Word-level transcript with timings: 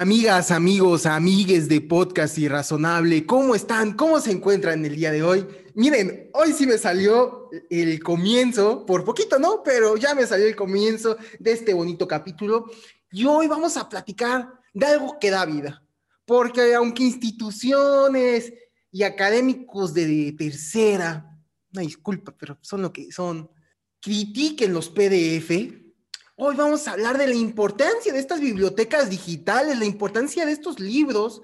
Amigas, 0.00 0.52
amigos, 0.52 1.06
amigues 1.06 1.68
de 1.68 1.80
Podcast 1.80 2.38
Irrazonable, 2.38 3.26
¿cómo 3.26 3.56
están? 3.56 3.94
¿Cómo 3.94 4.20
se 4.20 4.30
encuentran 4.30 4.84
el 4.84 4.94
día 4.94 5.10
de 5.10 5.24
hoy? 5.24 5.44
Miren, 5.74 6.30
hoy 6.34 6.52
sí 6.52 6.68
me 6.68 6.78
salió 6.78 7.50
el 7.68 8.00
comienzo, 8.00 8.86
por 8.86 9.04
poquito, 9.04 9.40
¿no? 9.40 9.60
Pero 9.64 9.96
ya 9.96 10.14
me 10.14 10.24
salió 10.24 10.46
el 10.46 10.54
comienzo 10.54 11.16
de 11.40 11.50
este 11.50 11.74
bonito 11.74 12.06
capítulo. 12.06 12.70
Y 13.10 13.24
hoy 13.24 13.48
vamos 13.48 13.76
a 13.76 13.88
platicar 13.88 14.48
de 14.72 14.86
algo 14.86 15.18
que 15.18 15.32
da 15.32 15.44
vida. 15.44 15.84
Porque 16.24 16.76
aunque 16.76 17.02
instituciones 17.02 18.52
y 18.92 19.02
académicos 19.02 19.92
de 19.94 20.32
tercera, 20.38 21.36
una 21.72 21.82
disculpa, 21.82 22.36
pero 22.38 22.56
son 22.60 22.82
lo 22.82 22.92
que 22.92 23.10
son, 23.10 23.50
critiquen 24.00 24.72
los 24.72 24.90
PDF, 24.90 25.87
Hoy 26.40 26.54
vamos 26.54 26.86
a 26.86 26.92
hablar 26.92 27.18
de 27.18 27.26
la 27.26 27.34
importancia 27.34 28.12
de 28.12 28.20
estas 28.20 28.40
bibliotecas 28.40 29.10
digitales, 29.10 29.76
la 29.76 29.84
importancia 29.84 30.46
de 30.46 30.52
estos 30.52 30.78
libros 30.78 31.42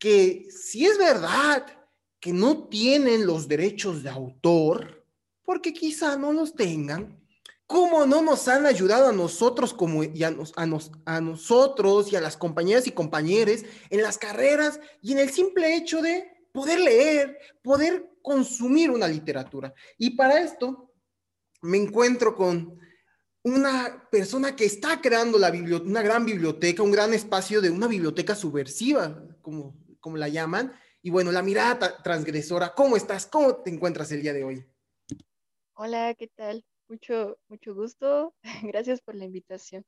que 0.00 0.48
si 0.50 0.84
es 0.84 0.98
verdad 0.98 1.64
que 2.18 2.32
no 2.32 2.66
tienen 2.66 3.24
los 3.24 3.46
derechos 3.46 4.02
de 4.02 4.10
autor, 4.10 5.06
porque 5.44 5.72
quizá 5.72 6.16
no 6.16 6.32
los 6.32 6.56
tengan, 6.56 7.24
¿cómo 7.68 8.04
no 8.04 8.20
nos 8.20 8.48
han 8.48 8.66
ayudado 8.66 9.10
a 9.10 9.12
nosotros 9.12 9.72
como 9.72 10.02
y 10.02 10.24
a, 10.24 10.36
a 11.04 11.20
nosotros 11.20 12.12
y 12.12 12.16
a 12.16 12.20
las 12.20 12.36
compañeras 12.36 12.88
y 12.88 12.90
compañeros 12.90 13.60
en 13.90 14.02
las 14.02 14.18
carreras 14.18 14.80
y 15.00 15.12
en 15.12 15.20
el 15.20 15.30
simple 15.30 15.76
hecho 15.76 16.02
de 16.02 16.48
poder 16.52 16.80
leer, 16.80 17.38
poder 17.62 18.10
consumir 18.22 18.90
una 18.90 19.06
literatura? 19.06 19.72
Y 19.98 20.16
para 20.16 20.40
esto 20.40 20.90
me 21.62 21.78
encuentro 21.78 22.34
con 22.34 22.89
una 23.42 24.08
persona 24.10 24.54
que 24.54 24.64
está 24.64 25.00
creando 25.00 25.38
la 25.38 25.50
una 25.50 26.02
gran 26.02 26.26
biblioteca, 26.26 26.82
un 26.82 26.92
gran 26.92 27.14
espacio 27.14 27.60
de 27.60 27.70
una 27.70 27.86
biblioteca 27.86 28.34
subversiva, 28.34 29.22
como, 29.42 29.76
como 30.00 30.16
la 30.16 30.28
llaman. 30.28 30.72
Y 31.02 31.10
bueno, 31.10 31.32
la 31.32 31.42
mirada 31.42 32.02
transgresora, 32.02 32.74
¿cómo 32.74 32.96
estás? 32.96 33.26
¿Cómo 33.26 33.56
te 33.56 33.70
encuentras 33.70 34.12
el 34.12 34.22
día 34.22 34.34
de 34.34 34.44
hoy? 34.44 34.66
Hola, 35.74 36.14
¿qué 36.14 36.28
tal? 36.28 36.64
Mucho, 36.88 37.38
mucho 37.48 37.74
gusto. 37.74 38.34
Gracias 38.62 39.00
por 39.00 39.14
la 39.14 39.24
invitación. 39.24 39.84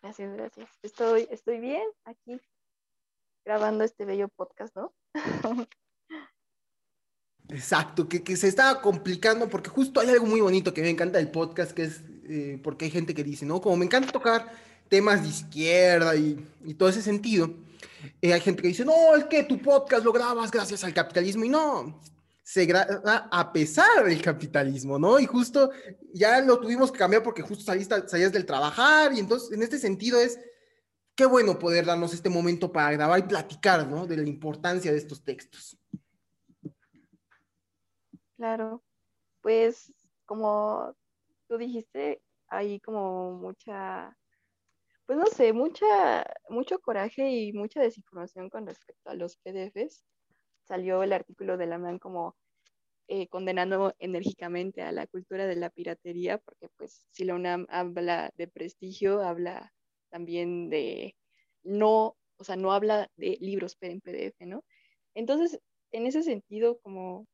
Gracias, 0.00 0.34
gracias. 0.34 0.68
Estoy, 0.82 1.28
estoy 1.30 1.60
bien 1.60 1.84
aquí 2.04 2.40
grabando 3.44 3.84
este 3.84 4.04
bello 4.04 4.28
podcast, 4.28 4.74
¿no? 4.74 4.92
Exacto, 7.48 8.08
que, 8.08 8.24
que, 8.24 8.36
se 8.36 8.48
está 8.48 8.80
complicando 8.80 9.48
porque 9.48 9.70
justo 9.70 10.00
hay 10.00 10.08
algo 10.08 10.26
muy 10.26 10.40
bonito 10.40 10.74
que 10.74 10.82
me 10.82 10.90
encanta 10.90 11.18
del 11.18 11.30
podcast, 11.30 11.70
que 11.72 11.84
es 11.84 12.02
eh, 12.28 12.60
porque 12.62 12.86
hay 12.86 12.90
gente 12.90 13.14
que 13.14 13.24
dice, 13.24 13.46
¿no? 13.46 13.60
Como 13.60 13.76
me 13.76 13.84
encanta 13.84 14.12
tocar 14.12 14.52
temas 14.88 15.22
de 15.22 15.28
izquierda 15.28 16.14
y, 16.16 16.38
y 16.64 16.74
todo 16.74 16.88
ese 16.88 17.02
sentido, 17.02 17.54
eh, 18.20 18.32
hay 18.32 18.40
gente 18.40 18.62
que 18.62 18.68
dice, 18.68 18.84
no, 18.84 19.16
es 19.16 19.24
que 19.24 19.44
tu 19.44 19.60
podcast 19.60 20.04
lo 20.04 20.12
grabas 20.12 20.50
gracias 20.50 20.84
al 20.84 20.94
capitalismo 20.94 21.44
y 21.44 21.48
no, 21.48 22.00
se 22.42 22.66
graba 22.66 23.28
a 23.30 23.52
pesar 23.52 24.04
del 24.04 24.20
capitalismo, 24.20 24.98
¿no? 24.98 25.18
Y 25.18 25.26
justo 25.26 25.70
ya 26.12 26.40
lo 26.40 26.58
tuvimos 26.58 26.90
que 26.90 26.98
cambiar 26.98 27.22
porque 27.22 27.42
justo 27.42 27.64
saliste, 27.64 28.08
salías 28.08 28.32
del 28.32 28.46
trabajar 28.46 29.12
y 29.12 29.20
entonces 29.20 29.52
en 29.52 29.62
este 29.62 29.78
sentido 29.78 30.20
es, 30.20 30.38
qué 31.14 31.26
bueno 31.26 31.58
poder 31.58 31.86
darnos 31.86 32.12
este 32.12 32.28
momento 32.28 32.72
para 32.72 32.92
grabar 32.92 33.18
y 33.20 33.22
platicar, 33.22 33.86
¿no? 33.86 34.06
De 34.06 34.16
la 34.16 34.28
importancia 34.28 34.90
de 34.90 34.98
estos 34.98 35.22
textos. 35.22 35.78
Claro, 38.36 38.82
pues 39.40 39.92
como 40.26 40.96
tú 41.52 41.58
dijiste, 41.58 42.22
hay 42.48 42.80
como 42.80 43.32
mucha, 43.32 44.16
pues 45.04 45.18
no 45.18 45.26
sé, 45.26 45.52
mucha, 45.52 46.24
mucho 46.48 46.78
coraje 46.80 47.30
y 47.30 47.52
mucha 47.52 47.82
desinformación 47.82 48.48
con 48.48 48.66
respecto 48.66 49.10
a 49.10 49.14
los 49.14 49.36
PDFs. 49.36 50.02
Salió 50.66 51.02
el 51.02 51.12
artículo 51.12 51.58
de 51.58 51.66
la 51.66 51.76
MAN 51.76 51.98
como 51.98 52.36
eh, 53.06 53.28
condenando 53.28 53.94
enérgicamente 53.98 54.80
a 54.80 54.92
la 54.92 55.06
cultura 55.06 55.46
de 55.46 55.56
la 55.56 55.68
piratería, 55.68 56.38
porque 56.38 56.70
pues 56.78 57.06
si 57.10 57.24
la 57.24 57.34
UNAM 57.34 57.66
habla 57.68 58.30
de 58.36 58.48
prestigio, 58.48 59.20
habla 59.20 59.74
también 60.08 60.70
de 60.70 61.16
no, 61.62 62.16
o 62.38 62.44
sea, 62.44 62.56
no 62.56 62.72
habla 62.72 63.10
de 63.16 63.36
libros 63.42 63.76
en 63.82 64.00
PDF, 64.00 64.46
¿no? 64.46 64.64
Entonces, 65.14 65.60
en 65.90 66.06
ese 66.06 66.22
sentido, 66.22 66.78
como 66.78 67.26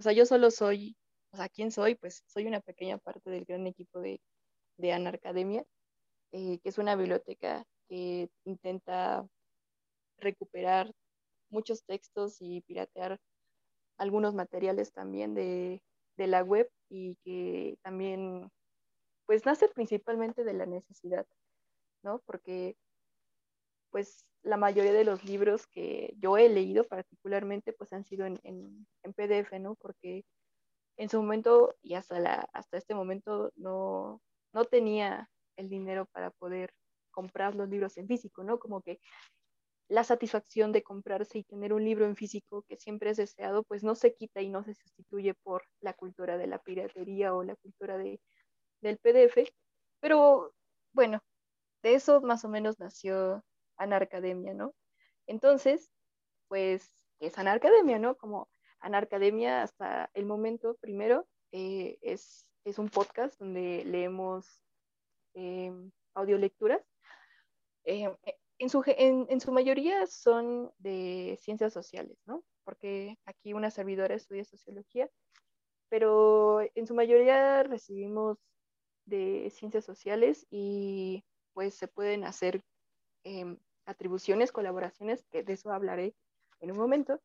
o 0.00 0.02
sea, 0.02 0.12
yo 0.12 0.24
solo 0.24 0.50
soy, 0.50 0.96
o 1.32 1.36
sea, 1.36 1.48
¿quién 1.48 1.70
soy? 1.70 1.94
Pues 1.94 2.22
soy 2.26 2.46
una 2.46 2.60
pequeña 2.60 2.98
parte 2.98 3.30
del 3.30 3.44
gran 3.44 3.66
equipo 3.66 4.00
de, 4.00 4.20
de 4.78 4.92
Anarcademia, 4.92 5.64
eh, 6.32 6.58
que 6.60 6.68
es 6.68 6.78
una 6.78 6.96
biblioteca 6.96 7.64
que 7.88 8.28
intenta 8.44 9.26
recuperar 10.18 10.92
muchos 11.50 11.84
textos 11.84 12.36
y 12.40 12.62
piratear 12.62 13.18
algunos 13.98 14.34
materiales 14.34 14.92
también 14.92 15.34
de, 15.34 15.82
de 16.16 16.26
la 16.26 16.42
web 16.42 16.70
y 16.88 17.16
que 17.24 17.76
también, 17.82 18.50
pues 19.26 19.44
nace 19.46 19.68
principalmente 19.68 20.44
de 20.44 20.54
la 20.54 20.66
necesidad, 20.66 21.26
¿no? 22.02 22.20
Porque, 22.26 22.76
pues 23.90 24.24
la 24.42 24.56
mayoría 24.56 24.92
de 24.92 25.04
los 25.04 25.24
libros 25.24 25.66
que 25.66 26.14
yo 26.18 26.38
he 26.38 26.48
leído 26.48 26.84
particularmente 26.86 27.72
pues 27.72 27.92
han 27.92 28.04
sido 28.04 28.24
en, 28.26 28.40
en, 28.42 29.12
PDF, 29.12 29.58
¿no? 29.60 29.74
Porque 29.74 30.24
en 31.00 31.08
su 31.08 31.18
momento 31.18 31.74
y 31.80 31.94
hasta, 31.94 32.20
la, 32.20 32.46
hasta 32.52 32.76
este 32.76 32.94
momento 32.94 33.52
no, 33.56 34.20
no 34.52 34.64
tenía 34.66 35.30
el 35.56 35.70
dinero 35.70 36.04
para 36.12 36.30
poder 36.30 36.74
comprar 37.10 37.54
los 37.54 37.70
libros 37.70 37.96
en 37.96 38.06
físico, 38.06 38.44
¿no? 38.44 38.58
Como 38.58 38.82
que 38.82 39.00
la 39.88 40.04
satisfacción 40.04 40.72
de 40.72 40.82
comprarse 40.82 41.38
y 41.38 41.44
tener 41.44 41.72
un 41.72 41.86
libro 41.86 42.04
en 42.04 42.16
físico 42.16 42.66
que 42.68 42.76
siempre 42.76 43.08
es 43.08 43.16
deseado, 43.16 43.62
pues 43.62 43.82
no 43.82 43.94
se 43.94 44.14
quita 44.14 44.42
y 44.42 44.50
no 44.50 44.62
se 44.62 44.74
sustituye 44.74 45.32
por 45.32 45.64
la 45.80 45.94
cultura 45.94 46.36
de 46.36 46.46
la 46.46 46.58
piratería 46.58 47.34
o 47.34 47.44
la 47.44 47.56
cultura 47.56 47.96
de, 47.96 48.20
del 48.82 48.98
PDF. 48.98 49.50
Pero 50.00 50.52
bueno, 50.92 51.22
de 51.82 51.94
eso 51.94 52.20
más 52.20 52.44
o 52.44 52.50
menos 52.50 52.78
nació 52.78 53.42
Anarcademia, 53.78 54.52
¿no? 54.52 54.74
Entonces, 55.26 55.90
pues, 56.48 57.06
¿qué 57.18 57.28
es 57.28 57.38
Anarcademia, 57.38 57.98
no? 57.98 58.16
Como 58.18 58.50
Anarcademia 58.80 59.62
hasta 59.62 60.10
el 60.14 60.26
momento, 60.26 60.76
primero, 60.80 61.26
eh, 61.52 61.98
es, 62.02 62.48
es, 62.64 62.78
un 62.78 62.88
podcast 62.88 63.38
donde 63.38 63.84
leemos 63.84 64.62
eh, 65.34 65.72
audiolecturas. 66.14 66.82
Eh, 67.84 68.14
en, 68.58 68.68
su, 68.68 68.82
en, 68.86 69.26
en, 69.28 69.40
su 69.40 69.52
mayoría 69.52 70.06
son 70.06 70.72
de 70.78 71.38
ciencias 71.40 71.72
sociales, 71.72 72.18
¿no? 72.26 72.44
Porque 72.64 73.18
aquí 73.24 73.52
una 73.52 73.70
servidora 73.70 74.14
estudia 74.14 74.44
sociología, 74.44 75.10
pero 75.88 76.60
en 76.74 76.86
su 76.86 76.94
mayoría 76.94 77.62
recibimos 77.62 78.38
de 79.06 79.50
ciencias 79.50 79.84
sociales 79.84 80.46
y 80.50 81.24
pues 81.52 81.74
se 81.74 81.88
pueden 81.88 82.24
hacer 82.24 82.62
eh, 83.24 83.56
atribuciones, 83.84 84.52
colaboraciones, 84.52 85.24
que 85.30 85.42
de 85.42 85.52
eso 85.52 85.72
hablaré 85.72 86.14
en 86.60 86.70
un 86.70 86.78
momento, 86.78 87.20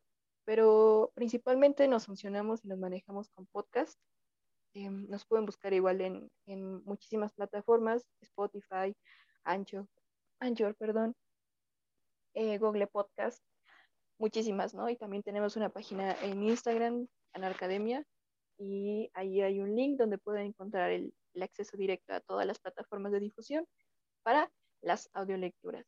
pero 0.45 1.11
principalmente 1.15 1.87
nos 1.87 2.05
funcionamos 2.05 2.63
y 2.63 2.67
nos 2.67 2.79
manejamos 2.79 3.29
con 3.29 3.47
podcast. 3.47 3.99
Eh, 4.73 4.89
nos 4.89 5.25
pueden 5.25 5.45
buscar 5.45 5.73
igual 5.73 6.01
en, 6.01 6.29
en, 6.45 6.83
muchísimas 6.83 7.33
plataformas, 7.33 8.05
Spotify, 8.21 8.95
Anchor, 9.43 9.87
eh, 12.33 12.57
Google 12.57 12.87
Podcast, 12.87 13.41
muchísimas, 14.19 14.73
¿no? 14.73 14.89
Y 14.89 14.97
también 14.97 15.23
tenemos 15.23 15.55
una 15.55 15.69
página 15.69 16.13
en 16.21 16.43
Instagram, 16.43 17.07
Anarcademia, 17.33 18.05
y 18.57 19.09
ahí 19.13 19.41
hay 19.41 19.59
un 19.61 19.75
link 19.75 19.97
donde 19.97 20.17
pueden 20.17 20.47
encontrar 20.47 20.91
el 20.91 21.13
acceso 21.41 21.77
directo 21.77 22.13
a 22.13 22.19
todas 22.19 22.45
las 22.45 22.59
plataformas 22.59 23.11
de 23.11 23.19
difusión 23.21 23.65
para 24.23 24.51
las 24.81 25.09
audiolecturas. 25.13 25.85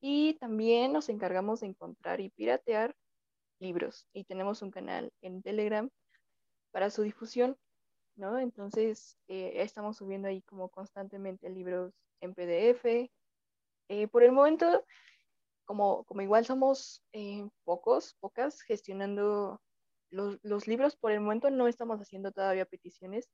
Y 0.00 0.34
también 0.34 0.92
nos 0.92 1.08
encargamos 1.08 1.60
de 1.60 1.68
encontrar 1.68 2.20
y 2.20 2.30
piratear 2.30 2.94
libros. 3.60 4.06
Y 4.12 4.24
tenemos 4.24 4.62
un 4.62 4.70
canal 4.70 5.12
en 5.22 5.42
Telegram 5.42 5.88
para 6.72 6.90
su 6.90 7.02
difusión, 7.02 7.56
¿no? 8.16 8.38
Entonces, 8.38 9.18
eh, 9.28 9.52
estamos 9.56 9.98
subiendo 9.98 10.28
ahí 10.28 10.42
como 10.42 10.68
constantemente 10.68 11.48
libros 11.48 11.92
en 12.20 12.34
PDF. 12.34 13.10
Eh, 13.88 14.08
por 14.08 14.22
el 14.22 14.32
momento, 14.32 14.84
como, 15.64 16.04
como 16.04 16.22
igual 16.22 16.44
somos 16.44 17.02
eh, 17.12 17.48
pocos, 17.64 18.14
pocas, 18.20 18.62
gestionando 18.62 19.60
los, 20.10 20.38
los, 20.42 20.66
libros, 20.66 20.96
por 20.96 21.12
el 21.12 21.20
momento 21.20 21.50
no 21.50 21.68
estamos 21.68 22.00
haciendo 22.00 22.32
todavía 22.32 22.64
peticiones, 22.66 23.30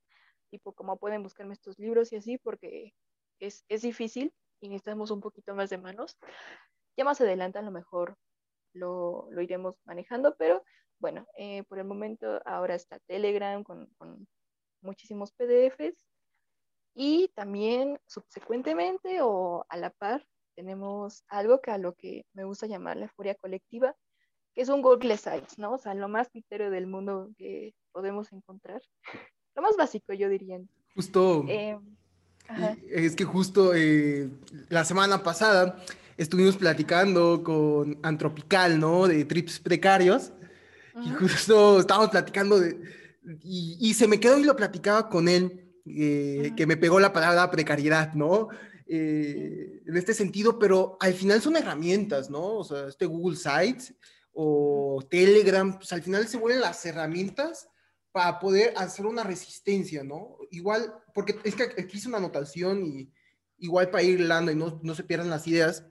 tipo 0.51 0.73
como 0.73 0.99
pueden 0.99 1.23
buscarme 1.23 1.55
estos 1.55 1.79
libros 1.79 2.13
y 2.13 2.17
así, 2.17 2.39
porque 2.39 2.93
es, 3.41 3.65
es 3.69 3.83
difícil 3.83 4.33
y 4.61 4.69
necesitamos 4.69 5.11
un 5.11 5.21
poquito 5.21 5.55
más 5.55 5.71
de 5.71 5.79
manos. 5.79 6.19
Ya 6.97 7.05
más 7.05 7.21
adelante 7.21 7.59
a 7.59 7.63
lo 7.63 7.71
mejor 7.71 8.17
lo, 8.77 9.29
lo 9.31 9.43
iremos 9.43 9.77
manejando, 9.85 10.35
pero 10.39 10.63
bueno, 10.99 11.27
eh, 11.37 11.63
por 11.65 11.79
el 11.79 11.85
momento 11.85 12.41
ahora 12.45 12.75
está 12.75 12.99
Telegram 13.01 13.63
con, 13.63 13.87
con 13.99 14.27
muchísimos 14.81 15.33
PDFs 15.33 16.07
y 16.95 17.29
también 17.35 17.99
subsecuentemente 18.07 19.21
o 19.21 19.67
a 19.69 19.77
la 19.77 19.91
par 19.91 20.27
tenemos 20.57 21.23
algo 21.29 21.61
que 21.61 21.71
a 21.71 21.79
lo 21.79 21.95
que 21.95 22.25
me 22.33 22.45
gusta 22.45 22.67
llamar 22.67 22.97
la 22.97 23.09
furia 23.11 23.35
colectiva, 23.35 23.95
que 24.55 24.63
es 24.63 24.69
un 24.71 24.81
Google 24.81 25.17
Sites, 25.19 25.59
¿no? 25.59 25.75
O 25.75 25.79
sea, 25.79 25.95
lo 25.95 26.09
más 26.09 26.31
pitero 26.31 26.71
del 26.71 26.87
mundo 26.87 27.31
que 27.37 27.75
podemos 27.93 28.33
encontrar. 28.33 28.81
Lo 29.55 29.63
más 29.63 29.77
básico, 29.77 30.15
yo 30.15 30.29
diría. 30.31 30.59
Justo. 30.95 31.45
Eh, 31.47 31.79
es 32.89 33.15
que 33.17 33.25
justo 33.25 33.75
eh, 33.75 34.31
la 34.69 34.85
semana 34.85 35.23
pasada 35.23 35.85
estuvimos 36.17 36.57
platicando 36.57 37.43
con 37.43 37.99
Antropical, 38.03 38.79
¿no? 38.79 39.07
De 39.07 39.25
trips 39.25 39.59
precarios. 39.59 40.33
Y 41.05 41.11
justo 41.11 41.81
estábamos 41.81 42.11
platicando 42.11 42.59
de, 42.59 42.81
y, 43.43 43.93
se 43.95 44.09
me 44.09 44.21
quedó 44.21 44.39
y 44.39 44.45
lo 44.45 44.57
platicaba 44.57 45.09
con 45.09 45.29
él, 45.29 45.75
eh, 45.85 46.53
que 46.57 46.67
me 46.67 46.77
pegó 46.77 47.01
la 47.01 47.13
palabra 47.13 47.51
precariedad, 47.51 48.15
¿no? 48.15 48.49
Eh, 48.87 49.83
en 49.85 49.97
este 49.97 50.15
sentido, 50.15 50.59
pero 50.59 50.97
al 51.01 51.13
final 51.13 51.43
son 51.43 51.57
herramientas, 51.57 52.31
¿no? 52.31 52.59
O 52.59 52.65
sea, 52.65 52.87
este 52.87 53.05
Google 53.05 53.37
Sites 53.37 53.95
o 54.33 55.05
Telegram, 55.11 55.77
pues 55.77 55.93
al 55.93 56.03
final 56.03 56.27
se 56.29 56.37
vuelven 56.37 56.61
las 56.61 56.85
herramientas 56.87 57.69
para 58.13 58.39
poder 58.39 58.73
hacer 58.77 59.07
una 59.07 59.25
resistencia, 59.25 60.05
¿no? 60.05 60.39
Igual, 60.51 60.95
porque 61.13 61.37
es 61.43 61.55
que 61.57 61.65
aquí 61.65 61.99
hice 61.99 62.09
una 62.09 62.19
anotación 62.19 62.87
y 62.87 63.13
igual 63.59 63.91
para 63.91 64.03
ir 64.03 64.21
hilando 64.21 64.53
y 64.53 64.57
no, 64.57 64.81
no 64.83 64.95
se 64.95 65.05
pierdan 65.05 65.31
las 65.31 65.47
ideas, 65.47 65.85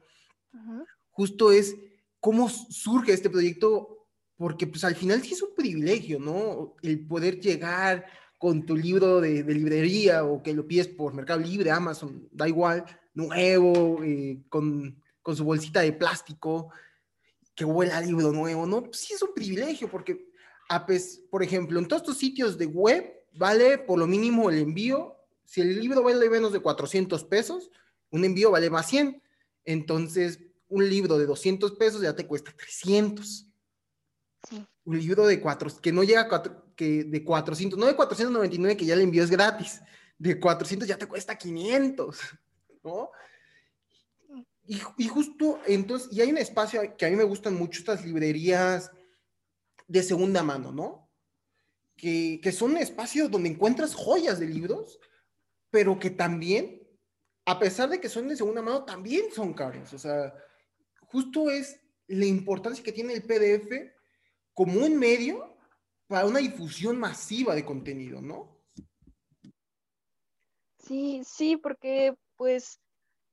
justo 1.11 1.51
es 1.51 1.75
cómo 2.19 2.49
surge 2.49 3.13
este 3.13 3.29
proyecto, 3.29 4.07
porque 4.35 4.67
pues 4.67 4.83
al 4.83 4.95
final 4.95 5.21
sí 5.21 5.33
es 5.33 5.41
un 5.41 5.55
privilegio, 5.55 6.19
¿no? 6.19 6.75
El 6.81 7.05
poder 7.05 7.39
llegar 7.39 8.05
con 8.37 8.65
tu 8.65 8.75
libro 8.75 9.21
de, 9.21 9.43
librería 9.43 10.25
o 10.25 10.43
que 10.43 10.53
lo 10.53 10.67
pides 10.67 10.87
por 10.87 11.13
Mercado 11.13 11.39
Libre, 11.39 11.71
Amazon, 11.71 12.27
da 12.31 12.47
igual, 12.47 12.85
nuevo, 13.13 14.03
eh, 14.03 14.43
con, 14.49 15.01
con, 15.21 15.35
su 15.35 15.45
bolsita 15.45 15.81
de 15.81 15.93
plástico, 15.93 16.71
que 17.55 17.63
huela 17.63 18.01
libro 18.01 18.31
nuevo, 18.31 18.67
¿no? 18.67 18.83
Pues 18.83 18.97
sí 18.97 19.13
es 19.13 19.21
un 19.21 19.33
privilegio, 19.33 19.89
porque, 19.89 20.29
a 20.69 20.85
por 21.29 21.43
ejemplo, 21.43 21.79
en 21.79 21.87
todos 21.87 22.01
estos 22.01 22.17
sitios 22.17 22.57
de 22.57 22.65
web, 22.65 23.25
vale 23.33 23.77
por 23.77 23.97
lo 23.97 24.07
mínimo 24.07 24.49
el 24.49 24.59
envío, 24.59 25.15
si 25.45 25.61
el 25.61 25.79
libro 25.79 26.03
vale 26.03 26.29
menos 26.29 26.51
de 26.51 26.59
400 26.59 27.23
pesos, 27.25 27.69
un 28.09 28.25
envío 28.25 28.51
vale 28.51 28.69
más 28.69 28.87
100. 28.87 29.21
Entonces, 29.63 30.39
un 30.75 30.89
libro 30.89 31.17
de 31.17 31.25
200 31.25 31.71
pesos 31.73 32.01
ya 32.01 32.13
te 32.13 32.27
cuesta 32.27 32.51
300. 32.51 33.47
Sí. 34.49 34.67
Un 34.83 34.99
libro 34.99 35.25
de 35.25 35.39
cuatro, 35.39 35.69
que 35.81 35.93
no 35.93 36.03
llega 36.03 36.21
a 36.21 36.27
cuatro, 36.27 36.73
que 36.75 37.05
de 37.05 37.23
400, 37.23 37.79
no 37.79 37.85
de 37.85 37.95
499 37.95 38.75
que 38.75 38.85
ya 38.85 38.93
el 38.93 39.01
envío 39.01 39.23
es 39.23 39.31
gratis, 39.31 39.81
de 40.17 40.37
400 40.37 40.85
ya 40.87 40.97
te 40.97 41.07
cuesta 41.07 41.37
500, 41.37 42.19
¿no? 42.83 43.09
Y, 44.67 44.81
y, 44.97 45.07
justo 45.07 45.59
entonces, 45.65 46.09
y 46.11 46.21
hay 46.21 46.29
un 46.29 46.37
espacio 46.37 46.97
que 46.97 47.05
a 47.05 47.09
mí 47.09 47.15
me 47.15 47.23
gustan 47.23 47.55
mucho 47.55 47.79
estas 47.79 48.03
librerías 48.03 48.91
de 49.87 50.03
segunda 50.03 50.43
mano, 50.43 50.73
¿no? 50.73 51.09
Que, 51.95 52.41
que 52.43 52.51
son 52.51 52.75
espacios 52.75 53.31
donde 53.31 53.49
encuentras 53.49 53.95
joyas 53.95 54.39
de 54.39 54.47
libros, 54.47 54.99
pero 55.69 55.97
que 55.97 56.09
también, 56.09 56.85
a 57.45 57.59
pesar 57.59 57.89
de 57.89 58.01
que 58.01 58.09
son 58.09 58.27
de 58.27 58.35
segunda 58.35 58.61
mano, 58.61 58.83
también 58.83 59.31
son 59.31 59.53
caros. 59.53 59.93
O 59.93 59.99
sea, 59.99 60.33
justo 61.15 61.49
es 61.49 61.79
la 62.07 62.25
importancia 62.25 62.83
que 62.83 62.91
tiene 62.91 63.13
el 63.13 63.23
PDF 63.23 63.71
como 64.53 64.85
un 64.85 64.97
medio 64.97 65.57
para 66.07 66.25
una 66.25 66.39
difusión 66.39 66.99
masiva 66.99 67.55
de 67.55 67.63
contenido, 67.63 68.21
¿no? 68.21 68.59
Sí, 70.79 71.21
sí, 71.23 71.55
porque 71.55 72.13
pues 72.35 72.81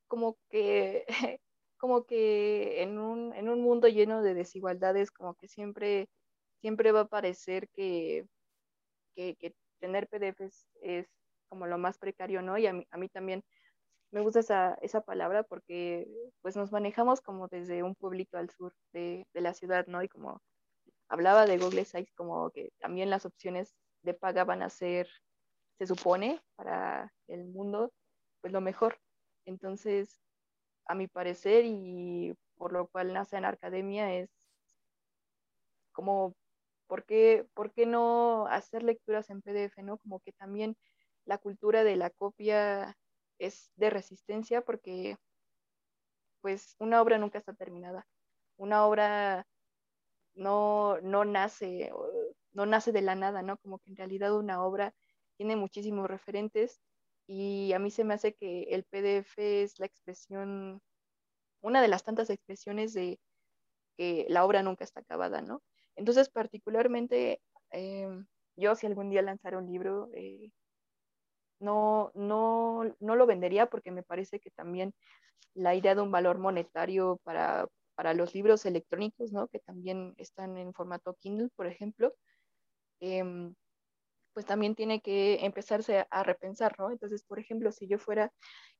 como 0.07 0.39
que, 0.49 1.05
como 1.77 2.05
que 2.05 2.83
en 2.83 3.01
un, 3.01 3.35
en 3.35 3.49
un 3.49 3.61
mundo 3.61 3.89
lleno 3.89 4.23
de 4.23 4.35
desigualdades, 4.35 5.11
como 5.11 5.35
que 5.35 5.49
siempre, 5.49 6.09
siempre 6.61 6.93
va 6.93 7.01
a 7.01 7.09
parecer 7.09 7.69
que, 7.71 8.27
que, 9.17 9.55
tener 9.81 10.07
PDFs 10.07 10.69
es 10.83 11.09
como 11.49 11.67
lo 11.67 11.79
más 11.79 11.99
precario, 11.99 12.43
¿no? 12.43 12.57
Y 12.59 12.69
a 12.69 12.73
mí, 12.73 12.87
a 12.93 12.97
mí 12.97 13.09
también 13.09 13.43
me 14.13 14.21
gusta 14.21 14.41
esa, 14.41 14.79
esa 14.83 15.01
palabra 15.01 15.43
porque 15.43 16.07
pues 16.43 16.57
nos 16.57 16.71
manejamos 16.71 17.21
como 17.21 17.49
desde 17.49 17.83
un 17.83 17.95
pueblito 17.95 18.39
al 18.39 18.51
sur 18.51 18.75
de, 18.93 19.27
de, 19.33 19.41
la 19.41 19.55
ciudad, 19.55 19.87
¿no? 19.87 20.03
Y 20.03 20.09
como 20.09 20.41
hablaba 21.09 21.47
de 21.47 21.59
Google 21.59 21.85
Sites, 21.85 22.13
como 22.15 22.51
que 22.51 22.71
también 22.79 23.11
las 23.11 23.27
opciones 23.27 23.75
de 24.03 24.15
paga 24.15 24.45
van 24.45 24.63
a 24.63 24.71
ser, 24.71 25.09
se 25.79 25.87
supone, 25.87 26.41
para 26.57 27.13
el 27.29 27.45
mundo, 27.47 27.93
pues 28.41 28.53
lo 28.53 28.61
mejor. 28.61 28.99
Entonces, 29.47 30.21
a 30.87 30.95
mi 30.95 31.09
parecer, 31.09 31.65
y 31.67 32.35
por 32.57 32.73
lo 32.73 32.89
cual 32.89 33.13
nace 33.15 33.37
en 33.37 33.47
Academia, 33.47 34.15
es 34.15 34.31
como, 35.93 36.35
¿por 36.87 37.05
qué, 37.05 37.47
¿por 37.55 37.73
qué 37.73 37.87
no 37.87 38.47
hacer 38.49 38.83
lecturas 38.83 39.31
en 39.31 39.43
PDF, 39.43 39.83
no? 39.83 39.99
Como 39.99 40.21
que 40.21 40.33
también 40.33 40.77
la 41.25 41.39
cultura 41.39 41.85
de 41.85 41.97
la 41.97 42.11
copia 42.11 42.97
es 43.47 43.71
de 43.77 43.91
resistencia 43.91 44.63
porque 44.63 45.17
pues 46.41 46.77
una 46.79 47.01
obra 47.01 47.19
nunca 47.19 47.39
está 47.39 47.55
terminada. 47.55 48.07
Una 48.57 48.87
obra 48.87 49.47
no, 50.35 51.01
no 51.01 51.25
nace, 51.25 51.91
no 52.53 52.67
nace 52.67 52.93
de 52.93 53.03
la 53.03 53.15
nada, 53.15 53.43
¿no? 53.43 53.57
Como 53.59 53.79
que 53.79 53.91
en 53.91 53.97
realidad 53.97 54.37
una 54.37 54.63
obra 54.65 54.95
tiene 55.37 55.57
muchísimos 55.57 56.09
referentes 56.09 56.81
y 57.27 57.73
a 57.73 57.79
mí 57.79 57.91
se 57.91 58.05
me 58.05 58.15
hace 58.15 58.35
que 58.35 58.65
el 58.71 58.85
PDF 58.85 59.63
es 59.63 59.79
la 59.79 59.87
expresión, 59.87 60.81
una 61.63 61.83
de 61.83 61.89
las 61.89 62.05
tantas 62.05 62.31
expresiones 62.31 62.93
de 62.95 63.21
que 63.97 64.27
la 64.29 64.45
obra 64.45 64.63
nunca 64.63 64.85
está 64.85 65.01
acabada, 65.01 65.43
¿no? 65.43 65.63
Entonces, 65.97 66.31
particularmente, 66.31 67.41
em, 67.71 68.27
yo 68.57 68.75
si 68.75 68.87
algún 68.87 69.11
día 69.11 69.23
lanzara 69.23 69.59
un 69.59 69.67
libro, 69.67 70.11
eh, 70.15 70.51
no, 71.63 72.11
no, 72.15 72.83
no 73.01 73.17
lo 73.17 73.27
vendería 73.27 73.67
porque 73.67 73.91
me 73.91 74.03
parece 74.03 74.41
que 74.41 74.51
también 74.51 74.95
la 75.55 75.75
idea 75.75 75.95
de 75.95 76.03
un 76.03 76.11
valor 76.11 76.39
monetario 76.39 77.21
para, 77.25 77.69
los 78.15 78.35
libros 78.35 78.67
electrónicos, 78.67 79.33
¿no? 79.33 79.47
que 79.47 79.61
también 79.61 80.15
están 80.17 80.59
en 80.59 80.75
formato 80.75 81.15
Kindle, 81.21 81.51
por 81.55 81.69
ejemplo, 81.69 82.15
em, 83.01 83.55
pues 84.35 84.47
también 84.47 84.75
tiene 84.75 85.01
que 85.01 85.45
empezarse 85.45 86.07
a 86.11 86.23
repensar, 86.25 86.75
¿no? 86.79 86.91
Entonces, 86.91 87.23
por 87.23 87.39
ejemplo, 87.39 87.71
si 87.71 87.87
yo 87.87 87.99
fuera 87.99 88.33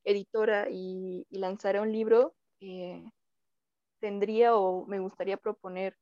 editora 0.03 0.67
y, 0.69 1.25
lanzara 1.29 1.81
un 1.81 1.91
libro, 1.91 2.35
eh, 2.59 3.03
tendría 3.99 4.55
o 4.55 4.85
me 4.87 4.99
gustaría 4.99 5.37
proponer 5.37 5.95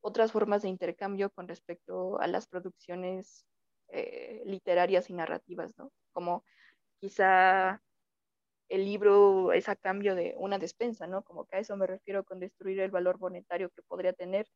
otras 0.00 0.32
formas 0.32 0.62
de 0.62 0.68
intercambio 0.68 1.30
con 1.30 1.48
respecto 1.48 2.20
a 2.20 2.26
las 2.28 2.46
producciones 2.46 3.44
eh, 3.88 4.42
literarias 4.46 5.10
y 5.10 5.14
narrativas, 5.14 5.76
¿no? 5.76 5.92
Como 6.12 6.44
quizá 7.00 7.82
el 8.68 8.84
libro 8.84 9.52
es 9.52 9.68
a 9.68 9.76
cambio 9.76 10.14
de 10.14 10.34
una 10.38 10.58
despensa, 10.58 11.06
¿no? 11.06 11.22
Como 11.22 11.46
que 11.46 11.56
a 11.56 11.60
eso 11.60 11.76
me 11.76 11.86
refiero 11.86 12.24
con 12.24 12.40
destruir 12.40 12.80
el 12.80 12.90
valor 12.90 13.18
monetario 13.20 13.70
que 13.70 13.82
podría 13.82 14.12
tener, 14.12 14.48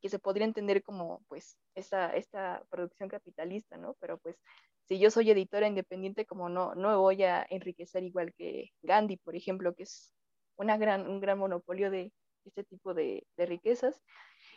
que 0.00 0.08
se 0.08 0.18
podría 0.18 0.46
entender 0.46 0.82
como, 0.82 1.24
pues, 1.28 1.58
esta, 1.74 2.10
esta 2.10 2.64
producción 2.70 3.08
capitalista, 3.08 3.76
¿no? 3.76 3.96
Pero 4.00 4.18
pues, 4.18 4.36
si 4.84 4.98
yo 4.98 5.10
soy 5.10 5.30
editora 5.30 5.66
independiente, 5.66 6.26
como 6.26 6.48
no, 6.48 6.74
no 6.74 7.00
voy 7.00 7.24
a 7.24 7.44
enriquecer 7.50 8.04
igual 8.04 8.32
que 8.34 8.70
Gandhi, 8.82 9.16
por 9.16 9.34
ejemplo, 9.34 9.74
que 9.74 9.82
es 9.84 10.12
una 10.56 10.76
gran, 10.76 11.08
un 11.08 11.20
gran 11.20 11.38
monopolio 11.38 11.90
de 11.90 12.12
este 12.44 12.62
tipo 12.62 12.94
de, 12.94 13.26
de 13.36 13.46
riquezas. 13.46 14.00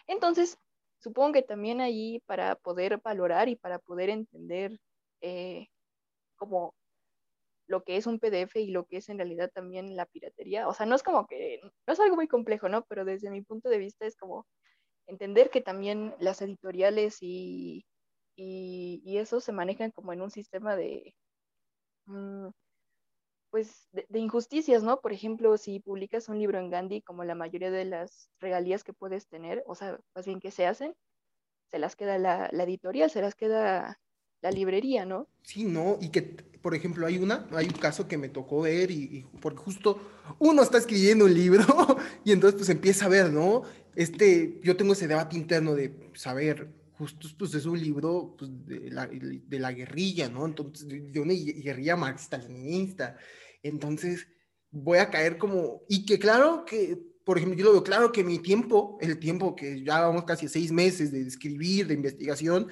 Entonces, 0.05 0.59
supongo 0.99 1.33
que 1.33 1.41
también 1.43 1.81
ahí 1.81 2.21
para 2.25 2.55
poder 2.55 2.99
valorar 3.03 3.49
y 3.49 3.55
para 3.55 3.79
poder 3.79 4.09
entender 4.09 4.79
eh, 5.21 5.67
como 6.37 6.75
lo 7.67 7.83
que 7.83 7.97
es 7.97 8.07
un 8.07 8.19
PDF 8.19 8.59
y 8.59 8.71
lo 8.71 8.85
que 8.85 8.97
es 8.97 9.09
en 9.09 9.17
realidad 9.17 9.51
también 9.53 9.95
la 9.95 10.05
piratería. 10.07 10.67
O 10.67 10.73
sea, 10.73 10.85
no 10.85 10.95
es 10.95 11.03
como 11.03 11.27
que, 11.27 11.59
no 11.63 11.93
es 11.93 11.99
algo 11.99 12.15
muy 12.15 12.27
complejo, 12.27 12.67
¿no? 12.69 12.83
Pero 12.85 13.05
desde 13.05 13.29
mi 13.29 13.41
punto 13.41 13.69
de 13.69 13.77
vista 13.77 14.05
es 14.07 14.15
como 14.17 14.47
entender 15.07 15.49
que 15.51 15.61
también 15.61 16.15
las 16.19 16.41
editoriales 16.41 17.17
y, 17.21 17.85
y, 18.35 19.17
eso 19.17 19.39
se 19.41 19.51
manejan 19.51 19.91
como 19.91 20.13
en 20.13 20.21
un 20.21 20.31
sistema 20.31 20.75
de, 20.75 21.15
mm, 22.05 22.49
pues, 23.49 23.87
de, 23.91 24.19
injusticias, 24.19 24.83
¿no? 24.83 25.01
Por 25.01 25.13
ejemplo, 25.13 25.57
si 25.57 25.79
publicas 25.79 26.29
un 26.29 26.39
libro 26.39 26.59
en 26.59 26.69
Gandhi, 26.69 27.01
como 27.01 27.23
la 27.23 27.35
mayoría 27.35 27.71
de 27.71 27.85
las 27.85 28.29
regalías 28.39 28.83
que 28.83 28.93
puedes 28.93 29.27
tener, 29.27 29.63
o 29.67 29.75
sea, 29.75 29.99
más 30.15 30.25
bien 30.25 30.39
que 30.39 30.51
se 30.51 30.65
hacen, 30.65 30.95
se 31.69 31.79
las 31.79 31.95
queda 31.95 32.17
la, 32.17 32.47
editorial, 32.47 33.09
se 33.09 33.21
las 33.21 33.35
queda 33.35 33.99
la 34.41 34.51
librería, 34.51 35.05
¿no? 35.05 35.27
Sí, 35.43 35.65
no, 35.65 35.97
y 35.99 36.09
que, 36.09 36.21
por 36.61 36.75
ejemplo, 36.75 37.05
hay 37.05 37.17
una, 37.17 37.47
hay 37.51 37.67
un 37.67 37.73
caso 37.73 38.07
que 38.07 38.17
me 38.17 38.29
tocó 38.29 38.61
ver 38.61 38.91
y, 38.91 39.25
porque 39.41 39.59
justo 39.59 39.99
uno 40.39 40.61
está 40.61 40.77
escribiendo 40.77 41.25
un 41.25 41.33
libro 41.33 41.65
y 42.23 42.31
entonces 42.31 42.57
pues 42.57 42.69
empieza 42.69 43.05
a 43.05 43.09
ver, 43.09 43.31
¿no? 43.31 43.63
Este, 43.95 44.59
yo 44.63 44.77
tengo 44.77 44.93
ese 44.93 45.07
debate 45.07 45.35
interno 45.35 45.75
de 45.75 45.93
saber, 46.13 46.69
justo 46.99 47.29
pues 47.37 47.53
es 47.55 47.65
un 47.65 47.79
libro 47.79 48.35
pues, 48.37 48.51
de, 48.65 48.91
la, 48.91 49.07
de 49.07 49.59
la 49.59 49.71
guerrilla, 49.71 50.27
¿no? 50.27 50.45
Entonces, 50.45 50.85
de 50.85 51.19
una 51.19 51.33
guerrilla 51.33 51.95
marxista-leninista. 51.95 53.15
Entonces, 53.63 54.27
voy 54.69 54.97
a 54.97 55.09
caer 55.09 55.37
como, 55.37 55.83
y 55.87 56.05
que 56.05 56.19
claro 56.19 56.65
que, 56.65 56.99
por 57.23 57.37
ejemplo, 57.37 57.57
yo 57.57 57.65
lo 57.65 57.71
veo 57.71 57.83
claro 57.85 58.11
que 58.11 58.25
mi 58.25 58.39
tiempo, 58.39 58.97
el 58.99 59.17
tiempo 59.17 59.55
que 59.55 59.81
ya 59.81 60.01
vamos 60.01 60.25
casi 60.25 60.49
seis 60.49 60.73
meses 60.73 61.13
de 61.13 61.21
escribir, 61.21 61.87
de 61.87 61.93
investigación, 61.93 62.67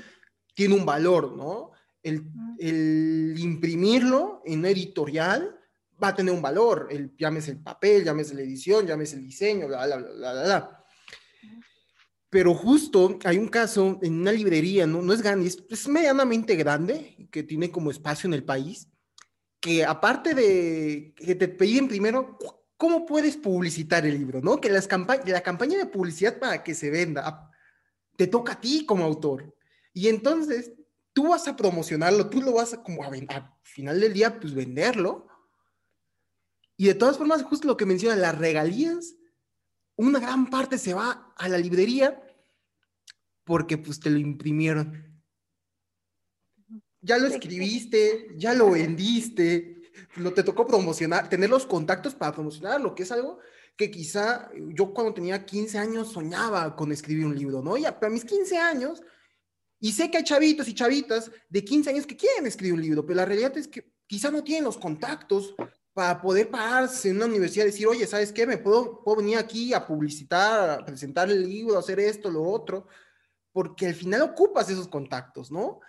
tiene 0.53 0.75
un 0.75 0.85
valor, 0.85 1.33
¿no? 1.37 1.71
El, 2.03 2.25
el 2.59 3.33
imprimirlo 3.39 4.41
en 4.45 4.65
editorial 4.65 5.57
va 6.03 6.09
a 6.09 6.15
tener 6.15 6.33
un 6.33 6.41
valor, 6.41 6.89
el, 6.91 7.15
llámese 7.15 7.51
el 7.51 7.63
papel, 7.63 8.03
llámese 8.03 8.35
la 8.35 8.41
edición, 8.41 8.85
llámese 8.85 9.15
el 9.15 9.23
diseño, 9.23 9.67
bla, 9.67 9.85
bla, 9.85 9.97
bla, 9.97 10.33
bla, 10.33 10.43
bla. 10.43 10.76
Pero 12.29 12.53
justo 12.53 13.17
hay 13.23 13.37
un 13.37 13.47
caso 13.47 13.99
en 14.01 14.19
una 14.21 14.31
librería, 14.31 14.85
no, 14.85 15.01
no 15.01 15.13
es 15.13 15.21
grande, 15.21 15.47
es, 15.69 15.87
medianamente 15.87 16.55
grande, 16.55 17.29
que 17.31 17.43
tiene 17.43 17.71
como 17.71 17.89
espacio 17.89 18.27
en 18.27 18.33
el 18.33 18.43
país, 18.43 18.89
que 19.61 19.85
aparte 19.85 20.33
de 20.33 21.13
que 21.15 21.35
te 21.35 21.47
piden 21.47 21.87
primero 21.87 22.37
cómo 22.75 23.05
puedes 23.05 23.37
publicitar 23.37 24.05
el 24.05 24.17
libro, 24.17 24.41
¿no? 24.41 24.59
Que 24.59 24.69
las 24.69 24.87
la 25.25 25.41
campaña 25.41 25.77
de 25.77 25.85
publicidad 25.85 26.37
para 26.37 26.63
que 26.63 26.75
se 26.75 26.89
venda 26.89 27.49
te 28.17 28.27
toca 28.27 28.53
a 28.53 28.61
ti 28.61 28.85
como 28.85 29.05
autor. 29.05 29.55
Y 29.93 30.09
entonces 30.09 30.73
tú 31.13 31.29
vas 31.29 31.47
a 31.47 31.55
promocionarlo, 31.55 32.29
tú 32.29 32.41
lo 32.41 32.53
vas 32.53 32.73
a 32.73 32.83
como 32.83 33.03
a, 33.03 33.07
al 33.07 33.53
final 33.63 33.99
del 33.99 34.13
día, 34.13 34.39
pues 34.39 34.53
venderlo. 34.53 35.27
Y 36.75 36.87
de 36.87 36.93
todas 36.93 37.17
formas, 37.17 37.41
justo 37.43 37.67
lo 37.67 37.77
que 37.77 37.85
mencionan, 37.85 38.21
las 38.21 38.37
regalías 38.37 39.15
una 39.97 40.19
gran 40.19 40.49
parte 40.49 40.77
se 40.77 40.93
va 40.93 41.33
a 41.35 41.49
la 41.49 41.57
librería 41.57 42.23
porque 43.43 43.77
pues 43.77 43.99
te 43.99 44.09
lo 44.09 44.17
imprimieron. 44.17 45.21
Ya 47.01 47.17
lo 47.17 47.27
escribiste, 47.27 48.29
ya 48.35 48.53
lo 48.53 48.71
vendiste, 48.71 49.81
lo 50.17 50.33
te 50.33 50.43
tocó 50.43 50.65
promocionar, 50.67 51.29
tener 51.29 51.49
los 51.49 51.65
contactos 51.65 52.15
para 52.15 52.33
promocionar, 52.33 52.81
lo 52.81 52.93
que 52.93 53.03
es 53.03 53.11
algo 53.11 53.39
que 53.77 53.91
quizá 53.91 54.49
yo 54.73 54.93
cuando 54.93 55.13
tenía 55.13 55.45
15 55.45 55.77
años 55.77 56.11
soñaba 56.11 56.75
con 56.75 56.91
escribir 56.91 57.25
un 57.25 57.35
libro, 57.35 57.61
¿no? 57.61 57.77
Ya, 57.77 57.97
para 57.97 58.11
mis 58.11 58.25
15 58.25 58.57
años, 58.57 59.03
y 59.79 59.91
sé 59.91 60.09
que 60.09 60.17
hay 60.17 60.23
chavitos 60.23 60.67
y 60.67 60.73
chavitas 60.73 61.31
de 61.47 61.63
15 61.63 61.91
años 61.91 62.07
que 62.07 62.17
quieren 62.17 62.47
escribir 62.47 62.73
un 62.73 62.81
libro, 62.81 63.05
pero 63.05 63.17
la 63.17 63.25
realidad 63.25 63.55
es 63.55 63.67
que 63.67 63.93
quizá 64.07 64.31
no 64.31 64.43
tienen 64.43 64.63
los 64.63 64.77
contactos 64.77 65.53
para 65.97 66.21
poder 66.21 66.47
pararse 66.51 67.09
en 67.09 67.15
una 67.15 67.25
universidad 67.25 67.65
y 67.65 67.69
decir, 67.69 67.87
oye, 67.87 68.05
¿sabes 68.05 68.31
qué? 68.31 68.45
Me 68.45 68.59
puedo, 68.59 69.03
puedo 69.03 69.17
venir 69.17 69.39
aquí 69.39 69.73
a 69.73 69.83
publicitar, 69.83 70.69
a 70.69 70.85
presentar 70.85 71.27
el 71.27 71.41
libro, 71.41 71.75
a 71.75 71.79
hacer 71.79 71.99
esto, 71.99 72.29
lo 72.29 72.43
otro, 72.43 72.85
porque 73.51 73.87
al 73.87 73.95
final 73.95 74.21
ocupas 74.21 74.69
esos 74.69 74.87
contactos, 74.87 75.51
¿no? 75.51 75.79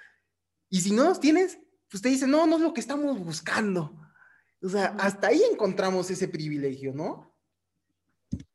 Y 0.71 0.81
si 0.81 0.93
no 0.93 1.05
los 1.05 1.21
tienes, 1.21 1.59
pues 1.91 2.03
te 2.03 2.09
dicen, 2.09 2.31
no, 2.31 2.47
no 2.47 2.57
es 2.57 2.63
lo 2.63 2.73
que 2.73 2.81
estamos 2.81 3.23
buscando. 3.23 3.95
O 4.63 4.71
sea, 4.71 4.97
hasta 4.99 5.27
ahí 5.27 5.43
encontramos 5.53 6.11
ese 6.11 6.27
privilegio, 6.27 6.95
¿no? 6.95 7.31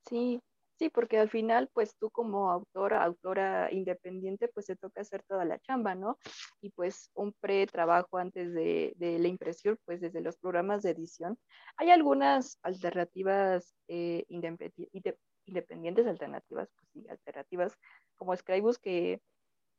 Sí, 0.09 0.41
Sí, 0.83 0.89
porque 0.89 1.17
al 1.17 1.29
final, 1.29 1.69
pues 1.73 1.95
tú 1.95 2.11
como 2.11 2.51
autora, 2.51 3.01
autora 3.05 3.71
independiente, 3.71 4.49
pues 4.49 4.65
te 4.65 4.75
toca 4.75 4.99
hacer 4.99 5.23
toda 5.23 5.45
la 5.45 5.57
chamba, 5.59 5.95
¿no? 5.95 6.17
Y 6.59 6.71
pues 6.71 7.09
un 7.13 7.31
pre-trabajo 7.39 8.17
antes 8.17 8.53
de, 8.53 8.93
la 8.99 9.27
impresión, 9.29 9.79
pues 9.85 10.01
desde 10.01 10.19
los 10.19 10.35
programas 10.35 10.83
de 10.83 10.89
edición. 10.89 11.39
Hay 11.77 11.89
algunas 11.89 12.59
alternativas 12.63 13.73
eh, 13.87 14.25
independientes, 14.27 16.05
alternativas, 16.05 16.67
pues 16.75 16.89
sí, 16.91 17.07
alternativas 17.07 17.77
como 18.17 18.35
Scribus, 18.35 18.77
que 18.77 19.21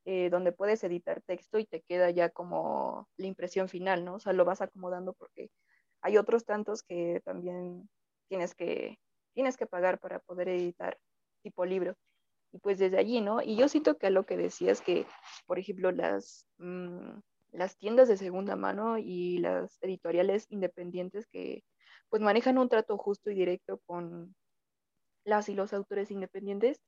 eh, 0.07 0.31
donde 0.31 0.53
puedes 0.53 0.83
editar 0.85 1.21
texto 1.21 1.59
y 1.59 1.67
te 1.67 1.83
queda 1.83 2.11
ya 2.13 2.31
como 2.31 3.11
la 3.19 3.27
impresión 3.27 3.69
final, 3.69 4.07
¿no? 4.07 4.15
O 4.15 4.21
sea, 4.21 4.33
lo 4.33 4.47
vas 4.47 4.63
acomodando 4.63 5.13
porque 5.13 5.51
hay 6.01 6.17
otros 6.17 6.47
tantos 6.47 6.83
que 6.83 7.21
también 7.27 7.91
tienes 8.29 8.55
que 8.55 8.99
tienes 9.35 9.57
que 9.57 9.67
pagar 9.67 9.99
para 10.01 10.21
poder 10.21 10.49
editar 10.49 10.99
tipo 11.43 11.65
libro. 11.67 11.97
Y 12.53 12.59
pues 12.59 12.79
desde 12.79 12.99
allí, 12.99 13.21
¿no? 13.21 13.43
Y 13.43 13.57
yo 13.57 13.69
siento 13.69 13.99
que 13.99 14.07
a 14.07 14.11
lo 14.11 14.25
que 14.27 14.37
decías 14.37 14.81
que, 14.81 15.07
por 15.47 15.59
ejemplo, 15.59 15.91
las, 15.91 16.47
mm, 16.59 17.19
las 17.53 17.77
tiendas 17.77 18.09
de 18.09 18.17
segunda 18.17 18.57
mano 18.57 18.97
y 18.99 19.39
las 19.39 19.79
editoriales 19.83 20.47
independientes 20.51 21.27
que 21.27 21.65
pues 22.09 22.23
manejan 22.23 22.59
un 22.59 22.69
trato 22.69 22.97
justo 22.97 23.31
y 23.31 23.35
directo 23.35 23.81
con 23.87 24.35
las 25.25 25.49
y 25.49 25.55
los 25.55 25.73
autores 25.73 26.11
independientes, 26.11 26.81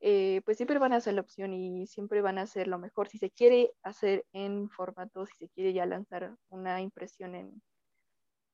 eh, 0.00 0.40
pues 0.44 0.56
siempre 0.56 0.78
van 0.78 0.92
a 0.92 1.00
ser 1.00 1.14
la 1.14 1.20
opción 1.20 1.52
y 1.52 1.86
siempre 1.86 2.22
van 2.22 2.38
a 2.38 2.46
ser 2.46 2.68
lo 2.68 2.78
mejor. 2.78 3.08
Si 3.08 3.18
se 3.18 3.30
quiere 3.30 3.72
hacer 3.82 4.24
en 4.32 4.68
formato, 4.70 5.26
si 5.26 5.36
se 5.36 5.48
quiere 5.50 5.72
ya 5.72 5.86
lanzar 5.86 6.36
una 6.48 6.80
impresión 6.80 7.34
en, 7.34 7.62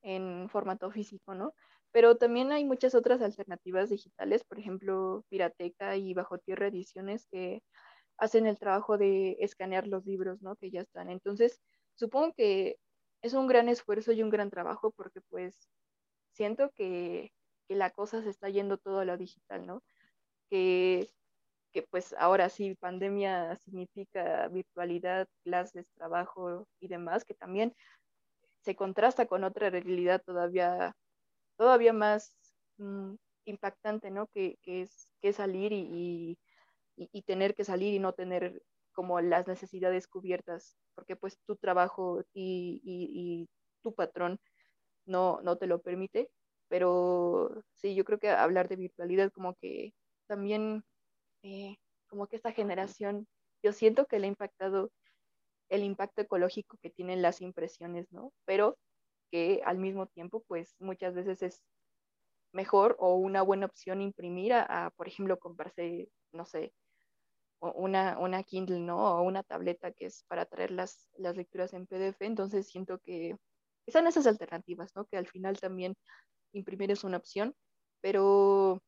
en 0.02 0.48
formato 0.50 0.90
físico, 0.90 1.34
¿no? 1.34 1.54
Pero 1.92 2.16
también 2.16 2.52
hay 2.52 2.64
muchas 2.64 2.94
otras 2.94 3.22
alternativas 3.22 3.90
digitales, 3.90 4.44
por 4.44 4.58
ejemplo, 4.58 5.24
Pirateca 5.28 5.96
y 5.96 6.14
Bajo 6.14 6.38
Tierra 6.38 6.68
Ediciones, 6.68 7.26
que 7.30 7.62
hacen 8.18 8.46
el 8.46 8.58
trabajo 8.58 8.98
de 8.98 9.36
escanear 9.40 9.86
los 9.86 10.04
libros, 10.04 10.42
¿no? 10.42 10.56
Que 10.56 10.70
ya 10.70 10.80
están. 10.82 11.10
Entonces, 11.10 11.60
supongo 11.94 12.34
que 12.34 12.78
es 13.22 13.34
un 13.34 13.46
gran 13.46 13.68
esfuerzo 13.68 14.12
y 14.12 14.22
un 14.22 14.30
gran 14.30 14.50
trabajo 14.50 14.92
porque 14.92 15.20
pues 15.30 15.68
siento 16.32 16.70
que, 16.72 17.32
la 17.68 17.90
cosa 17.90 18.22
se 18.22 18.30
está 18.30 18.48
yendo 18.48 18.78
todo 18.78 19.00
a 19.00 19.04
lo 19.04 19.18
digital, 19.18 19.66
¿no? 19.66 19.82
Que, 20.50 21.10
que 21.72 21.82
pues 21.82 22.14
ahora 22.18 22.48
sí, 22.48 22.74
pandemia 22.76 23.56
significa 23.58 24.48
virtualidad, 24.48 25.28
clases, 25.44 25.86
trabajo 25.94 26.66
y 26.80 26.88
demás, 26.88 27.24
que 27.26 27.34
también 27.34 27.74
se 28.62 28.74
contrasta 28.76 29.26
con 29.26 29.44
otra 29.44 29.70
realidad 29.70 30.22
todavía 30.24 30.94
todavía 31.58 31.92
más 31.92 32.34
mm, 32.78 33.14
impactante, 33.44 34.10
¿no? 34.10 34.28
Que, 34.28 34.58
es 34.64 35.08
que 35.20 35.32
salir 35.32 35.72
y, 35.72 36.38
tener 37.26 37.54
que 37.54 37.64
salir 37.64 37.94
y 37.94 37.98
no 37.98 38.12
tener 38.14 38.62
como 38.92 39.20
las 39.20 39.46
necesidades 39.46 40.08
cubiertas, 40.08 40.76
porque 40.94 41.16
pues 41.16 41.38
tu 41.46 41.56
trabajo 41.56 42.22
y, 42.32 43.48
tu 43.82 43.94
patrón 43.94 44.40
no, 45.06 45.40
no 45.42 45.56
te 45.58 45.66
lo 45.66 45.80
permite. 45.82 46.30
Pero 46.68 47.62
sí, 47.74 47.94
yo 47.94 48.04
creo 48.04 48.18
que 48.18 48.30
hablar 48.30 48.68
de 48.68 48.76
virtualidad 48.76 49.32
como 49.32 49.54
que 49.56 49.94
también, 50.26 50.84
eh, 51.42 51.76
como 52.08 52.26
que 52.28 52.36
esta 52.36 52.52
generación, 52.52 53.26
yo 53.62 53.72
siento 53.72 54.06
que 54.06 54.18
le 54.18 54.26
ha 54.26 54.28
impactado 54.30 54.90
el 55.70 55.84
impacto 55.84 56.22
ecológico 56.22 56.78
que 56.82 56.90
tienen 56.90 57.22
las 57.22 57.40
impresiones, 57.40 58.12
¿no? 58.12 58.32
Pero 58.46 58.78
que 59.30 59.62
al 59.64 59.78
mismo 59.78 60.06
tiempo, 60.06 60.44
pues 60.48 60.76
muchas 60.80 61.14
veces 61.14 61.42
es 61.42 61.62
mejor 62.52 62.96
o 62.98 63.16
una 63.16 63.42
buena 63.42 63.66
opción 63.66 64.00
imprimir 64.00 64.52
a, 64.54 64.92
por 64.96 65.08
ejemplo, 65.08 65.38
comprarse, 65.38 66.10
no 66.32 66.44
sé, 66.46 66.72
una, 67.60 68.18
una 68.18 68.42
Kindle, 68.42 68.80
¿no? 68.80 69.18
O 69.18 69.22
una 69.22 69.42
tableta 69.42 69.92
que 69.92 70.06
es 70.06 70.24
para 70.28 70.46
traer 70.46 70.70
las, 70.70 71.08
las 71.16 71.36
lecturas 71.36 71.72
en 71.74 71.86
PDF. 71.86 72.24
Entonces 72.26 72.68
siento 72.68 72.98
que 73.00 73.36
están 73.86 74.06
esas 74.06 74.26
alternativas, 74.26 74.94
¿no? 74.96 75.06
Que 75.06 75.16
al 75.16 75.26
final 75.26 75.58
también 75.60 75.96
imprimir 76.52 76.90
es 76.90 77.04
una 77.04 77.18
opción, 77.18 77.54
pero 78.00 78.82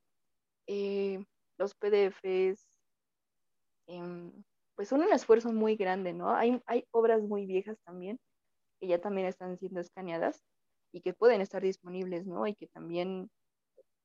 eh, 0.67 1.25
los 1.59 1.75
PDFs, 1.75 2.69
em, 3.87 4.33
pues 4.77 4.89
son 4.89 5.03
un 5.03 5.13
esfuerzo 5.13 5.53
muy 5.53 5.77
grande, 5.77 6.13
¿no? 6.13 6.31
Hay, 6.35 6.63
hay 6.67 6.87
obras 6.93 7.23
muy 7.23 7.47
viejas 7.47 7.79
también 7.85 8.19
que 8.81 8.87
ya 8.87 9.01
también 9.01 9.27
están 9.27 9.59
siendo 9.59 9.81
escaneadas 9.81 10.43
y 10.93 11.03
que 11.03 11.15
pueden 11.15 11.41
estar 11.41 11.63
disponibles, 11.63 12.27
¿no? 12.27 12.47
Y 12.47 12.55
que 12.55 12.67
también, 12.67 13.31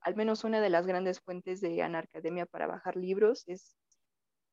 al 0.01 0.15
menos 0.15 0.43
una 0.43 0.61
de 0.61 0.69
las 0.69 0.85
grandes 0.85 1.19
fuentes 1.21 1.61
de 1.61 1.81
Anarcademia 1.81 2.45
para 2.45 2.67
bajar 2.67 2.95
libros 2.95 3.43
es 3.47 3.75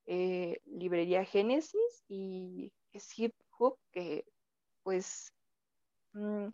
eh, 0.06 0.60
Librería 0.64 1.24
Génesis 1.24 2.04
y 2.08 2.72
Hip 3.16 3.34
Hop, 3.58 3.78
que 3.92 4.24
pues, 4.82 5.32
mm, 6.12 6.48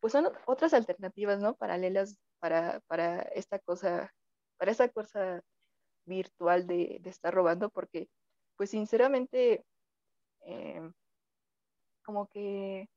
pues 0.00 0.12
son 0.12 0.28
otras 0.46 0.74
alternativas, 0.74 1.40
¿no? 1.40 1.54
Paralelas 1.54 2.18
para, 2.40 2.80
para 2.88 3.22
esta 3.22 3.58
cosa, 3.58 4.12
para 4.58 4.72
esta 4.72 4.88
cosa 4.88 5.42
virtual 6.04 6.66
de, 6.66 6.98
de 7.00 7.10
estar 7.10 7.32
robando, 7.32 7.70
porque 7.70 8.08
pues 8.56 8.70
sinceramente, 8.70 9.64
eh, 10.46 10.90
como 12.04 12.26
que 12.28 12.88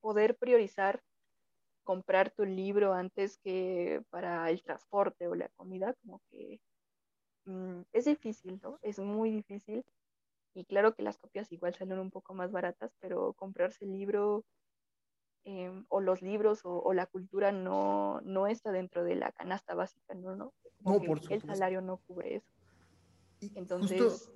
poder 0.00 0.36
priorizar 0.36 1.02
comprar 1.84 2.30
tu 2.30 2.44
libro 2.44 2.92
antes 2.92 3.38
que 3.38 4.02
para 4.10 4.48
el 4.50 4.62
transporte 4.62 5.26
o 5.28 5.34
la 5.34 5.48
comida, 5.56 5.94
como 6.02 6.20
que 6.30 6.60
mm, 7.46 7.80
es 7.92 8.04
difícil, 8.04 8.60
¿no? 8.62 8.78
Es 8.82 8.98
muy 8.98 9.30
difícil. 9.30 9.84
Y 10.54 10.64
claro 10.64 10.94
que 10.94 11.02
las 11.02 11.18
copias 11.18 11.50
igual 11.52 11.74
salen 11.74 11.98
un 11.98 12.10
poco 12.10 12.34
más 12.34 12.52
baratas, 12.52 12.92
pero 13.00 13.32
comprarse 13.34 13.84
el 13.84 13.92
libro 13.92 14.44
em, 15.44 15.84
o 15.88 16.00
los 16.00 16.22
libros 16.22 16.60
o, 16.64 16.92
la 16.92 17.06
cultura 17.06 17.52
no, 17.52 18.20
no 18.22 18.46
está 18.46 18.72
dentro 18.72 19.04
de 19.04 19.14
la 19.16 19.32
canasta 19.32 19.74
básica, 19.74 20.14
¿no? 20.14 20.36
no, 20.36 20.52
no 20.80 21.00
por 21.00 21.20
El 21.28 21.42
salario 21.42 21.80
no 21.80 21.98
cubre 21.98 22.36
eso. 22.36 22.52
Entonces 23.54 24.30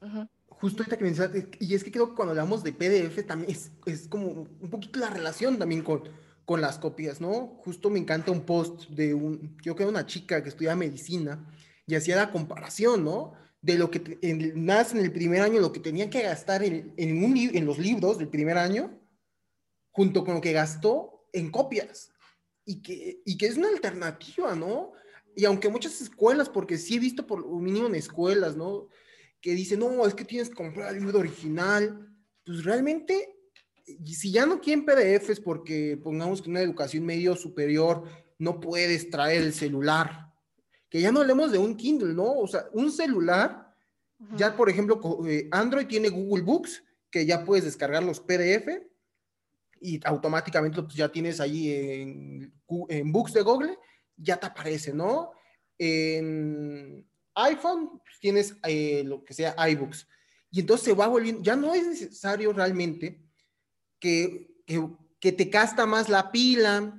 justo 0.00 0.30
ahorita 0.60 0.96
que 0.96 1.04
mencionaste, 1.04 1.50
y 1.60 1.74
es 1.74 1.84
que 1.84 1.92
creo 1.92 2.10
que 2.10 2.14
cuando 2.14 2.32
hablamos 2.32 2.62
de 2.64 2.72
PDF 2.72 3.24
también 3.26 3.50
es, 3.50 3.70
es 3.86 4.08
como 4.08 4.48
un 4.60 4.70
poquito 4.70 4.98
la 4.98 5.10
relación 5.10 5.58
también 5.58 5.82
con, 5.82 6.02
con 6.44 6.60
las 6.60 6.78
copias, 6.78 7.20
¿no? 7.20 7.58
Justo 7.64 7.90
me 7.90 7.98
encanta 7.98 8.32
un 8.32 8.40
post 8.40 8.88
de 8.90 9.14
un, 9.14 9.56
yo 9.62 9.76
creo 9.76 9.88
una 9.88 10.06
chica 10.06 10.42
que 10.42 10.48
estudia 10.48 10.74
medicina 10.74 11.46
y 11.86 11.94
hacía 11.94 12.16
la 12.16 12.32
comparación, 12.32 13.04
¿no? 13.04 13.34
De 13.60 13.76
lo 13.76 13.90
que 13.90 14.18
en, 14.22 14.40
en 14.40 14.98
el 14.98 15.12
primer 15.12 15.42
año, 15.42 15.60
lo 15.60 15.72
que 15.72 15.80
tenía 15.80 16.08
que 16.10 16.22
gastar 16.22 16.62
en, 16.62 16.94
en, 16.96 17.22
un, 17.22 17.36
en 17.36 17.66
los 17.66 17.78
libros 17.78 18.18
del 18.18 18.28
primer 18.28 18.56
año, 18.56 18.98
junto 19.90 20.24
con 20.24 20.34
lo 20.34 20.40
que 20.40 20.52
gastó 20.52 21.28
en 21.32 21.50
copias. 21.50 22.10
Y 22.64 22.82
que, 22.82 23.22
y 23.24 23.36
que 23.36 23.46
es 23.46 23.56
una 23.56 23.68
alternativa, 23.68 24.54
¿no? 24.54 24.92
Y 25.34 25.44
aunque 25.44 25.68
muchas 25.68 26.00
escuelas, 26.00 26.48
porque 26.48 26.78
sí 26.78 26.96
he 26.96 26.98
visto 26.98 27.26
por 27.26 27.40
lo 27.40 27.58
mínimo 27.58 27.86
en 27.86 27.94
escuelas, 27.94 28.56
¿no? 28.56 28.88
Que 29.40 29.52
dicen, 29.52 29.80
no, 29.80 30.06
es 30.06 30.14
que 30.14 30.24
tienes 30.24 30.48
que 30.48 30.56
comprar 30.56 30.94
el 30.94 31.00
libro 31.00 31.20
original. 31.20 32.08
Pues 32.44 32.64
realmente 32.64 33.38
si 34.04 34.32
ya 34.32 34.46
no 34.46 34.60
quieren 34.60 34.84
PDFs 34.84 35.40
porque 35.40 35.98
pongamos 36.02 36.42
que 36.42 36.50
una 36.50 36.60
educación 36.60 37.04
medio 37.04 37.34
superior 37.36 38.04
no 38.38 38.60
puedes 38.60 39.10
traer 39.10 39.42
el 39.42 39.52
celular, 39.52 40.32
que 40.88 41.00
ya 41.00 41.10
no 41.10 41.20
hablemos 41.20 41.52
de 41.52 41.58
un 41.58 41.76
Kindle, 41.76 42.14
¿no? 42.14 42.32
O 42.38 42.46
sea, 42.46 42.66
un 42.72 42.90
celular, 42.90 43.74
ya 44.36 44.56
por 44.56 44.68
ejemplo, 44.68 45.00
eh, 45.26 45.48
Android 45.50 45.86
tiene 45.86 46.08
Google 46.08 46.44
Books, 46.44 46.82
que 47.10 47.26
ya 47.26 47.44
puedes 47.44 47.64
descargar 47.64 48.02
los 48.02 48.20
PDF 48.20 48.68
y 49.80 50.00
automáticamente 50.04 50.82
pues, 50.82 50.94
ya 50.94 51.10
tienes 51.10 51.40
ahí 51.40 51.72
en, 51.72 52.54
en 52.88 53.12
Books 53.12 53.32
de 53.32 53.42
Google, 53.42 53.78
ya 54.16 54.36
te 54.38 54.46
aparece, 54.46 54.92
¿no? 54.92 55.32
En 55.78 57.07
iPhone 57.44 58.00
pues, 58.04 58.18
tienes 58.20 58.54
eh, 58.64 59.02
lo 59.04 59.24
que 59.24 59.34
sea 59.34 59.54
iBooks. 59.68 60.06
Y 60.50 60.60
entonces 60.60 60.86
se 60.86 60.94
va 60.94 61.06
volviendo, 61.06 61.42
ya 61.42 61.56
no 61.56 61.74
es 61.74 61.86
necesario 61.86 62.52
realmente 62.52 63.22
que, 64.00 64.50
que, 65.20 65.32
te 65.32 65.44
gasta 65.44 65.84
más 65.84 66.08
la 66.08 66.32
pila, 66.32 66.94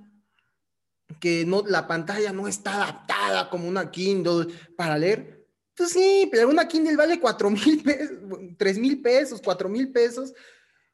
que 1.19 1.45
no, 1.45 1.63
la 1.65 1.87
pantalla 1.87 2.31
no 2.31 2.47
está 2.47 2.75
adaptada 2.75 3.49
como 3.49 3.67
una 3.67 3.89
Kindle 3.89 4.47
para 4.75 4.97
leer. 4.97 5.47
Pues 5.75 5.91
sí, 5.91 6.27
pero 6.31 6.49
una 6.49 6.67
Kindle 6.67 6.95
vale 6.95 7.19
4 7.19 7.49
mil 7.49 7.81
pesos, 7.81 8.17
3 8.57 8.77
mil 8.77 9.01
pesos, 9.01 9.41
4 9.43 9.69
mil 9.69 9.91
pesos. 9.91 10.33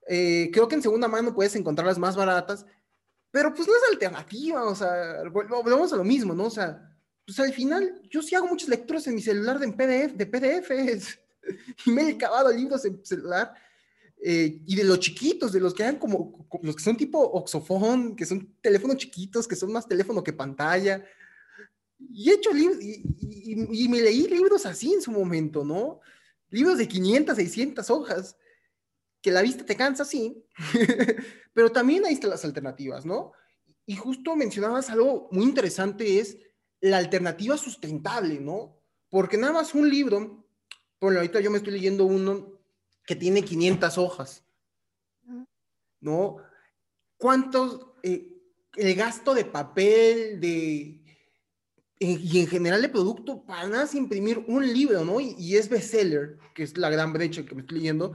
Eh, 0.07 0.49
creo 0.53 0.67
que 0.67 0.75
en 0.75 0.81
segunda 0.81 1.07
mano 1.07 1.33
puedes 1.33 1.55
encontrarlas 1.55 1.97
más 1.97 2.15
baratas, 2.15 2.65
pero 3.31 3.53
pues 3.53 3.67
no 3.67 3.75
es 3.75 3.91
alternativa, 3.91 4.63
o 4.63 4.75
sea, 4.75 5.23
volvemos 5.29 5.91
a 5.91 5.97
lo 5.97 6.03
mismo, 6.03 6.33
¿no? 6.33 6.45
O 6.45 6.49
sea, 6.51 6.94
pues 7.25 7.39
al 7.39 7.53
final 7.53 8.01
yo 8.09 8.21
sí 8.21 8.35
hago 8.35 8.47
muchas 8.47 8.69
lecturas 8.69 9.07
en 9.07 9.15
mi 9.15 9.21
celular 9.21 9.59
de, 9.59 9.71
PDF, 9.71 10.13
de 10.15 10.25
PDFs 10.25 11.19
y 11.85 11.91
me 11.91 12.03
he 12.03 12.13
acabado 12.13 12.51
libros 12.51 12.85
en 12.85 13.03
celular 13.03 13.53
eh, 14.27 14.61
y 14.65 14.75
de 14.75 14.83
los 14.83 14.99
chiquitos, 14.99 15.51
de 15.51 15.59
los 15.59 15.73
que 15.73 15.83
hagan 15.83 15.97
como, 15.97 16.47
los 16.61 16.75
que 16.75 16.83
son 16.83 16.97
tipo 16.97 17.19
oxofón, 17.19 18.15
que 18.15 18.25
son 18.25 18.55
teléfonos 18.61 18.97
chiquitos, 18.97 19.47
que 19.47 19.55
son 19.55 19.71
más 19.71 19.87
teléfono 19.87 20.23
que 20.23 20.33
pantalla. 20.33 21.05
Y 21.99 22.29
he 22.29 22.33
hecho 22.33 22.51
libros, 22.51 22.79
y, 22.81 23.87
me 23.87 24.01
leí 24.01 24.27
libros 24.27 24.65
así 24.65 24.93
en 24.93 25.01
su 25.01 25.11
momento, 25.11 25.63
¿no? 25.63 25.99
Libros 26.49 26.77
de 26.77 26.87
500, 26.87 27.35
600 27.35 27.89
hojas, 27.89 28.37
que 29.21 29.31
la 29.31 29.41
vista 29.41 29.65
te 29.65 29.75
cansa, 29.75 30.05
sí, 30.05 30.43
pero 31.53 31.71
también 31.71 32.05
ahí 32.05 32.13
están 32.13 32.29
las 32.31 32.45
alternativas, 32.45 33.05
¿no? 33.05 33.31
Y 33.85 33.95
justo 33.95 34.35
mencionabas 34.35 34.89
algo 34.89 35.29
muy 35.31 35.43
interesante, 35.43 36.19
es 36.19 36.37
la 36.89 36.97
alternativa 36.97 37.57
sustentable, 37.57 38.39
¿no? 38.39 38.77
Porque 39.09 39.37
nada 39.37 39.53
más 39.53 39.73
un 39.73 39.89
libro, 39.89 40.45
bueno, 40.99 41.17
ahorita 41.17 41.39
yo 41.39 41.49
me 41.49 41.57
estoy 41.57 41.73
leyendo 41.73 42.05
uno 42.05 42.59
que 43.05 43.15
tiene 43.15 43.43
500 43.43 43.97
hojas, 43.97 44.43
¿no? 45.99 46.37
¿Cuántos, 47.17 47.87
eh, 48.03 48.31
el 48.75 48.93
gasto 48.93 49.33
de 49.33 49.45
papel, 49.45 50.39
de, 50.39 51.01
y 51.99 52.39
en 52.39 52.47
general 52.47 52.83
de 52.83 52.89
producto, 52.89 53.43
para 53.43 53.67
nada 53.67 53.89
imprimir 53.93 54.43
un 54.47 54.71
libro, 54.71 55.03
¿no? 55.03 55.19
Y, 55.19 55.55
es 55.55 55.69
bestseller, 55.69 56.37
que 56.53 56.63
es 56.63 56.77
la 56.77 56.91
gran 56.91 57.13
brecha 57.13 57.45
que 57.45 57.55
me 57.55 57.61
estoy 57.61 57.79
leyendo, 57.79 58.13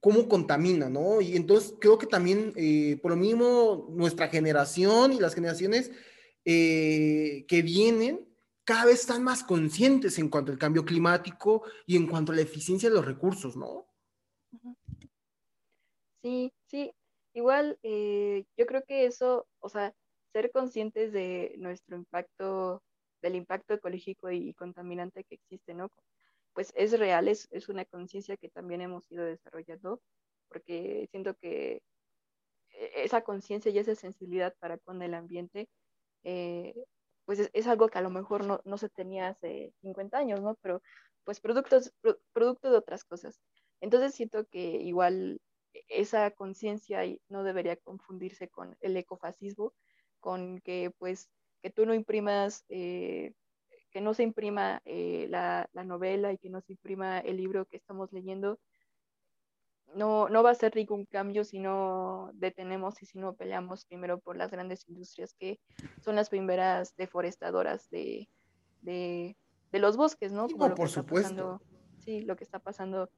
cómo 0.00 0.28
contamina, 0.28 0.88
¿no? 0.88 1.20
Y 1.20 1.36
entonces 1.36 1.74
creo 1.78 1.98
que 1.98 2.06
también, 2.06 2.54
eh, 2.56 2.98
por 3.02 3.10
lo 3.10 3.18
mismo, 3.18 3.88
nuestra 3.90 4.28
generación 4.28 5.12
y 5.12 5.20
las 5.20 5.34
generaciones 5.34 5.90
eh, 6.44 7.44
que 7.48 7.62
vienen, 7.62 8.28
cada 8.64 8.86
vez 8.86 9.00
están 9.00 9.22
más 9.22 9.44
conscientes 9.44 10.18
en 10.18 10.28
cuanto 10.28 10.52
al 10.52 10.58
cambio 10.58 10.84
climático 10.84 11.62
y 11.86 11.96
en 11.96 12.06
cuanto 12.06 12.32
a 12.32 12.34
la 12.34 12.42
eficiencia 12.42 12.88
de 12.88 12.94
los 12.94 13.04
recursos, 13.04 13.56
¿no? 13.56 13.86
Sí, 16.22 16.52
sí. 16.66 16.94
Igual, 17.34 17.78
eh, 17.82 18.44
yo 18.56 18.66
creo 18.66 18.82
que 18.84 19.06
eso, 19.06 19.46
o 19.58 19.68
sea, 19.68 19.94
ser 20.32 20.50
conscientes 20.50 21.12
de 21.12 21.54
nuestro 21.58 21.96
impacto, 21.96 22.82
del 23.20 23.34
impacto 23.34 23.74
ecológico 23.74 24.30
y 24.30 24.54
contaminante 24.54 25.24
que 25.24 25.34
existe, 25.34 25.74
¿no? 25.74 25.90
Pues 26.54 26.72
es 26.76 26.98
real, 26.98 27.28
es, 27.28 27.48
es 27.50 27.68
una 27.68 27.84
conciencia 27.84 28.36
que 28.36 28.48
también 28.48 28.80
hemos 28.80 29.10
ido 29.10 29.24
desarrollando, 29.24 30.00
porque 30.48 31.08
siento 31.10 31.34
que 31.34 31.82
e-, 32.70 33.04
esa 33.04 33.22
conciencia 33.22 33.70
y 33.70 33.78
esa 33.78 33.94
sensibilidad 33.94 34.54
para 34.58 34.78
con 34.78 35.02
el 35.02 35.14
ambiente 35.14 35.68
eh, 36.24 36.74
pues 37.24 37.50
es, 37.52 37.66
algo 37.66 37.88
que 37.88 37.98
a 37.98 38.02
lo 38.02 38.10
mejor 38.10 38.44
no, 38.46 38.60
no, 38.64 38.78
se 38.78 38.88
tenía 38.88 39.28
hace 39.28 39.72
50 39.80 40.18
años, 40.18 40.40
¿no? 40.42 40.56
Pero 40.62 40.82
pues 41.24 41.40
productos, 41.40 41.92
producto 42.32 42.70
de 42.70 42.78
otras 42.78 43.04
cosas. 43.04 43.40
Entonces 43.80 44.14
siento 44.14 44.46
que 44.46 44.60
igual 44.82 45.40
esa 45.88 46.30
conciencia 46.30 47.02
no 47.28 47.44
debería 47.44 47.76
confundirse 47.76 48.48
con 48.48 48.76
el 48.80 48.96
ecofascismo, 48.96 49.72
con 50.20 50.60
que 50.60 50.90
pues 50.98 51.30
que 51.62 51.70
tú 51.70 51.86
no 51.86 51.94
imprimas, 51.94 52.64
eh, 52.68 53.32
que 53.90 54.00
no 54.00 54.14
se 54.14 54.22
imprima 54.22 54.82
eh, 54.84 55.26
la, 55.30 55.68
la, 55.72 55.84
novela 55.84 56.32
y 56.32 56.38
que 56.38 56.50
no 56.50 56.60
se 56.60 56.72
imprima 56.72 57.20
el 57.20 57.38
libro 57.38 57.66
que 57.66 57.76
estamos 57.76 58.12
leyendo, 58.12 58.58
no, 59.94 60.28
no 60.28 60.42
va 60.42 60.50
a 60.50 60.54
ser 60.54 60.74
ningún 60.74 61.04
cambio 61.04 61.44
si 61.44 61.58
no 61.58 62.30
detenemos 62.34 63.02
y 63.02 63.06
si 63.06 63.18
no 63.18 63.34
peleamos 63.34 63.84
primero 63.84 64.18
por 64.18 64.36
las 64.36 64.50
grandes 64.50 64.88
industrias 64.88 65.34
que 65.34 65.60
son 66.00 66.16
las 66.16 66.28
primeras 66.28 66.96
deforestadoras 66.96 67.88
de, 67.90 68.28
de, 68.82 69.36
los 69.72 69.96
bosques, 69.96 70.32
¿no? 70.32 70.48
Como 70.48 70.74
por 70.74 70.88
supuesto. 70.88 71.60
sí, 71.98 72.22
lo 72.22 72.36
que 72.36 72.44
está 72.44 72.60
pasando 72.60 73.10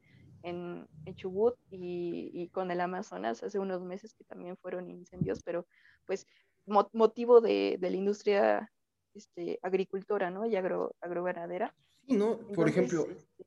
en, 0.43 0.87
Chubut 1.15 1.57
y, 1.71 2.49
con 2.49 2.71
el 2.71 2.81
Amazonas 2.81 3.43
hace 3.43 3.59
unos 3.59 3.83
meses 3.83 4.15
que 4.15 4.25
también 4.25 4.57
fueron 4.57 4.91
incendios, 4.91 5.43
pero 5.43 5.67
pues 6.05 6.27
motivo 6.67 7.41
de, 7.41 7.79
la 7.81 7.89
industria 7.91 8.73
este, 9.15 9.59
agricultora, 9.63 10.31
¿no? 10.31 10.47
Y 10.47 10.57
agro, 10.57 10.95
agroganadera. 11.01 11.75
Sí, 12.07 12.17
¿no? 12.17 12.39
Por 12.39 12.69
ejemplo, 12.69 13.07
este, 13.11 13.45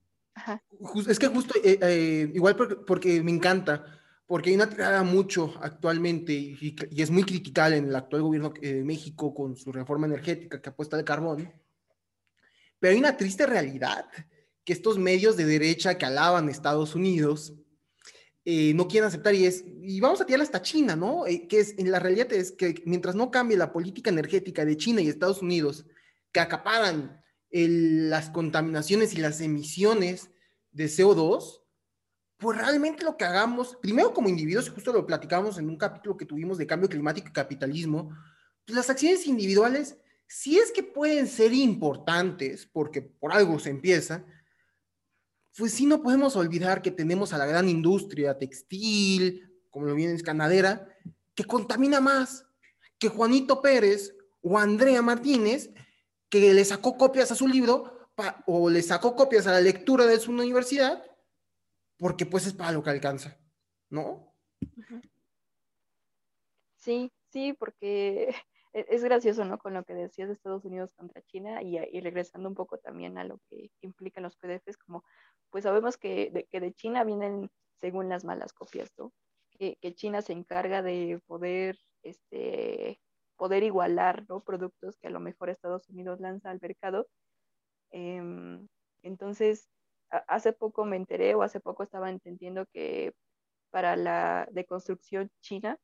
es 1.07 1.19
que 1.19 1.27
justo, 1.27 1.55
eh, 1.63 1.79
eh, 1.81 2.31
igual 2.33 2.55
porque, 2.55 3.21
me 3.21 3.31
encanta, 3.31 3.85
porque 4.25 4.49
hay 4.49 4.55
una 4.55 4.69
tirada 4.69 5.03
mucho 5.03 5.53
actualmente 5.61 6.33
y, 6.33 6.75
es 6.95 7.09
muy 7.09 7.23
criticada 7.23 7.75
en 7.75 7.85
el 7.85 7.95
actual 7.95 8.21
gobierno 8.21 8.53
de 8.61 8.83
México 8.83 9.33
con 9.33 9.55
su 9.55 9.71
reforma 9.71 10.07
energética 10.07 10.61
que 10.61 10.69
apuesta 10.69 10.97
al 10.97 11.03
carbón. 11.03 11.51
Pero 12.79 12.93
hay 12.93 12.99
una 12.99 13.17
triste 13.17 13.45
realidad 13.45 14.05
que 14.63 14.73
estos 14.73 14.97
medios 14.97 15.35
de 15.35 15.45
derecha 15.45 15.97
que 15.97 16.05
alaban 16.05 16.49
Estados 16.49 16.95
Unidos 16.95 17.53
eh, 18.45 18.73
no 18.73 18.87
quieren 18.87 19.07
aceptar 19.07 19.35
y 19.35 19.45
es, 19.45 19.63
y 19.81 19.99
vamos 19.99 20.21
a 20.21 20.25
tirar 20.25 20.41
hasta 20.41 20.61
China, 20.61 20.95
¿no? 20.95 21.23
que 21.49 21.59
es, 21.59 21.75
en 21.77 21.91
la 21.91 21.99
realidad 21.99 22.31
es 22.31 22.51
que 22.51 22.81
mientras 22.85 23.15
no 23.15 23.31
cambie 23.31 23.57
la 23.57 23.71
política 23.71 24.09
energética 24.09 24.63
de 24.63 24.77
China 24.77 25.01
y 25.01 25.09
Estados 25.09 25.41
Unidos, 25.41 25.85
que 26.31 26.39
acaparan 26.39 27.21
las 27.51 28.29
contaminaciones 28.29 29.13
y 29.13 29.17
las 29.17 29.41
emisiones 29.41 30.29
de 30.71 30.85
CO2, 30.85 31.63
pues 32.37 32.57
realmente 32.57 33.03
lo 33.03 33.17
que 33.17 33.25
hagamos, 33.25 33.77
primero 33.81 34.13
como 34.13 34.29
individuos, 34.29 34.69
justo 34.69 34.93
lo 34.93 35.05
platicamos 35.05 35.57
en 35.57 35.69
un 35.69 35.77
capítulo 35.77 36.15
que 36.15 36.25
tuvimos 36.25 36.57
de 36.57 36.67
cambio 36.67 36.87
climático 36.87 37.27
y 37.27 37.33
capitalismo, 37.33 38.15
pues 38.65 38.75
las 38.75 38.89
acciones 38.89 39.27
individuales, 39.27 39.97
si 40.27 40.57
es 40.57 40.71
que 40.71 40.83
pueden 40.83 41.27
ser 41.27 41.53
importantes, 41.53 42.67
porque 42.71 43.01
por 43.01 43.33
algo 43.33 43.59
se 43.59 43.71
empieza, 43.71 44.25
pues 45.57 45.73
sí 45.73 45.85
no 45.85 46.01
podemos 46.01 46.35
olvidar 46.35 46.81
que 46.81 46.91
tenemos 46.91 47.33
a 47.33 47.37
la 47.37 47.45
gran 47.45 47.67
industria 47.67 48.37
textil, 48.37 49.51
como 49.69 49.87
lo 49.87 49.95
viene 49.95 50.13
es 50.13 50.23
ganadera, 50.23 50.87
que 51.35 51.43
contamina 51.43 51.99
más 51.99 52.45
que 52.97 53.09
Juanito 53.09 53.61
Pérez 53.61 54.15
o 54.41 54.57
Andrea 54.57 55.01
Martínez, 55.01 55.71
que 56.29 56.53
le 56.53 56.63
sacó 56.63 56.97
copias 56.97 57.31
a 57.31 57.35
su 57.35 57.47
libro 57.47 58.09
o 58.45 58.69
le 58.69 58.81
sacó 58.81 59.15
copias 59.15 59.47
a 59.47 59.51
la 59.51 59.61
lectura 59.61 60.05
de 60.05 60.19
su 60.19 60.31
universidad, 60.31 61.03
porque 61.97 62.25
pues 62.25 62.45
es 62.47 62.53
para 62.53 62.71
lo 62.71 62.83
que 62.83 62.89
alcanza, 62.89 63.37
¿no? 63.89 64.35
Sí, 66.75 67.11
sí, 67.29 67.53
porque 67.53 68.29
e-, 68.73 68.85
es 68.89 69.03
gracioso, 69.03 69.45
¿no? 69.45 69.57
Con 69.57 69.73
lo 69.73 69.83
que 69.83 69.93
decías 69.93 70.27
de 70.27 70.33
Estados 70.33 70.65
Unidos 70.65 70.91
contra 70.95 71.21
China 71.23 71.61
y, 71.61 71.77
regresando 72.01 72.49
un 72.49 72.55
poco 72.55 72.77
también 72.77 73.17
a 73.17 73.23
lo 73.23 73.39
que 73.49 73.71
implican 73.81 74.23
los 74.23 74.35
PDFs, 74.37 74.77
como 74.77 75.03
pues 75.49 75.63
sabemos 75.63 75.97
que 75.97 76.29
de, 76.29 76.45
que 76.45 76.59
de 76.59 76.73
China 76.73 77.03
vienen 77.03 77.49
según 77.81 78.09
las 78.09 78.23
malas 78.23 78.53
copias, 78.53 78.91
¿no? 78.97 79.13
Que, 79.51 79.77
que 79.81 79.95
China 79.95 80.21
se 80.21 80.33
encarga 80.33 80.81
de 80.81 81.19
poder 81.25 81.77
este, 82.03 82.99
poder 83.39 83.63
igualar 83.63 84.25
¿no? 84.29 84.41
productos 84.41 84.97
que 84.97 85.07
a 85.07 85.11
lo 85.11 85.21
mejor 85.21 85.49
Estados 85.49 85.89
Unidos 85.89 86.19
lanza 86.19 86.51
al 86.51 86.59
mercado. 86.61 87.07
Em, 87.91 88.67
entonces, 89.01 89.69
hace 90.27 90.53
poco 90.53 90.85
me 90.85 90.97
enteré 90.97 91.35
o 91.35 91.41
hace 91.43 91.59
poco 91.61 91.83
estaba 91.83 92.09
entendiendo 92.09 92.65
que 92.67 93.13
para 93.71 93.95
la 93.95 94.47
deconstrucción 94.51 95.31
china, 95.41 95.77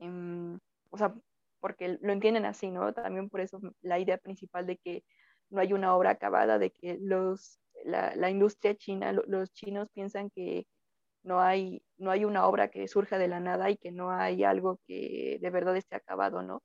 em, 0.00 0.58
o 0.90 0.98
sea, 0.98 1.14
porque 1.60 1.98
lo 2.02 2.12
entienden 2.12 2.46
así, 2.46 2.70
¿no? 2.70 2.92
También 2.92 3.30
por 3.30 3.40
eso 3.40 3.60
la 3.82 3.98
idea 4.00 4.18
principal 4.18 4.66
de 4.66 4.78
que 4.78 5.04
no 5.50 5.60
hay 5.60 5.72
una 5.72 5.94
obra 5.96 6.10
acabada, 6.10 6.58
de 6.58 6.70
que 6.72 6.98
los, 7.00 7.60
la, 7.84 8.30
industria 8.30 8.74
china, 8.76 9.12
los 9.12 9.52
chinos 9.52 9.88
piensan 9.94 10.30
que 10.30 10.66
no 11.22 11.40
hay, 11.40 11.82
no 11.98 12.10
hay 12.10 12.24
una 12.24 12.46
obra 12.46 12.68
que 12.68 12.88
surja 12.88 13.18
de 13.18 13.28
la 13.28 13.40
nada 13.40 13.70
y 13.70 13.76
que 13.76 13.92
no 13.92 14.10
hay 14.10 14.44
algo 14.44 14.80
que 14.86 15.38
de 15.40 15.50
verdad 15.50 15.76
esté 15.76 15.96
acabado, 15.96 16.42
¿no? 16.42 16.62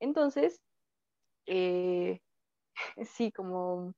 Entonces, 0.00 0.60
eh, 1.46 2.20
sí, 3.06 3.32
como, 3.32 3.94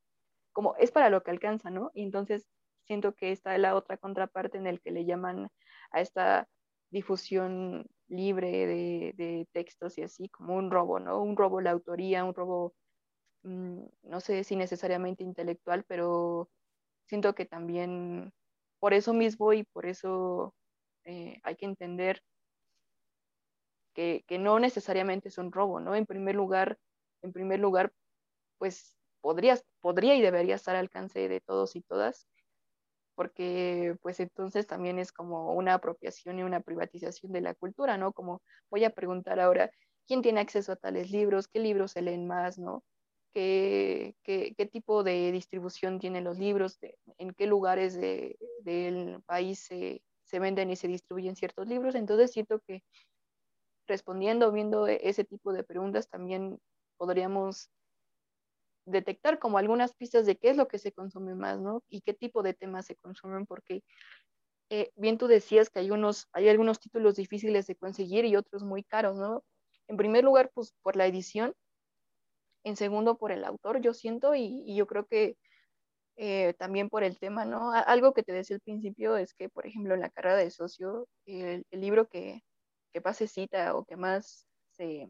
como 0.52 0.76
es 0.76 0.92
para 0.92 1.10
lo 1.10 1.22
que 1.22 1.30
alcanza, 1.30 1.70
¿no? 1.70 1.90
Y 1.94 2.04
entonces 2.04 2.48
siento 2.86 3.14
que 3.14 3.32
está 3.32 3.56
la 3.58 3.76
otra 3.76 3.96
contraparte 3.98 4.58
en 4.58 4.66
el 4.66 4.80
que 4.80 4.90
le 4.92 5.04
llaman 5.04 5.48
a 5.92 6.00
esta 6.00 6.48
difusión 6.90 7.86
libre 8.08 8.66
de, 8.66 9.48
textos 9.52 9.98
y 9.98 10.02
así, 10.02 10.28
como 10.28 10.56
un 10.56 10.70
robo, 10.70 11.00
¿no? 11.00 11.22
Un 11.22 11.36
robo 11.36 11.60
la 11.60 11.70
autoría, 11.70 12.24
un 12.24 12.34
robo, 12.34 12.74
mm, 13.44 13.84
no 14.04 14.20
sé 14.20 14.44
si 14.44 14.56
necesariamente 14.56 15.24
intelectual, 15.24 15.84
pero 15.88 16.50
siento 17.06 17.34
que 17.34 17.46
también 17.46 18.32
por 18.80 18.94
eso 18.94 19.14
mismo 19.14 19.52
y 19.52 19.64
por 19.64 19.86
eso 19.86 20.54
eh, 21.04 21.40
hay 21.44 21.56
que 21.56 21.66
entender 21.66 22.22
que, 23.92 24.24
no 24.38 24.58
necesariamente 24.58 25.28
es 25.28 25.38
un 25.38 25.52
robo, 25.52 25.80
¿no? 25.80 25.94
En 25.94 26.06
primer 26.06 26.34
lugar, 26.34 26.78
en 27.22 27.32
primer 27.32 27.60
lugar, 27.60 27.92
pues 28.58 28.96
podrías, 29.20 29.64
podría 29.80 30.14
y 30.14 30.22
debería 30.22 30.56
estar 30.56 30.76
al 30.76 30.82
alcance 30.82 31.28
de 31.28 31.40
todos 31.40 31.76
y 31.76 31.82
todas, 31.82 32.26
porque 33.14 33.96
pues 34.02 34.20
entonces 34.20 34.66
también 34.66 34.98
es 34.98 35.12
como 35.12 35.52
una 35.54 35.74
apropiación 35.74 36.38
y 36.38 36.42
una 36.42 36.60
privatización 36.60 37.32
de 37.32 37.42
la 37.42 37.54
cultura, 37.54 37.98
¿no? 37.98 38.12
Como 38.12 38.42
voy 38.70 38.84
a 38.84 38.90
preguntar 38.90 39.40
ahora, 39.40 39.70
¿quién 40.06 40.22
tiene 40.22 40.40
acceso 40.40 40.72
a 40.72 40.76
tales 40.76 41.10
libros? 41.10 41.48
¿Qué 41.48 41.60
libros 41.60 41.92
se 41.92 42.02
leen 42.02 42.26
más, 42.26 42.58
¿no? 42.58 42.84
¿Qué, 43.32 44.14
qué, 44.24 44.68
tipo 44.70 45.02
de 45.04 45.32
distribución 45.32 45.98
tienen 45.98 46.24
los 46.24 46.38
libros? 46.38 46.78
¿En 47.18 47.32
qué 47.32 47.46
lugares 47.46 47.94
de, 47.94 48.36
del 48.60 49.22
país 49.24 49.60
se, 49.60 50.02
se 50.24 50.38
venden 50.38 50.70
y 50.70 50.76
se 50.76 50.88
distribuyen 50.88 51.36
ciertos 51.36 51.66
libros? 51.66 51.94
Entonces 51.94 52.32
siento 52.32 52.60
que 52.60 52.82
respondiendo, 53.92 54.52
viendo 54.52 54.88
e, 54.88 55.00
ese 55.02 55.24
tipo 55.24 55.52
de 55.52 55.64
preguntas, 55.64 56.08
también 56.08 56.58
podríamos 56.96 57.70
detectar 58.86 59.38
como 59.38 59.58
algunas 59.58 59.94
pistas 59.94 60.26
de 60.26 60.36
qué 60.36 60.50
es 60.50 60.56
lo 60.56 60.66
que 60.66 60.78
se 60.78 60.92
consume 60.92 61.34
más, 61.34 61.60
¿no? 61.60 61.82
Y 61.88 62.00
qué 62.00 62.14
tipo 62.14 62.42
de 62.42 62.54
temas 62.54 62.86
se 62.86 62.96
consumen, 62.96 63.46
porque 63.46 63.82
eh, 64.70 64.90
bien 64.96 65.18
tú 65.18 65.26
decías 65.28 65.68
que 65.70 65.80
hay, 65.80 65.90
unos, 65.90 66.28
hay 66.32 66.48
algunos 66.48 66.80
títulos 66.80 67.16
difíciles 67.16 67.66
de 67.66 67.76
conseguir 67.76 68.24
y 68.24 68.36
otros 68.36 68.62
muy 68.64 68.82
caros, 68.82 69.16
¿no? 69.16 69.44
En 69.88 69.96
primer 69.96 70.24
lugar, 70.24 70.50
pues 70.54 70.74
por 70.82 70.96
la 70.96 71.06
edición, 71.06 71.54
en 72.64 72.76
segundo 72.76 73.18
por 73.18 73.32
el 73.32 73.44
autor, 73.44 73.80
yo 73.80 73.92
siento, 73.92 74.34
y, 74.34 74.74
yo 74.74 74.86
creo 74.86 75.06
que 75.06 75.36
eh, 76.16 76.54
también 76.58 76.88
por 76.88 77.04
el 77.04 77.18
tema, 77.18 77.44
¿no? 77.44 77.72
Algo 77.72 78.14
que 78.14 78.22
te 78.22 78.32
decía 78.32 78.56
al 78.56 78.62
principio 78.62 79.16
es 79.16 79.34
que, 79.34 79.48
por 79.48 79.66
ejemplo, 79.66 79.94
en 79.94 80.00
la 80.00 80.10
carrera 80.10 80.36
de 80.36 80.50
socio, 80.50 81.08
el, 81.26 81.64
libro 81.70 82.08
que, 82.08 82.42
que 82.92 83.00
más 83.00 83.18
cita 83.18 83.74
o 83.74 83.84
que 83.84 83.96
más 83.96 84.46
se, 84.70 85.08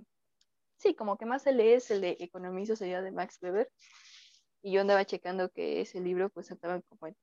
sí, 0.77 0.95
como 0.95 1.16
que 1.16 1.27
más 1.27 1.42
se 1.42 1.53
lee 1.53 1.75
es 1.75 1.90
el 1.90 2.01
de 2.01 2.16
Economía 2.21 2.77
sería 2.77 3.03
de 3.03 3.12
Max 3.12 3.38
Weber. 3.42 3.71
Y 4.62 4.73
yo 4.73 4.81
andaba 4.81 5.05
checando 5.05 5.51
que 5.51 5.81
ese 5.81 6.01
libro 6.01 6.31
pues 6.31 6.51
estaba 6.51 6.81
como 6.83 7.09
en, 7.09 7.16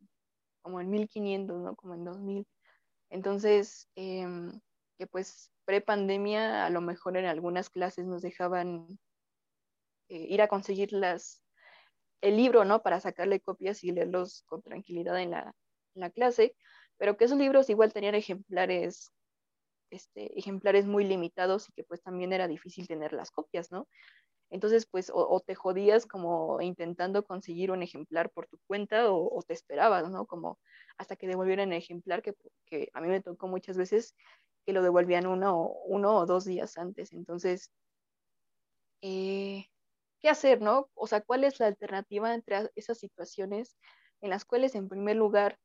como 0.62 0.82
en 0.82 0.90
1500, 0.90 1.62
¿no? 1.62 1.76
Como 1.76 1.94
en 1.96 2.06
2000. 2.06 2.48
Entonces, 3.10 3.90
em, 3.96 4.52
que 4.98 5.08
pues 5.08 5.52
pre-pandemia 5.66 6.66
a 6.66 6.70
lo 6.70 6.82
mejor 6.82 7.18
en 7.18 7.26
algunas 7.26 7.70
clases 7.70 8.06
nos 8.06 8.22
dejaban 8.22 9.00
eh, 10.10 10.26
ir 10.30 10.42
a 10.42 10.48
conseguir 10.48 10.92
las, 10.94 11.44
el 12.22 12.38
libro, 12.38 12.66
¿no? 12.66 12.82
Para 12.84 13.00
sacarle 13.00 13.40
copias 13.40 13.84
y 13.84 13.92
leerlos 13.92 14.44
con 14.48 14.62
tranquilidad 14.62 15.20
en 15.22 15.32
la, 15.32 15.56
en 15.96 16.02
la 16.02 16.10
clase, 16.10 16.56
pero 16.98 17.18
que 17.18 17.26
esos 17.26 17.38
libros 17.38 17.70
igual 17.70 17.94
tenían 17.94 18.16
ejemplares 18.16 19.14
este, 19.92 20.38
ejemplares 20.38 20.86
muy 20.86 21.04
limitados 21.04 21.70
y 21.70 21.74
que 21.74 21.84
pues 21.84 22.02
también 22.02 22.34
era 22.34 22.48
difícil 22.48 22.88
tener 22.88 23.14
las 23.14 23.32
copias, 23.32 23.72
¿no? 23.72 23.88
Entonces, 24.52 24.88
pues, 24.88 25.12
o, 25.14 25.40
te 25.42 25.54
jodías 25.56 26.08
como 26.08 26.60
intentando 26.62 27.24
conseguir 27.24 27.72
un 27.72 27.84
ejemplar 27.84 28.32
por 28.32 28.48
tu 28.48 28.58
cuenta 28.68 29.12
o, 29.12 29.42
te 29.44 29.54
esperabas, 29.54 30.10
¿no? 30.10 30.26
Como 30.26 30.60
hasta 30.98 31.16
que 31.16 31.28
devolvieran 31.28 31.72
el 31.72 31.78
ejemplar, 31.78 32.24
que, 32.24 32.34
a 32.94 33.02
mí 33.02 33.08
me 33.08 33.22
tocó 33.22 33.48
muchas 33.48 33.78
veces 33.78 34.16
que 34.66 34.74
lo 34.74 34.82
devolvían 34.84 35.28
uno, 35.28 35.68
uno 35.86 36.16
o 36.18 36.26
dos 36.26 36.46
días 36.46 36.78
antes. 36.78 37.14
Entonces, 37.14 37.72
eh, 39.02 39.66
¿qué 40.20 40.30
hacer, 40.30 40.62
no? 40.62 40.90
O 40.96 41.08
sea, 41.08 41.22
¿cuál 41.22 41.44
es 41.44 41.60
la 41.60 41.68
alternativa 41.68 42.34
entre 42.34 42.72
esas 42.76 42.98
situaciones 43.00 43.78
en 44.22 44.32
las 44.32 44.46
cuales, 44.46 44.76
en 44.76 44.90
primer 44.90 45.16
lugar, 45.16 45.58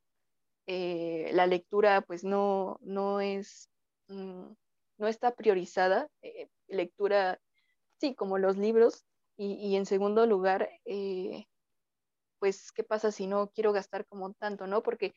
eh, 0.67 1.31
la 1.33 1.47
lectura, 1.47 2.03
pues, 2.03 2.25
no, 2.25 2.79
no 2.83 3.21
es 3.21 3.71
Mm, 4.09 4.53
no 4.99 5.09
está 5.09 5.35
priorizada, 5.35 6.09
eh, 6.23 6.49
lectura, 6.69 7.41
sí, 8.01 8.15
como 8.15 8.39
los 8.39 8.57
libros, 8.57 9.05
y, 9.37 9.75
en 9.75 9.85
segundo 9.87 10.27
lugar, 10.27 10.71
eh, 10.85 11.47
pues, 12.39 12.71
¿qué 12.73 12.85
pasa 12.85 13.11
si 13.11 13.27
no 13.27 13.51
quiero 13.51 13.73
gastar 13.73 14.07
como 14.07 14.33
tanto, 14.35 14.67
no? 14.69 14.83
Porque 14.83 15.13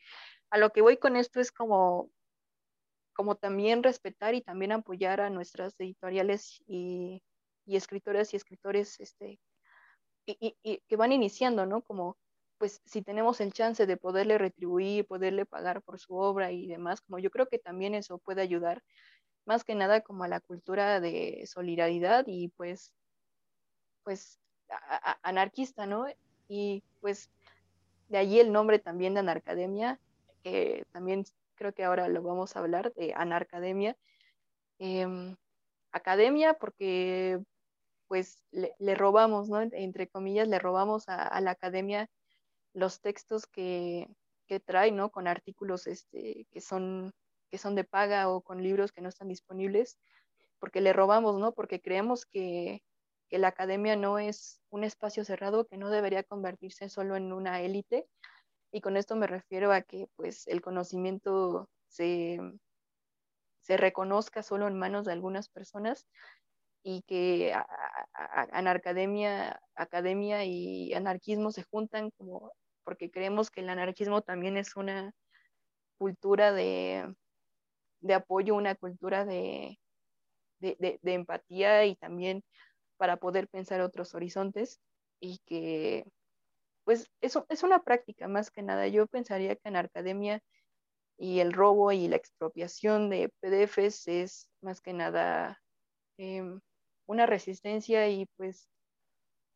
a 0.50 0.58
lo 0.58 0.70
que 0.70 0.82
voy 0.82 0.96
con 0.96 1.14
esto 1.16 1.40
es 1.40 1.52
como, 1.52 2.10
como 3.14 3.36
también 3.36 3.82
respetar 3.84 4.34
y 4.34 4.42
también 4.42 4.72
apoyar 4.72 5.20
a 5.20 5.30
nuestras 5.30 5.78
editoriales 5.78 6.62
y, 6.66 7.22
y 7.64 7.76
escritoras 7.76 8.32
y 8.32 8.36
escritores 8.36 8.98
este, 8.98 9.38
y, 10.26 10.56
y, 10.62 10.78
que 10.88 10.96
van 10.96 11.12
iniciando, 11.12 11.66
¿no? 11.66 11.82
Como, 11.82 12.16
pues, 12.58 12.82
si 12.84 13.02
tenemos 13.02 13.40
el 13.40 13.52
chance 13.52 13.86
de 13.86 13.96
poderle 13.96 14.38
retribuir, 14.38 15.06
poderle 15.06 15.46
pagar 15.46 15.82
por 15.82 15.98
su 15.98 16.16
obra 16.16 16.52
y 16.52 16.66
demás, 16.66 17.00
como 17.00 17.18
yo 17.18 17.30
creo 17.30 17.48
que 17.48 17.58
también 17.58 17.94
eso 17.94 18.18
puede 18.18 18.42
ayudar 18.42 18.82
más 19.46 19.64
que 19.64 19.74
nada 19.74 20.02
como 20.02 20.24
a 20.24 20.28
la 20.28 20.40
cultura 20.40 21.00
de 21.00 21.44
solidaridad 21.46 22.24
y 22.26 22.48
pues, 22.48 22.92
pues 24.04 24.38
anarquista, 25.22 25.86
¿no? 25.86 26.06
Y 26.48 26.82
pues 27.00 27.30
de 28.08 28.18
allí 28.18 28.40
el 28.40 28.52
nombre 28.52 28.78
también 28.78 29.14
de 29.14 29.20
Anarcademia, 29.20 29.98
que 30.42 30.84
también 30.92 31.24
creo 31.54 31.72
que 31.72 31.84
ahora 31.84 32.08
lo 32.08 32.22
vamos 32.22 32.56
a 32.56 32.60
hablar 32.60 32.92
de 32.94 33.14
Anarcademia. 33.14 33.96
Em, 34.78 35.36
academia 35.92 36.54
porque 36.54 37.40
pues 38.08 38.42
le, 38.50 38.94
robamos, 38.94 39.48
¿no? 39.48 39.60
Entre 39.60 40.08
comillas, 40.08 40.48
le 40.48 40.58
robamos 40.58 41.08
a, 41.08 41.40
la 41.40 41.50
academia 41.50 42.08
los 42.78 43.00
textos 43.00 43.46
que, 43.46 44.08
que, 44.46 44.60
trae, 44.60 44.92
¿no? 44.92 45.10
Con 45.10 45.26
artículos 45.28 45.86
este, 45.86 46.46
que 46.50 46.60
son 46.60 47.12
que 47.50 47.58
son 47.58 47.74
de 47.74 47.84
paga 47.84 48.28
o 48.28 48.42
con 48.42 48.62
libros 48.62 48.92
que 48.92 49.00
no 49.00 49.08
están 49.08 49.28
disponibles, 49.28 49.98
porque 50.58 50.80
le 50.80 50.92
robamos, 50.92 51.38
¿no? 51.38 51.52
Porque 51.52 51.80
creemos 51.80 52.26
que, 52.26 52.82
la 53.30 53.48
academia 53.48 53.94
no 53.94 54.18
es 54.18 54.62
un 54.70 54.84
espacio 54.84 55.22
cerrado, 55.24 55.66
que 55.66 55.76
no 55.76 55.90
debería 55.90 56.22
convertirse 56.24 56.88
solo 56.88 57.14
en 57.14 57.32
una 57.32 57.60
élite. 57.60 58.06
Y 58.72 58.80
con 58.80 58.96
esto 58.96 59.16
me 59.16 59.26
refiero 59.26 59.70
a 59.72 59.82
que 59.82 60.08
pues 60.16 60.46
el 60.46 60.62
conocimiento 60.62 61.68
se, 61.88 62.40
se 63.60 63.76
reconozca 63.76 64.42
solo 64.42 64.66
en 64.66 64.78
manos 64.78 65.04
de 65.04 65.12
algunas 65.12 65.50
personas 65.50 66.06
y 66.82 67.02
que 67.02 67.54
anarcademia, 68.52 69.60
academia 69.74 70.44
y 70.46 70.94
anarquismo 70.94 71.50
se 71.50 71.64
juntan 71.64 72.10
como 72.12 72.52
porque 72.88 73.10
creemos 73.10 73.50
que 73.50 73.60
el 73.60 73.68
anarquismo 73.68 74.22
también 74.22 74.56
es 74.56 74.74
una 74.74 75.12
cultura 75.98 76.54
de, 76.54 77.14
de 78.00 78.14
apoyo, 78.14 78.54
una 78.54 78.76
cultura 78.76 79.26
de, 79.26 79.78
de, 80.58 80.98
empatía 81.02 81.84
y 81.84 81.96
también 81.96 82.42
para 82.96 83.18
poder 83.18 83.46
pensar 83.46 83.82
otros 83.82 84.14
horizontes 84.14 84.80
y 85.20 85.38
que 85.44 86.06
pues 86.84 87.10
eso 87.20 87.44
es 87.50 87.62
una 87.62 87.82
práctica 87.82 88.26
más 88.26 88.50
que 88.50 88.62
nada. 88.62 88.88
Yo 88.88 89.06
pensaría 89.06 89.54
que 89.54 89.68
en 89.68 89.76
academia 89.76 90.40
y 91.18 91.40
el 91.40 91.52
robo 91.52 91.92
y 91.92 92.08
la 92.08 92.16
expropiación 92.16 93.10
de 93.10 93.30
PDFs 93.42 94.08
es 94.08 94.48
más 94.62 94.80
que 94.80 94.94
nada 94.94 95.60
em, 96.16 96.58
una 97.04 97.26
resistencia 97.26 98.08
y 98.08 98.24
pues 98.38 98.66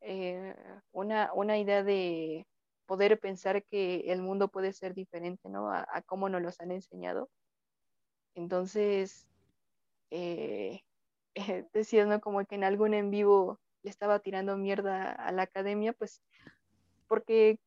eh, 0.02 0.54
una, 0.90 1.32
una, 1.32 1.56
idea 1.56 1.82
de 1.82 2.46
poder 2.86 3.18
pensar 3.20 3.64
que 3.64 4.12
el 4.12 4.22
mundo 4.22 4.48
puede 4.48 4.72
ser 4.72 4.94
diferente, 4.94 5.48
¿no? 5.48 5.70
A, 5.72 6.02
cómo 6.06 6.28
nos 6.28 6.42
los 6.42 6.60
han 6.60 6.70
enseñado. 6.72 7.30
Entonces, 8.34 9.26
eh, 10.10 10.82
eh, 11.34 11.66
decías, 11.72 12.06
¿no? 12.06 12.20
Como 12.20 12.44
que 12.44 12.54
en 12.56 12.64
algún 12.64 12.94
en 12.94 13.10
vivo 13.10 13.60
le 13.82 13.90
estaba 13.90 14.20
tirando 14.20 14.56
mierda 14.56 15.12
a 15.12 15.32
la 15.32 15.42
academia, 15.42 15.92
pues 15.92 16.22
porque 17.08 17.58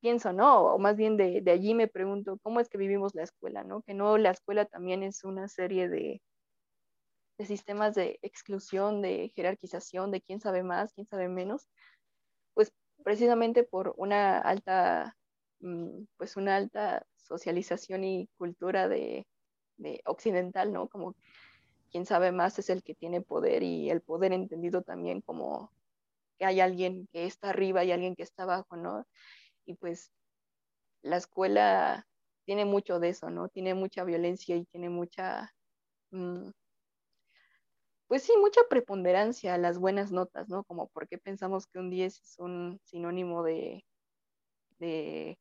pienso, 0.00 0.32
¿no? 0.32 0.62
O 0.74 0.78
más 0.78 0.96
bien 0.96 1.16
de, 1.16 1.40
de, 1.42 1.50
allí 1.50 1.74
me 1.74 1.88
pregunto, 1.88 2.38
¿cómo 2.42 2.60
es 2.60 2.68
que 2.68 2.78
vivimos 2.78 3.14
la 3.14 3.24
escuela, 3.24 3.64
¿no? 3.64 3.82
Que 3.82 3.94
no, 3.94 4.18
la 4.18 4.30
escuela 4.30 4.66
también 4.66 5.02
es 5.02 5.24
una 5.24 5.48
serie 5.48 5.88
de, 5.88 6.22
de 7.38 7.46
sistemas 7.46 7.94
de 7.94 8.18
exclusión, 8.22 9.02
de 9.02 9.32
jerarquización, 9.34 10.10
de 10.10 10.20
quién 10.22 10.40
sabe 10.40 10.62
más, 10.62 10.92
quién 10.94 11.06
sabe 11.06 11.28
menos, 11.28 11.68
precisamente 13.06 13.62
por 13.62 13.94
una 13.98 14.40
alta, 14.40 15.16
mm, 15.60 16.06
pues 16.16 16.36
una 16.36 16.56
alta 16.56 17.06
socialización 17.14 18.02
y 18.02 18.28
cultura 18.36 18.88
de, 18.88 19.28
de 19.76 20.02
occidental, 20.06 20.72
¿no? 20.72 20.88
Como 20.88 21.14
quien 21.92 22.04
sabe 22.04 22.32
más 22.32 22.58
es 22.58 22.68
el 22.68 22.82
que 22.82 22.96
tiene 22.96 23.20
poder 23.20 23.62
y 23.62 23.90
el 23.90 24.00
poder 24.00 24.32
entendido 24.32 24.82
también 24.82 25.20
como 25.20 25.70
que 26.36 26.46
hay 26.46 26.58
alguien 26.58 27.06
que 27.12 27.26
está 27.26 27.50
arriba 27.50 27.84
y 27.84 27.92
alguien 27.92 28.16
que 28.16 28.24
está 28.24 28.42
abajo, 28.42 28.76
¿no? 28.76 29.06
Y 29.66 29.74
pues 29.74 30.10
la 31.02 31.18
escuela 31.18 32.08
tiene 32.44 32.64
mucho 32.64 32.98
de 32.98 33.10
eso, 33.10 33.30
¿no? 33.30 33.48
Tiene 33.48 33.74
mucha 33.74 34.02
violencia 34.02 34.56
y 34.56 34.64
tiene 34.64 34.88
mucha, 34.88 35.54
mm, 36.10 36.48
pues 38.08 38.22
sí, 38.22 38.32
mucha 38.38 38.60
preponderancia 38.70 39.54
a 39.54 39.58
las 39.58 39.78
buenas 39.78 40.12
notas, 40.12 40.48
¿no? 40.48 40.64
Como 40.64 40.88
porque 40.88 41.18
pensamos 41.18 41.66
que 41.66 41.78
un 41.78 41.90
10 41.90 42.20
es 42.20 42.38
un 42.38 42.80
sinónimo 42.84 43.42
de, 43.42 43.84
de, 44.78 45.38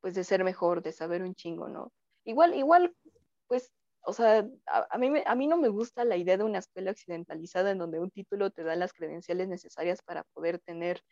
pues 0.00 0.14
de 0.14 0.24
ser 0.24 0.44
mejor, 0.44 0.82
de 0.82 0.92
saber 0.92 1.22
un 1.22 1.34
chingo, 1.34 1.68
¿no? 1.68 1.92
Igual, 2.24 2.54
igual, 2.54 2.94
pues 3.48 3.72
o 4.06 4.12
sea, 4.12 4.48
a, 4.66 4.98
mí, 4.98 5.10
a 5.26 5.34
mí 5.34 5.46
no 5.48 5.56
me 5.56 5.68
gusta 5.68 6.04
la 6.04 6.16
idea 6.16 6.36
de 6.36 6.44
una 6.44 6.60
escuela 6.60 6.92
occidentalizada 6.92 7.72
en 7.72 7.78
donde 7.78 7.98
un 7.98 8.10
título 8.10 8.50
te 8.50 8.62
da 8.62 8.76
las 8.76 8.92
credenciales 8.92 9.48
necesarias 9.48 10.00
para 10.02 10.22
poder 10.32 10.60
tener 10.60 11.02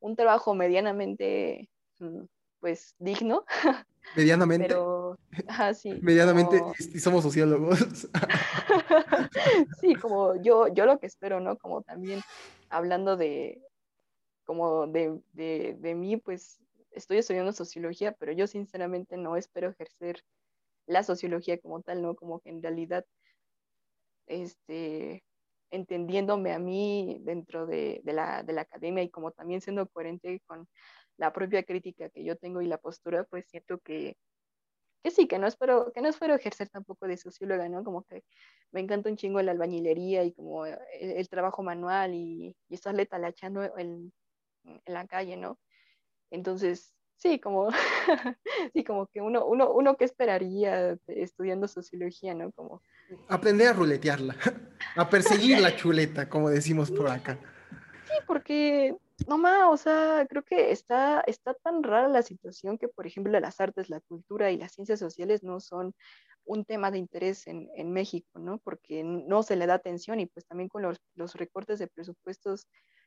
un 0.00 0.14
trabajo 0.16 0.54
medianamente, 0.54 1.70
mm, 2.00 2.24
pues, 2.64 2.94
digno. 2.98 3.44
Medianamente. 4.16 4.68
Pero, 4.68 5.18
sí. 5.74 5.98
Medianamente, 6.00 6.62
y 6.94 6.98
somos 6.98 7.22
sociólogos. 7.22 8.08
sí, 9.82 9.94
como 9.96 10.40
yo, 10.40 10.68
yo 10.68 10.86
lo 10.86 10.98
que 10.98 11.06
espero, 11.06 11.40
¿no? 11.40 11.58
Como 11.58 11.82
también 11.82 12.22
hablando 12.70 13.18
de, 13.18 13.60
como 14.46 14.86
de, 14.86 15.20
de, 15.34 15.76
de 15.78 15.94
mí, 15.94 16.16
pues, 16.16 16.58
estoy 16.92 17.18
estudiando 17.18 17.52
sociología, 17.52 18.12
pero 18.12 18.32
yo 18.32 18.46
sinceramente 18.46 19.18
no 19.18 19.36
espero 19.36 19.68
ejercer 19.68 20.24
la 20.86 21.02
sociología 21.02 21.60
como 21.60 21.82
tal, 21.82 22.00
¿no? 22.00 22.16
Como 22.16 22.40
que 22.40 22.48
en 22.48 22.62
realidad, 22.62 23.04
este, 24.26 25.22
entendiéndome 25.70 26.54
a 26.54 26.58
mí 26.58 27.18
dentro 27.20 27.66
de, 27.66 28.00
la, 28.06 28.42
de 28.42 28.54
la 28.54 28.62
academia 28.62 29.02
y 29.02 29.10
como 29.10 29.32
también 29.32 29.60
siendo 29.60 29.86
coherente 29.86 30.40
con 30.46 30.66
la 31.16 31.32
propia 31.32 31.62
crítica 31.62 32.08
que 32.10 32.24
yo 32.24 32.36
tengo 32.36 32.60
y 32.60 32.66
la 32.66 32.78
postura, 32.78 33.24
pues 33.24 33.46
siento 33.48 33.78
que, 33.78 34.16
que 35.02 35.10
sí, 35.10 35.26
que 35.28 35.38
no 35.38 35.46
espero, 35.46 35.92
que 35.92 36.00
no 36.00 36.08
espero 36.08 36.34
ejercer 36.34 36.68
tampoco 36.68 37.06
de 37.06 37.16
socióloga, 37.16 37.68
¿no? 37.68 37.84
Como 37.84 38.04
que 38.04 38.24
me 38.72 38.80
encanta 38.80 39.10
un 39.10 39.16
chingo 39.16 39.40
la 39.42 39.52
albañilería 39.52 40.24
y 40.24 40.32
como 40.32 40.66
el, 40.66 41.28
trabajo 41.28 41.62
manual 41.62 42.14
y, 42.14 42.56
y 42.68 42.74
estarle 42.74 43.06
talachando 43.06 43.62
en, 43.78 44.12
en 44.64 44.94
la 44.94 45.06
calle, 45.06 45.36
¿no? 45.36 45.58
Entonces, 46.30 46.94
sí, 47.16 47.38
como, 47.38 47.70
sí, 48.74 48.84
como 48.84 49.06
que 49.06 49.20
uno, 49.20 49.46
uno, 49.46 49.72
uno 49.72 49.96
que 49.96 50.04
esperaría 50.04 50.96
estudiando 51.06 51.68
sociología, 51.68 52.34
¿no? 52.34 52.52
Como... 52.52 52.82
Aprender 53.28 53.68
a 53.68 53.72
ruletearla, 53.72 54.36
a 54.96 55.08
perseguir 55.08 55.60
la 55.60 55.76
chuleta, 55.76 56.28
como 56.28 56.50
decimos 56.50 56.90
por 56.90 57.08
acá. 57.08 57.38
Sí, 58.06 58.14
porque, 58.26 58.96
no 59.26 59.38
más, 59.38 59.64
o 59.70 59.76
sea, 59.76 60.26
creo 60.28 60.42
que 60.42 60.70
está, 60.72 61.22
está 61.26 61.54
tan 61.54 61.82
rara 61.82 62.08
la 62.08 62.22
situación 62.22 62.78
que, 62.78 62.88
por 62.88 63.06
ejemplo, 63.06 63.38
las 63.40 63.60
artes, 63.60 63.88
la 63.88 64.00
cultura 64.00 64.50
y 64.50 64.56
las 64.58 64.72
ciencias 64.72 64.98
sociales 64.98 65.42
no 65.42 65.60
son 65.60 65.94
un 66.44 66.64
tema 66.64 66.90
de 66.90 66.98
interés 66.98 67.46
en, 67.46 67.70
en 67.76 67.92
México, 67.92 68.38
¿no? 68.38 68.58
Porque 68.58 69.02
no 69.04 69.42
se 69.42 69.56
le 69.56 69.66
da 69.66 69.74
atención 69.74 70.20
y 70.20 70.26
pues 70.26 70.46
también 70.46 70.68
con 70.68 70.82
los, 70.82 70.98
los 71.14 71.34
recortes 71.34 71.78
de 71.78 71.86
presupuestos 71.88 72.66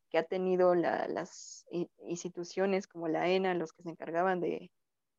que 0.09 0.17
ha 0.17 0.23
tenido 0.23 0.73
las 0.75 1.65
instituciones 2.07 2.87
como 2.87 3.07
la 3.07 3.27
ENA, 3.29 3.53
los 3.55 3.73
que 3.73 3.83
se 3.83 3.89
encargaban 3.89 4.39
de, 4.39 4.71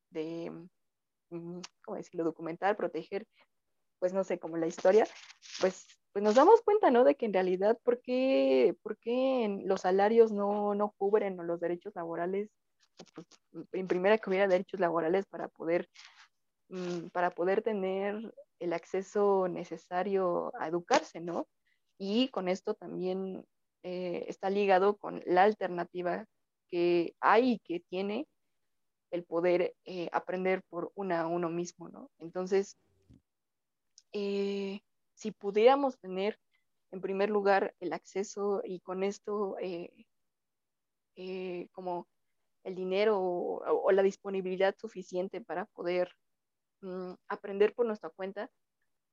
de 0.09 0.51
mm, 1.29 1.59
¿cómo 1.85 1.97
decirlo?, 1.97 2.23
documentar, 2.23 2.75
proteger, 2.75 3.27
pues 3.99 4.13
no 4.13 4.23
sé, 4.23 4.39
como 4.39 4.57
la 4.57 4.67
historia, 4.67 5.05
pues, 5.61 5.85
pues 6.11 6.23
nos 6.23 6.35
damos 6.35 6.61
cuenta, 6.61 6.91
¿no? 6.91 7.03
De 7.03 7.15
que 7.15 7.25
en 7.25 7.33
realidad, 7.33 7.77
¿por 7.83 8.01
qué, 8.01 8.75
los 9.65 9.81
salarios 9.81 10.31
no, 10.31 10.75
no 10.75 10.91
cubren 10.97 11.37
los 11.45 11.59
derechos 11.59 11.93
laborales? 11.95 12.49
Pues, 13.13 13.27
en 13.71 13.87
primera 13.87 14.17
que 14.17 14.29
hubiera 14.29 14.47
derechos 14.47 14.79
laborales 14.79 15.25
para 15.27 15.47
poder, 15.47 15.89
mm, 16.69 17.07
para 17.13 17.31
poder 17.31 17.61
tener 17.61 18.33
el 18.59 18.73
acceso 18.73 19.47
necesario 19.47 20.51
a 20.59 20.67
educarse, 20.67 21.21
¿no? 21.21 21.47
Y 21.97 22.29
con 22.29 22.47
esto 22.47 22.73
también 22.73 23.45
eh, 23.83 24.25
está 24.27 24.49
ligado 24.49 24.97
con 24.97 25.21
la 25.25 25.43
alternativa 25.43 26.25
que 26.67 27.15
hay 27.19 27.53
y 27.53 27.59
que 27.59 27.79
tiene 27.81 28.27
el 29.11 29.23
poder 29.23 29.75
eh, 29.85 30.09
aprender 30.11 30.61
por 30.69 30.91
una 30.95 31.21
a 31.21 31.27
uno 31.27 31.49
mismo, 31.49 31.89
¿no? 31.89 32.09
Entonces, 32.19 32.77
eh, 34.13 34.81
si 35.19 35.31
pudiéramos 35.31 35.99
tener 35.99 36.39
en 36.91 37.01
primer 37.01 37.29
lugar 37.29 37.75
el 37.81 37.91
acceso 37.93 38.61
y 38.63 38.79
con 38.79 39.03
esto 39.03 39.57
como 41.73 42.07
el 42.63 42.75
dinero 42.75 43.19
o, 43.19 43.91
la 43.91 44.01
disponibilidad 44.01 44.75
suficiente 44.77 45.41
para 45.41 45.65
poder 45.65 46.09
mm, 46.81 47.13
aprender 47.27 47.73
por 47.73 47.85
nuestra 47.85 48.09
cuenta 48.09 48.49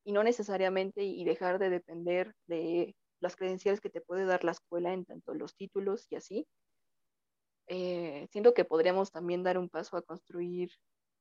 y 0.05 0.13
no 0.13 0.23
necesariamente 0.23 1.03
y 1.03 1.25
dejar 1.25 1.59
de 1.59 1.71
depender 1.71 2.33
de 2.47 2.95
las 3.21 3.35
credenciales 3.35 3.81
que 3.81 3.91
te 3.91 4.01
puede 4.01 4.25
dar 4.25 4.45
la 4.45 4.53
escuela 4.53 4.93
en 4.93 5.05
tanto 5.05 5.35
los 5.35 5.57
títulos 5.57 6.07
y 6.11 6.17
así. 6.17 6.47
Eh, 7.67 8.29
siento 8.31 8.55
que 8.55 8.65
podríamos 8.65 9.11
también 9.11 9.43
dar 9.43 9.59
un 9.59 9.69
paso 9.69 9.97
a 9.97 10.03
construir 10.03 10.71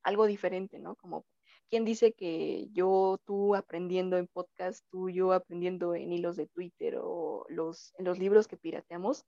algo 0.04 0.28
diferente, 0.28 0.78
¿no? 0.78 0.96
Como, 0.96 1.26
¿quién 1.70 1.86
dice 1.86 2.14
que 2.14 2.68
yo, 2.72 3.20
tú 3.26 3.56
aprendiendo 3.56 4.18
en 4.18 4.28
podcast, 4.28 4.86
tú, 4.90 5.10
yo 5.10 5.34
aprendiendo 5.34 5.96
en 5.96 6.12
hilos 6.12 6.36
de 6.36 6.48
Twitter 6.48 6.98
o 7.02 7.46
los, 7.50 7.94
en 7.98 8.06
los 8.06 8.20
libros 8.20 8.48
que 8.48 8.58
pirateamos, 8.58 9.26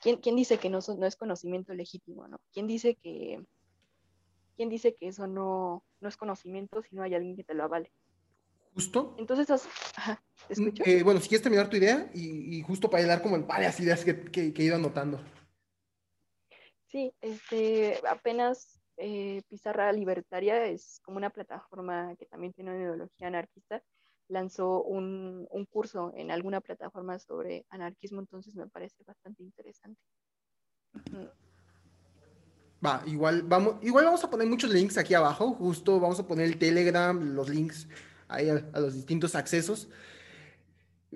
¿quién, 0.00 0.16
quién 0.16 0.36
dice 0.36 0.58
que 0.58 0.70
no, 0.70 0.80
no 0.98 1.06
es 1.06 1.16
conocimiento 1.16 1.74
legítimo, 1.74 2.28
¿no? 2.28 2.40
¿Quién 2.52 2.66
dice 2.66 2.96
que, 2.96 3.44
quién 4.56 4.68
dice 4.68 4.94
que 4.94 5.08
eso 5.08 5.26
no, 5.26 5.84
no 6.00 6.08
es 6.08 6.16
conocimiento 6.16 6.82
si 6.82 6.94
no 6.94 7.02
hay 7.02 7.14
alguien 7.14 7.36
que 7.36 7.44
te 7.44 7.54
lo 7.54 7.64
avale? 7.64 7.92
Justo. 8.74 9.14
Entonces, 9.18 9.68
¿te 10.48 10.60
mm, 10.60 10.72
eh, 10.84 11.02
bueno, 11.02 11.20
si 11.20 11.28
quieres 11.28 11.42
terminar 11.42 11.68
tu 11.68 11.76
idea 11.76 12.10
y, 12.14 12.62
justo 12.62 12.88
para 12.88 13.06
dar 13.06 13.22
como 13.22 13.38
varias 13.46 13.78
ideas 13.80 14.04
que, 14.04 14.24
que, 14.24 14.52
he 14.56 14.62
ido 14.62 14.76
anotando. 14.76 15.20
Sí, 16.86 17.14
este, 17.20 18.00
apenas 18.08 18.81
eh, 19.04 19.42
Pizarra 19.48 19.90
Libertaria 19.92 20.64
es 20.66 21.00
como 21.04 21.16
una 21.16 21.30
plataforma 21.30 22.14
que 22.16 22.26
también 22.26 22.52
tiene 22.52 22.70
una 22.70 22.80
ideología 22.80 23.26
anarquista. 23.26 23.82
Lanzó 24.28 24.84
un, 24.84 25.48
un 25.50 25.66
curso 25.66 26.12
en 26.14 26.30
alguna 26.30 26.60
plataforma 26.60 27.18
sobre 27.18 27.66
anarquismo, 27.68 28.20
entonces 28.20 28.54
me 28.54 28.68
parece 28.68 29.02
bastante 29.04 29.42
interesante. 29.42 30.00
Va, 32.84 33.02
igual 33.06 33.42
vamos, 33.42 33.76
igual 33.82 34.04
vamos 34.04 34.22
a 34.22 34.30
poner 34.30 34.46
muchos 34.46 34.70
links 34.70 34.96
aquí 34.96 35.14
abajo, 35.14 35.52
justo 35.54 35.98
vamos 35.98 36.20
a 36.20 36.26
poner 36.26 36.46
el 36.46 36.58
Telegram, 36.58 37.34
los 37.34 37.48
links 37.48 37.88
ahí 38.28 38.48
a, 38.48 38.80
los 38.80 38.94
distintos 38.94 39.34
accesos. 39.34 39.88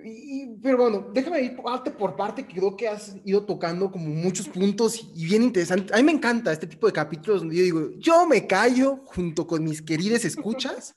Y, 0.03 0.57
pero 0.61 0.77
bueno, 0.77 1.09
déjame 1.11 1.41
ir 1.41 1.55
parte 1.55 1.89
por 1.89 2.15
parte, 2.15 2.45
creo 2.45 2.77
que 2.77 2.87
has 2.87 3.15
ido 3.25 3.43
tocando 3.43 3.91
como 3.91 4.07
muchos 4.07 4.47
puntos 4.47 5.09
y 5.15 5.25
bien 5.25 5.41
interesantes. 5.41 5.91
A 5.91 5.97
mí 5.97 6.03
me 6.03 6.11
encanta 6.11 6.51
este 6.51 6.67
tipo 6.67 6.85
de 6.85 6.93
capítulos 6.93 7.41
donde 7.41 7.55
yo 7.55 7.63
digo, 7.63 7.91
yo 7.97 8.27
me 8.27 8.45
callo 8.45 8.97
junto 9.05 9.47
con 9.47 9.63
mis 9.63 9.81
queridas 9.81 10.23
escuchas 10.23 10.95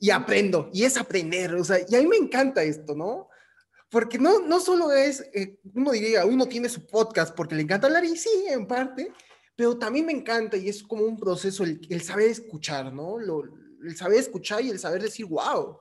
y 0.00 0.10
aprendo, 0.10 0.68
y 0.72 0.82
es 0.82 0.96
aprender, 0.96 1.54
o 1.54 1.64
sea, 1.64 1.78
y 1.88 1.94
a 1.94 2.00
mí 2.00 2.06
me 2.06 2.16
encanta 2.16 2.62
esto, 2.62 2.94
¿no? 2.94 3.28
Porque 3.88 4.18
no, 4.18 4.40
no 4.40 4.58
solo 4.58 4.90
es, 4.92 5.20
eh, 5.32 5.60
uno 5.74 5.92
diría, 5.92 6.26
uno 6.26 6.46
tiene 6.46 6.68
su 6.68 6.86
podcast 6.86 7.34
porque 7.36 7.54
le 7.54 7.62
encanta 7.62 7.86
hablar, 7.86 8.04
y 8.04 8.16
sí, 8.16 8.46
en 8.48 8.66
parte, 8.66 9.12
pero 9.54 9.78
también 9.78 10.06
me 10.06 10.12
encanta 10.12 10.56
y 10.56 10.68
es 10.68 10.82
como 10.82 11.04
un 11.04 11.16
proceso 11.16 11.62
el, 11.62 11.80
el 11.88 12.02
saber 12.02 12.30
escuchar, 12.30 12.92
¿no? 12.92 13.18
Lo, 13.18 13.44
el 13.84 13.96
saber 13.96 14.18
escuchar 14.18 14.62
y 14.62 14.70
el 14.70 14.78
saber 14.80 15.02
decir, 15.02 15.26
wow, 15.26 15.78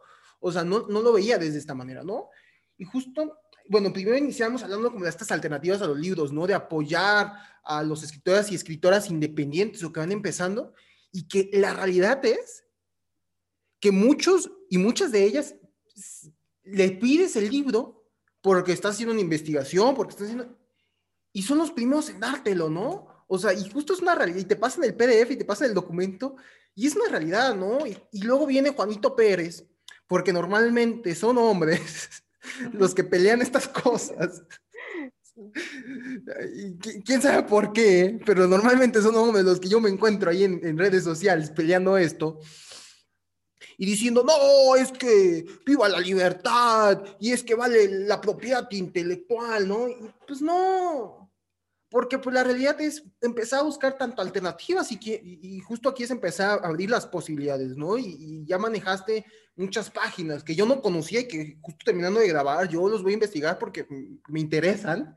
o 0.48 0.52
sea, 0.52 0.64
no, 0.64 0.86
no 0.88 1.02
lo 1.02 1.12
veía 1.12 1.40
desde 1.40 1.58
esta 1.58 1.74
manera, 1.74 2.04
¿no? 2.04 2.30
Y 2.78 2.86
justo, 2.86 3.40
bueno, 3.68 3.92
primero 3.92 4.16
iniciamos 4.16 4.62
hablando 4.62 4.92
como 4.92 5.04
de 5.04 5.10
estas 5.10 5.32
alternativas 5.32 5.82
a 5.82 5.88
los 5.88 5.98
libros, 5.98 6.32
¿no? 6.32 6.46
De 6.46 6.54
apoyar 6.54 7.34
a 7.64 7.82
los 7.82 8.04
escritores 8.04 8.52
y 8.52 8.56
escritoras 8.56 9.10
independientes 9.10 9.84
o 9.84 9.92
que 9.92 10.02
van 10.02 10.12
empezando, 10.12 10.76
y 11.12 11.28
que 11.28 11.50
la 11.52 11.74
realidad 11.74 12.24
es 12.24 12.64
que 13.80 13.92
muchos 13.92 14.52
y 14.70 14.78
muchas 14.78 15.12
de 15.12 15.24
ellas 15.24 15.56
le 16.62 16.92
pides 16.92 17.36
el 17.38 17.50
libro 17.50 18.08
porque 18.40 18.72
estás 18.72 18.94
haciendo 18.94 19.14
una 19.14 19.22
investigación, 19.22 19.96
porque 19.96 20.12
estás 20.12 20.28
haciendo... 20.28 20.56
Y 21.34 21.42
son 21.42 21.58
los 21.58 21.72
primeros 21.72 22.08
en 22.10 22.20
dártelo, 22.20 22.70
¿no? 22.70 23.26
O 23.28 23.40
sea, 23.40 23.52
y 23.52 23.68
justo 23.68 23.94
es 23.94 24.00
una 24.00 24.14
realidad, 24.14 24.38
y 24.38 24.46
te 24.46 24.58
pasan 24.58 24.84
el 24.84 24.94
PDF 24.94 25.32
y 25.32 25.38
te 25.38 25.46
pasan 25.46 25.70
el 25.70 25.74
documento, 25.74 26.36
y 26.76 26.86
es 26.86 26.96
una 26.96 27.10
realidad, 27.10 27.56
¿no? 27.56 27.80
Y 27.88 28.22
luego 28.22 28.46
viene 28.46 28.70
Juanito 28.70 29.16
Pérez, 29.16 29.66
porque 30.08 30.34
normalmente 30.34 31.16
son 31.16 31.38
hombres 31.38 32.10
los 32.74 32.94
que 32.94 33.04
pelean 33.04 33.42
estas 33.42 33.68
cosas. 33.68 34.44
quién 37.04 37.22
sabe 37.22 37.44
por 37.44 37.74
qué, 37.74 38.20
pero 38.26 38.48
normalmente 38.48 39.02
son 39.02 39.16
hombres 39.16 39.46
los 39.46 39.60
que 39.60 39.70
yo 39.70 39.82
me 39.82 39.90
encuentro 39.90 40.30
ahí 40.30 40.44
en, 40.44 40.78
redes 40.78 41.04
sociales 41.04 41.52
peleando 41.52 41.98
esto 41.98 42.40
y 43.78 43.86
diciendo, 43.86 44.24
no, 44.24 44.76
es 44.78 44.92
que 44.92 45.46
viva 45.66 45.90
la 45.90 46.00
libertad 46.00 47.04
y 47.20 47.34
es 47.34 47.44
que 47.44 47.56
vale 47.56 48.06
la 48.06 48.22
propiedad 48.22 48.70
intelectual, 48.72 49.68
¿no? 49.68 49.88
pues 50.26 50.42
no, 50.42 51.25
porque 51.96 52.20
pues 52.20 52.34
la 52.34 52.44
realidad 52.44 52.82
es 52.82 53.06
empezar 53.22 53.62
a 53.62 53.64
buscar 53.64 53.98
tanto 53.98 54.22
alternativas 54.22 54.92
y, 54.92 55.00
y 55.02 55.62
justo 55.62 55.88
aquí 55.88 56.04
es 56.04 56.12
empezar 56.12 56.60
a 56.62 56.68
abrir 56.68 56.90
las 56.90 57.08
posibilidades, 57.08 57.78
¿no? 57.78 57.98
Y, 57.98 58.44
ya 58.46 58.58
manejaste 58.58 59.24
muchas 59.56 59.90
páginas 59.90 60.44
que 60.44 60.56
yo 60.56 60.66
no 60.66 60.82
conocía 60.82 61.22
y 61.22 61.28
que 61.30 61.58
justo 61.62 61.86
terminando 61.86 62.20
de 62.20 62.28
grabar, 62.28 62.68
yo 62.68 62.90
los 62.90 63.02
voy 63.02 63.14
a 63.14 63.14
investigar 63.14 63.58
porque 63.58 63.88
me 64.28 64.42
interesan, 64.42 65.16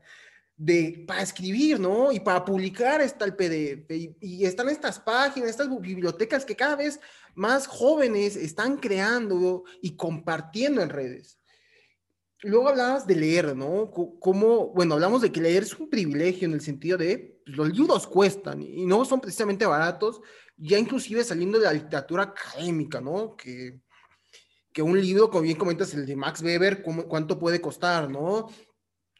de, 0.55 1.03
para 1.05 1.21
escribir, 1.21 1.81
¿no? 1.81 2.13
Y 2.13 2.21
para 2.21 2.45
publicar 2.45 3.01
está 3.01 3.25
el 3.25 3.35
PDF. 3.35 3.91
Y, 4.21 4.45
están 4.45 4.69
estas 4.69 5.01
páginas, 5.01 5.49
estas 5.49 5.67
bibliotecas 5.81 6.45
que 6.45 6.55
cada 6.55 6.77
vez 6.77 7.01
más 7.35 7.67
jóvenes 7.67 8.37
están 8.37 8.77
creando 8.77 9.65
y 9.81 9.97
compartiendo 9.97 10.81
en 10.81 10.91
redes. 10.91 11.38
Luego 12.41 12.69
hablabas 12.69 13.05
de 13.05 13.15
leer, 13.15 13.55
¿no? 13.55 13.91
Como, 13.91 14.67
bueno, 14.69 14.93
hablamos 14.93 15.21
de 15.21 15.31
que 15.31 15.41
leer 15.41 15.63
es 15.63 15.77
un 15.77 15.89
privilegio 15.89 16.47
en 16.47 16.53
el 16.53 16.61
sentido 16.61 16.97
de 16.97 17.41
pues, 17.45 17.57
los 17.57 17.69
libros 17.69 18.07
cuestan 18.07 18.61
y 18.61 18.85
no 18.85 19.03
son 19.03 19.19
precisamente 19.19 19.65
baratos, 19.65 20.21
ya 20.55 20.77
inclusive 20.77 21.23
saliendo 21.23 21.59
de 21.59 21.65
la 21.65 21.73
literatura 21.73 22.23
académica, 22.23 23.01
¿no? 23.01 23.35
Que, 23.35 23.81
que 24.71 24.81
un 24.81 24.99
libro, 24.99 25.29
como 25.29 25.41
bien 25.41 25.57
comentas, 25.57 25.93
el 25.93 26.05
de 26.05 26.15
Max 26.15 26.41
Weber, 26.41 26.81
¿cuánto 26.81 27.37
puede 27.37 27.59
costar, 27.59 28.09
no? 28.09 28.47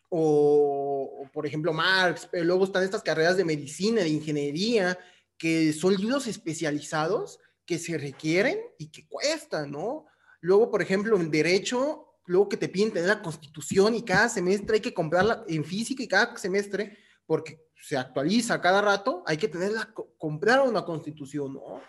O, 0.09 1.27
por 1.33 1.45
ejemplo, 1.45 1.73
Marx, 1.73 2.27
pero 2.31 2.45
luego 2.45 2.63
están 2.63 2.83
estas 2.83 3.03
carreras 3.03 3.35
de 3.35 3.45
medicina, 3.45 4.01
de 4.01 4.09
ingeniería, 4.09 4.97
que 5.37 5.73
son 5.73 5.95
libros 5.95 6.25
especializados 6.27 7.39
que 7.65 7.77
se 7.77 7.97
requieren 7.97 8.59
y 8.77 8.89
que 8.89 9.07
cuestan, 9.07 9.71
¿no? 9.71 10.05
Luego, 10.41 10.71
por 10.71 10.81
ejemplo, 10.81 11.17
en 11.17 11.29
derecho, 11.29 12.08
luego 12.29 12.47
que 12.47 12.57
te 12.57 12.69
piden 12.69 12.93
tener 12.93 13.09
la 13.09 13.23
constitución 13.23 13.95
y 13.95 14.03
cada 14.03 14.29
semestre 14.29 14.75
hay 14.75 14.81
que 14.81 14.93
comprarla 14.93 15.43
en 15.47 15.65
física 15.65 16.03
y 16.03 16.07
cada 16.07 16.37
semestre, 16.37 16.95
porque 17.25 17.59
se 17.75 17.97
actualiza 17.97 18.61
cada 18.61 18.83
rato, 18.83 19.23
hay 19.25 19.37
que 19.37 19.47
tenerla, 19.47 19.91
comprar 20.17 20.61
una 20.61 20.85
constitución, 20.85 21.53
¿no? 21.53 21.81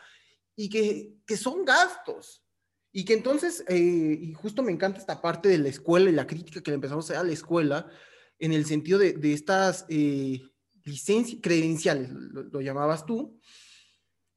Y 0.56 0.70
que, 0.70 1.12
que 1.26 1.36
son 1.36 1.62
gastos, 1.66 2.42
y 2.90 3.04
que 3.04 3.12
entonces, 3.12 3.62
eh, 3.68 4.18
y 4.18 4.32
justo 4.32 4.62
me 4.62 4.72
encanta 4.72 4.98
esta 4.98 5.20
parte 5.20 5.50
de 5.50 5.58
la 5.58 5.68
escuela 5.68 6.08
y 6.08 6.14
la 6.14 6.26
crítica 6.26 6.62
que 6.62 6.70
le 6.70 6.76
empezamos 6.76 7.04
a 7.04 7.12
hacer 7.12 7.20
a 7.20 7.26
la 7.26 7.32
escuela, 7.32 7.90
en 8.38 8.54
el 8.54 8.64
sentido 8.64 8.98
de, 8.98 9.12
de 9.12 9.34
estas 9.34 9.84
eh, 9.90 10.40
licencias, 10.84 11.40
credenciales, 11.42 12.08
lo, 12.10 12.62
llamabas 12.62 13.04
tú, 13.04 13.38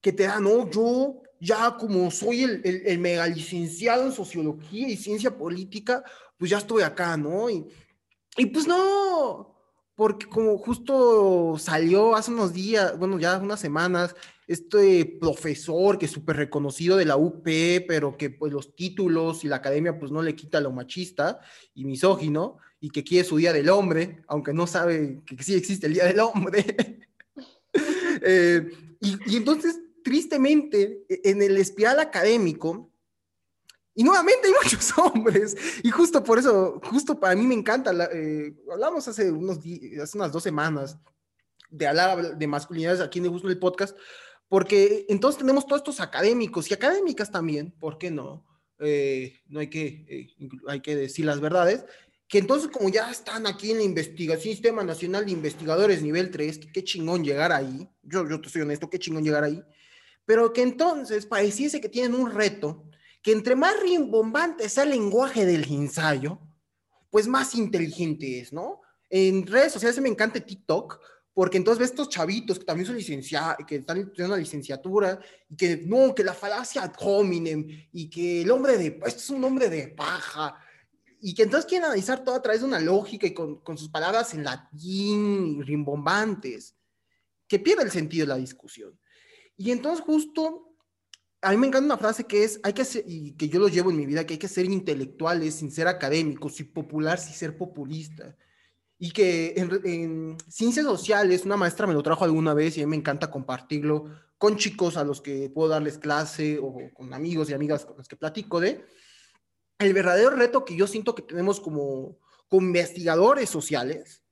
que 0.02 0.12
te 0.12 0.24
dan, 0.24 0.44
no, 0.44 0.70
yo 0.70 1.24
ya 1.44 1.76
como 1.78 2.10
soy 2.10 2.44
el, 2.44 2.62
el, 2.64 2.84
el, 2.86 3.00
mega 3.00 3.28
licenciado 3.28 4.06
en 4.06 4.14
sociología 4.14 4.88
y 4.88 4.96
ciencia 4.96 5.38
política, 5.38 6.04
pues 6.38 6.52
ya 6.52 6.58
estoy 6.58 6.84
acá, 6.84 7.18
¿no? 7.18 7.50
Y, 7.50 7.66
y 8.38 8.46
pues 8.46 8.66
no, 8.66 9.54
porque 9.96 10.26
como 10.28 10.58
justo 10.58 11.56
salió 11.60 12.16
hace 12.16 12.32
unos 12.32 12.54
días, 12.54 12.98
bueno, 12.98 13.20
ya 13.20 13.38
unas 13.40 13.60
semanas, 13.60 14.16
este 14.48 15.18
profesor 15.20 15.98
que 15.98 16.06
es 16.06 16.12
súper 16.12 16.38
reconocido 16.38 16.96
de 16.96 17.06
la 17.06 17.18
UP, 17.18 17.44
pero 17.88 18.18
que 18.18 18.30
pues 18.30 18.54
los 18.54 18.76
títulos 18.76 19.44
y 19.44 19.50
la 19.50 19.58
academia 19.58 20.00
pues 20.00 20.12
no 20.12 20.22
le 20.22 20.36
quita 20.36 20.62
lo 20.62 20.72
machista 20.72 21.40
y 21.74 21.84
misógino, 21.84 22.58
y 22.80 22.90
que 22.90 23.04
quiere 23.04 23.28
su 23.28 23.38
Día 23.38 23.54
del 23.54 23.70
Hombre, 23.70 24.24
aunque 24.28 24.54
no 24.54 24.66
sabe 24.66 25.22
que 25.26 25.42
sí 25.44 25.56
existe 25.56 25.88
el 25.88 25.94
Día 25.94 26.06
del 26.06 26.20
Hombre. 26.20 27.00
eh, 28.22 28.70
y, 29.00 29.34
y, 29.34 29.38
entonces, 29.38 29.80
tristemente, 30.04 31.06
e, 31.10 31.22
en 31.24 31.42
el 31.42 31.58
espiral 31.58 32.00
académico, 32.00 32.92
y 33.96 34.04
nuevamente 34.04 34.48
hay 34.48 34.54
muchos 34.64 34.98
hombres, 34.98 35.56
y 35.84 35.90
justo 35.90 36.24
por 36.24 36.40
eso, 36.40 36.82
justo 36.84 37.20
para 37.20 37.36
mí 37.36 37.46
me 37.48 37.56
encanta, 37.56 37.92
eh, 38.14 38.54
hablamos 38.72 39.08
hace, 39.08 39.32
unos 39.32 39.58
hace 39.58 40.18
unas 40.18 40.32
dos 40.32 40.44
semanas 40.44 40.98
de 41.70 41.88
hablar 41.88 42.38
de 42.38 42.48
masculinidades 42.48 43.02
aquí 43.02 43.20
en 43.20 43.26
el 43.26 43.60
podcast, 43.60 43.98
porque 44.48 45.06
entonces 45.10 45.40
tenemos 45.40 45.66
todos 45.66 45.80
estos 45.80 46.00
académicos 46.00 46.70
y 46.70 46.74
académicas 46.76 47.32
también, 47.32 47.72
¿por 47.72 47.98
qué 47.98 48.12
no? 48.12 48.46
Eh, 48.80 49.40
no 49.48 49.60
hay 49.60 49.70
que, 49.70 50.06
eh, 50.08 50.28
hay 50.68 50.82
que 50.82 50.96
decir 50.96 51.26
las 51.26 51.40
verdades, 51.40 51.86
que 52.28 52.38
entonces 52.38 52.70
como 52.70 52.90
ya 52.90 53.10
están 53.10 53.48
aquí 53.48 53.72
en 53.72 53.78
la 53.78 53.84
investigación, 53.84 54.54
Sistema 54.54 54.84
Nacional 54.84 55.26
de 55.26 55.32
Investigadores 55.32 56.02
nivel 56.02 56.30
3, 56.30 56.60
que 56.60 56.72
qué 56.72 56.84
chingón 56.84 57.24
llegar 57.24 57.52
ahí, 57.52 57.90
yo, 58.04 58.28
yo 58.28 58.42
te 58.42 58.50
soy 58.50 58.62
honesto, 58.62 58.90
qué 58.90 59.00
chingón 59.00 59.24
llegar 59.24 59.44
ahí, 59.44 59.64
pero 60.26 60.54
que 60.54 60.62
entonces 60.62 61.26
pareciese 61.26 61.82
que 61.82 61.90
tienen 61.90 62.16
un 62.16 62.32
reto, 62.32 62.86
que 63.22 63.32
entre 63.32 63.56
más 63.56 63.80
rimbombante 63.82 64.68
sea 64.70 64.84
el 64.84 64.92
lenguaje 64.92 65.46
del 65.46 65.72
ensayo, 65.72 66.40
pues 67.10 67.28
más 67.28 67.56
inteligente 67.56 68.40
es, 68.40 68.52
¿no? 68.54 68.82
En 69.10 69.46
redes 69.46 69.74
sociales 69.74 70.00
me 70.02 70.10
encanta 70.10 70.40
TikTok, 70.40 71.00
porque 71.34 71.58
entonces 71.58 71.80
ves 71.80 71.90
estos 71.92 72.10
chavitos 72.10 72.60
que 72.60 72.66
también 72.66 72.86
son 72.86 72.96
licenciados, 72.96 73.58
que 73.68 73.78
están 73.78 73.98
estudiando 73.98 74.36
una 74.36 74.42
licenciatura, 74.42 75.20
y 75.50 75.56
que 75.56 75.78
no, 75.78 76.14
que 76.14 76.24
la 76.24 76.34
falacia 76.34 76.84
ad 76.84 76.94
hominem, 77.00 77.88
y 77.92 78.10
que 78.10 78.42
el 78.42 78.52
hombre 78.52 78.78
de, 78.78 79.00
esto 79.06 79.20
es 79.20 79.30
un 79.32 79.44
hombre 79.44 79.70
de 79.70 79.88
paja, 79.88 80.58
y 81.20 81.34
que 81.34 81.44
entonces 81.44 81.68
quieren 81.68 81.86
analizar 81.86 82.24
todo 82.24 82.36
a 82.36 82.42
través 82.42 82.62
de 82.62 82.68
una 82.68 82.80
lógica 82.80 83.26
y 83.26 83.34
con, 83.34 83.78
sus 83.78 83.90
palabras 83.90 84.34
en 84.34 84.44
latín 84.44 85.64
rimbombantes, 85.66 86.76
que 87.48 87.60
pierde 87.60 87.84
el 87.84 87.92
sentido 87.92 88.26
de 88.26 88.34
la 88.34 88.38
discusión. 88.38 89.00
Y 89.58 89.72
entonces 89.72 90.04
justo, 90.04 90.76
a 91.42 91.52
mí 91.52 91.58
me 91.58 91.68
encanta 91.68 91.86
una 91.86 91.98
frase 91.98 92.26
que 92.26 92.44
es, 92.44 92.60
hay 92.64 92.74
que 92.74 92.86
ser, 92.86 93.04
y 93.08 93.34
que 93.34 93.50
yo 93.50 93.60
lo 93.60 93.68
llevo 93.68 93.92
en 93.92 93.98
mi 93.98 94.06
vida, 94.06 94.26
que 94.26 94.34
hay 94.34 94.40
que 94.40 94.48
ser 94.48 94.66
intelectuales 94.66 95.56
sin 95.56 95.72
ser 95.72 95.88
académicos, 95.88 96.60
y 96.60 96.64
popular 96.64 97.20
sin 97.20 97.34
ser 97.34 97.58
populista. 97.58 98.36
Y 98.98 99.12
que 99.12 99.54
en, 99.58 100.38
ciencias 100.48 100.86
sociales, 100.86 101.46
una 101.46 101.58
maestra 101.58 101.88
me 101.88 101.94
lo 101.94 102.04
trajo 102.04 102.24
alguna 102.24 102.54
vez 102.54 102.78
y 102.78 102.82
a 102.82 102.86
mí 102.86 102.92
me 102.92 102.98
encanta 102.98 103.30
compartirlo 103.30 104.06
con 104.38 104.58
chicos 104.58 104.98
a 104.98 105.04
los 105.04 105.22
que 105.22 105.50
puedo 105.50 105.70
darles 105.70 105.98
clase 105.98 106.60
o 106.62 106.76
con 106.94 107.14
amigos 107.14 107.50
y 107.50 107.54
amigas 107.54 107.86
con 107.86 107.98
los 107.98 108.08
que 108.08 108.16
platico 108.16 108.60
de, 108.60 108.86
el 109.80 109.94
verdadero 109.94 110.32
reto 110.32 110.66
que 110.66 110.76
yo 110.76 110.88
siento 110.88 111.16
que 111.16 111.22
tenemos 111.22 111.60
como, 111.60 112.18
como 112.48 112.68
investigadores 112.68 113.50
sociales, 113.50 114.23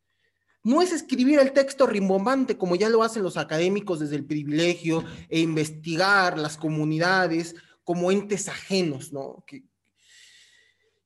no 0.64 0.82
es 0.82 0.92
escribir 0.92 1.40
el 1.40 1.54
texto 1.54 1.88
rimbombante 1.88 2.58
como 2.58 2.76
ya 2.76 2.90
lo 2.90 3.04
hacen 3.04 3.24
los 3.24 3.38
académicos 3.38 4.00
desde 4.00 4.16
el 4.16 4.26
privilegio 4.26 5.04
e 5.30 5.40
investigar 5.40 6.38
las 6.38 6.58
comunidades 6.58 7.56
como 7.84 8.12
entes 8.12 8.48
ajenos, 8.48 9.12
¿no? 9.12 9.44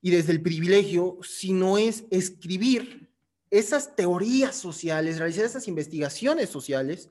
Y 0.02 0.12
desde 0.12 0.34
el 0.34 0.42
privilegio, 0.42 1.18
sino 1.24 1.78
es 1.78 2.04
escribir 2.12 3.10
esas 3.50 3.96
teorías 3.96 4.56
sociales, 4.56 5.18
realizar 5.18 5.46
esas 5.46 5.68
investigaciones 5.68 6.50
sociales, 6.50 7.10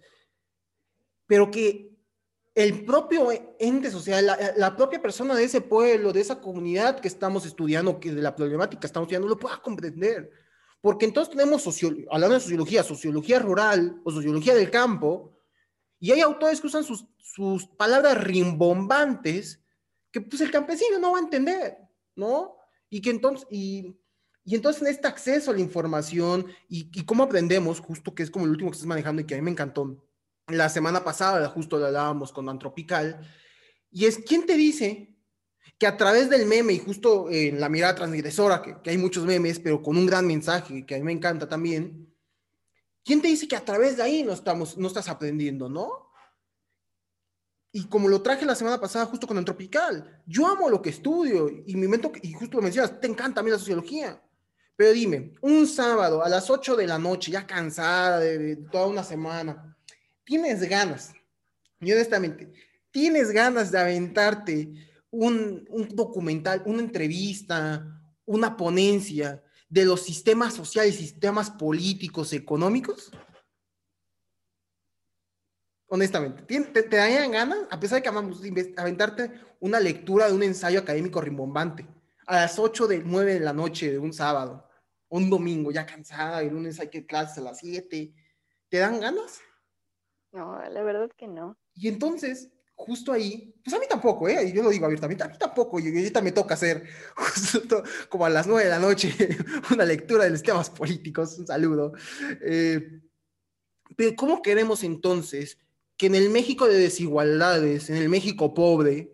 pero 1.26 1.50
que 1.50 1.94
el 2.54 2.84
propio 2.84 3.30
ente 3.58 3.90
social, 3.90 4.26
la, 4.56 4.76
propia 4.76 5.02
persona 5.02 5.34
de 5.34 5.44
ese 5.44 5.60
pueblo, 5.60 6.12
de 6.12 6.20
esa 6.20 6.40
comunidad 6.40 7.00
que 7.00 7.08
estamos 7.08 7.46
estudiando, 7.46 7.98
que 7.98 8.12
de 8.12 8.22
la 8.22 8.36
problemática 8.36 8.86
estamos 8.86 9.06
estudiando, 9.06 9.28
lo 9.28 9.38
pueda 9.38 9.60
comprender. 9.60 10.30
Porque 10.84 11.06
entonces 11.06 11.34
tenemos, 11.34 11.66
hablando 12.10 12.34
de 12.34 12.40
sociología, 12.40 12.82
sociología 12.82 13.38
rural 13.38 14.02
o 14.04 14.10
sociología 14.10 14.54
del 14.54 14.70
campo, 14.70 15.32
y 15.98 16.12
hay 16.12 16.20
autores 16.20 16.60
que 16.60 16.66
usan 16.66 16.84
sus, 16.84 17.06
palabras 17.78 18.22
rimbombantes 18.22 19.64
que 20.12 20.20
pues 20.20 20.42
el 20.42 20.50
campesino 20.50 20.98
no 20.98 21.12
va 21.12 21.20
a 21.20 21.22
entender, 21.22 21.78
¿no? 22.14 22.58
Y 22.90 23.00
que 23.00 23.08
entonces, 23.08 23.48
y 23.50 23.96
y 24.44 24.56
entonces 24.56 24.82
en 24.82 24.88
este 24.88 25.08
acceso 25.08 25.50
a 25.50 25.54
la 25.54 25.60
información 25.60 26.48
y, 26.68 26.90
y, 26.92 27.06
cómo 27.06 27.22
aprendemos, 27.22 27.80
justo 27.80 28.14
que 28.14 28.22
es 28.22 28.30
como 28.30 28.44
el 28.44 28.50
último 28.50 28.70
que 28.70 28.74
estás 28.74 28.86
manejando 28.86 29.22
y 29.22 29.24
que 29.24 29.32
a 29.32 29.38
mí 29.38 29.42
me 29.42 29.52
encantó, 29.52 30.06
la 30.48 30.68
semana 30.68 31.02
pasada 31.02 31.48
justo 31.48 31.78
lo 31.78 31.86
hablábamos 31.86 32.30
con 32.30 32.46
Antropical, 32.50 33.26
y 33.90 34.04
es, 34.04 34.18
¿quién 34.18 34.44
te 34.44 34.54
dice 34.54 35.13
que 35.78 35.86
a 35.86 35.96
través 35.96 36.30
del 36.30 36.46
meme 36.46 36.72
y 36.72 36.78
justo 36.78 37.28
en 37.30 37.60
la 37.60 37.68
mirada 37.68 37.94
transgresora, 37.94 38.62
que, 38.62 38.90
hay 38.90 38.98
muchos 38.98 39.24
memes, 39.24 39.58
pero 39.58 39.82
con 39.82 39.96
un 39.96 40.06
gran 40.06 40.26
mensaje 40.26 40.86
que 40.86 40.94
a 40.94 40.98
mí 40.98 41.04
me 41.04 41.12
encanta 41.12 41.48
también, 41.48 42.14
¿quién 43.04 43.20
te 43.20 43.28
dice 43.28 43.48
que 43.48 43.56
a 43.56 43.64
través 43.64 43.96
de 43.96 44.02
ahí 44.02 44.22
no, 44.22 44.32
estamos, 44.32 44.76
no 44.78 44.88
estás 44.88 45.08
aprendiendo, 45.08 45.68
no? 45.68 46.04
y 47.76 47.88
como 47.88 48.08
lo 48.08 48.22
traje 48.22 48.46
la 48.46 48.54
semana 48.54 48.80
pasada 48.80 49.04
justo 49.06 49.26
con 49.26 49.36
el 49.36 49.44
Tropical, 49.44 50.22
yo 50.26 50.46
amo 50.46 50.70
lo 50.70 50.80
que 50.80 50.90
estudio 50.90 51.50
y 51.66 51.74
me 51.74 51.86
invento, 51.86 52.12
y 52.22 52.32
justo 52.32 52.58
lo 52.58 52.62
mencionas, 52.62 53.00
te 53.00 53.08
encanta 53.08 53.40
a 53.40 53.42
mí 53.42 53.50
la 53.50 53.58
sociología. 53.58 54.22
Pero 54.76 54.92
dime, 54.92 55.32
un 55.40 55.66
sábado 55.66 56.22
a 56.22 56.28
las 56.28 56.48
8 56.50 56.76
de 56.76 56.86
la 56.86 57.00
noche, 57.00 57.32
ya 57.32 57.44
cansada 57.44 58.20
de, 58.20 58.54
toda 58.70 58.86
una 58.86 59.02
semana, 59.02 59.76
tienes 60.22 60.60
ganas, 60.68 61.14
y 61.80 61.90
honestamente, 61.90 62.52
tienes 62.92 63.32
ganas 63.32 63.72
de 63.72 63.80
aventarte 63.80 64.72
un, 65.14 65.66
un 65.70 65.88
documental, 65.88 66.62
una 66.66 66.80
entrevista, 66.80 68.00
una 68.24 68.56
ponencia 68.56 69.42
de 69.68 69.84
los 69.84 70.02
sistemas 70.02 70.54
sociales, 70.54 70.96
sistemas 70.96 71.50
políticos, 71.50 72.32
económicos? 72.32 73.10
honestamente, 75.94 76.42
¿te, 76.42 76.82
te, 76.82 76.96
darían 76.96 77.30
ganas, 77.30 77.58
a 77.70 77.78
pesar 77.78 77.96
de 77.96 78.02
que 78.02 78.08
amamos, 78.08 78.42
aventarte 78.76 79.30
una 79.60 79.78
lectura 79.78 80.26
de 80.26 80.34
un 80.34 80.42
ensayo 80.42 80.80
académico 80.80 81.20
rimbombante 81.20 81.86
a 82.26 82.40
las 82.40 82.58
8 82.58 82.88
de 82.88 82.98
9 82.98 83.34
de 83.34 83.40
la 83.40 83.52
noche 83.52 83.92
de 83.92 83.98
un 83.98 84.12
sábado, 84.12 84.68
un 85.08 85.30
domingo, 85.30 85.70
ya 85.70 85.86
cansada, 85.86 86.42
el 86.42 86.52
lunes 86.52 86.80
hay 86.80 86.88
que 86.88 87.06
clases 87.06 87.38
a 87.38 87.42
las 87.42 87.58
7, 87.58 88.12
¿te 88.68 88.78
dan 88.78 89.00
ganas? 89.00 89.40
No, 90.32 90.58
la 90.68 90.82
verdad 90.82 91.10
que 91.16 91.28
no. 91.28 91.56
Y 91.74 91.86
entonces, 91.86 92.50
justo 92.74 93.12
ahí, 93.12 93.54
pues 93.64 93.74
a 93.74 93.78
mí 93.78 93.86
tampoco, 93.88 94.28
¿eh? 94.28 94.52
Yo 94.52 94.62
lo 94.62 94.70
digo 94.70 94.86
abiertamente, 94.86 95.24
a 95.24 95.28
mí 95.28 95.36
tampoco, 95.38 95.78
y 95.80 95.88
ahorita 95.88 96.20
me 96.20 96.32
toca 96.32 96.54
hacer 96.54 96.84
justo 97.16 97.82
como 98.08 98.26
a 98.26 98.30
las 98.30 98.46
9 98.46 98.64
de 98.64 98.70
la 98.70 98.78
noche 98.78 99.14
una 99.70 99.84
lectura 99.84 100.24
de 100.24 100.30
los 100.30 100.42
temas 100.42 100.70
políticos, 100.70 101.38
un 101.38 101.46
saludo. 101.46 101.92
Eh, 102.42 103.00
pero 103.96 104.16
¿cómo 104.16 104.42
queremos 104.42 104.82
entonces 104.82 105.58
que 105.96 106.06
en 106.06 106.14
el 106.14 106.30
México 106.30 106.66
de 106.66 106.78
desigualdades, 106.78 107.90
en 107.90 107.96
el 107.96 108.08
México 108.08 108.54
pobre, 108.54 109.12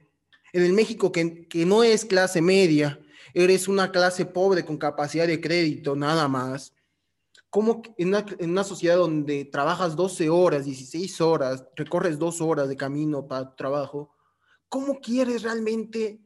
en 0.52 0.64
el 0.64 0.72
México 0.72 1.12
que, 1.12 1.46
no 1.66 1.84
es 1.84 2.04
clase 2.04 2.40
media, 2.40 3.00
eres 3.34 3.68
una 3.68 3.92
clase 3.92 4.24
pobre 4.24 4.64
con 4.64 4.78
capacidad 4.78 5.26
de 5.26 5.40
crédito, 5.40 5.94
nada 5.94 6.28
más. 6.28 6.72
¿Cómo 7.50 7.82
en 7.98 8.08
una, 8.08 8.24
en 8.38 8.50
una, 8.50 8.64
sociedad 8.64 8.96
donde 8.96 9.44
trabajas 9.44 9.96
12 9.96 10.30
horas, 10.30 10.64
16 10.64 11.20
horas, 11.20 11.64
recorres 11.74 12.18
dos 12.18 12.40
horas 12.40 12.68
de 12.68 12.76
camino 12.76 13.26
para 13.26 13.50
tu 13.50 13.56
trabajo, 13.56 14.14
cómo 14.68 15.00
quieres 15.00 15.42
realmente 15.42 16.20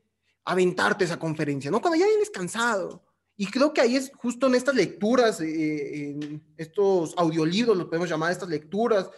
aventarte 0.44 1.04
esa 1.04 1.18
conferencia? 1.18 1.70
¿No? 1.70 1.80
Cuando 1.80 1.98
ya 1.98 2.06
vienes 2.06 2.28
cansado. 2.28 3.02
Y 3.36 3.46
creo 3.46 3.72
que 3.72 3.80
ahí 3.80 3.96
es 3.96 4.12
justo 4.14 4.46
en 4.46 4.54
estas 4.54 4.74
lecturas, 4.74 5.40
eh, 5.40 6.10
en 6.10 6.54
estos 6.56 7.14
audiolibros, 7.16 7.76
lo 7.76 7.88
podemos 7.88 8.08
llamar 8.08 8.30
estas 8.30 8.48
lecturas, 8.48 9.10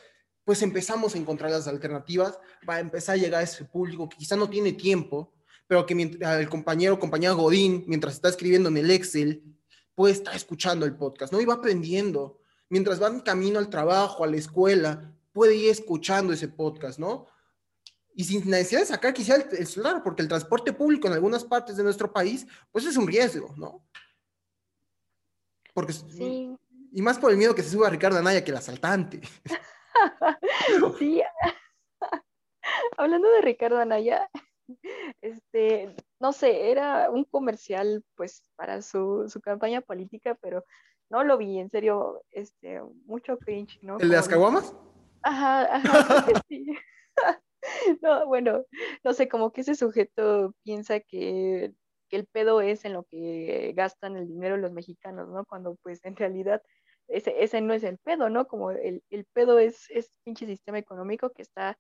pues 0.45 0.63
empezamos 0.63 1.15
a 1.15 1.19
encontrar 1.19 1.51
las 1.51 1.67
alternativas 1.67 2.39
para 2.65 2.79
empezar 2.79 3.17
a 3.17 3.19
llegar 3.19 3.41
a 3.41 3.45
ese 3.45 3.65
público 3.65 4.09
que 4.09 4.17
quizá 4.17 4.37
no 4.37 4.49
tiene 4.49 4.73
tiempo, 4.73 5.35
pero 5.67 5.85
que 5.85 5.95
el 5.95 6.49
compañero 6.49 6.95
o 6.95 6.99
compañera 7.01 7.35
Godín, 7.35 7.85
mientras 7.89 8.15
está 8.15 8.29
escribiendo 8.29 8.69
en 8.69 8.77
el 8.77 8.91
Excel, 8.93 9.43
puede 9.97 10.13
estar 10.13 10.37
escuchando 10.37 10.87
el 10.87 10.95
podcast, 10.95 11.33
¿no? 11.33 11.41
Y 11.41 11.45
va 11.45 11.55
aprendiendo. 11.55 12.39
Mientras 12.69 13.03
va 13.03 13.09
en 13.09 13.21
camino 13.21 13.59
al 13.59 13.71
trabajo, 13.71 14.23
a 14.23 14.27
la 14.27 14.37
escuela, 14.37 15.13
puede 15.33 15.57
ir 15.57 15.71
escuchando 15.71 16.33
ese 16.33 16.49
podcast, 16.49 16.99
¿no? 16.99 17.27
Y 18.15 18.25
sin 18.25 18.49
necesidad 18.49 18.81
de 18.81 18.87
sacar 18.87 19.15
quizá 19.15 19.37
el, 19.37 19.67
celular, 19.67 20.03
porque 20.03 20.23
el 20.23 20.29
transporte 20.29 20.73
público 20.73 21.09
en 21.09 21.15
algunas 21.15 21.45
partes 21.45 21.77
de 21.77 21.83
nuestro 21.83 22.13
país, 22.13 22.47
pues 22.71 22.85
es 22.85 22.97
un 22.97 23.07
riesgo, 23.07 23.55
¿no? 23.57 23.85
Porque, 25.75 25.93
sí. 25.93 26.55
Y 26.93 27.03
más 27.03 27.19
por 27.19 27.31
el 27.31 27.39
miedo 27.39 27.55
que 27.55 27.63
se 27.63 27.71
suba 27.71 27.91
Ricardo 27.91 28.19
Anaya 28.19 28.45
que 28.45 28.51
el 28.51 28.57
asaltante. 28.57 29.21
sí. 30.99 31.23
Hablando 32.97 33.31
de 33.31 33.43
Ricardo 33.43 33.79
Anaya, 33.79 34.29
este, 35.23 35.95
no 36.21 36.33
sé, 36.33 36.71
era 36.71 37.11
un 37.11 37.25
comercial 37.25 38.05
pues 38.15 38.43
para 38.57 38.83
su, 38.83 39.31
campaña 39.43 39.81
política, 39.81 40.37
pero 40.41 40.65
no 41.11 41.23
lo 41.25 41.37
vi, 41.37 41.59
en 41.59 41.71
serio, 41.71 42.23
este, 42.31 42.81
mucho 43.05 43.39
cringe, 43.39 43.79
¿no? 43.83 43.99
¿El 43.99 44.09
de 44.09 44.17
las 44.17 44.29
caguamas? 44.29 44.75
Ajá, 45.23 45.77
ajá, 45.77 46.27
sí. 46.49 46.67
no, 48.03 48.27
bueno, 48.27 48.65
no 49.05 49.13
sé, 49.13 49.29
como 49.29 49.53
que 49.53 49.61
ese 49.61 49.75
sujeto 49.75 50.55
piensa 50.63 51.01
que, 51.01 51.73
que, 52.09 52.17
el 52.17 52.27
pedo 52.27 52.61
es 52.61 52.85
en 52.85 52.95
lo 52.95 53.05
que 53.05 53.73
gastan 53.77 54.17
el 54.17 54.29
dinero 54.29 54.57
los 54.57 54.73
mexicanos, 54.73 55.29
¿no? 55.29 55.45
Cuando 55.45 55.77
pues 55.83 56.05
en 56.05 56.17
realidad 56.17 56.63
ese, 57.09 57.43
ese 57.43 57.61
no 57.61 57.75
es 57.75 57.85
el 57.85 57.99
pedo, 57.99 58.29
¿no? 58.29 58.47
Como 58.49 58.71
el, 58.73 59.03
el 59.11 59.25
pedo 59.33 59.59
es, 59.59 59.87
es 59.91 60.11
pinche 60.25 60.47
sistema 60.47 60.79
económico 60.79 61.31
que 61.31 61.43
está, 61.43 61.79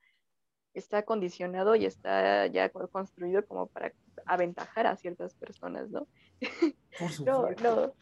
está 0.79 1.03
condicionado 1.03 1.75
y 1.75 1.87
está 1.87 2.47
ya 2.47 2.69
construido 2.69 3.45
como 3.47 3.67
para 3.67 3.93
aventajar 4.27 4.87
a 4.87 4.97
ciertas 4.97 5.35
personas, 5.35 5.91
¿no? 5.91 6.07
Por 6.99 7.11
supuesto. 7.11 7.95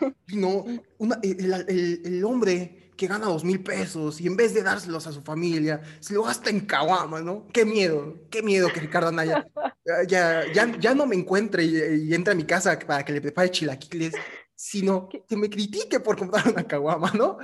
no, 0.00 0.04
no. 0.34 0.64
No, 0.98 1.16
el, 1.22 2.00
el, 2.04 2.24
hombre 2.24 2.92
que 2.96 3.06
gana 3.06 3.26
dos 3.26 3.44
mil 3.44 3.62
pesos 3.62 4.20
y 4.20 4.26
en 4.26 4.36
vez 4.36 4.52
de 4.52 4.62
dárselos 4.62 5.06
a 5.06 5.12
su 5.12 5.22
familia, 5.22 5.80
se 6.00 6.14
lo 6.14 6.24
gasta 6.24 6.50
en 6.50 6.60
caguama, 6.60 7.20
¿no? 7.22 7.46
Qué 7.52 7.64
miedo, 7.64 8.14
qué 8.30 8.42
miedo 8.42 8.68
que 8.72 8.80
Ricardo 8.80 9.08
Anaya 9.08 9.46
ya, 10.08 10.52
ya, 10.52 10.78
ya 10.78 10.94
no 10.94 11.06
me 11.06 11.16
encuentre 11.16 11.64
y, 11.64 12.08
y 12.08 12.14
entre 12.14 12.32
a 12.32 12.36
mi 12.36 12.44
casa 12.44 12.78
para 12.78 13.04
que 13.04 13.12
le 13.12 13.20
prepare 13.20 13.50
chilaquiles 13.50 14.14
sino 14.56 15.08
que 15.08 15.36
me 15.36 15.50
critique 15.50 16.00
por 16.00 16.16
comprar 16.16 16.48
una 16.48 16.64
caguama, 16.64 17.12
¿no? 17.12 17.38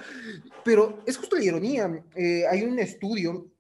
Pero 0.65 1.03
es 1.07 1.17
justo 1.17 1.37
la 1.37 1.45
ironía. 1.45 2.05
Eh, 2.15 2.45
hay 2.49 2.63
un 2.63 2.79
estudio 2.79 3.51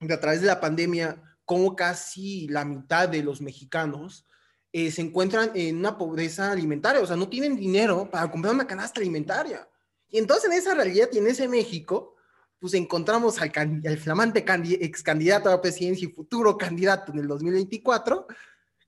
de 0.00 0.14
a 0.14 0.20
través 0.20 0.40
de 0.40 0.46
la 0.46 0.60
pandemia, 0.60 1.22
como 1.44 1.76
casi 1.76 2.48
la 2.48 2.64
mitad 2.64 3.08
de 3.08 3.22
los 3.22 3.40
mexicanos 3.40 4.26
eh, 4.72 4.90
se 4.90 5.00
encuentran 5.00 5.52
en 5.54 5.78
una 5.78 5.96
pobreza 5.96 6.52
alimentaria, 6.52 7.00
o 7.00 7.06
sea, 7.06 7.16
no 7.16 7.28
tienen 7.28 7.56
dinero 7.56 8.10
para 8.10 8.30
comprar 8.30 8.52
una 8.52 8.66
canasta 8.66 9.00
alimentaria. 9.00 9.66
Y 10.08 10.18
entonces 10.18 10.50
en 10.50 10.52
esa 10.52 10.74
realidad 10.74 11.08
y 11.12 11.18
en 11.18 11.26
ese 11.28 11.48
México, 11.48 12.14
pues 12.58 12.74
encontramos 12.74 13.40
al, 13.40 13.52
al 13.54 13.98
flamante 13.98 14.44
ex 14.80 15.02
candidato 15.02 15.48
a 15.48 15.52
la 15.52 15.62
presidencia 15.62 16.06
y 16.06 16.12
futuro 16.12 16.58
candidato 16.58 17.12
en 17.12 17.20
el 17.20 17.28
2024, 17.28 18.26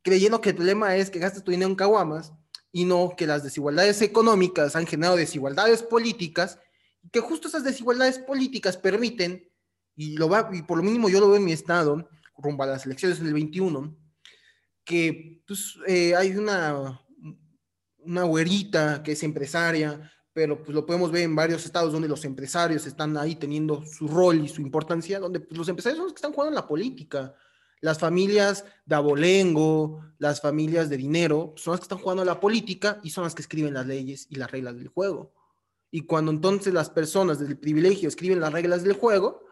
creyendo 0.03 0.41
que 0.41 0.51
el 0.51 0.57
problema 0.57 0.97
es 0.97 1.11
que 1.11 1.19
gastas 1.19 1.45
tu 1.45 1.51
dinero 1.51 1.71
en 1.71 1.77
caguamas 1.77 2.33
y 2.71 2.85
no 2.85 3.15
que 3.17 3.27
las 3.27 3.43
desigualdades 3.43 4.03
económicas 4.03 4.77
han 4.77 4.87
generado 4.87 5.17
desigualdades 5.17 5.83
políticas 5.83 6.59
y 7.03 7.09
que 7.11 7.21
justo 7.21 7.49
esas 7.49 7.65
desigualdades 7.65 8.19
políticas 8.19 8.77
permiten, 8.77 9.48
y, 9.99 10.17
lo 10.17 10.29
va, 10.29 10.49
y 10.53 10.63
por 10.63 10.79
lo 10.79 10.85
mínimo 10.85 11.09
yo 11.09 11.19
lo 11.19 11.27
veo 11.27 11.39
en 11.39 11.45
mi 11.45 11.53
estado, 11.53 12.09
rumbo 12.37 12.63
a 12.63 12.67
las 12.67 12.87
elecciones 12.87 13.21
del 13.21 13.35
21, 13.35 13.97
que 14.85 15.43
pues, 15.45 15.77
eh, 15.89 16.15
hay 16.15 16.37
una, 16.37 17.01
una 17.99 18.23
güerita 18.23 19.03
que 19.03 19.13
es 19.13 19.23
empresaria, 19.25 20.11
pero 20.33 20.63
pues 20.63 20.73
lo 20.73 20.87
podemos 20.87 21.11
ver 21.11 21.23
en 21.23 21.35
varios 21.35 21.65
estados 21.65 21.93
donde 21.93 22.07
los 22.07 22.25
empresarios 22.25 22.87
están 22.87 23.17
ahí 23.17 23.35
teniendo 23.35 23.85
su 23.85 24.07
rol 24.07 24.39
y 24.39 24.49
su 24.49 24.63
importancia, 24.63 25.19
donde 25.19 25.41
pues, 25.41 25.59
los 25.59 25.69
empresarios 25.69 25.97
son 25.97 26.07
los 26.07 26.13
que 26.13 26.19
están 26.19 26.33
jugando 26.33 26.51
en 26.51 26.63
la 26.63 26.69
política. 26.69 27.35
Las 27.81 27.99
familias 27.99 28.65
de 28.87 28.95
abolengo, 28.95 30.05
las 30.19 30.41
familias 30.41 30.89
de 30.89 30.97
dinero, 30.97 31.55
son 31.57 31.73
las 31.73 31.81
que 31.81 31.85
están 31.87 31.99
jugando 31.99 32.25
la 32.25 32.39
política 32.39 33.01
y 33.03 33.11
son 33.11 33.25
las 33.25 33.35
que 33.35 33.43
escriben 33.43 33.75
las 33.75 33.87
leyes 33.87 34.29
y 34.31 34.37
las 34.37 34.49
reglas 34.49 34.77
del 34.77 34.89
juego. 34.89 35.33
Y 35.91 36.03
cuando 36.03 36.31
entonces 36.31 36.73
las 36.73 36.89
personas 36.89 37.41
del 37.41 37.59
privilegio 37.59 38.09
escriben 38.09 38.39
las 38.39 38.53
reglas 38.53 38.85
del 38.85 38.93
juego, 38.93 39.48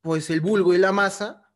pues 0.00 0.30
el 0.30 0.40
vulgo 0.40 0.74
y 0.74 0.78
la 0.78 0.92
masa, 0.92 1.50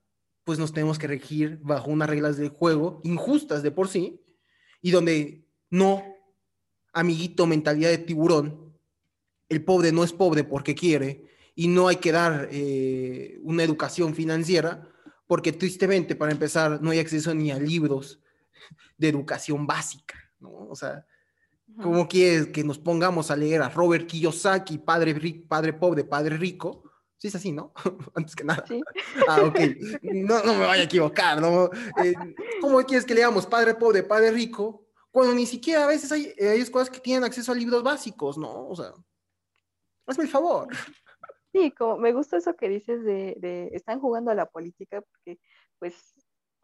pues 0.44 0.58
nos 0.58 0.72
tenemos 0.72 0.98
que 0.98 1.06
regir 1.06 1.58
bajo 1.62 1.90
unas 1.90 2.08
reglas 2.08 2.36
del 2.36 2.50
juego 2.50 3.00
injustas 3.04 3.62
de 3.62 3.70
por 3.70 3.88
sí, 3.88 4.22
y 4.82 4.90
donde 4.90 5.46
no, 5.70 6.02
amiguito, 6.92 7.46
mentalidad 7.46 7.90
de 7.90 7.98
tiburón, 7.98 8.74
el 9.48 9.64
pobre 9.64 9.92
no 9.92 10.04
es 10.04 10.12
pobre 10.12 10.44
porque 10.44 10.74
quiere, 10.74 11.28
y 11.54 11.68
no 11.68 11.88
hay 11.88 11.96
que 11.96 12.12
dar 12.12 12.48
eh, 12.50 13.38
una 13.42 13.62
educación 13.62 14.14
financiera, 14.14 14.88
porque 15.26 15.52
tristemente, 15.52 16.16
para 16.16 16.32
empezar, 16.32 16.82
no 16.82 16.90
hay 16.90 16.98
acceso 16.98 17.34
ni 17.34 17.50
a 17.50 17.58
libros 17.58 18.20
de 18.98 19.08
educación 19.08 19.66
básica, 19.66 20.18
¿no? 20.38 20.50
O 20.68 20.76
sea, 20.76 21.06
¿cómo 21.80 22.08
quieres 22.08 22.48
que 22.48 22.64
nos 22.64 22.78
pongamos 22.78 23.30
a 23.30 23.36
leer 23.36 23.62
a 23.62 23.68
Robert 23.68 24.06
Kiyosaki, 24.06 24.78
padre, 24.78 25.14
padre 25.48 25.72
pobre, 25.72 26.04
padre 26.04 26.36
rico? 26.36 26.84
Sí, 27.24 27.28
es 27.28 27.36
así, 27.36 27.52
¿no? 27.52 27.72
Antes 28.14 28.36
que 28.36 28.44
nada. 28.44 28.66
Ah, 29.26 29.40
ok. 29.44 29.58
No, 30.02 30.42
no, 30.44 30.52
me 30.52 30.66
vaya 30.66 30.82
a 30.82 30.84
equivocar, 30.84 31.40
¿no? 31.40 31.70
Eh, 32.04 32.12
¿Cómo 32.60 32.82
quieres 32.82 33.06
que 33.06 33.14
leamos 33.14 33.46
padre 33.46 33.74
pobre, 33.74 34.02
padre 34.02 34.30
rico? 34.30 34.84
Cuando 35.10 35.34
ni 35.34 35.46
siquiera 35.46 35.84
a 35.84 35.86
veces 35.86 36.12
hay, 36.12 36.34
hay 36.38 36.60
escuelas 36.60 36.90
que 36.90 37.00
tienen 37.00 37.24
acceso 37.24 37.50
a 37.50 37.54
libros 37.54 37.82
básicos, 37.82 38.36
¿no? 38.36 38.68
O 38.68 38.76
sea, 38.76 38.92
hazme 40.06 40.24
el 40.24 40.30
favor. 40.30 40.68
Sí, 41.50 41.70
como 41.70 41.96
me 41.96 42.12
gusta 42.12 42.36
eso 42.36 42.54
que 42.56 42.68
dices 42.68 43.02
de, 43.02 43.70
están 43.72 44.00
jugando 44.00 44.30
a 44.30 44.34
la 44.34 44.44
política 44.44 45.00
porque 45.00 45.38
pues 45.78 45.94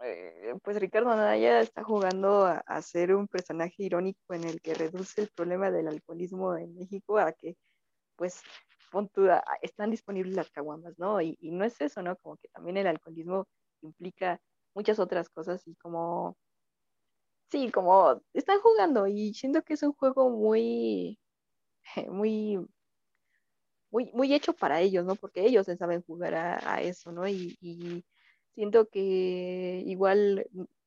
eh, 0.04 0.54
pues 0.62 0.78
Ricardo 0.78 1.08
Anaya 1.08 1.62
está 1.62 1.84
jugando 1.84 2.44
a, 2.44 2.82
ser 2.82 3.14
un 3.14 3.28
personaje 3.28 3.76
irónico 3.78 4.34
en 4.34 4.44
el 4.44 4.60
que 4.60 4.74
reduce 4.74 5.22
el 5.22 5.30
problema 5.34 5.70
del 5.70 5.88
alcoholismo 5.88 6.54
en 6.54 6.76
México 6.76 7.16
a 7.16 7.32
que 7.32 7.56
pues 8.16 8.42
están 9.62 9.90
disponibles 9.90 10.34
las 10.34 10.50
caguamas, 10.50 10.98
¿no? 10.98 11.20
Y, 11.20 11.36
no 11.42 11.64
es 11.64 11.80
eso, 11.80 12.02
¿no? 12.02 12.16
Como 12.16 12.36
que 12.36 12.48
también 12.48 12.76
el 12.76 12.86
alcoholismo 12.86 13.46
implica 13.82 14.40
muchas 14.74 14.98
otras 14.98 15.28
cosas 15.28 15.66
y 15.66 15.74
como, 15.76 16.36
sí, 17.50 17.70
como 17.70 18.22
están 18.34 18.60
jugando 18.60 19.06
y 19.06 19.34
siento 19.34 19.62
que 19.62 19.74
es 19.74 19.82
un 19.82 19.92
juego 19.92 20.30
muy, 20.30 21.18
muy, 22.08 22.58
muy, 23.90 24.10
muy 24.12 24.34
hecho 24.34 24.52
para 24.54 24.80
ellos, 24.80 25.04
¿no? 25.04 25.16
Porque 25.16 25.44
ellos 25.46 25.66
saben 25.78 26.02
jugar 26.02 26.34
a, 26.34 26.80
eso, 26.82 27.12
¿no? 27.12 27.26
Y, 27.28 27.56
y, 27.60 28.04
siento 28.54 28.88
que 28.88 29.82
igual 29.86 30.46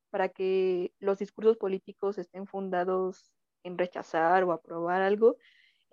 para 0.10 0.30
que 0.30 0.94
los 1.00 1.20
discursos 1.20 1.58
políticos 1.58 2.18
estén 2.18 2.46
fundados 2.46 3.32
en 3.64 3.78
rechazar 3.78 4.44
o 4.44 4.52
aprobar 4.52 5.02
algo, 5.02 5.38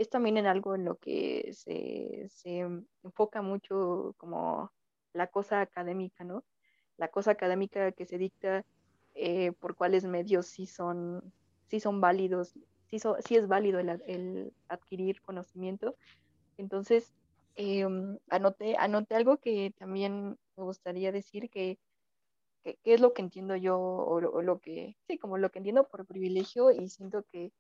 es 0.01 0.09
también 0.09 0.39
en 0.39 0.47
algo 0.47 0.75
en 0.75 0.87
lo 0.87 0.97
que 0.97 1.51
se, 1.53 2.27
se 2.31 2.61
enfoca 3.05 3.43
mucho 3.43 4.15
como 4.17 4.73
la 5.13 5.27
cosa 5.27 5.61
académica, 5.61 6.25
¿no? 6.25 6.43
La 6.97 7.09
cosa 7.09 7.33
académica 7.33 7.93
que 7.93 8.07
se 8.07 8.17
dicta 8.17 8.65
eh, 9.15 9.53
por 9.53 9.75
cuáles 9.75 10.07
medios 10.07 10.47
sí 10.47 10.65
son, 10.65 11.35
sí 11.69 11.81
son 11.81 12.01
válidos, 12.01 12.55
sí, 12.89 12.99
sí 12.99 13.37
es 13.37 13.47
válido 13.47 13.79
el, 13.79 14.55
adquirir 14.69 15.21
conocimiento. 15.21 15.95
Entonces, 16.57 17.13
eh, 17.57 17.87
anoté, 18.31 18.77
algo 18.79 19.37
que 19.37 19.75
también 19.79 20.39
me 20.57 20.65
gustaría 20.65 21.13
decir 21.13 21.51
que, 21.51 21.79
que, 22.65 22.79
es 22.85 23.03
lo 23.03 23.13
que 23.13 23.21
entiendo 23.21 23.55
yo 23.55 23.79
o, 23.79 24.19
lo 24.41 24.61
que, 24.61 24.97
sí, 25.07 25.19
como 25.19 25.37
lo 25.37 25.51
que 25.51 25.59
entiendo 25.59 25.87
por 25.89 26.07
privilegio 26.07 26.71
y 26.71 26.89
siento 26.89 27.23
que 27.31 27.53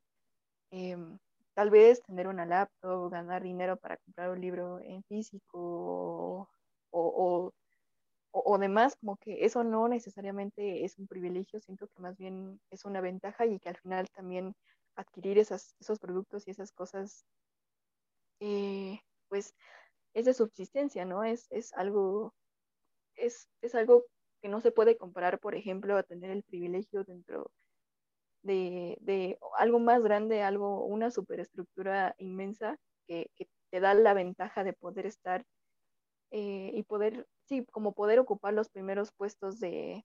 em, 0.70 1.18
tal 1.60 1.68
vez 1.68 2.00
tener 2.04 2.26
una 2.26 2.46
laptop, 2.46 3.10
ganar 3.10 3.42
dinero 3.42 3.76
para 3.76 3.98
comprar 3.98 4.30
un 4.30 4.40
libro 4.40 4.80
en 4.80 5.02
físico 5.04 6.48
o, 6.88 7.52
o, 8.32 8.58
demás, 8.58 8.96
como 8.96 9.18
que 9.18 9.44
eso 9.44 9.62
no 9.62 9.86
necesariamente 9.86 10.86
es 10.86 10.98
un 10.98 11.06
privilegio, 11.06 11.60
siento 11.60 11.86
que 11.88 12.00
más 12.00 12.16
bien 12.16 12.58
es 12.70 12.86
una 12.86 13.02
ventaja 13.02 13.44
y 13.44 13.60
que 13.60 13.68
al 13.68 13.76
final 13.76 14.08
también 14.08 14.54
adquirir 14.96 15.36
esos 15.38 15.74
productos 16.00 16.48
y 16.48 16.52
esas 16.52 16.72
cosas, 16.72 17.26
eh, 18.40 18.98
pues 19.28 19.54
es 20.14 20.24
de 20.24 20.32
subsistencia, 20.32 21.04
¿no? 21.04 21.24
Es, 21.24 21.46
es 21.50 21.74
algo, 21.74 22.32
es, 23.16 23.50
es 23.60 23.74
algo 23.74 24.06
que 24.40 24.48
no 24.48 24.62
se 24.62 24.72
puede 24.72 24.96
comparar, 24.96 25.38
por 25.38 25.54
ejemplo, 25.54 25.98
a 25.98 26.04
tener 26.04 26.30
el 26.30 26.42
privilegio 26.42 27.04
dentro 27.04 27.50
de, 28.42 29.38
algo 29.58 29.78
más 29.80 30.02
grande, 30.02 30.42
algo, 30.42 30.84
una 30.84 31.10
superestructura 31.10 32.14
inmensa 32.18 32.76
que, 33.06 33.30
te 33.70 33.80
da 33.80 33.94
la 33.94 34.14
ventaja 34.14 34.64
de 34.64 34.72
poder 34.72 35.06
estar 35.06 35.44
eh, 36.32 36.72
y 36.74 36.82
poder, 36.84 37.26
sí, 37.46 37.64
como 37.72 37.92
poder 37.92 38.18
ocupar 38.18 38.52
los 38.54 38.68
primeros 38.68 39.12
puestos 39.12 39.60
de, 39.60 40.04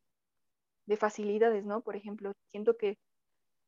facilidades, 0.98 1.66
¿no? 1.66 1.82
Por 1.82 1.96
ejemplo, 1.96 2.34
siento 2.52 2.78
que 2.78 2.98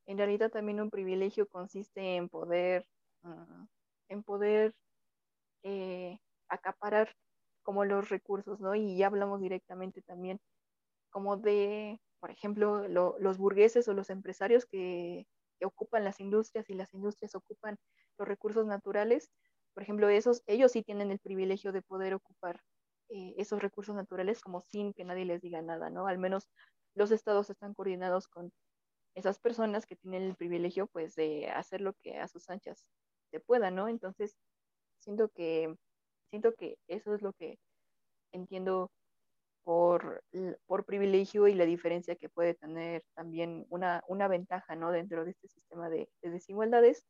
en 0.08 0.18
realidad 0.18 0.52
también 0.52 0.82
un 0.82 0.92
privilegio 0.92 1.48
consiste 1.48 2.16
en 2.16 2.30
poder, 2.30 2.86
mm, 3.24 3.66
en 4.10 4.24
poder 4.24 4.74
eh, 5.64 6.20
acaparar 6.50 7.14
como 7.64 7.86
los 7.86 8.10
recursos, 8.10 8.60
¿no? 8.62 8.76
Y 8.76 8.98
ya 8.98 9.08
hablamos 9.08 9.42
directamente 9.42 10.02
también 10.04 10.40
como 11.12 11.38
de 11.38 12.00
por 12.20 12.32
ejemplo, 12.32 12.88
los 12.88 13.38
burgueses 13.38 13.88
o 13.88 13.94
los 13.94 14.10
empresarios 14.10 14.66
que, 14.66 15.28
ocupan 15.64 16.04
las 16.04 16.20
industrias 16.20 16.70
y 16.70 16.76
las 16.76 16.94
industrias 16.94 17.34
ocupan 17.34 17.78
los 18.20 18.28
recursos 18.28 18.68
naturales, 18.68 19.32
por 19.74 19.82
ejemplo, 19.82 20.08
esos, 20.08 20.44
ellos 20.46 20.72
sí 20.72 20.84
tienen 20.84 21.10
el 21.10 21.20
privilegio 21.20 21.72
de 21.72 21.82
poder 21.82 22.14
ocupar 22.14 22.62
eh, 23.10 23.34
esos 23.38 23.62
recursos 23.62 23.96
naturales 23.96 24.40
como 24.40 24.62
sin 24.62 24.94
que 24.94 25.04
nadie 25.04 25.26
les 25.26 25.42
diga 25.42 25.62
nada, 25.64 25.90
¿no? 25.90 26.06
Al 26.08 26.20
menos 26.20 26.48
los 26.96 27.10
estados 27.12 27.50
están 27.50 27.74
coordinados 27.74 28.28
con 28.28 28.52
esas 29.16 29.40
personas 29.40 29.88
que 29.88 29.96
tienen 29.96 30.24
el 30.24 30.36
privilegio, 30.36 30.88
pues, 30.88 31.16
de 31.16 31.50
hacer 31.50 31.82
lo 31.82 31.94
que 31.94 32.18
a 32.18 32.28
sus 32.28 32.50
anchas 32.50 32.86
se 33.32 33.40
pueda, 33.40 33.72
¿no? 33.72 33.88
Entonces, 33.88 34.36
siento 35.00 35.30
que, 35.30 35.76
siento 36.30 36.54
que 36.54 36.78
eso 36.88 37.16
es 37.16 37.22
lo 37.22 37.34
que 37.34 37.58
entiendo 38.32 38.92
por, 39.68 40.24
por, 40.66 40.86
privilegio 40.86 41.50
y 41.50 41.54
la 41.54 41.66
diferencia 41.66 42.16
que 42.16 42.30
puede 42.30 42.54
tener 42.54 43.04
también 43.16 43.66
una, 43.68 44.02
una 44.08 44.30
ventaja 44.30 44.78
¿no? 44.78 44.94
dentro 44.94 45.26
de 45.26 45.32
este 45.32 45.50
sistema 45.50 45.90
de, 45.90 46.08
desigualdades. 46.22 47.06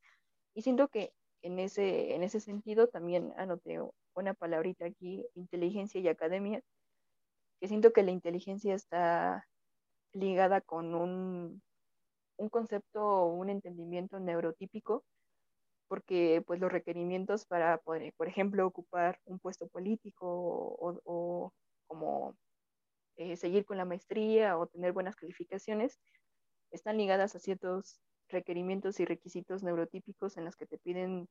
Y 0.55 0.63
siento 0.63 0.87
que 0.87 1.13
en 1.43 1.59
ese, 1.59 2.15
en 2.15 2.23
ese 2.23 2.39
sentido 2.39 2.87
también 2.87 3.31
anoté 3.37 3.79
una 4.15 4.33
palabrita 4.33 4.85
aquí, 4.85 5.23
inteligencia 5.35 6.01
y 6.01 6.07
academia, 6.07 6.63
que 7.59 7.67
siento 7.67 7.93
que 7.93 8.01
la 8.01 8.09
inteligencia 8.09 8.73
está 8.73 9.47
ligada 10.13 10.59
con 10.59 10.95
un, 10.95 11.61
un 12.37 12.49
concepto 12.49 13.05
o 13.05 13.33
un 13.33 13.51
entendimiento 13.51 14.19
neurotípico, 14.19 15.03
porque 15.87 16.43
pues 16.47 16.59
los 16.59 16.71
requerimientos 16.71 17.45
para 17.45 17.77
poder, 17.77 18.13
por 18.17 18.27
ejemplo, 18.27 18.65
ocupar 18.65 19.19
un 19.25 19.37
puesto 19.37 19.67
político 19.67 20.25
o, 20.27 20.99
o 21.05 21.53
como 21.85 22.35
eh, 23.18 23.38
seguir 23.38 23.65
con 23.65 23.78
la 23.78 23.86
maestría 23.86 24.57
o 24.57 24.68
tener 24.68 24.93
buenas 24.93 25.15
calificaciones, 25.15 25.99
están 26.72 26.97
ligadas 26.97 27.36
a 27.36 27.39
ciertos 27.39 28.01
requerimientos 28.30 28.99
y 28.99 29.05
requisitos 29.05 29.63
neurotípicos 29.63 30.38
en 30.38 30.45
los 30.45 30.55
que 30.55 30.68
te 30.68 30.78
piden 30.78 31.28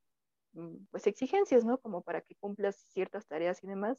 mm, 0.52 0.86
pues 0.90 1.06
exigencias, 1.06 1.64
¿no? 1.64 1.78
Como 1.78 2.02
para 2.02 2.20
que 2.22 2.36
cumplas 2.36 2.76
ciertas 2.90 3.26
tareas 3.26 3.62
y 3.62 3.66
demás. 3.66 3.98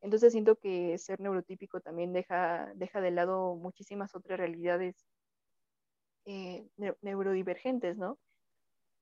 Entonces 0.00 0.32
siento 0.32 0.56
que 0.56 0.98
ser 0.98 1.20
neurotípico 1.20 1.80
también 1.80 2.12
deja, 2.12 2.72
deja 2.74 3.00
de 3.00 3.12
lado 3.12 3.54
muchísimas 3.54 4.14
otras 4.16 4.38
realidades 4.38 5.06
eh, 6.24 6.68
neurodivergentes, 7.02 7.96
¿no? 7.96 8.18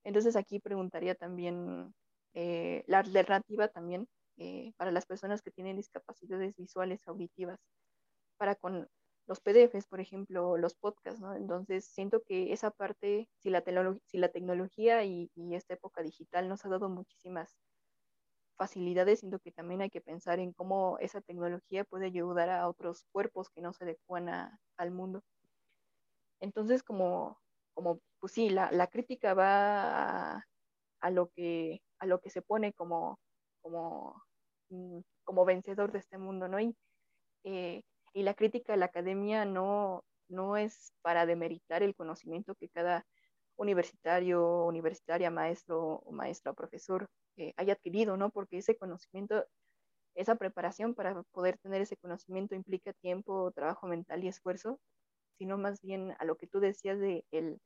Entonces 0.05 0.37
aquí 0.37 0.61
preguntaría 0.61 1.15
también 1.15 1.95
eh, 2.35 2.85
la 2.87 2.99
alternativa 3.01 3.69
también 3.69 4.09
eh, 4.41 4.73
para 4.79 4.91
las 4.91 5.05
personas 5.05 5.43
que 5.43 5.51
tienen 5.51 5.77
discapacidades 5.77 6.57
visuales 6.57 7.07
auditivas, 7.07 7.61
para 8.39 8.55
con 8.55 8.89
los 9.27 9.41
PDFs, 9.41 9.87
por 9.87 10.01
ejemplo, 10.01 10.57
los 10.57 10.75
podcasts, 10.75 11.21
¿no? 11.21 11.35
Entonces, 11.35 11.85
siento 11.85 12.23
que 12.23 12.53
esa 12.53 12.71
parte, 12.71 13.29
si 13.37 13.51
la, 13.51 13.63
si 14.07 14.19
la 14.19 14.31
tecnología 14.31 15.05
y, 15.05 15.31
esta 15.53 15.75
época 15.75 16.03
digital 16.03 16.49
nos 16.49 16.65
ha 16.65 16.71
dado 16.71 16.89
muchísimas 16.89 17.55
facilidades, 18.57 19.21
siento 19.21 19.39
que 19.41 19.53
también 19.53 19.83
hay 19.83 19.91
que 19.91 20.01
pensar 20.01 20.41
en 20.41 20.55
cómo 20.55 20.97
esa 21.01 21.21
tecnología 21.21 21.85
puede 21.85 22.07
ayudar 22.07 22.49
a 22.49 22.67
otros 22.67 23.05
cuerpos 23.13 23.51
que 23.51 23.61
no 23.61 23.75
se 23.75 23.85
adecuan 23.85 24.29
al 24.79 24.91
mundo. 24.91 25.23
Entonces, 26.41 26.83
como, 26.83 27.39
como 27.75 28.01
pues 28.21 28.33
sí, 28.33 28.49
la, 28.49 28.73
la 28.73 28.87
crítica 28.87 29.35
va 29.35 30.47
a, 31.01 31.11
lo 31.11 31.29
que, 31.29 31.83
a 31.99 32.07
lo 32.07 32.21
que 32.21 32.31
se 32.31 32.43
pone 32.43 32.73
como, 32.73 33.21
como 33.61 34.23
como 35.25 35.45
vencedor 35.45 35.93
de 35.93 35.99
este 36.01 36.19
mundo, 36.19 36.49
¿no? 36.49 36.61
Y, 36.61 36.77
eh, 37.45 37.83
y 38.15 38.23
la 38.23 38.35
crítica 38.35 38.73
de 38.73 38.79
la 38.79 38.87
academia 38.87 39.45
no, 39.45 40.05
no 40.29 40.57
es 40.57 40.93
para 41.03 41.27
demeritar 41.27 41.83
el 41.83 41.95
conocimiento 41.95 42.55
que 42.55 42.69
cada 42.69 43.05
universitario, 43.57 44.65
universitaria, 44.65 45.31
maestro 45.31 46.01
o 46.05 46.13
maestra 46.13 46.53
o 46.53 46.55
profesor 46.55 47.09
eh, 47.37 47.53
haya 47.57 47.75
adquirido, 47.75 48.17
¿no? 48.17 48.31
Porque 48.31 48.59
ese 48.59 48.77
conocimiento, 48.77 49.45
esa 50.15 50.37
preparación 50.37 50.95
para 50.95 51.23
poder 51.33 51.59
tener 51.59 51.83
ese 51.83 51.97
conocimiento 51.97 52.55
implica 52.55 52.93
tiempo, 52.95 53.53
trabajo 53.53 53.87
mental 53.87 54.25
y 54.25 54.29
esfuerzo, 54.29 54.81
sino 55.39 55.59
más 55.59 55.81
bien 55.83 56.15
a 56.19 56.25
lo 56.25 56.37
que 56.37 56.47
tú 56.47 56.61
decías 56.61 56.99
de 57.01 57.25
el 57.33 57.59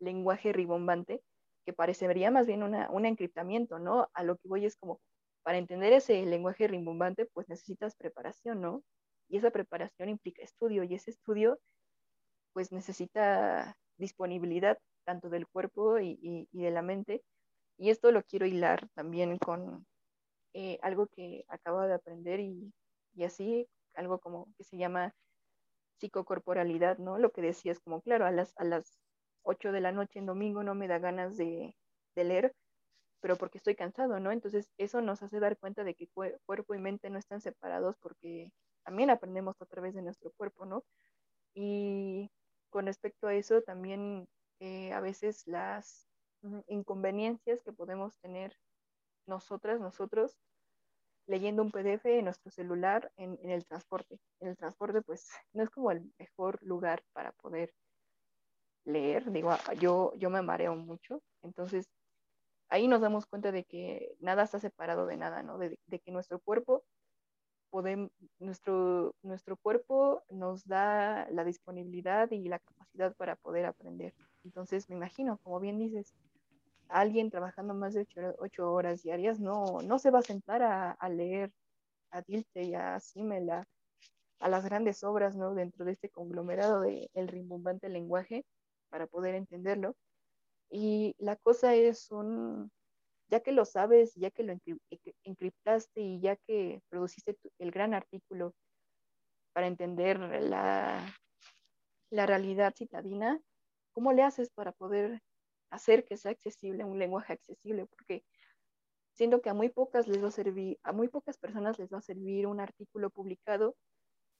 lenguaje 0.00 0.52
ribombante, 0.52 1.22
que 1.66 1.72
parecería 1.72 2.30
más 2.30 2.46
bien 2.46 2.62
una, 2.62 2.90
un 2.90 3.06
encriptamiento, 3.06 3.78
¿no? 3.78 4.08
A 4.14 4.22
lo 4.24 4.36
que 4.36 4.48
voy 4.48 4.66
es 4.66 4.76
como 4.76 5.00
para 5.46 5.58
entender 5.58 5.92
ese 5.92 6.26
lenguaje 6.26 6.66
rimbombante, 6.66 7.26
pues 7.26 7.48
necesitas 7.48 7.94
preparación, 7.94 8.60
¿no? 8.60 8.82
Y 9.28 9.36
esa 9.36 9.52
preparación 9.52 10.08
implica 10.08 10.42
estudio 10.42 10.82
y 10.82 10.92
ese 10.92 11.12
estudio, 11.12 11.60
pues 12.52 12.72
necesita 12.72 13.76
disponibilidad 13.96 14.76
tanto 15.04 15.30
del 15.30 15.46
cuerpo 15.46 16.00
y, 16.00 16.48
de 16.50 16.70
la 16.72 16.82
mente. 16.82 17.22
Y 17.78 17.90
esto 17.90 18.10
lo 18.10 18.24
quiero 18.24 18.44
hilar 18.44 18.88
también 18.94 19.38
con 19.38 19.86
eh, 20.52 20.80
algo 20.82 21.06
que 21.06 21.44
acabo 21.46 21.82
de 21.82 21.94
aprender 21.94 22.40
y, 22.40 22.72
así, 23.24 23.68
algo 23.94 24.18
como 24.18 24.48
que 24.58 24.64
se 24.64 24.76
llama 24.76 25.14
psicocorporalidad, 26.00 26.98
¿no? 26.98 27.18
Lo 27.18 27.30
que 27.30 27.42
decías, 27.42 27.78
como 27.78 28.00
claro, 28.00 28.26
a 28.26 28.32
las, 28.32 28.52
a 28.56 28.64
las 28.64 28.98
8 29.42 29.70
de 29.70 29.80
la 29.80 29.92
noche 29.92 30.18
en 30.18 30.26
domingo 30.26 30.64
no 30.64 30.74
me 30.74 30.88
da 30.88 30.98
ganas 30.98 31.36
de 31.36 31.76
leer, 32.16 32.52
pero 33.20 33.36
porque 33.36 33.58
estoy 33.58 33.74
cansado, 33.74 34.20
¿no? 34.20 34.32
Entonces 34.32 34.70
eso 34.78 35.00
nos 35.00 35.22
hace 35.22 35.40
dar 35.40 35.56
cuenta 35.58 35.84
de 35.84 35.94
que 35.94 36.08
cuerpo 36.08 36.74
y 36.74 36.78
mente 36.78 37.10
no 37.10 37.18
están 37.18 37.40
separados 37.40 37.96
porque 38.00 38.52
también 38.84 39.10
aprendemos 39.10 39.60
a 39.60 39.66
través 39.66 39.94
de 39.94 40.02
nuestro 40.02 40.32
cuerpo, 40.32 40.64
¿no? 40.64 40.84
Y 41.54 42.30
con 42.70 42.86
respecto 42.86 43.26
a 43.26 43.34
eso, 43.34 43.62
también 43.62 44.28
eh, 44.60 44.92
a 44.92 45.00
veces 45.00 45.46
las 45.46 46.06
inconveniencias 46.68 47.62
que 47.62 47.72
podemos 47.72 48.16
tener 48.18 48.56
nosotras, 49.26 49.80
nosotros, 49.80 50.36
leyendo 51.26 51.62
un 51.62 51.72
PDF 51.72 52.06
en 52.06 52.26
nuestro 52.26 52.50
celular 52.50 53.10
en, 53.16 53.38
en, 53.42 53.50
el 53.50 53.64
transporte. 53.66 54.20
En 54.40 54.48
el 54.48 54.56
transporte, 54.56 55.02
pues, 55.02 55.28
no 55.52 55.62
es 55.62 55.70
como 55.70 55.90
el 55.90 56.12
mejor 56.18 56.62
lugar 56.62 57.02
para 57.12 57.32
poder 57.32 57.72
leer. 58.84 59.30
Digo, 59.32 59.50
yo, 59.80 60.12
yo 60.16 60.30
me 60.30 60.42
mareo 60.42 60.76
mucho. 60.76 61.20
Entonces, 61.42 61.88
ahí 62.68 62.88
nos 62.88 63.00
damos 63.00 63.26
cuenta 63.26 63.52
de 63.52 63.64
que 63.64 64.16
nada 64.20 64.44
está 64.44 64.58
separado 64.58 65.06
de 65.06 65.16
nada, 65.16 65.42
¿no? 65.42 65.58
De, 65.58 65.78
que 66.04 66.10
nuestro 66.12 66.40
cuerpo 66.40 66.84
nuestro, 68.38 69.14
cuerpo 69.60 70.22
nos 70.30 70.66
da 70.66 71.28
la 71.30 71.44
disponibilidad 71.44 72.30
y 72.30 72.48
la 72.48 72.58
capacidad 72.58 73.14
para 73.16 73.36
poder 73.36 73.66
aprender. 73.66 74.14
Entonces, 74.44 74.88
me 74.88 74.96
imagino, 74.96 75.38
como 75.42 75.60
bien 75.60 75.78
dices, 75.78 76.14
alguien 76.88 77.30
trabajando 77.30 77.74
más 77.74 77.94
de 77.94 78.06
ocho, 78.38 78.72
horas 78.72 79.02
diarias 79.02 79.40
no, 79.40 79.80
no 79.84 79.98
se 79.98 80.10
va 80.10 80.20
a 80.20 80.22
sentar 80.22 80.62
a, 80.62 81.08
leer 81.08 81.52
a 82.10 82.22
Dilte 82.22 82.62
y 82.62 82.74
a 82.74 82.98
Simela, 83.00 83.66
a 84.38 84.48
las 84.48 84.64
grandes 84.64 85.02
obras, 85.04 85.36
¿no? 85.36 85.54
Dentro 85.54 85.84
de 85.84 85.92
este 85.92 86.08
conglomerado 86.08 86.80
del 86.80 87.10
el 87.14 87.28
rimbombante 87.28 87.88
lenguaje 87.88 88.44
para 88.90 89.06
poder 89.06 89.34
entenderlo. 89.34 89.96
Y 90.70 91.14
la 91.18 91.36
cosa 91.36 91.74
es 91.74 92.10
un, 92.10 92.70
ya 93.28 93.40
que 93.40 93.52
lo 93.52 93.64
sabes, 93.64 94.14
ya 94.14 94.30
que 94.30 94.42
lo 94.42 94.54
encriptaste 95.24 96.00
y 96.00 96.20
ya 96.20 96.36
que 96.36 96.82
produciste 96.88 97.36
el 97.58 97.70
gran 97.70 97.94
artículo 97.94 98.54
para 99.52 99.66
entender 99.66 100.18
la, 100.18 101.00
la 102.10 102.26
realidad 102.26 102.74
citadina, 102.76 103.40
¿cómo 103.92 104.12
le 104.12 104.22
haces 104.22 104.50
para 104.50 104.72
poder 104.72 105.22
hacer 105.70 106.04
que 106.04 106.16
sea 106.16 106.32
accesible, 106.32 106.84
un 106.84 106.98
lenguaje 106.98 107.32
accesible? 107.32 107.86
Porque 107.86 108.24
siento 109.14 109.40
que 109.40 109.50
a 109.50 109.54
muy 109.54 109.70
pocas 109.70 110.06
les 110.06 110.22
va 110.22 110.28
a 110.28 110.32
servir, 110.32 110.78
a 110.82 110.92
muy 110.92 111.08
pocas 111.08 111.38
personas 111.38 111.78
les 111.78 111.92
va 111.92 111.98
a 111.98 112.02
servir 112.02 112.46
un 112.46 112.60
artículo 112.60 113.10
publicado 113.10 113.76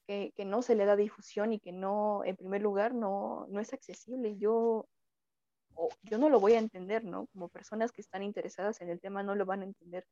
que, 0.06 0.32
que 0.36 0.44
no 0.44 0.62
se 0.62 0.74
le 0.76 0.84
da 0.84 0.96
difusión 0.96 1.52
y 1.52 1.58
que 1.60 1.72
no, 1.72 2.22
en 2.24 2.36
primer 2.36 2.62
lugar, 2.62 2.94
no, 2.94 3.46
no 3.48 3.60
es 3.60 3.72
accesible. 3.72 4.36
Yo 4.36 4.86
yo 6.02 6.18
no 6.18 6.28
lo 6.30 6.40
voy 6.40 6.54
a 6.54 6.58
entender, 6.58 7.04
¿no? 7.04 7.26
Como 7.28 7.48
personas 7.48 7.92
que 7.92 8.00
están 8.00 8.22
interesadas 8.22 8.80
en 8.80 8.90
el 8.90 9.00
tema 9.00 9.22
no 9.22 9.34
lo 9.34 9.46
van 9.46 9.62
a 9.62 9.64
entender 9.64 10.06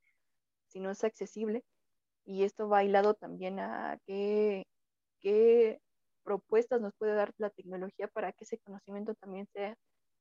si 0.69 0.81
no 0.81 0.91
es 0.91 1.05
accesible. 1.05 1.65
Y 2.25 2.45
esto 2.45 2.69
va 2.69 2.85
hilado 2.85 3.15
también 3.15 3.61
a 3.61 3.99
qué, 4.07 4.67
qué 5.21 5.81
propuestas 6.25 6.81
nos 6.81 6.95
puede 6.95 7.15
dar 7.15 7.33
la 7.39 7.51
tecnología 7.51 8.09
para 8.09 8.33
que 8.33 8.45
ese 8.45 8.59
conocimiento 8.59 9.15
también 9.15 9.47
sea 9.53 9.77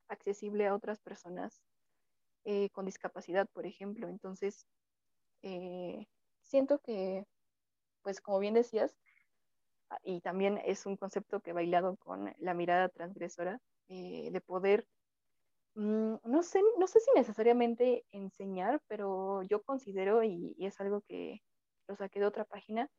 accesible 0.09 0.67
a 0.67 0.75
otras 0.75 0.99
personas 1.01 1.61
eh, 2.45 2.69
con 2.71 2.85
discapacidad, 2.85 3.47
por 3.53 3.65
ejemplo. 3.65 4.09
Entonces, 4.09 4.65
eh, 5.43 6.07
siento 6.41 6.79
que, 6.79 7.25
pues 8.03 8.21
como 8.21 8.39
bien 8.39 8.53
decías, 8.55 8.97
y 10.03 10.21
también 10.21 10.59
es 10.65 10.85
un 10.85 10.97
concepto 10.97 11.41
que 11.41 11.53
va 11.53 11.63
hilado 11.63 11.97
con 11.97 12.33
la 12.37 12.53
mirada 12.53 12.89
transgresora, 12.89 13.59
eh, 13.89 14.29
de 14.31 14.41
poder 14.41 14.85
no 15.75 16.43
sé, 16.43 16.61
no 16.77 16.87
sé 16.87 16.99
si 16.99 17.11
necesariamente 17.15 18.05
enseñar, 18.11 18.81
pero 18.87 19.41
yo 19.43 19.63
considero, 19.63 20.23
y, 20.23 20.55
es 20.59 20.79
algo 20.79 21.01
que 21.01 21.41
lo 21.87 21.95
saqué 21.95 22.19
de 22.19 22.27
otra 22.27 22.45
página, 22.45 22.89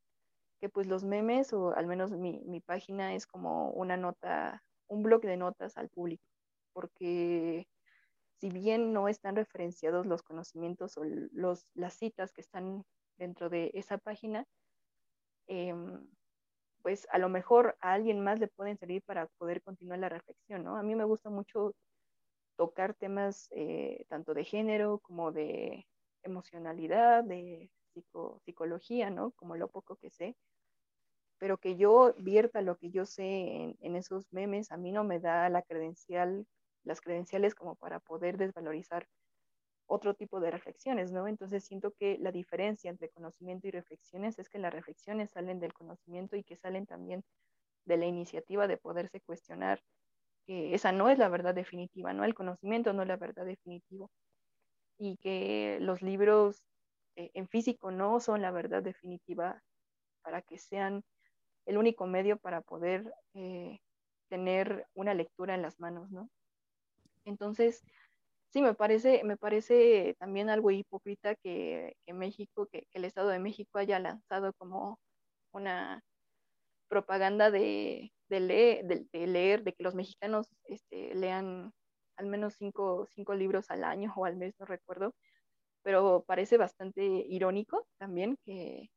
que 0.61 0.69
pues 0.69 0.87
los 0.87 1.05
memes, 1.05 1.53
o 1.53 1.75
al 1.75 1.87
menos 1.87 2.11
mi, 2.13 2.41
mi 2.47 2.61
página 2.61 3.15
es 3.15 3.27
como 3.27 3.71
una 3.71 3.97
nota, 3.97 4.63
un 4.89 5.03
blog 5.03 5.23
de 5.23 5.37
notas 5.37 5.77
al 5.77 5.89
público, 5.89 6.25
porque 6.73 7.67
si 8.41 8.51
bien 8.51 8.93
no 8.93 9.09
están 9.09 9.37
referenciados 9.37 10.07
los 10.07 10.23
conocimientos 10.23 10.97
o 10.99 11.05
los, 11.05 11.67
las 11.75 11.95
citas 11.95 12.33
que 12.33 12.41
están 12.41 12.85
dentro 13.19 13.49
de 13.49 13.71
esa 13.75 13.99
página, 13.99 14.47
em, 15.47 16.07
pues 16.83 17.07
a 17.11 17.19
lo 17.19 17.29
mejor 17.29 17.77
a 17.81 17.93
alguien 17.95 18.21
más 18.23 18.41
le 18.41 18.49
pueden 18.49 18.77
servir 18.79 19.03
para 19.05 19.27
poder 19.39 19.63
continuar 19.63 20.01
la 20.01 20.09
reflexión, 20.11 20.65
¿no? 20.65 20.77
A 20.77 20.83
mí 20.83 20.95
me 20.95 21.05
gusta 21.05 21.31
mucho 21.31 21.75
tocar 22.57 22.95
temas 22.95 23.49
eh, 23.53 24.05
tanto 24.09 24.35
de 24.35 24.45
género 24.45 24.99
como 25.01 25.33
de 25.33 25.87
emocionalidad, 26.23 27.25
de 27.25 27.71
psicología, 28.45 29.11
¿no? 29.11 29.33
Como 29.33 29.57
lo 29.57 29.69
poco 29.69 29.97
que 29.97 30.11
sé. 30.11 30.37
Pero 31.39 31.59
que 31.59 31.77
yo 31.77 32.15
vierta 32.19 32.63
lo 32.63 32.77
que 32.77 32.91
yo 32.91 33.07
sé 33.07 33.77
en, 33.81 33.97
esos 33.97 34.33
memes, 34.33 34.71
a 34.73 34.77
mí 34.77 34.93
no 34.93 35.05
me 35.05 35.21
da 35.21 35.49
las 35.49 35.65
credenciales 35.67 37.55
como 37.55 37.77
para 37.77 38.01
poder 38.01 38.39
desvalorizar 38.39 39.09
otro 39.87 40.15
tipo 40.15 40.41
de 40.41 40.51
reflexiones, 40.51 41.13
¿no? 41.13 41.29
Entonces 41.29 41.65
siento 41.65 41.93
que 41.93 42.19
la 42.19 42.33
diferencia 42.33 42.91
entre 42.91 43.11
conocimiento 43.11 43.69
y 43.69 43.71
reflexiones 43.71 44.39
es 44.39 44.49
que 44.49 44.59
las 44.59 44.73
reflexiones 44.73 45.31
salen 45.31 45.61
del 45.61 45.75
conocimiento 45.75 46.37
y 46.37 46.45
que 46.45 46.57
salen 46.57 46.87
también 46.87 47.23
de 47.85 47.97
la 47.99 48.07
iniciativa 48.07 48.67
de 48.67 48.79
poderse 48.79 49.21
cuestionar 49.21 49.83
que 50.47 50.75
esa 50.75 50.93
no 50.93 51.11
es 51.11 51.19
la 51.19 51.29
verdad 51.29 51.55
definitiva, 51.55 52.13
¿no? 52.13 52.25
El 52.25 52.35
conocimiento 52.35 52.93
no 52.93 53.03
es 53.03 53.09
la 53.09 53.17
verdad 53.17 53.45
definitiva 53.47 54.09
y 54.99 55.17
que 55.19 55.79
los 55.81 56.03
libros 56.03 56.63
eh, 57.17 57.31
en 57.35 57.49
físico 57.49 57.91
no 57.91 58.21
son 58.21 58.43
la 58.43 58.51
verdad 58.51 58.83
definitiva 58.83 59.63
para 60.23 60.43
que 60.43 60.59
sean 60.59 61.03
el 61.67 61.79
único 61.79 62.07
medio 62.07 62.39
para 62.39 62.61
poder 62.61 63.13
eh, 63.35 63.79
tener 64.29 64.87
una 64.95 65.15
lectura 65.15 65.55
en 65.55 65.63
las 65.63 65.81
manos, 65.81 66.11
¿no? 66.11 66.29
Entonces, 67.25 67.83
sí, 68.53 68.63
me 68.63 68.75
parece, 68.75 69.25
me 69.25 69.37
parece 69.37 70.17
también 70.19 70.51
algo 70.51 70.71
hipócrita 70.71 71.35
que, 71.37 71.97
que 72.07 72.15
México, 72.15 72.67
que, 72.67 72.83
que 72.91 72.99
el 72.99 73.05
Estado 73.05 73.29
de 73.31 73.39
México 73.39 73.79
haya 73.79 73.99
lanzado 73.99 74.53
como 74.55 74.99
una 75.53 76.03
propaganda 76.89 77.51
de, 77.51 78.13
de, 78.41 79.27
leer, 79.27 79.65
de, 79.65 79.73
que 79.73 79.83
los 79.83 79.95
mexicanos 79.95 80.49
este, 80.65 81.15
lean 81.15 81.73
al 82.17 82.27
menos 82.27 82.55
cinco, 82.55 83.07
cinco, 83.11 83.35
libros 83.35 83.71
al 83.71 83.85
año 83.85 84.13
o 84.17 84.25
al 84.25 84.37
mes, 84.37 84.55
no 84.59 84.67
recuerdo, 84.67 85.15
pero 85.83 86.25
parece 86.27 86.57
bastante 86.57 87.03
irónico 87.05 87.87
también 87.99 88.39
que, 88.45 88.91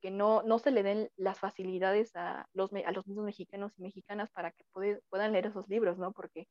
que 0.00 0.10
no, 0.10 0.42
no, 0.42 0.58
se 0.58 0.70
le 0.70 0.82
den 0.82 1.10
las 1.16 1.38
facilidades 1.38 2.14
a 2.16 2.46
los, 2.52 2.70
a 2.72 2.92
los 2.92 3.06
mismos 3.06 3.24
mexicanos 3.26 3.72
y 3.78 3.82
mexicanas 3.82 4.30
para 4.30 4.52
que 4.52 4.64
puedan 5.08 5.32
leer 5.32 5.46
esos 5.46 5.68
libros, 5.68 5.98
¿no? 5.98 6.12
Porque, 6.12 6.46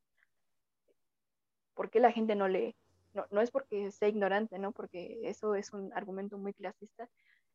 porque 1.75 1.99
la 1.99 2.11
gente 2.11 2.35
no 2.35 2.47
lee. 2.47 2.75
No, 3.13 3.27
no 3.29 3.41
es 3.41 3.51
porque 3.51 3.91
sea 3.91 4.07
ignorante, 4.07 4.57
¿no? 4.57 4.71
Porque 4.71 5.19
eso 5.23 5.53
es 5.53 5.71
un 5.71 5.93
argumento 5.93 6.37
muy 6.39 6.53
clasista, 6.53 7.07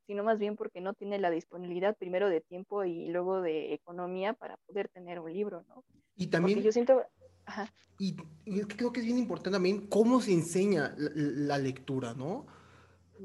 sino 0.08 0.24
más 0.24 0.38
bien 0.38 0.56
porque 0.56 0.80
no 0.80 0.94
tiene 0.94 1.18
la 1.18 1.28
disponibilidad 1.28 1.94
primero 1.94 2.30
de 2.30 2.40
tiempo 2.40 2.82
y 2.82 3.08
luego 3.08 3.42
de 3.42 3.74
economía 3.74 4.32
para 4.32 4.56
poder 4.56 4.88
tener 4.88 5.20
un 5.20 5.30
libro, 5.30 5.66
¿no? 5.68 5.84
Y 6.16 6.28
también... 6.28 6.62
yo 6.62 6.72
siento... 6.72 7.02
Y, 7.98 8.16
creo 8.62 8.90
que 8.90 9.00
es 9.00 9.06
bien 9.06 9.18
importante 9.18 9.56
también 9.56 9.86
cómo 9.86 10.22
se 10.22 10.32
enseña 10.32 10.94
la, 10.96 11.58
lectura, 11.58 12.14
¿no? 12.14 12.46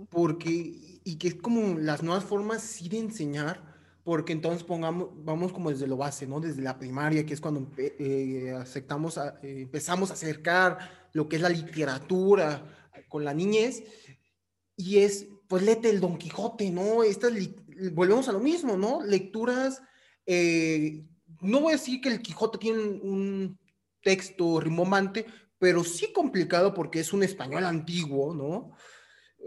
Porque, 0.10 1.00
y 1.06 1.18
que 1.18 1.30
es 1.30 1.36
como 1.36 1.80
las 1.80 2.04
nuevas 2.04 2.26
formas 2.26 2.80
de 2.90 2.98
enseñar, 2.98 3.64
porque 4.04 4.34
entonces 4.34 4.64
pongamos, 4.64 5.10
vamos 5.24 5.54
como 5.54 5.70
desde 5.70 5.88
lo 5.88 5.96
base, 5.96 6.28
¿no? 6.28 6.42
Desde 6.42 6.62
la 6.62 6.78
primaria, 6.78 7.26
que 7.26 7.34
es 7.34 7.40
cuando 7.40 7.66
eh, 7.78 8.54
aceptamos 8.60 9.18
a, 9.18 9.40
eh, 9.42 9.62
empezamos 9.62 10.10
a 10.10 10.16
acercar 10.16 10.80
lo 11.14 11.30
que 11.30 11.38
es 11.38 11.42
la 11.42 11.50
literatura 11.50 12.90
con 13.08 13.24
la 13.24 13.34
niñez, 13.34 13.84
y 14.76 14.98
es 14.98 15.28
pues 15.54 15.62
léete 15.62 15.92
el 15.92 16.00
Don 16.00 16.18
Quijote, 16.18 16.72
¿no? 16.72 17.04
Estas, 17.04 17.32
volvemos 17.92 18.28
a 18.28 18.32
lo 18.32 18.40
mismo, 18.40 18.76
¿no? 18.76 19.04
Lecturas, 19.04 19.84
eh, 20.26 21.06
no 21.42 21.60
voy 21.60 21.74
a 21.74 21.76
decir 21.76 22.02
que 22.02 22.10
el 22.10 22.24
Quijote 22.24 22.58
tiene 22.58 22.80
un, 22.80 23.60
texto 24.02 24.60
rimbombante, 24.60 25.28
pero 25.60 25.84
sí 25.84 26.12
complicado 26.12 26.74
porque 26.74 27.02
es 27.02 27.14
un 27.14 27.22
español 27.22 27.66
antiguo, 27.66 28.34
¿no? 28.34 28.72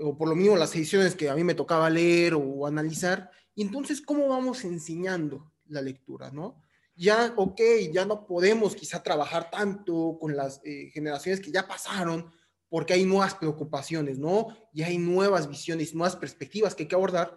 O 0.01 0.17
por 0.17 0.29
lo 0.29 0.37
mismo 0.37 0.55
las 0.55 0.77
ediciones 0.77 1.17
que 1.17 1.29
a 1.29 1.35
mí 1.35 1.43
me 1.43 1.57
tocaba 1.57 1.91
leer 1.91 2.35
o 2.35 2.69
analizar. 2.69 3.29
Y 3.57 3.63
entonces, 3.63 4.01
¿cómo 4.01 4.29
vamos 4.29 4.63
enseñando 4.63 5.51
la 5.67 5.83
lectura, 5.83 6.31
¿no? 6.31 6.63
Ya, 6.95 7.35
ok, 7.37 7.61
ya 7.93 8.05
no 8.05 8.29
podemos 8.29 8.77
quizá 8.77 9.03
trabajar 9.03 9.51
tanto 9.51 10.19
con 10.21 10.37
las 10.37 10.61
eh, 10.63 10.89
generaciones 10.95 11.41
que 11.41 11.51
ya 11.51 11.67
pasaron, 11.67 12.31
porque 12.77 12.93
hay 12.93 13.07
nuevas 13.07 13.35
preocupaciones, 13.35 14.19
¿no? 14.19 14.49
Y 14.75 14.83
hay 14.83 14.99
nuevas 14.99 15.49
visiones, 15.49 15.95
nuevas 15.95 16.15
perspectivas 16.15 16.75
que 16.75 16.83
hay 16.83 16.89
que 16.91 16.95
abordar. 16.95 17.35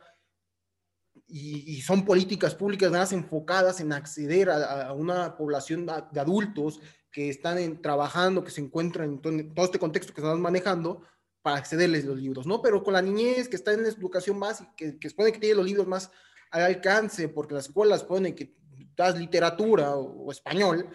Y, 1.27 1.79
son 1.79 2.03
políticas 2.03 2.53
públicas 2.55 2.91
más 2.91 3.13
enfocadas 3.13 3.79
en 3.79 3.93
acceder 3.93 4.49
a, 4.49 4.91
una 4.91 5.37
población 5.37 5.85
de 5.85 6.19
adultos 6.19 6.81
que 7.09 7.29
están 7.29 7.81
trabajando, 7.81 8.43
que 8.43 8.51
se 8.51 8.59
encuentran 8.59 9.11
en 9.23 9.53
todo, 9.53 9.63
este 9.63 9.79
contexto 9.79 10.13
que 10.13 10.19
estamos 10.19 10.41
manejando 10.41 11.03
para 11.41 11.55
accederles 11.55 12.03
los 12.03 12.17
libros, 12.17 12.45
¿no? 12.45 12.61
Pero 12.61 12.83
con 12.83 12.95
la 12.95 13.01
niñez 13.01 13.47
que 13.47 13.55
está 13.55 13.71
en 13.71 13.83
la 13.83 13.87
educación 13.87 14.37
básica, 14.41 14.73
que, 14.75 14.99
que 14.99 15.09
supone 15.09 15.31
que 15.31 15.39
tiene 15.39 15.55
los 15.55 15.65
libros 15.65 15.87
más 15.87 16.11
al 16.51 16.63
alcance, 16.63 17.29
porque 17.29 17.53
las 17.53 17.67
escuelas 17.67 18.03
ponen 18.03 18.35
que 18.35 18.57
das 18.93 19.17
literatura 19.17 19.95
o, 19.95 20.25
o 20.25 20.31
español, 20.33 20.89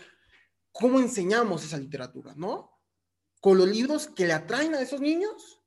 ¿cómo 0.70 1.00
enseñamos 1.00 1.64
esa 1.64 1.78
literatura, 1.78 2.34
no? 2.36 2.73
Con 3.44 3.58
los 3.58 3.68
libros 3.68 4.06
que 4.06 4.26
le 4.26 4.32
atraen 4.32 4.74
a 4.74 4.80
esos 4.80 5.02
niños 5.02 5.60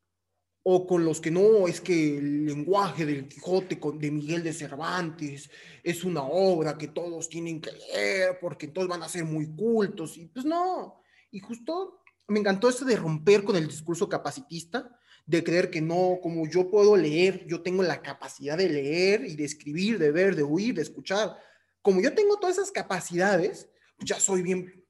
o 0.64 0.88
con 0.88 1.06
los 1.06 1.22
que 1.22 1.30
no, 1.30 1.68
es 1.68 1.80
que 1.80 2.18
el 2.18 2.48
lenguaje 2.48 3.06
del 3.06 3.28
Quijote 3.28 3.80
de 4.00 4.10
Miguel 4.10 4.42
de 4.42 4.52
Cervantes 4.52 5.52
es 5.84 6.04
una 6.04 6.24
obra 6.24 6.76
que 6.76 6.88
todos 6.88 7.30
tienen 7.30 7.62
que 7.62 7.72
leer 7.72 8.40
porque 8.42 8.70
todos 8.70 8.88
van 8.88 9.04
a 9.04 9.08
ser 9.08 9.26
muy 9.26 9.56
cultos. 9.56 10.18
Y 10.18 10.26
pues 10.26 10.44
no. 10.44 11.04
Y 11.30 11.40
justo 11.40 12.02
me 12.28 12.40
encantó 12.40 12.68
esto 12.68 12.84
de 12.84 12.96
romper 12.96 13.44
con 13.44 13.56
el 13.56 13.68
discurso 13.68 14.10
capacitista, 14.10 15.00
de 15.28 15.44
creer 15.44 15.70
que 15.70 15.80
no, 15.80 16.18
como 16.20 16.48
yo 16.48 16.72
puedo 16.72 16.98
leer, 16.98 17.46
yo 17.46 17.62
tengo 17.62 17.84
la 17.84 18.02
capacidad 18.02 18.58
de 18.58 18.70
leer 18.70 19.24
y 19.24 19.36
de 19.36 19.46
escribir, 19.46 20.00
de 20.00 20.10
ver, 20.10 20.36
de 20.36 20.42
oír, 20.42 20.74
de 20.74 20.82
escuchar. 20.82 21.38
Como 21.84 22.02
yo 22.02 22.12
tengo 22.16 22.40
todas 22.40 22.58
esas 22.58 22.72
capacidades, 22.72 23.70
pues 23.98 24.10
ya 24.10 24.20
soy 24.20 24.42
bien. 24.42 24.84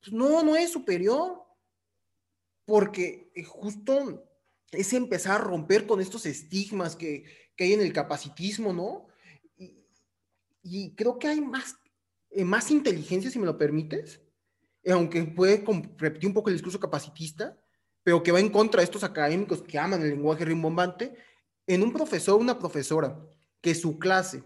Pues 0.00 0.12
no, 0.12 0.42
no 0.42 0.56
es 0.56 0.72
superior. 0.72 1.45
Porque 2.66 3.32
eh, 3.34 3.42
justo 3.44 4.28
es 4.72 4.92
empezar 4.92 5.40
a 5.40 5.44
romper 5.44 5.86
con 5.86 6.00
estos 6.00 6.26
estigmas 6.26 6.94
que, 6.94 7.24
que 7.56 7.64
hay 7.64 7.72
en 7.72 7.80
el 7.80 7.92
capacitismo, 7.92 8.72
¿no? 8.72 9.06
Y, 10.68 10.94
creo 10.96 11.18
que 11.18 11.28
hay 11.28 11.40
más, 11.40 11.76
eh, 12.30 12.44
más 12.44 12.72
inteligencia, 12.72 13.30
si 13.30 13.38
me 13.38 13.46
lo 13.46 13.56
permites, 13.56 14.20
eh, 14.82 14.90
aunque 14.90 15.22
puede 15.22 15.64
repetir 15.96 16.26
un 16.28 16.34
poco 16.34 16.50
el 16.50 16.56
discurso 16.56 16.80
capacitista, 16.80 17.56
pero 18.02 18.22
que 18.22 18.32
va 18.32 18.40
en 18.40 18.48
contra 18.48 18.80
de 18.80 18.84
estos 18.84 19.04
académicos 19.04 19.62
que 19.62 19.78
aman 19.78 20.02
el 20.02 20.10
lenguaje 20.10 20.44
rimbombante, 20.44 21.14
en 21.68 21.82
un 21.84 21.92
profesor, 21.92 22.40
una 22.40 22.58
profesora, 22.58 23.16
que 23.60 23.76
su 23.76 23.98
clase, 23.98 24.42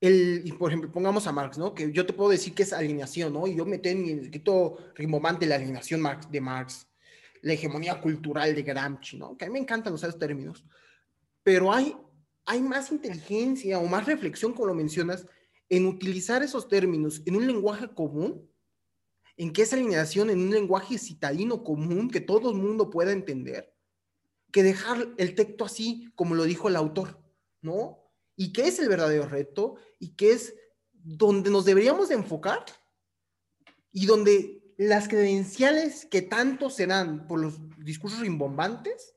el, 0.00 0.42
y 0.44 0.52
por 0.52 0.70
ejemplo, 0.70 0.92
pongamos 0.92 1.26
a 1.26 1.32
Marx, 1.32 1.58
¿no? 1.58 1.74
Que 1.74 1.92
yo 1.92 2.06
te 2.06 2.12
puedo 2.12 2.30
decir 2.30 2.54
que 2.54 2.62
es 2.62 2.72
alineación, 2.72 3.32
¿no? 3.32 3.46
Y 3.46 3.56
yo 3.56 3.66
meto 3.66 3.88
en 3.88 4.02
mi 4.02 4.10
escrito 4.10 4.78
rimbombante 4.94 5.46
la 5.46 5.56
alineación 5.56 6.00
Marx, 6.00 6.30
de 6.30 6.40
Marx, 6.40 6.86
la 7.42 7.54
hegemonía 7.54 8.00
cultural 8.00 8.54
de 8.54 8.62
Gramsci, 8.62 9.16
¿no? 9.16 9.36
Que 9.36 9.44
a 9.44 9.48
mí 9.48 9.54
me 9.54 9.58
encantan 9.58 9.94
esos 9.94 10.18
términos. 10.18 10.64
Pero 11.42 11.72
hay, 11.72 11.96
hay 12.44 12.60
más 12.60 12.92
inteligencia 12.92 13.78
o 13.78 13.86
más 13.86 14.06
reflexión, 14.06 14.52
como 14.52 14.66
lo 14.66 14.74
mencionas, 14.74 15.26
en 15.68 15.86
utilizar 15.86 16.42
esos 16.42 16.68
términos 16.68 17.22
en 17.26 17.36
un 17.36 17.46
lenguaje 17.46 17.88
común 17.88 18.48
en 19.36 19.52
que 19.52 19.62
esa 19.62 19.76
alineación 19.76 20.30
en 20.30 20.40
un 20.40 20.50
lenguaje 20.50 20.98
citadino 20.98 21.62
común 21.62 22.10
que 22.10 22.20
todo 22.20 22.50
el 22.50 22.56
mundo 22.56 22.90
pueda 22.90 23.12
entender, 23.12 23.72
que 24.50 24.62
dejar 24.62 25.14
el 25.16 25.34
texto 25.34 25.64
así 25.64 26.10
como 26.14 26.34
lo 26.34 26.44
dijo 26.44 26.68
el 26.68 26.76
autor, 26.76 27.22
¿no? 27.62 28.07
Y 28.38 28.52
que 28.54 28.68
es 28.68 28.78
el 28.78 28.88
verdadero 28.88 29.28
reto 29.28 29.74
y 29.98 30.14
que 30.14 30.30
es 30.30 30.54
donde 30.92 31.50
nos 31.50 31.64
deberíamos 31.64 32.08
de 32.08 32.14
enfocar 32.14 32.64
y 33.90 34.06
donde 34.06 34.62
las 34.78 35.08
credenciales 35.08 36.06
que 36.06 36.22
tanto 36.22 36.70
se 36.70 36.86
dan 36.86 37.26
por 37.26 37.40
los 37.40 37.58
discursos 37.78 38.20
rimbombantes 38.20 39.16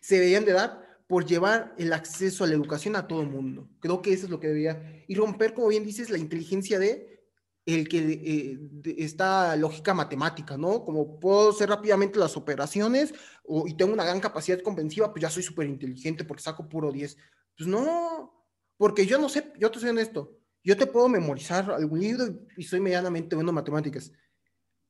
se 0.00 0.16
deberían 0.16 0.44
de 0.44 0.52
dar 0.52 1.04
por 1.06 1.24
llevar 1.24 1.74
el 1.78 1.92
acceso 1.92 2.42
a 2.42 2.48
la 2.48 2.54
educación 2.54 2.96
a 2.96 3.06
todo 3.06 3.22
el 3.22 3.28
mundo. 3.28 3.70
Creo 3.78 4.02
que 4.02 4.12
eso 4.12 4.24
es 4.24 4.30
lo 4.30 4.40
que 4.40 4.48
debería. 4.48 5.04
Y 5.06 5.14
romper, 5.14 5.54
como 5.54 5.68
bien 5.68 5.84
dices, 5.84 6.10
la 6.10 6.18
inteligencia 6.18 6.80
de 6.80 7.16
el 7.66 7.88
que 7.88 7.98
eh, 7.98 8.58
esta 8.98 9.56
lógica 9.56 9.94
matemática, 9.94 10.56
¿no? 10.56 10.84
Como 10.84 11.18
puedo 11.18 11.50
hacer 11.50 11.68
rápidamente 11.68 12.18
las 12.18 12.36
operaciones 12.36 13.12
o, 13.44 13.66
y 13.66 13.74
tengo 13.74 13.92
una 13.92 14.04
gran 14.04 14.20
capacidad 14.20 14.60
conventiva, 14.60 15.12
pues 15.12 15.22
ya 15.22 15.30
soy 15.30 15.42
súper 15.42 15.66
inteligente 15.66 16.24
porque 16.24 16.42
saco 16.42 16.68
puro 16.68 16.92
10. 16.92 17.16
Pues 17.56 17.68
no, 17.68 18.46
porque 18.76 19.06
yo 19.06 19.18
no 19.18 19.28
sé, 19.28 19.52
yo 19.58 19.70
te 19.70 19.80
soy 19.80 19.90
honesto, 19.90 20.38
yo 20.62 20.76
te 20.76 20.86
puedo 20.86 21.08
memorizar 21.08 21.70
algún 21.70 22.00
libro 22.00 22.24
y 22.56 22.62
soy 22.64 22.80
medianamente 22.80 23.34
bueno 23.34 23.50
en 23.50 23.54
matemáticas, 23.54 24.12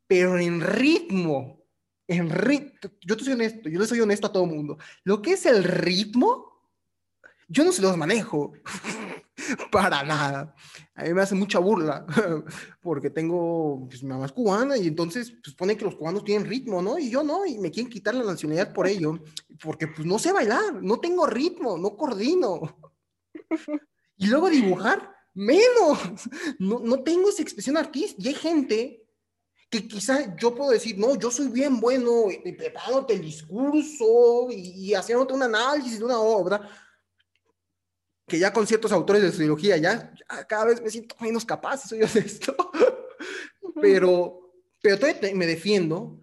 pero 0.06 0.38
en 0.38 0.60
ritmo, 0.60 1.64
en 2.08 2.30
ritmo, 2.30 2.90
yo 3.00 3.16
te 3.16 3.24
soy 3.24 3.34
honesto, 3.34 3.68
yo 3.68 3.78
le 3.78 3.86
soy 3.86 4.00
honesto 4.00 4.26
a 4.26 4.32
todo 4.32 4.46
mundo. 4.46 4.78
Lo 5.04 5.22
que 5.22 5.32
es 5.32 5.46
el 5.46 5.64
ritmo, 5.64 6.55
yo 7.48 7.64
no 7.64 7.72
se 7.72 7.82
los 7.82 7.96
manejo. 7.96 8.52
para 9.70 10.02
nada. 10.02 10.54
A 10.94 11.04
mí 11.04 11.12
me 11.12 11.22
hace 11.22 11.34
mucha 11.34 11.58
burla 11.58 12.06
porque 12.80 13.10
tengo, 13.10 13.86
pues 13.88 14.02
mi 14.02 14.08
mamá 14.08 14.26
es 14.26 14.32
cubana 14.32 14.76
y 14.76 14.86
entonces 14.86 15.32
pues 15.42 15.54
pone 15.54 15.76
que 15.76 15.84
los 15.84 15.96
cubanos 15.96 16.24
tienen 16.24 16.48
ritmo, 16.48 16.82
¿no? 16.82 16.98
Y 16.98 17.10
yo 17.10 17.22
no, 17.22 17.46
y 17.46 17.58
me 17.58 17.70
quieren 17.70 17.90
quitar 17.90 18.14
la 18.14 18.24
nacionalidad 18.24 18.72
por 18.72 18.86
ello, 18.86 19.18
porque 19.60 19.88
pues 19.88 20.06
no 20.06 20.18
sé 20.18 20.32
bailar, 20.32 20.82
no 20.82 20.98
tengo 20.98 21.26
ritmo, 21.26 21.78
no 21.78 21.96
coordino. 21.96 22.60
Y 24.18 24.28
luego 24.28 24.48
dibujar, 24.48 25.14
menos, 25.34 25.98
no, 26.58 26.78
no 26.78 27.02
tengo 27.02 27.28
esa 27.28 27.42
expresión 27.42 27.76
artística. 27.76 28.22
Y 28.22 28.28
hay 28.28 28.34
gente 28.34 29.06
que 29.68 29.86
quizá 29.86 30.34
yo 30.36 30.54
puedo 30.54 30.70
decir, 30.70 30.96
no, 30.98 31.16
yo 31.16 31.30
soy 31.30 31.48
bien 31.48 31.78
bueno 31.80 32.22
preparándote 32.56 33.12
el 33.12 33.20
discurso 33.20 34.48
y, 34.50 34.88
y 34.88 34.94
haciéndote 34.94 35.34
un 35.34 35.42
análisis 35.42 35.98
de 35.98 36.06
una 36.06 36.18
obra, 36.18 36.66
que 38.26 38.38
ya 38.38 38.52
con 38.52 38.66
ciertos 38.66 38.92
autores 38.92 39.22
de 39.22 39.30
sociología 39.30 39.76
ya, 39.76 40.12
cada 40.48 40.66
vez 40.66 40.82
me 40.82 40.90
siento 40.90 41.14
menos 41.20 41.44
capaz, 41.44 41.88
soy 41.88 42.02
honesto, 42.02 42.56
pero, 43.80 44.52
pero 44.82 44.98
todavía 44.98 45.34
me 45.34 45.46
defiendo, 45.46 46.20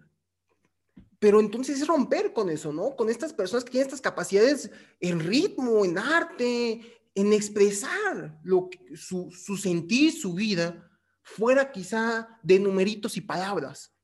pero 1.18 1.40
entonces 1.40 1.80
es 1.80 1.86
romper 1.86 2.32
con 2.32 2.50
eso, 2.50 2.72
¿no? 2.72 2.94
Con 2.94 3.08
estas 3.08 3.32
personas 3.32 3.64
que 3.64 3.70
tienen 3.70 3.86
estas 3.86 4.02
capacidades 4.02 4.70
en 5.00 5.20
ritmo, 5.20 5.84
en 5.84 5.96
arte, 5.96 6.80
en 7.14 7.32
expresar 7.32 8.38
lo 8.42 8.68
su, 8.94 9.30
su 9.30 9.56
sentir, 9.56 10.12
su 10.12 10.34
vida, 10.34 10.90
fuera 11.22 11.72
quizá 11.72 12.38
de 12.42 12.58
numeritos 12.58 13.16
y 13.16 13.22
palabras, 13.22 13.94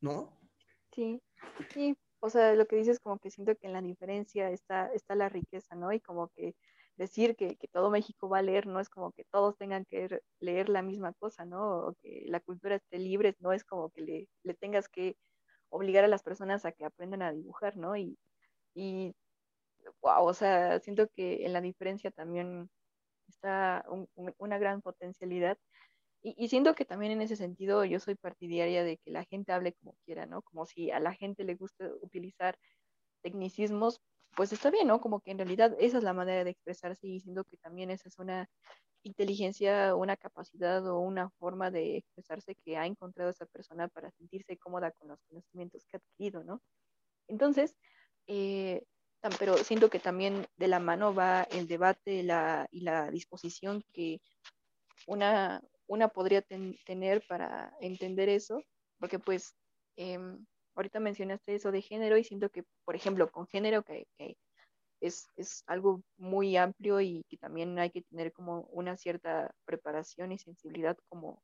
¿no? 0.00 0.40
Sí, 0.92 1.22
sí, 1.72 1.96
o 2.20 2.30
sea, 2.30 2.54
lo 2.54 2.66
que 2.66 2.76
dices 2.76 3.00
como 3.00 3.18
que 3.18 3.30
siento 3.30 3.56
que 3.56 3.66
en 3.66 3.72
la 3.72 3.82
diferencia 3.82 4.50
está, 4.50 4.88
está 4.94 5.14
la 5.14 5.28
riqueza, 5.28 5.74
¿no? 5.74 5.92
Y 5.92 6.00
como 6.00 6.28
que 6.30 6.54
decir 6.96 7.36
que, 7.36 7.56
que, 7.56 7.68
todo 7.68 7.90
México 7.90 8.28
va 8.28 8.38
a 8.38 8.42
leer 8.42 8.66
no 8.66 8.80
es 8.80 8.90
como 8.90 9.12
que 9.12 9.24
todos 9.30 9.56
tengan 9.56 9.84
que 9.86 10.20
leer 10.40 10.68
la 10.68 10.82
misma 10.82 11.14
cosa, 11.14 11.44
¿no? 11.46 11.86
O 11.88 11.94
que 12.02 12.24
la 12.26 12.40
cultura 12.40 12.76
esté 12.76 12.98
libre, 12.98 13.36
no 13.40 13.52
es 13.52 13.64
como 13.64 13.90
que 13.90 14.02
le, 14.02 14.28
le 14.44 14.54
tengas 14.54 14.88
que 14.88 15.16
obligar 15.70 16.04
a 16.04 16.08
las 16.08 16.22
personas 16.22 16.64
a 16.64 16.72
que 16.72 16.84
aprendan 16.84 17.22
a 17.22 17.32
dibujar, 17.32 17.76
¿no? 17.76 17.96
Y, 17.96 18.18
y 18.74 19.14
wow, 20.02 20.24
o 20.26 20.34
sea, 20.34 20.80
siento 20.80 21.08
que 21.14 21.46
en 21.46 21.52
la 21.52 21.60
diferencia 21.60 22.10
también 22.10 22.70
está 23.28 23.84
una 24.38 24.58
gran 24.58 24.82
potencialidad 24.82 25.58
y, 26.22 26.48
siento 26.48 26.74
que 26.74 26.84
también 26.84 27.12
en 27.12 27.22
ese 27.22 27.36
sentido 27.36 27.84
yo 27.84 27.98
soy 28.00 28.14
partidaria 28.14 28.84
de 28.84 28.98
que 28.98 29.10
la 29.10 29.24
gente 29.24 29.52
hable 29.52 29.72
como 29.74 29.94
quiera, 30.04 30.26
¿no? 30.26 30.42
Como 30.42 30.66
si 30.66 30.90
a 30.90 31.00
la 31.00 31.14
gente 31.14 31.44
le 31.44 31.54
gusta 31.54 31.88
utilizar 32.02 32.58
tecnicismos, 33.22 34.00
pues 34.36 34.52
está 34.52 34.70
bien, 34.70 34.88
¿no? 34.88 35.00
Como 35.00 35.20
que 35.20 35.30
en 35.30 35.38
realidad 35.38 35.74
esa 35.78 35.98
es 35.98 36.04
la 36.04 36.12
manera 36.12 36.44
de 36.44 36.50
expresarse 36.50 37.06
y 37.06 37.20
siento 37.20 37.44
que 37.44 37.56
también 37.56 37.90
esa 37.90 38.08
es 38.08 38.18
una 38.18 38.48
inteligencia, 39.02 39.94
una 39.94 40.16
capacidad 40.16 40.86
o 40.86 40.98
una 41.00 41.30
forma 41.38 41.70
de 41.70 41.96
expresarse 41.96 42.54
que 42.54 42.76
ha 42.76 42.86
encontrado 42.86 43.30
esa 43.30 43.46
persona 43.46 43.88
para 43.88 44.10
sentirse 44.10 44.58
cómoda 44.58 44.90
con 44.92 45.08
los 45.08 45.20
conocimientos 45.28 45.84
que 45.86 45.96
ha 45.96 46.00
adquirido, 46.00 46.44
¿no? 46.44 46.60
Entonces, 47.28 47.76
eh, 48.26 48.84
pero 49.38 49.56
siento 49.58 49.90
que 49.90 50.00
también 50.00 50.46
de 50.56 50.68
la 50.68 50.80
mano 50.80 51.14
va 51.14 51.42
el 51.44 51.66
debate 51.66 52.22
la, 52.22 52.68
y 52.70 52.80
la 52.80 53.10
disposición 53.10 53.84
que 53.92 54.20
una, 55.06 55.62
una 55.90 56.06
podría 56.06 56.40
tener 56.86 57.26
para 57.26 57.74
entender 57.80 58.28
eso, 58.28 58.62
porque 59.00 59.18
pues 59.18 59.56
em, 59.96 60.46
ahorita 60.76 61.00
mencionaste 61.00 61.56
eso 61.56 61.72
de 61.72 61.82
género 61.82 62.16
y 62.16 62.22
siento 62.22 62.48
que, 62.48 62.62
por 62.84 62.94
ejemplo, 62.94 63.28
con 63.32 63.48
género, 63.48 63.82
que, 63.82 64.06
es, 65.00 65.28
algo 65.66 66.00
muy 66.16 66.56
amplio 66.56 67.00
y 67.00 67.24
que 67.28 67.36
también 67.38 67.76
hay 67.80 67.90
que 67.90 68.02
tener 68.02 68.32
como 68.32 68.68
una 68.70 68.96
cierta 68.96 69.52
preparación 69.64 70.30
y 70.30 70.38
sensibilidad 70.38 70.96
como, 71.08 71.42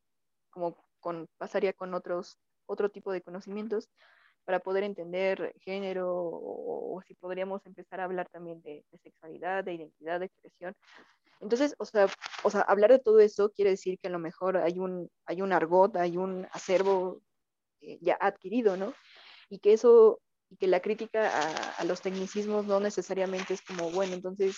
como 0.50 0.76
con, 1.00 1.26
pasaría 1.38 1.72
con 1.72 1.92
otros, 1.92 2.38
otro 2.66 2.88
tipo 2.90 3.10
de 3.10 3.22
conocimientos 3.22 3.88
para 4.44 4.60
poder 4.60 4.84
entender 4.84 5.54
género 5.58 6.08
o, 6.14 7.02
si 7.08 7.14
podríamos 7.14 7.66
empezar 7.66 8.00
a 8.00 8.04
hablar 8.04 8.28
también 8.28 8.62
de, 8.62 8.84
de, 8.92 8.98
sexualidad, 8.98 9.64
de 9.64 9.74
identidad, 9.74 10.20
de 10.20 10.26
expresión, 10.26 10.76
entonces, 11.40 11.74
o 11.78 11.84
sea, 11.84 12.06
o 12.42 12.50
sea, 12.50 12.62
hablar 12.62 12.90
de 12.90 12.98
todo 12.98 13.20
eso 13.20 13.50
quiere 13.50 13.70
decir 13.70 13.98
que 13.98 14.08
a 14.08 14.10
lo 14.10 14.18
mejor 14.18 14.56
hay 14.56 14.78
un, 14.78 15.10
hay 15.26 15.42
un 15.42 15.52
argot, 15.52 15.96
hay 15.96 16.16
un 16.16 16.46
acervo 16.52 17.20
eh, 17.80 17.98
ya 18.00 18.16
adquirido, 18.20 18.76
¿no? 18.76 18.94
Y 19.50 19.58
que 19.58 19.72
eso, 19.72 20.20
y 20.50 20.56
que 20.56 20.66
la 20.66 20.80
crítica 20.80 21.30
a, 21.78 21.84
los 21.84 22.00
tecnicismos 22.00 22.66
no 22.66 22.80
necesariamente 22.80 23.54
es 23.54 23.62
como, 23.62 23.90
bueno, 23.90 24.14
entonces 24.14 24.56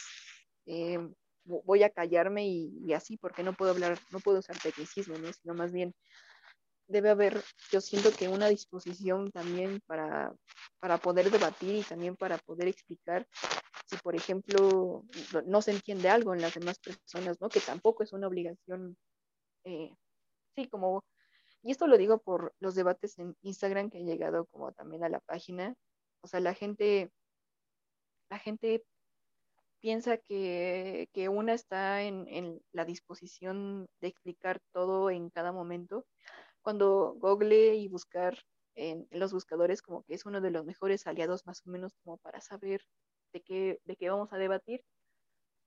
eh, 0.66 0.98
voy 1.44 1.82
a 1.82 1.90
callarme 1.90 2.46
y, 2.46 2.92
así, 2.92 3.16
porque 3.16 3.42
no 3.42 3.54
puedo 3.54 3.72
hablar, 3.72 3.98
no 4.10 4.20
puedo 4.20 4.38
usar 4.38 4.56
tecnicismo, 4.58 5.16
¿no? 5.18 5.32
Sino 5.32 5.54
más 5.54 5.72
bien 5.72 5.94
debe 6.86 7.10
haber, 7.10 7.42
yo 7.70 7.80
siento 7.80 8.10
que 8.12 8.28
una 8.28 8.48
disposición 8.48 9.30
también 9.30 9.80
para, 9.86 10.32
para 10.80 10.96
poder 10.98 11.30
debatir 11.30 11.74
y 11.74 11.82
también 11.82 12.16
para 12.16 12.38
poder 12.38 12.68
explicar 12.68 13.26
si, 13.88 13.96
por 13.96 14.14
ejemplo, 14.14 15.04
no 15.46 15.62
se 15.62 15.70
entiende 15.70 16.10
algo 16.10 16.34
en 16.34 16.42
las 16.42 16.54
demás 16.54 16.78
personas, 16.78 17.40
¿no? 17.40 17.48
Que 17.48 17.60
tampoco 17.60 18.02
es 18.02 18.12
una 18.12 18.28
obligación, 18.28 18.96
eh, 19.64 19.94
sí, 20.54 20.68
como, 20.68 21.04
y 21.62 21.70
esto 21.72 21.86
lo 21.86 21.96
digo 21.96 22.18
por 22.18 22.54
los 22.60 22.74
debates 22.74 23.18
en 23.18 23.34
Instagram 23.42 23.90
que 23.90 23.98
han 23.98 24.06
llegado 24.06 24.46
como 24.46 24.72
también 24.72 25.04
a 25.04 25.08
la 25.08 25.20
página, 25.20 25.74
O 26.22 26.28
sea, 26.28 26.40
la 26.40 26.54
gente, 26.54 27.10
la 28.30 28.38
gente 28.38 28.84
piensa 29.80 30.18
que, 30.18 31.08
una 31.30 31.54
está 31.54 32.02
en, 32.02 32.60
la 32.72 32.84
disposición 32.84 33.88
de 34.00 34.08
explicar 34.08 34.60
todo 34.72 35.10
en 35.10 35.30
cada 35.30 35.52
momento, 35.52 36.04
cuando 36.62 37.14
Google 37.18 37.76
y 37.76 37.88
buscar 37.88 38.38
en, 38.74 39.06
los 39.10 39.32
buscadores 39.32 39.82
como 39.82 40.02
que 40.04 40.14
es 40.14 40.26
uno 40.26 40.40
de 40.40 40.50
los 40.50 40.64
mejores 40.66 41.06
aliados 41.06 41.46
más 41.46 41.62
o 41.66 41.70
menos 41.70 41.94
como 42.04 42.18
para 42.18 42.40
saber 42.40 42.82
de 43.32 43.42
qué, 43.42 43.80
de 43.84 43.96
qué 43.96 44.10
vamos 44.10 44.32
a 44.32 44.38
debatir, 44.38 44.82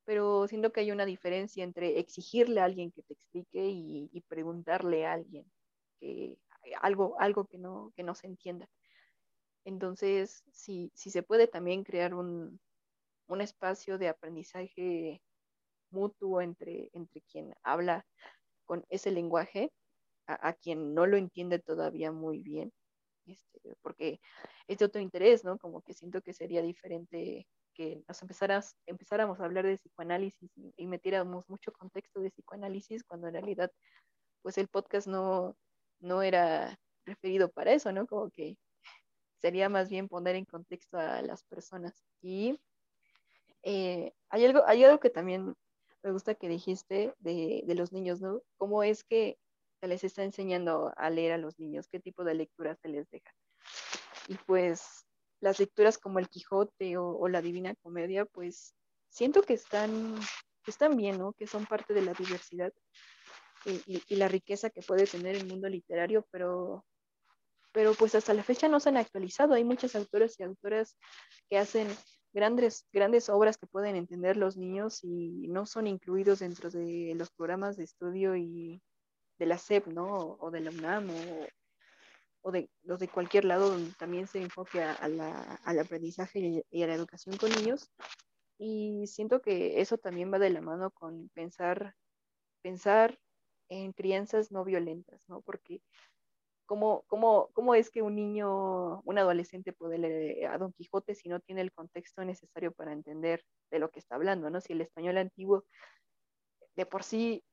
pero 0.05 0.47
siento 0.47 0.71
que 0.71 0.81
hay 0.81 0.91
una 0.91 1.05
diferencia 1.05 1.63
entre 1.63 1.99
exigirle 1.99 2.61
a 2.61 2.65
alguien 2.65 2.91
que 2.91 3.03
te 3.03 3.13
explique 3.13 3.65
y, 3.69 4.23
preguntarle 4.27 5.05
a 5.05 5.13
alguien 5.13 5.45
que, 5.99 6.37
algo, 6.81 7.19
algo 7.19 7.45
que, 7.45 7.57
no, 7.57 7.91
que 7.95 8.03
no 8.03 8.15
se 8.15 8.27
entienda. 8.27 8.67
Entonces, 9.65 10.43
si, 10.51 10.91
si 10.95 11.11
se 11.11 11.23
puede 11.23 11.47
también 11.47 11.83
crear 11.83 12.13
un, 12.15 12.59
un 13.27 13.41
espacio 13.41 13.97
de 13.97 14.09
aprendizaje 14.09 15.21
mutuo 15.91 16.41
entre, 16.41 16.89
entre 16.93 17.21
quien 17.21 17.53
habla 17.63 18.05
con 18.65 18.85
ese 18.89 19.11
lenguaje 19.11 19.71
a, 20.27 20.53
quien 20.53 20.93
no 20.93 21.05
lo 21.07 21.17
entiende 21.17 21.59
todavía 21.59 22.11
muy 22.11 22.39
bien, 22.39 22.71
este, 23.25 23.75
porque 23.81 24.19
es 24.67 24.77
de 24.77 24.85
otro 24.85 25.01
interés, 25.01 25.43
¿no? 25.43 25.57
Como 25.57 25.81
que 25.81 25.93
siento 25.93 26.21
que 26.21 26.33
sería 26.33 26.61
diferente 26.61 27.47
que 27.73 28.03
nos 28.07 28.21
empezaras, 28.21 28.75
empezáramos 28.85 29.39
a 29.39 29.45
hablar 29.45 29.65
de 29.65 29.77
psicoanálisis 29.77 30.51
y, 30.77 30.87
metiéramos 30.87 31.47
mucho 31.49 31.71
contexto 31.71 32.19
de 32.19 32.31
psicoanálisis 32.31 33.03
cuando 33.03 33.27
en 33.27 33.33
realidad 33.33 33.71
pues 34.41 34.57
el 34.57 34.67
podcast 34.67 35.07
no, 35.07 35.55
no 35.99 36.21
era 36.21 36.77
referido 37.05 37.49
para 37.49 37.73
eso, 37.73 37.91
¿no? 37.91 38.07
Como 38.07 38.29
que 38.31 38.57
sería 39.39 39.69
más 39.69 39.89
bien 39.89 40.07
poner 40.07 40.35
en 40.35 40.45
contexto 40.45 40.97
a 40.97 41.21
las 41.21 41.43
personas. 41.43 42.03
Y 42.21 42.59
eh, 43.63 44.13
hay, 44.29 44.45
algo, 44.45 44.63
hay 44.65 44.83
algo 44.83 44.99
que 44.99 45.09
también 45.09 45.55
me 46.03 46.11
gusta 46.11 46.35
que 46.35 46.49
dijiste 46.49 47.13
de, 47.19 47.63
de, 47.65 47.75
los 47.75 47.91
niños, 47.91 48.21
¿no? 48.21 48.41
¿Cómo 48.57 48.83
es 48.83 49.03
que 49.03 49.37
se 49.81 49.87
les 49.87 50.03
está 50.03 50.23
enseñando 50.23 50.93
a 50.95 51.09
leer 51.09 51.33
a 51.33 51.37
los 51.37 51.59
niños? 51.59 51.87
¿Qué 51.89 51.99
tipo 51.99 52.23
de 52.23 52.35
lectura 52.35 52.75
se 52.75 52.87
les 52.87 53.09
deja? 53.09 53.31
Y 54.27 54.35
pues 54.45 55.05
las 55.41 55.59
lecturas 55.59 55.97
como 55.97 56.19
el 56.19 56.29
Quijote 56.29 56.97
o, 56.97 57.27
la 57.27 57.41
Divina 57.41 57.73
Comedia, 57.81 58.25
pues 58.25 58.75
siento 59.09 59.41
que 59.41 59.55
están, 59.55 60.15
están 60.67 60.95
bien, 60.95 61.17
¿no? 61.17 61.33
Que 61.33 61.47
son 61.47 61.65
parte 61.65 61.95
de 61.95 62.03
la 62.03 62.13
diversidad 62.13 62.71
y, 63.65 64.03
y, 64.07 64.15
la 64.15 64.27
riqueza 64.27 64.69
que 64.69 64.81
puede 64.81 65.07
tener 65.07 65.35
el 65.35 65.47
mundo 65.47 65.67
literario, 65.67 66.27
pero, 66.31 66.85
pero 67.71 67.93
pues 67.95 68.13
hasta 68.13 68.35
la 68.35 68.43
fecha 68.43 68.67
no 68.67 68.79
se 68.79 68.89
han 68.89 68.97
actualizado. 68.97 69.55
Hay 69.55 69.63
muchas 69.63 69.95
autoras 69.95 70.39
y 70.39 70.43
autoras 70.43 70.95
que 71.49 71.57
hacen 71.57 71.87
grandes, 72.33 72.87
grandes 72.93 73.29
obras 73.29 73.57
que 73.57 73.67
pueden 73.67 73.95
entender 73.95 74.37
los 74.37 74.57
niños 74.57 75.03
y 75.03 75.47
no 75.47 75.65
son 75.65 75.87
incluidos 75.87 76.39
dentro 76.39 76.69
de 76.69 77.13
los 77.15 77.31
programas 77.31 77.77
de 77.77 77.83
estudio 77.83 78.35
y 78.35 78.81
de 79.41 79.47
la 79.47 79.57
SEP, 79.57 79.87
¿no? 79.87 80.37
O, 80.39 80.51
de 80.51 80.59
la 80.59 80.69
UNAM 80.69 81.09
o, 82.43 82.51
de 82.51 82.69
los 82.83 82.99
de 82.99 83.07
cualquier 83.07 83.45
lado 83.45 83.71
donde 83.71 83.91
también 83.93 84.27
se 84.27 84.39
enfoque 84.39 84.83
a, 84.83 85.07
la, 85.07 85.55
al 85.63 85.79
aprendizaje 85.79 86.63
y 86.69 86.83
a 86.83 86.87
la 86.87 86.93
educación 86.93 87.37
con 87.37 87.49
niños. 87.49 87.91
Y 88.59 89.07
siento 89.07 89.41
que 89.41 89.81
eso 89.81 89.97
también 89.97 90.31
va 90.31 90.37
de 90.37 90.51
la 90.51 90.61
mano 90.61 90.91
con 90.91 91.29
pensar, 91.29 91.95
pensar 92.61 93.17
en 93.69 93.93
crianzas 93.93 94.51
no 94.51 94.63
violentas, 94.63 95.27
¿no? 95.27 95.41
Porque 95.41 95.81
¿Cómo, 96.67 97.03
cómo, 97.07 97.49
cómo 97.51 97.75
es 97.75 97.89
que 97.89 98.01
un 98.01 98.15
niño, 98.15 99.01
un 99.01 99.17
adolescente 99.17 99.73
puede 99.73 99.97
leer 99.97 100.45
a 100.45 100.57
Don 100.57 100.71
Quijote 100.71 101.15
si 101.15 101.27
no 101.27 101.41
tiene 101.41 101.59
el 101.59 101.73
contexto 101.73 102.23
necesario 102.23 102.71
para 102.71 102.93
entender 102.93 103.43
de 103.71 103.79
lo 103.79 103.89
que 103.91 103.99
está 103.99 104.15
hablando, 104.15 104.49
¿no? 104.49 104.61
Si 104.61 104.71
el 104.71 104.79
español 104.79 105.17
antiguo 105.17 105.65
de 106.75 106.85
por 106.85 107.03
sí 107.03 107.43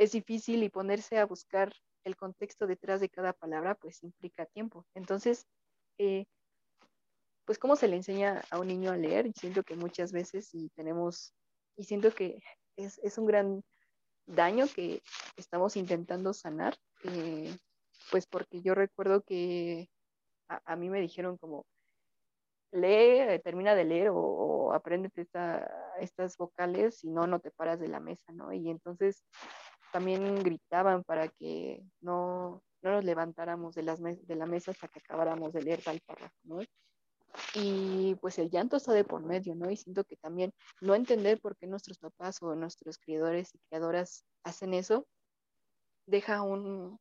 es 0.00 0.12
difícil 0.12 0.62
y 0.62 0.70
ponerse 0.70 1.18
a 1.18 1.26
buscar 1.26 1.74
el 2.04 2.16
contexto 2.16 2.66
detrás 2.66 3.02
de 3.02 3.10
cada 3.10 3.34
palabra, 3.34 3.74
pues 3.74 4.02
implica 4.02 4.46
tiempo. 4.46 4.86
Entonces, 4.94 5.46
eh, 5.98 6.24
pues 7.44 7.58
cómo 7.58 7.76
se 7.76 7.86
le 7.86 7.96
enseña 7.96 8.42
a 8.50 8.58
un 8.58 8.68
niño 8.68 8.92
a 8.92 8.96
leer, 8.96 9.30
siento 9.34 9.62
que 9.62 9.76
muchas 9.76 10.10
veces 10.10 10.54
y 10.54 10.70
tenemos, 10.70 11.34
y 11.76 11.84
siento 11.84 12.12
que 12.12 12.40
es, 12.76 12.98
es 13.02 13.18
un 13.18 13.26
gran 13.26 13.62
daño 14.24 14.64
que 14.74 15.02
estamos 15.36 15.76
intentando 15.76 16.32
sanar. 16.32 16.78
Eh, 17.04 17.54
pues 18.10 18.26
porque 18.26 18.62
yo 18.62 18.74
recuerdo 18.74 19.20
que 19.20 19.90
a, 20.48 20.76
mí 20.76 20.88
me 20.88 21.02
dijeron 21.02 21.36
como, 21.36 21.66
lee, 22.72 23.38
termina 23.44 23.74
de 23.74 23.84
leer 23.84 24.08
o, 24.08 24.16
o 24.16 24.72
apréndete 24.72 25.28
estas 25.98 26.38
vocales 26.38 27.04
y 27.04 27.10
no, 27.10 27.26
no 27.26 27.38
te 27.40 27.50
paras 27.50 27.78
de 27.78 27.88
la 27.88 28.00
mesa, 28.00 28.32
¿no? 28.32 28.50
Y 28.50 28.70
entonces 28.70 29.22
también 29.92 30.42
gritaban 30.42 31.04
para 31.04 31.28
que 31.28 31.82
no, 32.00 32.62
no 32.82 32.90
nos 32.90 33.04
levantáramos 33.04 33.74
de, 33.74 33.82
las 33.82 34.00
de 34.00 34.36
la 34.36 34.46
mesa 34.46 34.70
hasta 34.70 34.88
que 34.88 35.00
acabáramos 35.00 35.52
de 35.52 35.62
leer 35.62 35.82
tal 35.82 36.00
párrafo, 36.00 36.36
¿no? 36.44 36.60
Y 37.54 38.16
pues 38.16 38.38
el 38.38 38.50
llanto 38.50 38.76
está 38.76 38.92
de 38.92 39.04
por 39.04 39.22
medio, 39.22 39.54
¿no? 39.54 39.70
Y 39.70 39.76
siento 39.76 40.04
que 40.04 40.16
también 40.16 40.52
no 40.80 40.94
entender 40.94 41.40
por 41.40 41.56
qué 41.56 41.66
nuestros 41.66 41.98
papás 41.98 42.38
o 42.42 42.54
nuestros 42.54 42.98
criadores 42.98 43.54
y 43.54 43.58
criadoras 43.68 44.24
hacen 44.42 44.74
eso, 44.74 45.06
deja 46.06 46.42
un, 46.42 46.98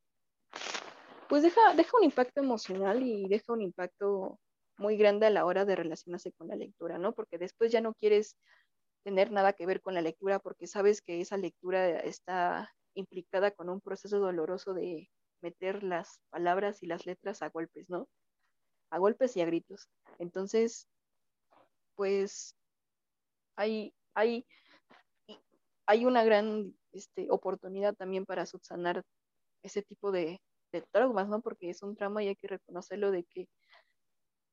pues 1.27 1.43
deja, 1.43 1.73
deja 1.75 1.97
un 1.97 2.03
impacto 2.03 2.41
emocional 2.41 3.01
y 3.01 3.27
deja 3.27 3.53
un 3.53 3.61
impacto 3.61 4.39
muy 4.77 4.97
grande 4.97 5.25
a 5.25 5.29
la 5.29 5.45
hora 5.45 5.65
de 5.65 5.75
relacionarse 5.75 6.31
con 6.31 6.47
la 6.47 6.55
lectura, 6.55 6.97
¿no? 6.97 7.13
Porque 7.13 7.37
después 7.37 7.71
ya 7.71 7.81
no 7.81 7.93
quieres 7.93 8.37
tener 9.03 9.31
nada 9.31 9.53
que 9.53 9.65
ver 9.65 9.81
con 9.81 9.93
la 9.93 10.01
lectura 10.01 10.39
porque 10.39 10.67
sabes 10.67 11.01
que 11.01 11.21
esa 11.21 11.37
lectura 11.37 11.99
está 11.99 12.71
implicada 12.95 13.51
con 13.51 13.69
un 13.69 13.81
proceso 13.81 14.19
doloroso 14.19 14.73
de 14.73 15.09
meter 15.41 15.83
las 15.83 16.21
palabras 16.29 16.83
y 16.83 16.87
las 16.87 17.05
letras 17.05 17.41
a 17.41 17.49
golpes, 17.49 17.89
¿no? 17.89 18.07
A 18.91 18.97
golpes 18.99 19.35
y 19.37 19.41
a 19.41 19.45
gritos. 19.45 19.87
Entonces, 20.17 20.87
pues 21.95 22.55
hay, 23.55 23.93
hay, 24.13 24.45
hay 25.85 26.05
una 26.05 26.23
gran 26.23 26.73
este, 26.91 27.27
oportunidad 27.29 27.95
también 27.95 28.25
para 28.25 28.45
subsanar 28.45 29.03
ese 29.63 29.81
tipo 29.81 30.11
de, 30.11 30.41
de 30.71 30.81
traumas, 30.81 31.27
¿no? 31.27 31.41
Porque 31.41 31.69
es 31.69 31.83
un 31.83 31.95
trauma 31.95 32.23
y 32.23 32.29
hay 32.29 32.35
que 32.35 32.47
reconocerlo 32.47 33.11
de 33.11 33.23
que, 33.25 33.47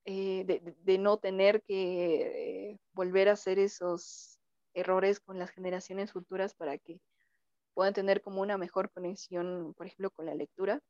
eh, 0.04 0.44
de, 0.44 0.98
no 0.98 1.18
tener 1.18 1.62
que 1.62 2.70
eh, 2.70 2.78
volver 2.92 3.28
a 3.28 3.32
hacer 3.32 3.58
esos 3.58 4.38
errores 4.74 5.20
con 5.20 5.38
las 5.38 5.50
generaciones 5.50 6.12
futuras 6.12 6.54
para 6.54 6.78
que 6.78 7.00
puedan 7.76 7.92
tener 7.92 8.22
como 8.22 8.40
una 8.40 8.56
mejor 8.56 8.90
conexión, 8.90 9.74
por 9.74 9.86
ejemplo, 9.86 10.10
con 10.10 10.24
la 10.24 10.34
lectura. 10.34 10.80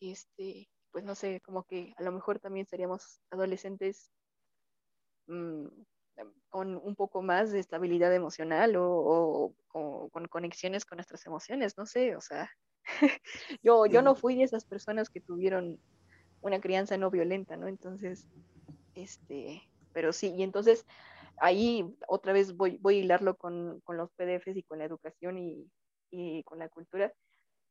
Este, 0.00 0.70
pues 0.90 1.04
no 1.04 1.14
sé, 1.14 1.42
como 1.42 1.64
que 1.64 1.92
a 1.98 2.02
lo 2.02 2.10
mejor 2.10 2.38
también 2.38 2.64
seríamos 2.64 3.20
adolescentes 3.30 4.10
mm, 5.26 5.66
con 6.48 6.76
un 6.78 6.96
poco 6.96 7.20
más 7.20 7.52
de 7.52 7.58
estabilidad 7.58 8.14
emocional 8.14 8.76
o, 8.76 9.52
o, 9.74 10.08
con 10.08 10.26
conexiones 10.28 10.86
con 10.86 10.96
nuestras 10.96 11.26
emociones, 11.26 11.76
no 11.76 11.84
sé, 11.84 12.16
o 12.16 12.20
sea, 12.22 12.50
yo, 13.62 13.84
yo 13.84 14.00
no 14.00 14.14
fui 14.14 14.36
de 14.36 14.44
esas 14.44 14.64
personas 14.64 15.10
que 15.10 15.20
tuvieron 15.20 15.78
una 16.40 16.60
crianza 16.60 16.96
no 16.96 17.10
violenta, 17.10 17.58
¿no? 17.58 17.68
Entonces, 17.68 18.26
este, 18.94 19.60
pero 19.92 20.14
sí, 20.14 20.32
y 20.34 20.44
entonces 20.44 20.86
ahí 21.38 21.84
otra 22.08 22.32
vez 22.32 22.56
voy, 22.56 22.78
voy 22.78 22.96
a 22.96 23.00
hilarlo 23.00 23.36
con, 23.36 23.82
los 23.88 24.10
PDFs 24.12 24.56
y 24.56 24.62
con 24.62 24.78
la 24.78 24.84
educación 24.84 25.38
y, 25.38 25.70
con 26.44 26.58
la 26.58 26.68
cultura. 26.68 27.12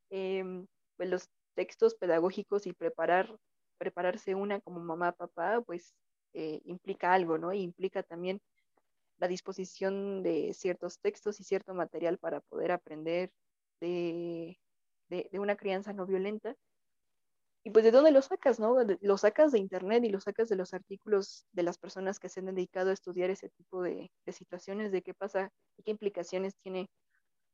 Em, 0.10 0.68
pues 0.98 1.10
los 1.10 1.30
textos 1.56 1.96
pedagógicos 1.96 2.68
y 2.68 2.74
preparar, 2.74 3.38
prepararse 3.78 4.36
una 4.36 4.60
como 4.62 4.80
mamá, 4.80 5.14
papá, 5.14 5.62
pues 5.62 5.96
eh, 6.34 6.62
implica 6.66 7.14
algo, 7.14 7.38
¿no? 7.38 7.54
implica 7.54 8.04
también 8.04 8.42
la 9.18 9.28
disposición 9.28 10.24
de 10.24 10.54
ciertos 10.54 11.00
textos 11.00 11.40
y 11.40 11.44
cierto 11.44 11.74
material 11.74 12.18
para 12.18 12.42
poder 12.42 12.72
aprender 12.72 13.32
de, 13.80 14.60
de, 15.10 15.30
una 15.40 15.56
crianza 15.56 15.94
no 15.94 16.06
violenta. 16.06 16.56
Y 17.66 17.72
pues 17.72 17.86
de 17.86 17.92
dónde 17.92 18.12
lo 18.12 18.22
sacas, 18.22 18.60
¿no? 18.60 18.76
Lo 19.00 19.18
sacas 19.18 19.54
de 19.54 19.60
internet 19.60 20.04
y 20.04 20.10
lo 20.10 20.20
sacas 20.20 20.50
de 20.50 20.58
los 20.58 20.74
artículos 20.74 21.46
de 21.54 21.64
las 21.64 21.78
personas 21.78 22.20
que 22.20 22.28
se 22.28 22.42
han 22.42 22.48
dedicado 22.48 22.90
a 22.90 22.94
estudiar 22.94 23.30
ese 23.30 23.50
tipo 23.50 23.82
de, 23.82 24.12
situaciones, 24.28 24.92
de 24.92 25.02
qué 25.02 25.14
pasa 25.14 25.50
y 25.78 25.84
qué 25.84 25.92
implicaciones 25.92 26.56
tiene 26.62 26.90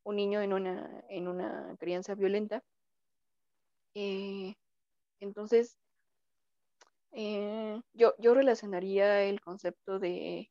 un 0.04 0.16
niño 0.16 0.42
en 0.42 0.54
una, 0.54 1.04
en 1.10 1.28
una 1.28 1.76
crianza 1.78 2.16
violenta. 2.16 2.64
Eh, 3.94 4.56
entonces, 5.20 5.78
eh, 7.12 7.80
yo, 7.94 8.16
yo 8.18 8.34
relacionaría 8.34 9.24
el 9.24 9.42
concepto 9.42 10.00
de, 10.00 10.50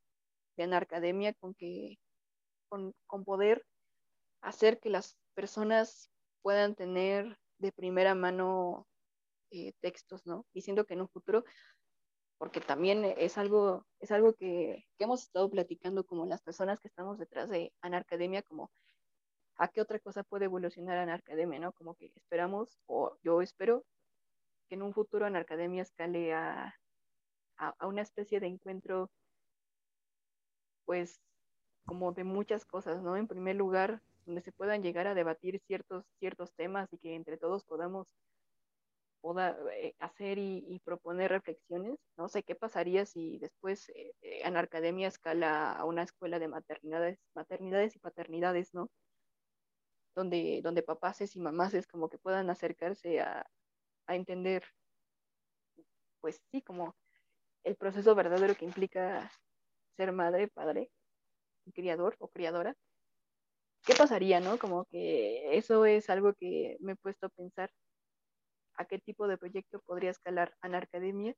de 0.56 0.62
anarcademia 0.62 1.34
con 1.34 1.54
que 1.54 1.98
con, 2.68 2.94
con, 3.06 3.24
poder 3.24 3.64
hacer 4.42 4.78
que 4.80 4.90
las 4.90 5.16
personas 5.34 6.10
puedan 6.42 6.74
tener 6.74 7.38
de 7.58 7.72
primera 7.72 8.14
mano 8.14 8.86
eh, 9.50 9.72
textos, 9.80 10.26
¿no? 10.26 10.46
Diciendo 10.52 10.84
que 10.84 10.94
en 10.94 11.02
un 11.02 11.08
futuro 11.08 11.44
porque 12.38 12.60
también 12.60 13.04
es 13.04 13.36
algo, 13.36 13.84
es 13.98 14.12
algo 14.12 14.32
que, 14.32 14.86
que 14.96 15.04
hemos 15.04 15.22
estado 15.24 15.50
platicando 15.50 16.04
como 16.04 16.24
las 16.24 16.40
personas 16.40 16.78
que 16.80 16.88
estamos 16.88 17.18
detrás 17.18 17.50
de 17.50 17.72
Anarcademia, 17.80 18.42
como 18.42 18.70
a 19.56 19.68
qué 19.68 19.80
otra 19.80 19.98
cosa 19.98 20.22
puede 20.22 20.44
evolucionar 20.44 20.98
Anarcademia, 20.98 21.58
¿no? 21.58 21.72
Como 21.72 21.96
que 21.96 22.12
esperamos, 22.14 22.78
o 22.86 23.18
yo 23.24 23.42
espero, 23.42 23.84
que 24.68 24.76
en 24.76 24.82
un 24.82 24.94
futuro 24.94 25.26
Anarcademia 25.26 25.82
escale 25.82 26.32
a, 26.32 26.76
a, 27.56 27.74
a 27.78 27.86
una 27.88 28.02
especie 28.02 28.38
de 28.38 28.46
encuentro, 28.46 29.10
pues, 30.84 31.20
como 31.86 32.12
de 32.12 32.22
muchas 32.22 32.64
cosas, 32.64 33.02
¿no? 33.02 33.16
En 33.16 33.26
primer 33.26 33.56
lugar, 33.56 34.00
donde 34.26 34.42
se 34.42 34.52
puedan 34.52 34.82
llegar 34.82 35.08
a 35.08 35.14
debatir 35.14 35.60
ciertos, 35.66 36.04
ciertos 36.18 36.52
temas 36.54 36.92
y 36.92 36.98
que 36.98 37.16
entre 37.16 37.36
todos 37.36 37.64
podamos 37.64 38.14
poda, 39.20 39.56
eh, 39.74 39.94
hacer 39.98 40.38
y, 40.38 40.80
proponer 40.84 41.30
reflexiones. 41.30 41.98
No 42.16 42.28
sé 42.28 42.42
qué 42.42 42.54
pasaría 42.54 43.06
si 43.06 43.38
después 43.38 43.88
eh, 43.90 44.14
eh, 44.22 44.42
Anarcademia 44.44 45.08
escala 45.08 45.72
a 45.72 45.84
una 45.84 46.02
escuela 46.02 46.38
de 46.38 46.48
maternidades, 46.48 47.18
maternidades 47.34 47.96
y 47.96 47.98
paternidades, 47.98 48.74
¿no? 48.74 48.90
Donde, 50.14 50.60
donde 50.62 50.82
papaces 50.82 51.36
y 51.36 51.40
mamases 51.40 51.86
como 51.86 52.08
que 52.08 52.18
puedan 52.18 52.50
acercarse 52.50 53.20
a, 53.20 53.46
a 54.06 54.16
entender, 54.16 54.64
pues 56.20 56.40
sí, 56.50 56.62
como 56.62 56.96
el 57.64 57.76
proceso 57.76 58.14
verdadero 58.14 58.54
que 58.54 58.64
implica 58.64 59.30
ser 59.96 60.12
madre, 60.12 60.48
padre, 60.48 60.90
criador 61.74 62.16
o 62.18 62.28
criadora. 62.28 62.74
¿Qué 63.84 63.94
pasaría, 63.94 64.40
no? 64.40 64.58
Como 64.58 64.84
que 64.86 65.56
eso 65.56 65.84
es 65.86 66.10
algo 66.10 66.34
que 66.34 66.76
me 66.80 66.92
he 66.92 66.96
puesto 66.96 67.26
a 67.26 67.30
pensar 67.30 67.70
a 68.78 68.84
qué 68.86 68.98
tipo 68.98 69.28
de 69.28 69.36
proyecto 69.36 69.80
podría 69.80 70.10
escalar 70.10 70.54
Anarcademia, 70.60 71.34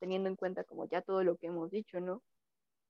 teniendo 0.00 0.28
en 0.28 0.36
cuenta 0.36 0.64
como 0.64 0.88
ya 0.88 1.02
todo 1.02 1.22
lo 1.22 1.36
que 1.36 1.46
hemos 1.46 1.70
dicho, 1.70 2.00
¿no? 2.00 2.22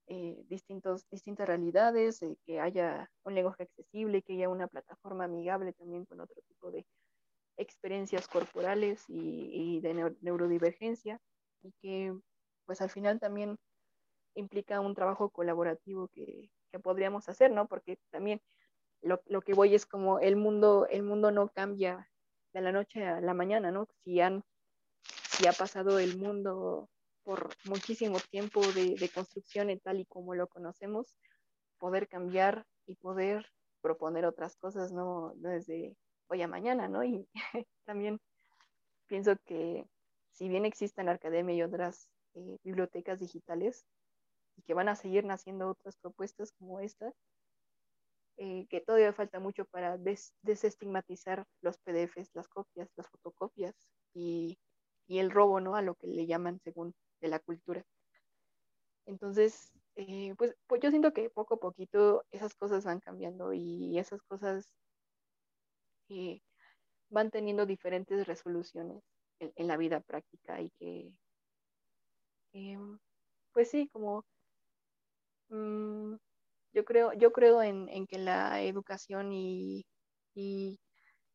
Eh, 0.07 0.43
distintos, 0.49 1.07
distintas 1.11 1.47
realidades, 1.47 2.23
eh, 2.23 2.39
que 2.47 2.61
haya 2.61 3.11
un 3.25 3.35
lenguaje 3.35 3.65
accesible, 3.65 4.23
que 4.23 4.35
haya 4.35 4.49
una 4.49 4.69
plataforma 4.69 5.25
amigable 5.25 5.75
también 5.75 6.07
con 6.07 6.21
otro 6.21 6.41
tipo 6.49 6.71
de 6.71 6.87
experiencias 7.59 8.27
corporales 8.29 9.05
y, 9.09 9.51
y 9.53 9.81
de 9.81 9.93
neuro, 9.93 10.17
neurodivergencia, 10.23 11.21
y 11.63 11.73
que 11.83 12.17
pues 12.65 12.81
al 12.81 12.89
final 12.89 13.21
también 13.21 13.59
implica 14.35 14.81
un 14.81 14.95
trabajo 14.95 15.31
colaborativo 15.31 16.09
que, 16.09 16.51
que 16.71 16.79
podríamos 16.79 17.29
hacer, 17.29 17.51
¿no? 17.51 17.67
Porque 17.67 17.99
también 18.11 18.41
lo, 19.03 19.21
lo, 19.27 19.43
que 19.43 19.55
voy 19.55 19.75
es 19.75 19.87
como 19.87 20.21
el 20.21 20.37
mundo, 20.37 20.87
el 20.89 21.03
mundo 21.03 21.31
no 21.33 21.49
cambia 21.49 22.09
de 22.53 22.61
la 22.61 22.73
noche 22.73 23.05
a 23.05 23.21
la 23.21 23.35
mañana, 23.35 23.71
¿no? 23.71 23.87
Si, 24.03 24.21
han, 24.21 24.43
si 25.03 25.47
ha 25.47 25.53
pasado 25.53 25.99
el 25.99 26.19
mundo 26.19 26.89
por 27.23 27.51
muchísimo 27.67 28.19
tiempo 28.31 28.61
de, 28.73 29.11
construcción 29.15 29.69
tal 29.81 30.01
y 30.01 30.07
como 30.07 30.35
lo 30.35 30.49
conocemos, 30.49 31.15
poder 31.79 32.09
cambiar 32.09 32.65
y 32.87 32.95
poder 32.97 33.47
proponer 33.81 34.25
otras 34.25 34.57
cosas, 34.57 34.93
no, 34.93 35.35
no 35.37 35.51
desde 35.51 35.95
hoy 36.29 36.43
a 36.43 36.49
mañana, 36.49 36.89
¿no? 36.89 37.05
Y 37.05 37.29
también 37.85 38.19
pienso 39.07 39.37
que 39.45 39.87
si 40.33 40.49
bien 40.49 40.65
existen 40.65 41.07
la 41.07 41.13
academia 41.13 41.55
y 41.55 41.63
otras 41.63 42.09
eh, 42.35 42.59
bibliotecas 42.63 43.21
digitales, 43.21 43.85
y 44.59 44.63
que 44.63 44.75
van 44.75 44.89
a 44.89 44.97
seguir 44.97 45.25
naciendo 45.25 45.71
otras 45.71 45.97
propuestas 45.97 46.53
como 46.53 46.81
esta, 46.81 47.13
eh, 48.39 48.66
que 48.68 48.80
todavía 48.80 49.12
falta 49.12 49.41
mucho 49.41 49.64
para 49.66 49.99
des 49.99 50.32
desestigmatizar 50.43 51.45
los 51.61 51.76
PDFs, 51.78 52.30
las 52.34 52.49
copias, 52.49 52.89
las 52.97 53.09
fotocopias 53.09 53.74
y, 54.14 54.59
y, 55.09 55.18
el 55.18 55.30
robo, 55.30 55.61
¿no? 55.61 55.74
A 55.76 55.82
lo 55.82 55.95
que 55.97 56.07
le 56.07 56.26
llaman 56.26 56.61
según 56.61 56.95
de 57.20 57.28
la 57.28 57.41
cultura. 57.41 57.84
Entonces, 59.07 59.72
eh, 59.97 60.34
pues, 60.39 60.55
pues, 60.68 60.80
yo 60.80 60.91
siento 60.91 61.12
que 61.12 61.30
poco 61.30 61.55
a 61.55 61.59
poquito 61.61 62.24
esas 62.30 62.55
cosas 62.55 62.84
van 62.84 63.01
cambiando 63.01 63.53
y 63.53 63.99
esas 63.99 64.22
cosas 64.22 64.72
eh, 66.09 66.41
van 67.11 67.30
teniendo 67.30 67.66
diferentes 67.66 68.26
resoluciones 68.26 69.03
en, 69.41 69.53
en, 69.57 69.66
la 69.68 69.76
vida 69.76 70.01
práctica 70.01 70.61
y 70.61 70.70
que, 70.78 71.12
eh, 72.53 72.78
pues 73.53 73.70
sí, 73.70 73.89
como 73.89 74.24
mmm, 75.51 76.16
yo 76.79 76.85
creo, 76.85 77.12
yo 77.14 77.33
creo 77.33 77.61
en, 77.61 77.89
en 77.89 78.07
que 78.07 78.18
la 78.18 78.62
educación 78.62 79.33
y, 79.33 79.85
y, 80.33 80.79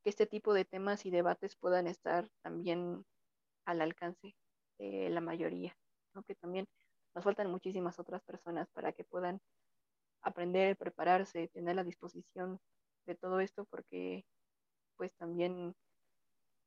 que 0.01 0.09
este 0.09 0.25
tipo 0.25 0.53
de 0.53 0.63
temas 0.63 1.05
y 1.05 1.11
debates 1.11 1.57
puedan 1.57 1.85
estar 1.87 2.29
también 2.43 3.03
al 3.65 3.81
alcance 3.81 4.33
de 4.79 5.09
la 5.09 5.19
mayoría, 5.19 5.75
¿no? 6.13 6.23
que 6.23 6.35
también 6.35 6.65
nos 7.13 7.25
faltan 7.25 7.51
muchísimas 7.51 7.99
otras 7.99 8.23
personas 8.23 8.69
para 8.71 8.93
que 8.93 9.03
puedan 9.03 9.41
aprender, 10.21 10.77
prepararse, 10.77 11.49
tener 11.49 11.75
la 11.75 11.83
disposición 11.83 12.57
de 13.05 13.15
todo 13.15 13.41
esto, 13.41 13.65
porque 13.65 14.23
pues 14.95 15.13
también 15.15 15.75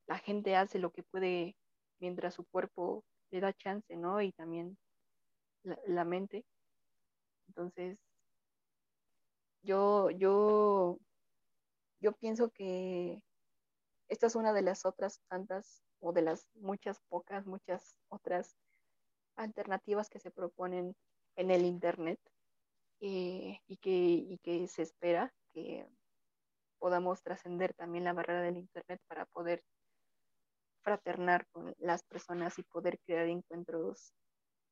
la 0.07 0.19
gente 0.19 0.55
hace 0.55 0.79
lo 0.79 0.91
que 0.93 1.03
puede 1.03 1.57
mientras 1.99 2.35
su 2.35 2.45
cuerpo 2.45 3.05
le 3.31 3.41
da 3.41 3.55
chance, 3.55 3.97
¿no? 3.97 4.21
Y 4.21 4.33
también 4.33 4.77
la, 5.63 5.79
la 5.87 6.05
mente. 6.05 6.45
Entonces, 7.49 7.99
yo, 9.67 10.11
yo, 10.11 10.99
yo 12.01 12.13
pienso 12.13 12.51
que 12.51 13.21
esta 14.09 14.27
es 14.29 14.37
una 14.37 14.53
de 14.53 14.63
las 14.63 14.87
otras 14.87 15.21
tantas 15.29 15.83
o 16.01 16.13
de 16.13 16.23
las 16.23 16.49
muchas 16.55 17.01
pocas, 17.09 17.47
muchas 17.47 17.97
otras 18.09 18.57
alternativas 19.37 20.09
que 20.09 20.21
se 20.21 20.31
proponen 20.31 20.95
en 21.35 21.51
el 21.51 21.65
Internet 21.65 22.21
eh, 23.01 23.59
y, 23.67 23.77
que, 23.79 23.91
y 23.91 24.39
que 24.39 24.69
se 24.69 24.83
espera 24.83 25.35
que 25.53 25.87
podamos 26.79 27.23
trascender 27.23 27.75
también 27.75 28.05
la 28.05 28.13
barrera 28.13 28.43
del 28.43 28.57
Internet 28.57 29.01
para 29.09 29.27
poder 29.27 29.63
fraternar 30.83 31.47
con 31.49 31.75
las 31.79 32.05
personas 32.05 32.59
y 32.59 32.63
poder 32.63 33.01
crear 33.05 33.27
encuentros 33.27 34.15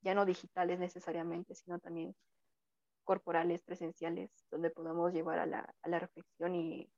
ya 0.01 0.14
no 0.14 0.24
digitales 0.24 0.78
necesariamente, 0.78 1.55
sino 1.55 1.80
también 1.80 2.14
corporales, 3.05 3.62
presenciales, 3.62 4.30
donde 4.50 4.70
podamos 4.70 5.12
llevar 5.12 5.38
a 5.38 5.46
la, 5.46 5.98
reflexión 5.98 6.55
y 6.55 6.90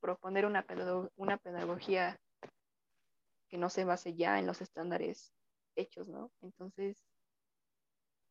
proponer 0.00 0.46
una, 0.46 0.64
una 1.16 1.36
pedagogía 1.38 2.18
que 3.48 3.58
no 3.58 3.68
se 3.68 3.84
base 3.84 4.14
ya 4.14 4.38
en 4.38 4.46
los 4.46 4.60
estándares 4.60 5.32
hechos, 5.76 6.08
¿no? 6.08 6.30
Entonces, 6.40 7.04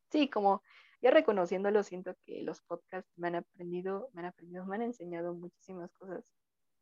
sí, 0.10 0.30
como 0.30 0.64
ya 1.01 1.12
reconociéndolo, 1.12 1.84
siento 1.84 2.16
que 2.26 2.41
los 2.43 2.62
podcasts 2.62 3.12
me 3.18 3.28
han 3.28 3.36
aprendido, 3.36 4.10
me 4.14 4.22
han 4.22 4.28
aprendido, 4.28 4.66
me 4.66 4.76
han 4.76 4.84
enseñado 4.84 5.34
muchísimas 5.34 5.91
cosas. 5.93 6.24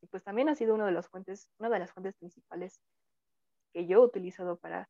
Y 0.02 0.08
pues 0.08 0.24
también 0.24 0.50
ha 0.50 0.56
sido 0.56 0.76
una 0.76 0.86
de 0.86 0.92
las 0.92 1.08
fuentes, 1.08 1.50
una 1.58 1.70
de 1.70 1.80
las 1.80 1.92
fuentes 1.92 2.16
principales 2.16 2.80
que 3.74 3.88
yo 3.88 4.00
he 4.00 4.06
utilizado 4.06 4.58
para 4.58 4.90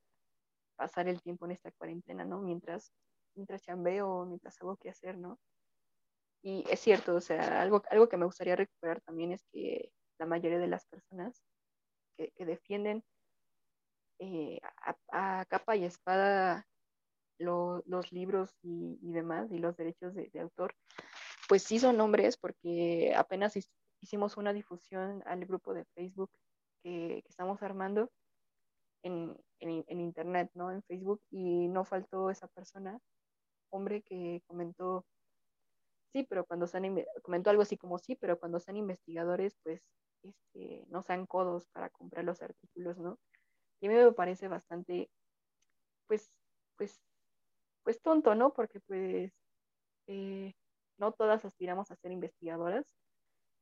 pasar 0.76 1.08
el 1.08 1.22
tiempo 1.22 1.46
en 1.46 1.52
esta 1.52 1.72
cuarentena, 1.72 2.26
¿no? 2.26 2.42
Mientras 2.42 2.92
mientras 3.36 3.62
chambeo, 3.64 4.26
mientras 4.26 4.60
hago 4.62 4.78
qué 4.78 4.90
hacer, 4.90 5.18
¿no? 5.18 5.40
Y 6.44 6.64
es 6.70 6.80
cierto, 6.80 7.16
o 7.16 7.22
sea, 7.22 7.62
algo, 7.62 7.84
algo 7.90 8.10
que 8.10 8.18
me 8.18 8.26
gustaría 8.26 8.56
recuperar 8.56 9.02
también 9.02 9.32
es 9.32 9.44
que 9.52 9.92
la 10.18 10.26
mayoría 10.26 10.60
de 10.60 10.68
las 10.68 10.86
personas 10.88 11.44
que, 12.18 12.46
defienden 12.46 13.04
eh, 14.20 14.60
a, 15.12 15.46
capa 15.46 15.76
y 15.76 15.86
espada 15.86 16.68
lo, 17.40 17.84
los 17.86 18.12
libros 18.12 18.56
y, 18.62 18.98
demás 19.02 19.52
y 19.52 19.58
los 19.58 19.76
derechos 19.78 20.14
de, 20.14 20.30
autor, 20.40 20.76
pues 21.48 21.64
sí 21.64 21.80
son 21.80 22.00
hombres 22.02 22.38
porque 22.38 23.14
apenas 23.16 23.54
hicimos 24.00 24.38
una 24.38 24.54
difusión 24.54 25.24
al 25.26 25.46
grupo 25.46 25.74
de 25.74 25.86
Facebook 25.96 26.32
que, 26.84 27.24
estamos 27.28 27.62
armando 27.64 28.12
en, 29.04 29.36
en, 29.60 30.00
internet, 30.00 30.52
¿no? 30.54 30.72
En 30.72 30.84
Facebook 30.84 31.22
y 31.32 31.68
no 31.68 31.86
faltó 31.86 32.30
esa 32.30 32.48
persona 32.48 33.00
hombre 33.72 34.02
que 34.04 34.42
comentó, 34.48 35.06
sí, 36.14 36.24
pero 36.30 36.46
cuando 36.46 36.68
sean, 36.68 37.04
comentó 37.24 37.50
algo 37.50 37.64
así 37.64 37.78
como 37.78 37.98
sí, 37.98 38.16
pero 38.16 38.40
cuando 38.40 38.60
sean 38.60 38.78
investigadores, 38.78 39.58
pues 39.64 39.82
este, 40.24 40.86
no 40.90 41.02
sean 41.04 41.26
codos 41.26 41.68
para 41.70 41.90
comprar 41.90 42.26
los 42.26 42.42
artículos, 42.42 42.98
¿no? 43.00 43.20
Y 43.82 43.88
a 43.88 43.90
mí 43.90 43.96
me 43.96 44.12
parece 44.14 44.48
bastante, 44.48 45.10
pues, 46.08 46.32
pues, 46.78 47.02
pues 47.84 48.02
tonto, 48.02 48.36
¿no? 48.36 48.54
Porque 48.54 48.80
pues 48.82 49.34
eh, 50.08 50.54
no 50.98 51.14
todas 51.14 51.46
aspiramos 51.46 51.92
a 51.92 51.96
ser 51.96 52.12
investigadoras 52.12 52.96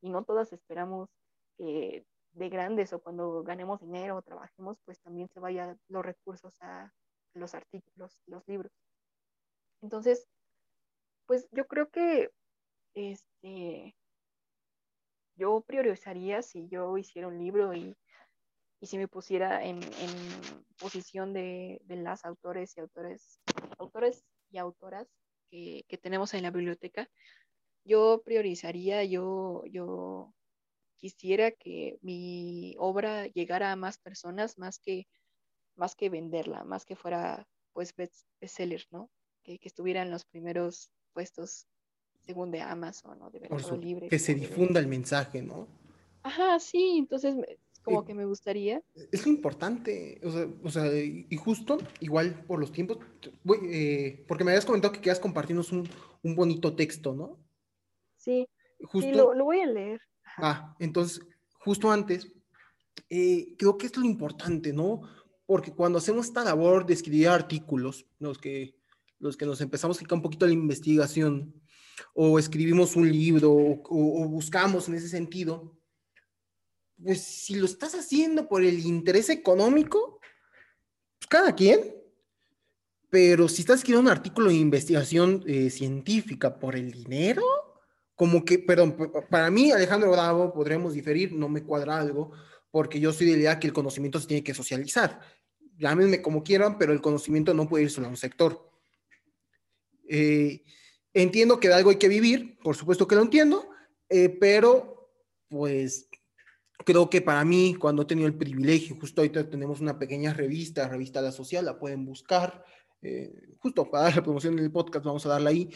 y 0.02 0.10
no 0.10 0.24
todas 0.24 0.52
esperamos 0.52 1.10
que 1.56 2.06
de 2.32 2.48
grandes 2.48 2.92
o 2.92 3.00
cuando 3.00 3.42
ganemos 3.42 3.80
dinero 3.80 4.16
o 4.16 4.22
trabajemos, 4.22 4.78
pues 4.84 5.00
también 5.00 5.28
se 5.28 5.40
vayan 5.40 5.78
los 5.88 6.04
recursos 6.04 6.54
a 6.60 6.92
los 7.34 7.54
artículos, 7.54 8.22
los 8.26 8.46
libros. 8.48 8.72
Entonces, 9.82 10.28
pues 11.26 11.48
yo 11.52 11.66
creo 11.66 11.88
que 11.90 12.30
este, 12.94 13.96
yo 15.36 15.60
priorizaría 15.62 16.42
si 16.42 16.68
yo 16.68 16.98
hiciera 16.98 17.28
un 17.28 17.38
libro 17.38 17.74
y 17.74 17.96
y 18.80 18.86
si 18.86 18.96
me 18.96 19.08
pusiera 19.08 19.64
en, 19.64 19.80
posición 20.78 21.34
de, 21.34 21.80
las 21.86 22.24
autores 22.24 22.76
y 22.76 22.80
autores, 22.80 23.38
autores 23.78 24.24
y 24.50 24.56
autoras 24.56 25.06
que, 25.50 25.84
tenemos 26.00 26.32
en 26.32 26.42
la 26.42 26.50
biblioteca, 26.50 27.08
yo 27.84 28.22
priorizaría, 28.24 29.04
yo, 29.04 29.64
yo 29.66 30.32
quisiera 30.96 31.50
que 31.50 31.98
mi 32.00 32.74
obra 32.78 33.26
llegara 33.26 33.72
a 33.72 33.76
más 33.76 33.98
personas, 33.98 34.56
más 34.56 34.78
que, 34.78 35.06
más 35.76 35.94
que 35.94 36.08
venderla, 36.08 36.64
más 36.64 36.86
que 36.86 36.96
fuera 36.96 37.46
pues 37.74 37.94
bestseller, 38.40 38.86
¿no? 38.90 39.10
Que, 39.50 39.58
que 39.58 39.68
estuviera 39.68 40.02
en 40.02 40.12
los 40.12 40.24
primeros 40.24 40.92
puestos 41.12 41.66
según 42.24 42.52
de 42.52 42.60
Amazon 42.60 43.20
o 43.20 43.30
de 43.30 43.40
Mercado 43.40 43.76
Libre. 43.76 44.08
Que 44.08 44.20
se 44.20 44.34
difunda 44.34 44.78
el 44.78 44.86
mensaje, 44.86 45.42
¿no? 45.42 45.66
Ajá, 46.22 46.60
sí, 46.60 46.98
entonces 46.98 47.34
como 47.82 48.04
que 48.04 48.14
me 48.14 48.26
gustaría. 48.26 48.80
Es 49.10 49.26
lo 49.26 49.32
importante, 49.32 50.20
o 50.62 50.70
sea, 50.70 50.86
y 50.94 51.36
justo, 51.36 51.78
igual 51.98 52.44
por 52.46 52.60
los 52.60 52.70
tiempos, 52.70 52.98
eh, 53.64 54.24
porque 54.28 54.44
me 54.44 54.52
habías 54.52 54.66
comentado 54.66 54.92
que 54.92 55.00
querías 55.00 55.18
compartirnos 55.18 55.72
un, 55.72 55.88
un 56.22 56.36
bonito 56.36 56.76
texto, 56.76 57.12
¿no? 57.12 57.36
Sí, 58.16 58.46
justo, 58.84 59.34
lo, 59.34 59.44
voy 59.44 59.62
a 59.62 59.66
leer. 59.66 60.00
Ah, 60.36 60.76
entonces, 60.78 61.26
justo 61.54 61.90
antes, 61.90 62.30
eh, 63.08 63.56
creo 63.58 63.76
que 63.76 63.86
es 63.86 63.96
lo 63.96 64.04
importante, 64.04 64.72
¿no? 64.72 65.00
Porque 65.46 65.72
cuando 65.72 65.98
hacemos 65.98 66.26
esta 66.26 66.44
labor 66.44 66.86
de 66.86 66.94
escribir 66.94 67.28
artículos, 67.28 68.06
los 68.20 68.38
que, 68.38 68.79
los 69.20 69.36
que 69.36 69.46
nos 69.46 69.60
empezamos 69.60 69.96
a 69.96 70.00
dedicar 70.00 70.16
un 70.16 70.22
poquito 70.22 70.44
a 70.44 70.48
la 70.48 70.54
investigación, 70.54 71.54
o 72.14 72.38
escribimos 72.38 72.96
un 72.96 73.10
libro, 73.10 73.52
o 73.52 74.28
buscamos 74.28 74.88
en 74.88 74.96
ese 74.96 75.08
sentido, 75.08 75.76
pues 77.02 77.22
si 77.22 77.54
lo 77.54 77.66
estás 77.66 77.94
haciendo 77.94 78.48
por 78.48 78.62
el 78.62 78.78
interés 78.80 79.30
económico, 79.30 80.20
pues 81.18 81.28
cada 81.28 81.54
quien. 81.54 81.96
Pero 83.08 83.48
si 83.48 83.62
estás 83.62 83.78
escribiendo 83.78 84.10
un 84.10 84.16
artículo 84.16 84.50
de 84.50 84.56
investigación 84.56 85.42
eh, 85.46 85.70
científica 85.70 86.58
por 86.58 86.76
el 86.76 86.92
dinero, 86.92 87.42
como 88.14 88.44
que, 88.44 88.58
perdón, 88.58 88.96
para 89.30 89.50
mí, 89.50 89.72
Alejandro 89.72 90.12
Bravo, 90.12 90.52
podremos 90.52 90.92
diferir, 90.92 91.32
no 91.32 91.48
me 91.48 91.64
cuadra 91.64 91.98
algo, 91.98 92.32
porque 92.70 93.00
yo 93.00 93.12
soy 93.12 93.26
de 93.26 93.32
la 93.32 93.38
idea 93.38 93.58
que 93.58 93.66
el 93.66 93.72
conocimiento 93.72 94.20
se 94.20 94.28
tiene 94.28 94.44
que 94.44 94.54
socializar. 94.54 95.20
Llámenme 95.76 96.22
como 96.22 96.44
quieran, 96.44 96.78
pero 96.78 96.92
el 96.92 97.00
conocimiento 97.00 97.54
no 97.54 97.68
puede 97.68 97.84
ir 97.84 97.90
solo 97.90 98.06
a 98.06 98.10
un 98.10 98.16
sector. 98.16 98.69
Eh, 100.12 100.64
entiendo 101.14 101.60
que 101.60 101.68
de 101.68 101.74
algo 101.74 101.90
hay 101.90 101.96
que 101.96 102.08
vivir, 102.08 102.58
por 102.64 102.74
supuesto 102.74 103.06
que 103.06 103.14
lo 103.14 103.22
entiendo, 103.22 103.70
eh, 104.08 104.28
pero 104.28 105.12
pues 105.48 106.08
creo 106.84 107.08
que 107.08 107.20
para 107.20 107.44
mí, 107.44 107.76
cuando 107.78 108.02
he 108.02 108.06
tenido 108.06 108.26
el 108.26 108.36
privilegio, 108.36 108.96
justo 109.00 109.20
ahorita 109.20 109.48
tenemos 109.48 109.80
una 109.80 110.00
pequeña 110.00 110.34
revista, 110.34 110.88
revista 110.88 111.22
La 111.22 111.30
Social, 111.30 111.64
la 111.64 111.78
pueden 111.78 112.04
buscar, 112.04 112.64
eh, 113.02 113.32
justo 113.60 113.88
para 113.88 114.04
dar 114.04 114.16
la 114.16 114.22
promoción 114.24 114.56
del 114.56 114.72
podcast, 114.72 115.04
vamos 115.04 115.24
a 115.26 115.28
darla 115.28 115.50
ahí. 115.50 115.70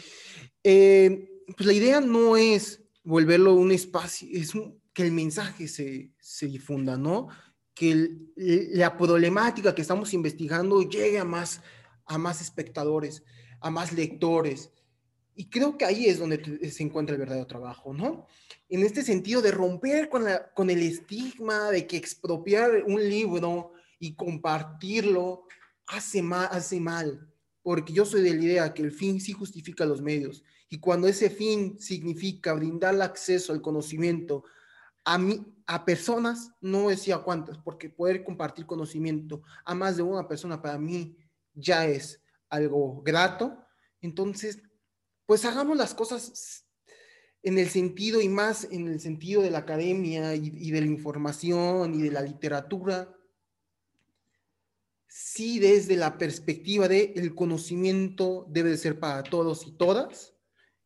Pues 0.61 1.65
la 1.65 1.73
idea 1.73 2.01
no 2.01 2.35
es 2.35 2.83
volverlo 3.03 3.53
un 3.53 3.71
espacio, 3.71 4.27
es 4.33 4.51
que 4.93 5.03
el 5.03 5.13
mensaje 5.13 5.69
se, 5.69 6.11
se 6.19 6.47
difunda, 6.47 6.97
¿no? 6.97 7.29
Que 7.73 8.09
la 8.35 8.97
problemática 8.97 9.73
que 9.73 9.81
estamos 9.81 10.13
investigando 10.13 10.81
llegue 10.81 11.19
a 11.19 11.25
más, 11.25 11.61
a 12.05 12.17
más 12.17 12.41
espectadores, 12.41 13.23
a 13.61 13.69
más 13.69 13.93
lectores. 13.93 14.71
Y 15.35 15.49
creo 15.49 15.77
que 15.77 15.85
ahí 15.85 16.05
es 16.05 16.19
donde 16.19 16.69
se 16.69 16.83
encuentra 16.83 17.13
el 17.13 17.19
verdadero 17.19 17.47
trabajo, 17.47 17.93
¿no? 17.93 18.25
en 18.69 18.83
este 18.83 19.03
sentido 19.03 19.41
de 19.41 19.51
romper 19.51 20.09
con, 20.09 20.69
el 20.69 20.81
estigma 20.81 21.69
de 21.71 21.85
que 21.85 21.97
expropiar 21.97 22.83
un 22.87 23.07
libro 23.07 23.73
y 23.99 24.15
compartirlo 24.15 25.45
hace 25.87 26.21
mal, 26.21 26.49
hace 26.51 26.79
mal, 26.79 27.31
porque 27.61 27.93
yo 27.93 28.05
soy 28.05 28.21
de 28.21 28.33
la 28.33 28.43
idea 28.43 28.73
que 28.73 28.81
el 28.81 28.91
fin 28.91 29.21
sí 29.21 29.33
justifica 29.33 29.85
los 29.85 30.01
medios, 30.01 30.43
y 30.67 30.79
cuando 30.79 31.07
ese 31.07 31.29
fin 31.29 31.79
significa 31.79 32.53
brindar 32.53 32.99
acceso 33.01 33.53
al 33.53 33.61
conocimiento 33.61 34.43
a, 35.03 35.19
mí, 35.19 35.45
a 35.67 35.85
personas, 35.85 36.51
no 36.59 36.89
decía 36.89 37.19
cuántas, 37.19 37.59
porque 37.59 37.89
poder 37.89 38.23
compartir 38.23 38.65
conocimiento 38.65 39.43
a 39.63 39.75
más 39.75 39.95
de 39.95 40.03
una 40.03 40.27
persona 40.27 40.59
para 40.61 40.79
mí 40.79 41.15
ya 41.53 41.85
es 41.85 42.19
algo 42.49 43.01
grato, 43.01 43.65
entonces, 44.01 44.61
pues 45.25 45.45
hagamos 45.45 45.77
las 45.77 45.93
cosas 45.93 46.65
en 47.45 47.59
el 47.59 47.69
sentido 47.69 48.21
y 48.21 48.29
más 48.29 48.67
en 48.71 48.87
el 48.87 48.99
sentido 48.99 49.41
de 49.41 49.51
la 49.51 49.59
academia 49.59 50.35
y, 50.35 50.71
de 50.71 50.81
la 50.81 50.87
información 50.87 51.93
y 51.93 52.01
de 52.01 52.11
la 52.11 52.21
literatura, 52.21 53.15
sí 55.07 55.59
desde 55.59 55.95
la 55.95 56.17
perspectiva 56.17 56.87
de 56.87 57.13
el 57.15 57.35
conocimiento 57.35 58.47
debe 58.49 58.71
de 58.71 58.77
ser 58.77 58.99
para 58.99 59.21
todos 59.23 59.67
y 59.67 59.71
todas 59.77 60.33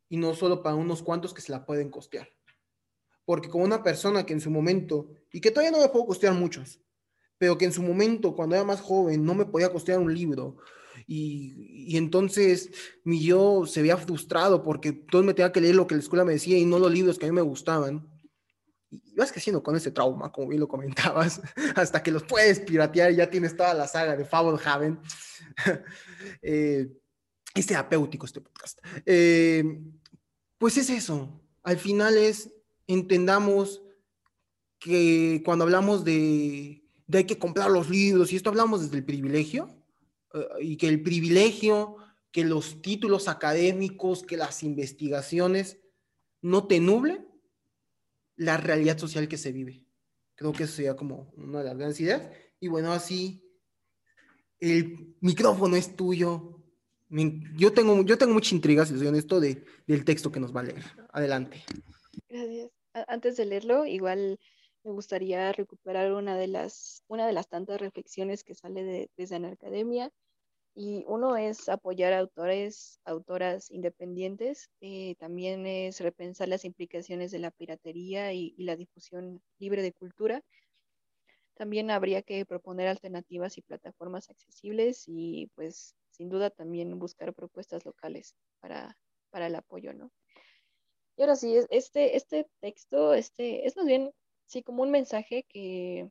y 0.10 0.18
no 0.18 0.36
solo 0.36 0.62
para 0.62 0.76
unos 0.76 1.02
cuantos 1.02 1.34
que 1.34 1.42
se 1.42 1.52
la 1.52 1.66
pueden 1.66 1.90
costear. 1.90 2.30
Porque 3.24 3.48
como 3.48 3.64
una 3.64 3.82
persona 3.82 4.26
que 4.26 4.34
en 4.34 4.42
su 4.42 4.50
momento, 4.50 5.12
y 5.32 5.40
que 5.40 5.52
todavía 5.52 5.72
no 5.72 5.84
me 5.84 5.90
puedo 5.90 6.08
costear 6.08 6.34
muchos, 6.34 6.82
pero 7.38 7.58
que 7.58 7.66
en 7.66 7.72
su 7.72 7.84
momento, 7.84 8.36
cuando 8.36 8.56
era 8.56 8.66
más 8.66 8.82
joven, 8.82 9.24
no 9.24 9.34
me 9.34 9.46
podía 9.46 9.72
costear 9.72 10.00
un 10.00 10.14
libro, 10.14 10.58
y, 11.12 11.98
entonces 11.98 12.70
mi 13.04 13.20
yo 13.20 13.66
se 13.66 13.82
veía 13.82 13.98
frustrado 13.98 14.62
porque 14.62 14.92
todo 14.92 15.24
me 15.24 15.34
tenía 15.34 15.52
que 15.52 15.60
leer 15.60 15.74
lo 15.74 15.88
que 15.88 15.96
la 15.96 16.02
escuela 16.02 16.24
me 16.24 16.34
decía 16.34 16.56
y 16.56 16.66
no 16.66 16.78
los 16.78 16.92
libros 16.92 17.18
que 17.18 17.26
a 17.26 17.30
mí 17.30 17.34
me 17.34 17.42
gustaban. 17.42 18.08
Y 18.92 19.16
vas 19.16 19.32
creciendo 19.32 19.64
con 19.64 19.76
ese 19.76 19.90
trauma, 19.90 20.32
como 20.32 20.50
bien 20.50 20.60
lo 20.60 20.68
comentabas, 20.68 21.42
hasta 21.76 22.04
que 22.04 22.12
los 22.12 22.22
puedes 22.24 22.60
piratear 22.60 23.12
y 23.12 23.16
ya 23.16 23.28
tienes 23.28 23.58
toda 23.58 23.74
la 23.74 23.88
saga 23.88 24.16
de 24.16 24.24
Fablehaven. 24.24 25.00
eh, 26.44 26.88
es 27.56 27.66
terapéutico 27.66 28.28
este 28.28 28.42
podcast. 28.42 28.78
Eh, 29.04 29.64
pues 30.60 30.78
es 30.78 30.92
eso. 30.92 31.42
Al 31.64 31.80
final 31.80 32.18
es, 32.18 32.52
entendamos 32.86 33.82
que 34.78 35.42
cuando 35.44 35.64
hablamos 35.64 36.06
de, 36.06 36.84
de 37.08 37.18
hay 37.18 37.24
que 37.24 37.40
comprar 37.40 37.72
los 37.72 37.90
libros, 37.90 38.32
y 38.32 38.36
esto 38.36 38.52
hablamos 38.52 38.82
desde 38.82 38.98
el 38.98 39.06
privilegio, 39.06 39.79
y 40.60 40.78
que 40.78 40.88
el 40.88 41.02
privilegio, 41.02 41.98
que 42.32 42.44
los 42.44 42.82
títulos 42.82 43.28
académicos, 43.28 44.24
que 44.24 44.38
las 44.38 44.64
investigaciones 44.64 45.80
no 46.42 46.68
te 46.68 46.80
nublen 46.80 47.28
la 48.36 48.58
realidad 48.58 48.98
social 48.98 49.28
que 49.28 49.38
se 49.38 49.52
vive. 49.52 49.86
Creo 50.36 50.54
que 50.54 50.64
eso 50.64 50.74
sería 50.74 50.96
como 50.96 51.34
una 51.36 51.60
de 51.60 51.66
las 51.66 51.78
grandes 51.78 52.00
ideas. 52.00 52.30
Y 52.60 52.70
bueno, 52.70 52.94
así 52.94 53.44
el 54.60 55.16
micrófono 55.20 55.76
es 55.76 55.96
tuyo. 55.96 56.62
Yo 57.10 57.74
tengo, 57.74 58.04
yo 58.04 58.18
tengo 58.18 58.34
mucha 58.34 58.56
intriga, 58.56 58.86
si 58.86 58.98
soy 58.98 59.08
honesto, 59.08 59.40
de, 59.40 59.66
del 59.88 60.06
texto 60.06 60.32
que 60.32 60.40
nos 60.40 60.56
va 60.56 60.62
a 60.62 60.66
leer. 60.66 60.84
Adelante. 61.12 61.64
Gracias. 62.30 62.70
Antes 63.08 63.38
de 63.38 63.46
leerlo, 63.46 63.86
igual 63.86 64.40
me 64.84 64.92
gustaría 64.92 65.52
recuperar 65.52 66.14
una 66.14 66.38
de 66.38 66.48
las, 66.48 67.04
una 67.08 67.28
de 67.28 67.34
las 67.34 67.48
tantas 67.48 67.80
reflexiones 67.80 68.44
que 68.44 68.56
sale 68.56 68.84
de, 68.84 69.12
desde 69.18 69.40
la 69.40 69.50
academia. 69.50 70.12
Y 70.76 71.04
uno 71.08 71.36
es 71.36 71.68
apoyar 71.68 72.14
a 72.14 72.20
autores, 72.20 73.00
autoras 73.04 73.70
independientes, 73.72 74.70
eh, 74.82 75.16
también 75.20 75.66
es 75.66 76.00
repensar 76.00 76.48
las 76.48 76.64
implicaciones 76.64 77.32
de 77.32 77.40
la 77.40 77.52
piratería 77.52 78.32
y, 78.34 78.56
la 78.58 78.76
difusión 78.76 79.42
libre 79.58 79.82
de 79.82 79.92
cultura. 79.92 80.42
También 81.56 81.92
habría 81.92 82.22
que 82.22 82.46
proponer 82.46 82.88
alternativas 82.88 83.58
y 83.58 83.62
plataformas 83.62 84.30
accesibles 84.30 85.04
y 85.08 85.48
pues 85.56 85.96
sin 86.12 86.30
duda 86.30 86.50
también 86.50 86.98
buscar 86.98 87.34
propuestas 87.34 87.84
locales 87.84 88.36
para, 88.62 88.98
para 89.32 89.48
el 89.48 89.56
apoyo, 89.56 89.94
¿no? 89.94 90.12
Y 91.18 91.24
ahora 91.24 91.36
sí, 91.36 91.58
este, 91.70 92.16
este 92.16 92.48
texto 92.62 93.14
este, 93.14 93.68
es 93.68 93.76
más 93.76 93.86
bien 93.86 94.14
Sí, 94.50 94.64
como 94.64 94.82
un 94.84 94.92
mensaje 94.92 95.46
que, 95.48 96.10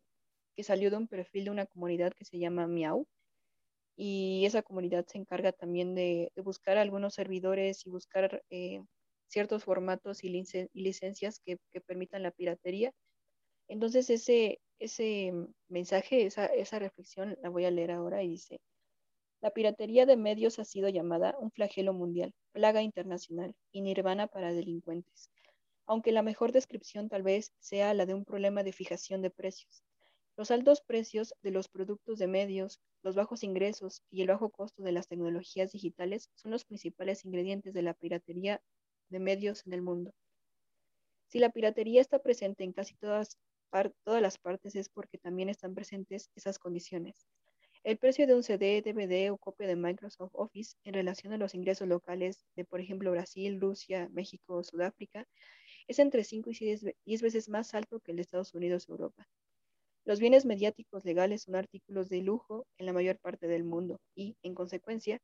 salió 0.59 0.91
de 0.91 0.97
un 0.97 1.09
perfil 1.09 1.45
de 1.47 1.51
una 1.51 1.67
comunidad 1.67 2.13
que 2.15 2.25
se 2.25 2.39
llama 2.39 2.69
Miau. 2.69 3.07
Y 3.97 4.45
esa 4.47 4.63
comunidad 4.63 5.07
se 5.07 5.19
encarga 5.19 5.53
también 5.53 5.95
de, 5.97 6.33
buscar 6.37 6.79
algunos 6.79 7.15
servidores 7.15 7.87
y 7.87 7.91
buscar 7.91 8.43
eh, 8.51 8.81
ciertos 9.29 9.65
formatos 9.65 10.25
y, 10.25 10.31
licencias 10.75 11.41
que, 11.41 11.59
permitan 11.87 12.23
la 12.23 12.31
piratería. 12.33 12.93
Entonces 13.69 14.11
ese, 14.11 14.61
ese 14.79 15.33
mensaje, 15.69 16.27
esa, 16.27 16.47
esa 16.47 16.79
reflexión 16.79 17.37
la 17.43 17.51
voy 17.51 17.65
a 17.67 17.73
leer 17.73 17.93
ahora 17.93 18.23
y 18.23 18.29
dice, 18.29 18.61
la 19.43 19.51
piratería 19.53 20.07
de 20.07 20.17
medios 20.17 20.59
ha 20.61 20.65
sido 20.65 20.89
llamada 20.89 21.37
un 21.41 21.51
flagelo 21.53 21.93
mundial, 21.95 22.35
plaga 22.53 22.83
internacional 22.83 23.55
y 23.73 23.83
nirvana 23.83 24.29
para 24.29 24.53
delincuentes 24.53 25.31
aunque 25.89 26.13
la 26.13 26.23
mejor 26.23 26.53
descripción 26.53 27.09
tal 27.09 27.23
vez 27.23 27.55
sea 27.61 27.95
la 27.95 28.05
de 28.05 28.13
un 28.13 28.27
problema 28.27 28.63
de 28.63 28.73
fijación 28.73 29.23
de 29.23 29.31
precios. 29.31 29.83
Los 30.37 30.51
altos 30.51 30.83
precios 30.83 31.35
de 31.43 31.51
los 31.51 31.69
productos 31.69 32.19
de 32.19 32.27
medios, 32.27 32.79
los 33.03 33.17
bajos 33.17 33.43
ingresos 33.43 34.03
y 34.11 34.21
el 34.21 34.29
bajo 34.29 34.51
costo 34.51 34.83
de 34.83 34.93
las 34.93 35.09
tecnologías 35.09 35.73
digitales 35.73 36.31
son 36.35 36.51
los 36.51 36.67
principales 36.67 37.25
ingredientes 37.25 37.73
de 37.73 37.81
la 37.81 37.95
piratería 37.95 38.61
de 39.09 39.19
medios 39.19 39.67
en 39.67 39.73
el 39.73 39.81
mundo. 39.81 40.13
Si 41.27 41.39
la 41.39 41.49
piratería 41.49 42.03
está 42.03 42.19
presente 42.19 42.65
en 42.65 42.75
casi 42.75 42.95
todas 42.95 43.39
las 44.05 44.39
partes 44.39 44.77
es 44.77 44.91
porque 44.91 45.17
también 45.17 45.49
están 45.49 45.75
presentes 45.75 46.31
esas 46.37 46.59
condiciones. 46.59 47.27
El 47.83 47.97
precio 47.97 48.27
de 48.27 48.35
un 48.35 48.43
CD, 48.43 48.83
DVD 48.83 49.31
o 49.31 49.39
copia 49.39 49.67
de 49.67 49.77
Microsoft 49.77 50.33
Office 50.35 50.77
en 50.85 50.93
relación 50.93 51.33
a 51.33 51.39
los 51.39 51.55
ingresos 51.55 51.89
locales 51.89 52.45
de, 52.57 52.67
por 52.67 52.81
ejemplo, 52.81 53.11
Brasil, 53.11 53.59
Rusia, 53.59 54.11
México 54.13 54.57
o 54.57 54.65
Sudáfrica 54.65 55.27
es 55.89 55.99
entre 55.99 56.23
5 56.23 56.51
y 56.51 56.79
10 57.07 57.23
veces 57.23 57.49
más 57.49 57.75
alto 57.75 58.01
que 58.01 58.13
el 58.13 58.17
de 58.17 58.23
Estados 58.23 58.55
Unidos 58.55 58.89
o 58.89 58.93
Europa. 58.93 59.27
Los 60.05 60.21
bienes 60.21 60.45
mediáticos 60.45 61.05
legales 61.05 61.43
son 61.43 61.57
artículos 61.57 62.09
de 62.09 62.23
lujo 62.23 62.67
en 62.79 62.87
la 62.87 62.93
mayor 62.93 63.19
parte 63.19 63.49
del 63.49 63.65
mundo 63.65 64.01
y, 64.15 64.37
en 64.43 64.55
consecuencia, 64.55 65.21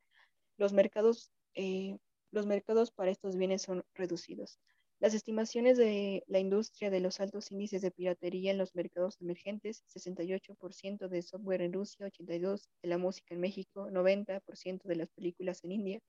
los 0.56 0.72
mercados, 0.72 1.30
eh, 1.54 1.96
los 2.32 2.46
mercados 2.46 2.90
para 2.90 3.10
estos 3.10 3.36
bienes 3.36 3.62
son 3.62 3.84
reducidos. 3.94 4.58
Las 5.00 5.12
estimaciones 5.12 5.76
de 5.76 6.22
la 6.26 6.38
industria 6.38 6.90
de 6.90 7.00
los 7.00 7.20
altos 7.20 7.50
índices 7.50 7.82
de 7.82 7.90
piratería 7.90 8.50
en 8.50 8.58
los 8.58 8.74
mercados 8.74 9.20
emergentes, 9.20 9.84
68% 9.88 11.08
de 11.08 11.22
software 11.22 11.62
en 11.62 11.72
Rusia, 11.72 12.06
82% 12.06 12.62
de 12.82 12.88
la 12.88 12.98
música 12.98 13.34
en 13.34 13.40
México, 13.40 13.90
90% 13.90 14.82
de 14.84 14.96
las 14.96 15.08
películas 15.10 15.62
en 15.64 15.72
India, 15.72 16.00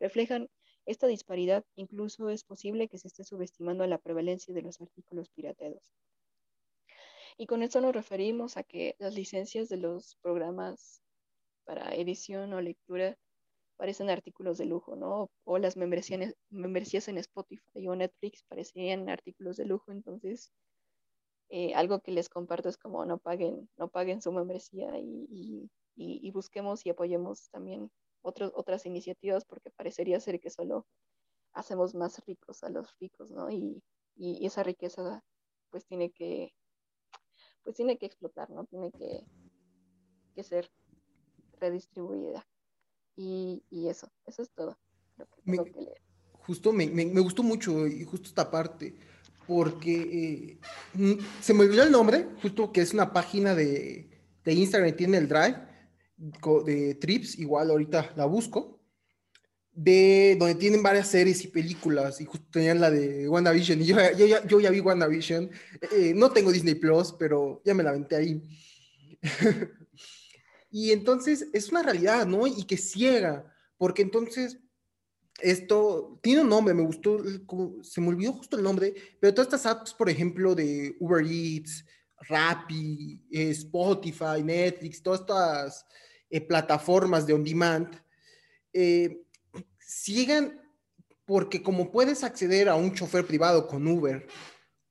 reflejan 0.00 0.48
esta 0.86 1.06
disparidad. 1.06 1.64
Incluso 1.76 2.30
es 2.30 2.44
posible 2.44 2.88
que 2.88 2.98
se 2.98 3.08
esté 3.08 3.24
subestimando 3.24 3.86
la 3.86 3.98
prevalencia 3.98 4.54
de 4.54 4.62
los 4.62 4.80
artículos 4.80 5.30
pirateados. 5.30 5.92
Y 7.38 7.46
con 7.46 7.62
esto 7.62 7.80
nos 7.80 7.94
referimos 7.94 8.56
a 8.56 8.62
que 8.62 8.94
las 8.98 9.14
licencias 9.14 9.68
de 9.68 9.78
los 9.78 10.16
programas 10.22 11.02
para 11.64 11.94
edición 11.94 12.52
o 12.52 12.60
lectura 12.60 13.16
parecen 13.76 14.10
artículos 14.10 14.58
de 14.58 14.66
lujo, 14.66 14.96
¿no? 14.96 15.30
O 15.44 15.58
las 15.58 15.76
membresías, 15.76 16.34
membresías 16.50 17.08
en 17.08 17.18
Spotify 17.18 17.88
o 17.88 17.96
Netflix 17.96 18.44
parecían 18.44 19.08
artículos 19.08 19.56
de 19.56 19.64
lujo, 19.64 19.90
entonces 19.90 20.52
eh, 21.48 21.74
algo 21.74 22.00
que 22.00 22.12
les 22.12 22.30
comparto 22.30 22.70
es 22.70 22.78
como 22.78 23.04
no 23.04 23.18
paguen, 23.18 23.68
no 23.76 23.88
paguen 23.88 24.22
su 24.22 24.32
membresía 24.32 24.98
y, 24.98 25.68
busquemos 26.32 26.86
y 26.86 26.90
apoyemos 26.90 27.50
también 27.50 27.90
otras 28.22 28.86
iniciativas 28.86 29.44
porque 29.44 29.70
parecería 29.70 30.20
ser 30.20 30.40
que 30.40 30.50
solo 30.50 30.86
hacemos 31.52 31.94
más 31.94 32.24
ricos 32.26 32.62
a 32.64 32.70
los 32.70 32.96
ricos, 32.98 33.30
¿no? 33.30 33.50
Y, 33.50 33.82
esa 34.16 34.62
riqueza 34.62 35.24
pues 35.70 35.86
tiene 35.86 36.10
que 36.10 36.52
pues 37.64 37.74
tiene 37.76 37.96
que 37.96 38.06
explotar, 38.06 38.50
¿no? 38.50 38.66
Tiene 38.66 38.92
que, 38.92 39.24
que 40.34 40.42
ser 40.42 40.70
redistribuida. 41.58 42.46
Y, 43.16 43.62
eso, 43.88 44.10
eso 44.26 44.42
es 44.42 44.50
todo 44.52 44.76
Justo 46.46 46.72
me, 46.72 46.86
me, 46.88 47.20
gustó 47.20 47.42
mucho 47.42 47.86
y 47.86 48.04
justo 48.04 48.28
esta 48.28 48.50
parte, 48.50 48.94
porque 49.46 49.94
eh, 49.94 50.58
mm, 50.94 51.20
se 51.40 51.54
me 51.54 51.60
olvidó 51.64 51.84
el 51.84 51.92
nombre, 51.92 52.28
justo 52.42 52.72
que 52.72 52.80
es 52.80 52.92
una 52.92 53.12
página 53.12 53.54
de, 53.54 54.08
de 54.44 54.52
Instagram, 54.52 54.96
tiene 54.96 55.18
el 55.18 55.28
Drive 55.28 55.71
de 56.16 56.94
Trips, 56.96 57.38
igual 57.38 57.70
ahorita 57.70 58.12
la 58.16 58.26
busco, 58.26 58.80
de 59.72 60.36
donde 60.38 60.54
tienen 60.54 60.82
varias 60.82 61.08
series 61.08 61.44
y 61.44 61.48
películas, 61.48 62.20
y 62.20 62.24
justo 62.24 62.46
tenían 62.50 62.80
la 62.80 62.90
de 62.90 63.28
WandaVision, 63.28 63.80
y 63.80 63.86
yo, 63.86 63.96
yo, 64.16 64.46
yo 64.46 64.60
ya 64.60 64.70
vi 64.70 64.80
WandaVision, 64.80 65.50
eh, 65.92 66.12
no 66.14 66.30
tengo 66.30 66.52
Disney 66.52 66.74
Plus, 66.74 67.14
pero 67.18 67.62
ya 67.64 67.74
me 67.74 67.82
la 67.82 67.90
aventé 67.90 68.16
ahí. 68.16 68.42
Y 70.72 70.90
entonces 70.90 71.48
es 71.52 71.68
una 71.68 71.82
realidad, 71.82 72.26
¿no? 72.26 72.46
Y 72.46 72.64
que 72.64 72.78
ciega, 72.78 73.44
porque 73.76 74.00
entonces 74.00 74.58
esto 75.40 76.18
tiene 76.22 76.40
un 76.40 76.48
nombre, 76.48 76.72
me 76.72 76.82
gustó, 76.82 77.22
se 77.82 78.00
me 78.00 78.08
olvidó 78.08 78.32
justo 78.32 78.56
el 78.56 78.62
nombre, 78.62 78.94
pero 79.20 79.34
todas 79.34 79.48
estas 79.48 79.66
apps, 79.66 79.92
por 79.92 80.08
ejemplo, 80.08 80.54
de 80.54 80.96
Uber 80.98 81.24
Eats, 81.26 81.84
Rappi, 82.28 83.26
eh, 83.30 83.50
Spotify, 83.50 84.42
Netflix, 84.42 85.02
todas 85.02 85.20
estas 85.20 85.86
eh, 86.30 86.40
plataformas 86.40 87.26
de 87.26 87.34
on 87.34 87.44
demand, 87.44 87.88
eh, 88.72 89.22
ciegan 89.78 90.60
porque 91.24 91.62
como 91.62 91.90
puedes 91.90 92.24
acceder 92.24 92.68
a 92.68 92.74
un 92.74 92.94
chofer 92.94 93.26
privado 93.26 93.66
con 93.66 93.86
Uber, 93.86 94.26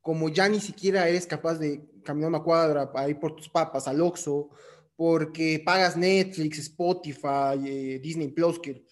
como 0.01 0.29
ya 0.29 0.49
ni 0.49 0.59
siquiera 0.59 1.07
eres 1.07 1.25
capaz 1.25 1.55
de 1.55 1.87
caminar 2.03 2.29
una 2.29 2.43
cuadra 2.43 2.91
para 2.91 3.09
ir 3.09 3.19
por 3.19 3.35
tus 3.35 3.49
papas 3.49 3.87
al 3.87 4.01
Oxxo, 4.01 4.49
porque 4.95 5.61
pagas 5.63 5.97
Netflix, 5.97 6.59
Spotify, 6.59 7.57
eh, 7.65 7.99
Disney 8.01 8.29
Plus, 8.29 8.59
que 8.59 8.85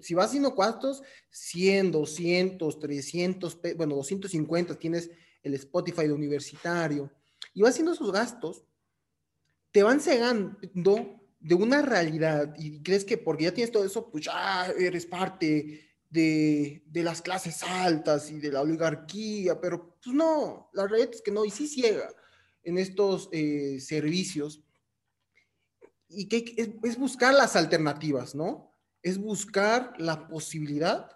si 0.00 0.14
vas 0.14 0.26
haciendo 0.26 0.54
cuántos, 0.54 1.02
100, 1.30 1.92
200, 1.92 2.78
300, 2.78 3.58
bueno, 3.76 3.96
250 3.96 4.78
tienes 4.78 5.10
el 5.42 5.54
Spotify 5.54 6.06
de 6.06 6.12
universitario, 6.12 7.10
y 7.52 7.62
vas 7.62 7.70
haciendo 7.70 7.92
esos 7.92 8.12
gastos, 8.12 8.64
te 9.70 9.82
van 9.82 10.00
cegando 10.00 11.20
de 11.38 11.54
una 11.54 11.82
realidad 11.82 12.54
y 12.58 12.82
crees 12.82 13.04
que 13.04 13.18
porque 13.18 13.44
ya 13.44 13.54
tienes 13.54 13.72
todo 13.72 13.84
eso, 13.84 14.10
pues 14.10 14.24
ya 14.24 14.66
eres 14.66 15.06
parte 15.06 15.88
de, 16.08 16.82
de, 16.86 17.02
las 17.02 17.22
clases 17.22 17.62
altas 17.62 18.30
y 18.30 18.40
de 18.40 18.50
la 18.52 18.62
oligarquía, 18.62 19.60
pero 19.60 19.96
pues 20.02 20.14
no, 20.14 20.70
la 20.74 20.86
realidad 20.86 21.14
es 21.14 21.22
que 21.22 21.30
no, 21.30 21.44
y 21.44 21.50
sí 21.50 21.68
ciega 21.68 22.08
en 22.62 22.78
estos 22.78 23.28
eh, 23.32 23.78
servicios 23.80 24.62
y 26.08 26.28
que 26.28 26.76
es, 26.82 26.98
buscar 26.98 27.34
las 27.34 27.56
alternativas, 27.56 28.34
¿no? 28.34 28.74
Es 29.02 29.16
buscar 29.16 29.94
la 29.98 30.26
posibilidad 30.26 31.08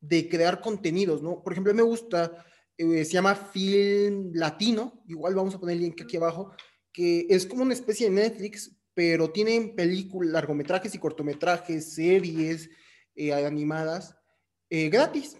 de 0.00 0.28
crear 0.28 0.60
contenidos, 0.60 1.22
¿no? 1.22 1.42
Por 1.42 1.52
ejemplo, 1.52 1.74
me 1.74 1.82
gusta, 1.82 2.44
eh, 2.80 3.04
se 3.04 3.12
llama 3.12 3.34
Film 3.34 4.30
Latino, 4.32 5.02
igual 5.06 5.34
vamos 5.34 5.54
a 5.54 5.60
poner 5.60 5.76
el 5.76 5.82
link 5.82 6.00
aquí 6.00 6.16
abajo, 6.16 6.52
que 6.92 7.26
es 7.28 7.44
como 7.44 7.62
una 7.62 7.74
especie 7.74 8.08
de 8.08 8.16
Netflix, 8.16 8.74
pero 8.94 9.30
tienen 9.30 9.76
películas, 9.76 10.32
largometrajes 10.32 10.94
y 10.94 10.98
cortometrajes, 10.98 11.92
series 11.92 12.70
eh, 13.14 13.34
animadas 13.34 14.16
eh, 14.70 14.88
gratis, 14.88 15.36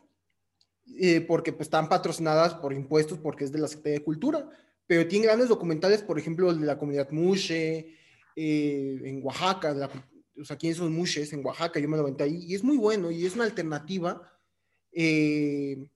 porque 1.26 1.52
pues, 1.52 1.68
están 1.68 1.88
patrocinadas 1.88 2.54
por 2.54 2.74
impuestos 2.74 3.18
porque 3.18 3.44
es 3.44 3.52
de 3.52 3.58
la 3.58 3.68
Secretaría 3.68 4.00
de 4.00 4.04
Cultura, 4.04 4.50
pero 4.86 5.08
tienen 5.08 5.28
grandes 5.28 5.48
documentales, 5.48 6.02
por 6.02 6.18
ejemplo, 6.18 6.52
de 6.52 6.66
la 6.66 6.76
comunidad 6.76 7.10
Mushe, 7.10 7.96
en 8.36 9.20
Oaxaca, 9.24 9.90
o 10.38 10.44
sea, 10.44 10.54
aquí 10.56 10.66
en 10.66 10.72
esos 10.72 10.90
mushes, 10.90 11.32
en 11.32 11.44
Oaxaca, 11.44 11.80
yo 11.80 11.88
me 11.88 11.96
lo 11.96 12.02
aventé 12.02 12.24
ahí, 12.24 12.44
y 12.46 12.54
es 12.54 12.62
muy 12.62 12.76
bueno, 12.76 13.10
y 13.10 13.24
es 13.24 13.34
una 13.34 13.44
alternativa. 13.44 14.22
Eh, 14.92 15.88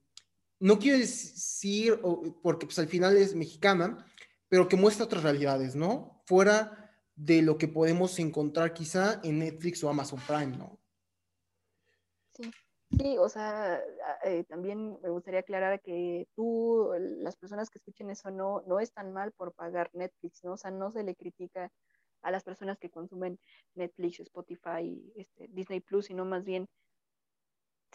no 0.59 0.79
quiero 0.79 0.97
decir, 0.97 1.99
porque 2.41 2.65
pues 2.65 2.79
al 2.79 2.87
final 2.87 3.17
es 3.17 3.35
mexicana, 3.35 4.05
pero 4.47 4.67
que 4.67 4.75
muestra 4.75 5.05
otras 5.05 5.23
realidades, 5.23 5.75
¿no? 5.75 6.21
Fuera 6.25 6.93
de 7.15 7.41
lo 7.41 7.57
que 7.57 7.67
podemos 7.67 8.19
encontrar 8.19 8.73
quizá 8.73 9.19
en 9.23 9.39
Netflix 9.39 9.83
o 9.83 9.89
Amazon 9.89 10.19
Prime, 10.27 10.57
¿no? 10.57 10.79
Sí, 12.33 12.51
sí 12.97 13.17
o 13.17 13.29
sea, 13.29 13.81
eh, 14.23 14.43
también 14.45 14.97
me 15.01 15.09
gustaría 15.09 15.39
aclarar 15.39 15.81
que 15.81 16.27
tú, 16.35 16.91
las 16.99 17.37
personas 17.37 17.69
que 17.69 17.79
escuchen 17.79 18.09
eso, 18.09 18.31
no, 18.31 18.63
no 18.67 18.79
están 18.79 19.13
mal 19.13 19.31
por 19.31 19.53
pagar 19.53 19.89
Netflix, 19.93 20.43
¿no? 20.43 20.53
O 20.53 20.57
sea, 20.57 20.71
no 20.71 20.91
se 20.91 21.03
le 21.03 21.15
critica 21.15 21.71
a 22.21 22.31
las 22.31 22.43
personas 22.43 22.77
que 22.79 22.89
consumen 22.89 23.39
Netflix, 23.75 24.19
Spotify, 24.19 25.13
este, 25.15 25.47
Disney 25.49 25.79
Plus, 25.79 26.07
sino 26.07 26.25
más 26.25 26.43
bien 26.43 26.67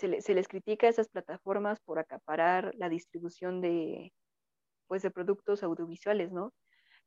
se, 0.00 0.34
les 0.34 0.48
critica 0.48 0.86
a 0.86 0.90
esas 0.90 1.08
plataformas 1.08 1.80
por 1.80 1.98
acaparar 1.98 2.72
la 2.76 2.88
distribución 2.88 3.60
de, 3.60 4.12
pues, 4.88 5.02
de 5.02 5.10
productos 5.10 5.62
audiovisuales, 5.62 6.32
¿no? 6.32 6.52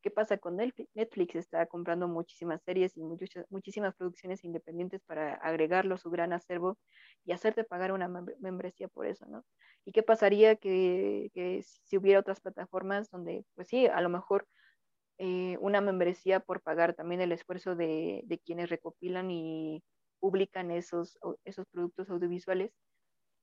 ¿Qué 0.02 0.12
pasa 0.12 0.38
con 0.38 0.58
Netflix? 0.58 0.90
Netflix 0.96 1.36
está 1.36 1.66
comprando 1.66 2.08
muchísimas 2.08 2.62
series 2.64 2.98
y 2.98 3.02
muchas, 3.02 3.46
muchísimas 3.50 3.96
producciones 3.96 4.44
independientes 4.44 5.02
para 5.06 5.36
agregarlo 5.36 5.96
a 5.96 5.98
su 5.98 6.10
gran 6.10 6.34
acervo 6.34 6.78
y 7.26 7.32
hacerte 7.32 7.64
pagar 7.64 7.94
una 7.94 8.10
membresía 8.40 8.90
por 8.90 9.08
eso, 9.08 9.26
¿no? 9.28 9.46
¿Y 9.86 9.92
qué 9.94 10.04
pasaría 10.04 10.56
que, 10.58 11.32
que, 11.34 11.64
si 11.64 11.98
hubiera 11.98 12.20
otras 12.20 12.42
plataformas 12.42 13.10
donde, 13.12 13.46
pues 13.56 13.68
sí, 13.70 13.88
a 13.88 14.02
lo 14.02 14.10
mejor 14.10 14.48
eh, 15.20 15.58
una 15.62 15.80
membresía 15.80 16.40
por 16.40 16.62
pagar 16.62 16.96
también 16.96 17.22
el 17.22 17.32
esfuerzo 17.32 17.76
de, 17.76 18.26
quienes 18.46 18.70
recopilan 18.70 19.32
y 19.32 19.84
publican 20.24 20.72
esos, 20.72 21.20
esos 21.44 21.68
productos 21.68 22.10
audiovisuales 22.10 22.72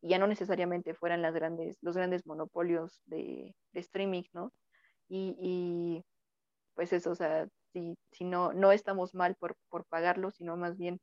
y 0.01 0.09
ya 0.09 0.19
no 0.19 0.27
necesariamente 0.27 0.95
fueran 0.95 1.21
las 1.21 1.35
grandes, 1.35 1.77
los 1.83 1.95
grandes 1.95 2.25
monopolios 2.25 3.03
de, 3.05 3.55
streaming, 3.75 4.23
¿no? 4.33 4.51
Y, 5.07 6.03
pues 6.73 6.95
eso, 6.95 7.11
o 7.11 7.15
sea, 7.15 7.47
si, 7.75 7.99
si 8.13 8.25
no, 8.25 8.55
no 8.55 8.73
estamos 8.73 9.15
mal 9.15 9.35
por, 9.35 9.57
por 9.69 9.85
pagarlo, 9.85 10.31
sino 10.31 10.57
más 10.57 10.79
bien 10.79 11.03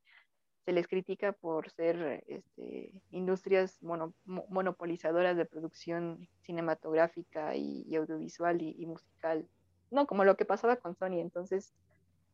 se 0.65 0.71
les 0.71 0.87
critica 0.87 1.31
por 1.33 1.69
ser 1.69 2.23
este, 2.25 2.91
industrias 3.11 3.77
monopolizadoras 3.83 5.37
de 5.37 5.45
producción 5.45 6.27
cinematográfica 6.41 7.55
y, 7.55 7.95
audiovisual 7.95 8.63
y, 8.63 8.83
musical 8.87 9.47
no, 9.91 10.07
como 10.07 10.25
lo 10.25 10.37
que 10.37 10.45
pasaba 10.45 10.77
con 10.77 10.95
Sony. 10.95 11.19
Entonces, 11.19 11.71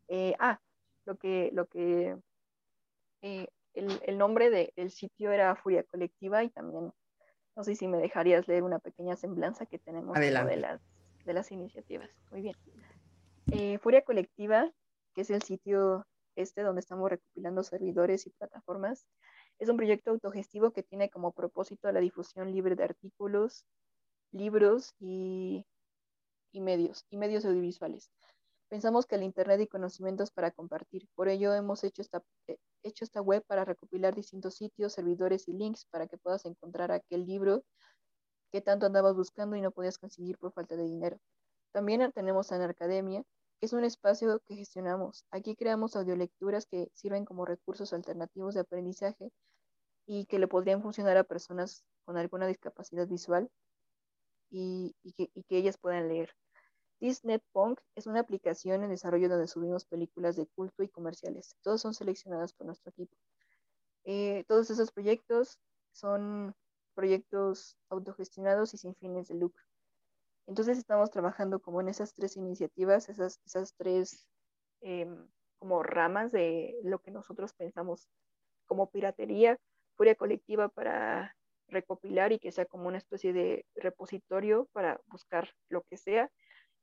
eh, 0.08 0.34
ah, 0.40 0.62
lo 1.04 1.18
que, 1.18 1.50
lo 1.52 1.68
que, 1.68 2.16
eh, 3.24 3.48
el, 3.74 4.18
nombre 4.18 4.50
del 4.50 4.92
sitio 4.92 5.32
era 5.32 5.56
Furia 5.56 5.84
Colectiva 5.84 6.44
y 6.44 6.50
también, 6.50 6.92
no 7.56 7.64
sé 7.64 7.76
si 7.76 7.88
me 7.88 7.98
dejarías 7.98 8.48
leer 8.48 8.64
una 8.64 8.80
pequeña 8.80 9.16
semblanza 9.16 9.66
que 9.66 9.80
tenemos 9.80 10.20
de 10.20 10.30
las, 10.30 10.82
de 11.26 11.34
las 11.34 11.52
iniciativas. 11.52 12.10
Muy 12.32 12.42
bien. 12.42 12.56
Eh, 13.52 13.78
Furia 13.80 14.04
Colectiva, 14.04 14.70
que 15.16 15.22
es 15.22 15.30
el 15.30 15.42
sitio 15.42 16.06
este 16.36 16.64
donde 16.64 16.82
estamos 16.82 17.10
recopilando 17.10 17.64
servidores 17.64 18.28
y 18.28 18.32
plataformas, 18.32 19.08
es 19.58 19.70
un 19.70 19.78
proyecto 19.78 20.12
autogestivo 20.12 20.72
que 20.72 20.84
tiene 20.84 21.10
como 21.10 21.32
propósito 21.32 21.92
la 21.92 22.02
difusión 22.02 22.52
libre 22.52 22.76
de 22.76 22.84
artículos, 22.84 23.66
libros 24.32 24.96
y, 25.00 25.66
y 26.52 26.60
medios, 26.60 27.06
y 27.10 27.18
medios 27.18 27.46
audiovisuales. 27.46 28.12
Pensamos 28.68 29.06
que 29.06 29.16
el 29.16 29.24
Internet 29.24 29.62
y 29.62 29.68
conocimientos 29.68 30.32
para 30.32 30.52
compartir. 30.52 31.08
Por 31.16 31.30
ello 31.30 31.54
hemos 31.54 31.84
hecho 31.84 32.02
esta, 32.02 32.24
eh, 32.48 32.58
hecho 32.84 33.04
esta 33.04 33.22
web 33.22 33.44
para 33.48 33.66
recopilar 33.66 34.16
distintos 34.16 34.56
sitios, 34.56 34.94
servidores 34.94 35.48
y 35.48 35.54
links 35.54 35.86
para 35.86 36.08
que 36.08 36.18
puedas 36.18 36.46
encontrar 36.46 36.92
aquel 36.92 37.26
libro 37.26 37.64
que 38.52 38.62
tanto 38.62 38.86
andabas 38.86 39.16
buscando 39.16 39.56
y 39.56 39.62
no 39.62 39.72
podías 39.72 39.98
conseguir 39.98 40.38
por 40.38 40.54
falta 40.54 40.76
de 40.76 40.84
dinero. 40.84 41.18
También 41.72 42.12
tenemos 42.12 42.52
Anarcademia, 42.52 43.24
que 43.60 43.66
es 43.66 43.74
un 43.74 43.84
espacio 43.84 44.40
que 44.46 44.56
gestionamos. 44.56 45.26
Aquí 45.32 45.56
creamos 45.56 45.96
audiolecturas 45.96 46.68
que 46.68 46.90
sirven 46.94 47.26
como 47.26 47.46
recursos 47.46 47.94
alternativos 47.94 48.54
de 48.54 48.62
aprendizaje 48.62 49.32
y 50.06 50.26
que 50.26 50.38
le 50.38 50.48
podrían 50.48 50.84
funcionar 50.84 51.18
a 51.18 51.24
personas 51.24 51.84
con 52.06 52.18
alguna 52.18 52.46
discapacidad 52.46 53.08
visual 53.08 53.50
y, 54.52 54.96
que, 55.18 55.32
y 55.34 55.44
que 55.44 55.58
ellas 55.58 55.78
puedan 55.78 56.08
leer. 56.08 56.30
Punk 57.52 57.80
es 57.96 58.08
una 58.08 58.22
aplicación 58.22 58.84
en 58.84 58.90
desarrollo 58.90 59.28
donde 59.28 59.48
subimos 59.48 59.86
películas 59.86 60.36
de 60.36 60.48
culto 60.48 60.84
y 60.84 60.90
comerciales. 60.90 61.58
Todos 61.62 61.82
son 61.82 61.94
seleccionados 61.94 62.54
por 62.54 62.66
nuestro 62.66 62.92
equipo. 62.92 63.18
Eh, 64.06 64.46
todos 64.48 64.70
esos 64.70 64.92
proyectos 64.92 65.60
son 65.92 66.56
proyectos 66.94 67.78
autogestionados 67.90 68.74
y 68.74 68.78
sin 68.78 68.96
fines 68.96 69.28
de 69.28 69.36
lucro. 69.36 69.64
Entonces 70.48 70.78
estamos 70.78 71.10
trabajando 71.12 71.60
como 71.60 71.82
en 71.82 71.90
esas 71.90 72.14
tres 72.14 72.38
iniciativas, 72.38 73.10
esas, 73.10 73.40
esas 73.46 73.74
tres 73.76 74.28
em, 74.82 75.28
como 75.60 75.84
ramas 75.84 76.32
de 76.32 76.78
lo 76.84 77.00
que 77.00 77.12
nosotros 77.12 77.54
pensamos 77.54 78.08
como 78.66 78.90
piratería, 78.90 79.60
furia 79.96 80.16
colectiva 80.16 80.70
para 80.70 81.36
recopilar 81.68 82.32
y 82.32 82.40
que 82.40 82.52
sea 82.52 82.66
como 82.66 82.88
una 82.88 82.98
especie 82.98 83.34
de 83.34 83.66
repositorio 83.76 84.68
para 84.74 85.02
buscar 85.08 85.50
lo 85.70 85.82
que 85.84 85.98
sea, 85.98 86.30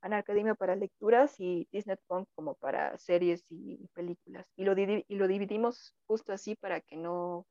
Anarcademia 0.03 0.55
para 0.55 0.77
lecturas 0.77 1.39
y 1.39 1.69
Disney 1.73 1.97
Punk 2.07 2.29
como 2.35 2.55
para 2.55 2.97
series 2.99 3.45
y 3.51 3.87
películas. 3.95 4.47
Y 4.57 4.65
lo, 4.65 4.75
y 4.79 5.15
lo 5.15 5.29
dividimos 5.29 5.95
justo 6.07 6.33
así 6.33 6.55
para 6.55 6.81
que 6.81 6.97
no, 6.97 7.47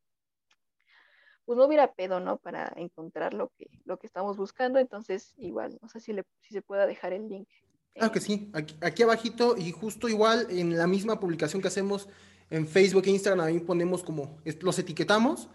pues 1.46 1.58
no 1.58 1.66
hubiera 1.66 1.94
pedo, 1.94 2.20
¿no? 2.20 2.38
Para 2.38 2.72
encontrar 2.76 3.34
lo 3.34 3.50
que, 3.58 3.70
lo 3.86 3.98
que 3.98 4.08
estamos 4.08 4.38
buscando. 4.38 4.80
Entonces, 4.80 5.34
igual, 5.38 5.78
no 5.82 5.90
sé 5.90 6.00
si, 6.00 6.14
le, 6.14 6.24
si 6.42 6.54
se 6.54 6.62
pueda 6.62 6.86
dejar 6.86 7.14
el 7.14 7.28
link. 7.28 7.48
Claro 7.94 8.12
que 8.12 8.20
sí, 8.20 8.50
aquí, 8.54 8.78
aquí 8.82 9.04
abajito 9.04 9.58
y 9.58 9.72
justo 9.72 10.08
igual 10.08 10.48
en 10.50 10.78
la 10.78 10.88
misma 10.88 11.20
publicación 11.20 11.62
que 11.62 11.68
hacemos 11.68 12.08
en 12.50 12.68
Facebook 12.68 13.04
e 13.06 13.12
Instagram, 13.12 13.46
ahí 13.46 13.60
ponemos 13.60 14.04
como, 14.04 14.40
los 14.62 14.80
etiquetamos 14.80 15.50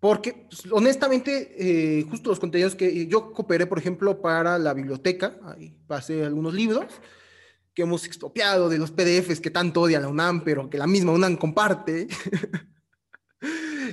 porque, 0.00 0.46
pues, 0.48 0.62
honestamente, 0.72 1.54
eh, 1.58 2.06
justo 2.08 2.30
los 2.30 2.40
contenidos 2.40 2.74
que 2.74 3.06
yo 3.06 3.32
cooperé, 3.32 3.66
por 3.66 3.78
ejemplo, 3.78 4.22
para 4.22 4.58
la 4.58 4.72
biblioteca, 4.72 5.38
ahí 5.44 5.76
pasé 5.86 6.24
algunos 6.24 6.54
libros 6.54 6.86
que 7.74 7.82
hemos 7.82 8.06
expropiado 8.06 8.70
de 8.70 8.78
los 8.78 8.90
PDFs 8.90 9.40
que 9.40 9.50
tanto 9.50 9.82
odia 9.82 10.00
la 10.00 10.08
UNAM, 10.08 10.42
pero 10.42 10.70
que 10.70 10.78
la 10.78 10.86
misma 10.86 11.12
UNAM 11.12 11.36
comparte. 11.36 12.08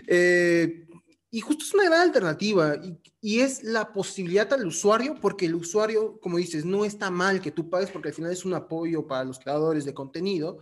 Eh, 0.10 0.86
y 1.32 1.42
justo 1.42 1.64
es 1.64 1.74
una 1.74 1.86
gran 1.86 2.02
alternativa 2.02 2.76
y, 2.76 3.00
y, 3.20 3.40
es 3.40 3.64
la 3.64 3.92
posibilidad 3.92 4.52
al 4.54 4.68
usuario, 4.68 5.16
porque 5.20 5.46
el 5.46 5.56
usuario, 5.56 6.20
como 6.20 6.38
dices, 6.38 6.66
no 6.66 6.86
está 6.86 7.10
mal 7.10 7.42
que 7.42 7.52
tú 7.52 7.70
pagues 7.70 7.90
porque 7.90 8.10
al 8.10 8.14
final 8.14 8.32
es 8.32 8.46
un 8.46 8.54
apoyo 8.54 9.08
para 9.08 9.24
los 9.24 9.40
creadores 9.40 9.86
de 9.86 9.94
contenido. 9.94 10.60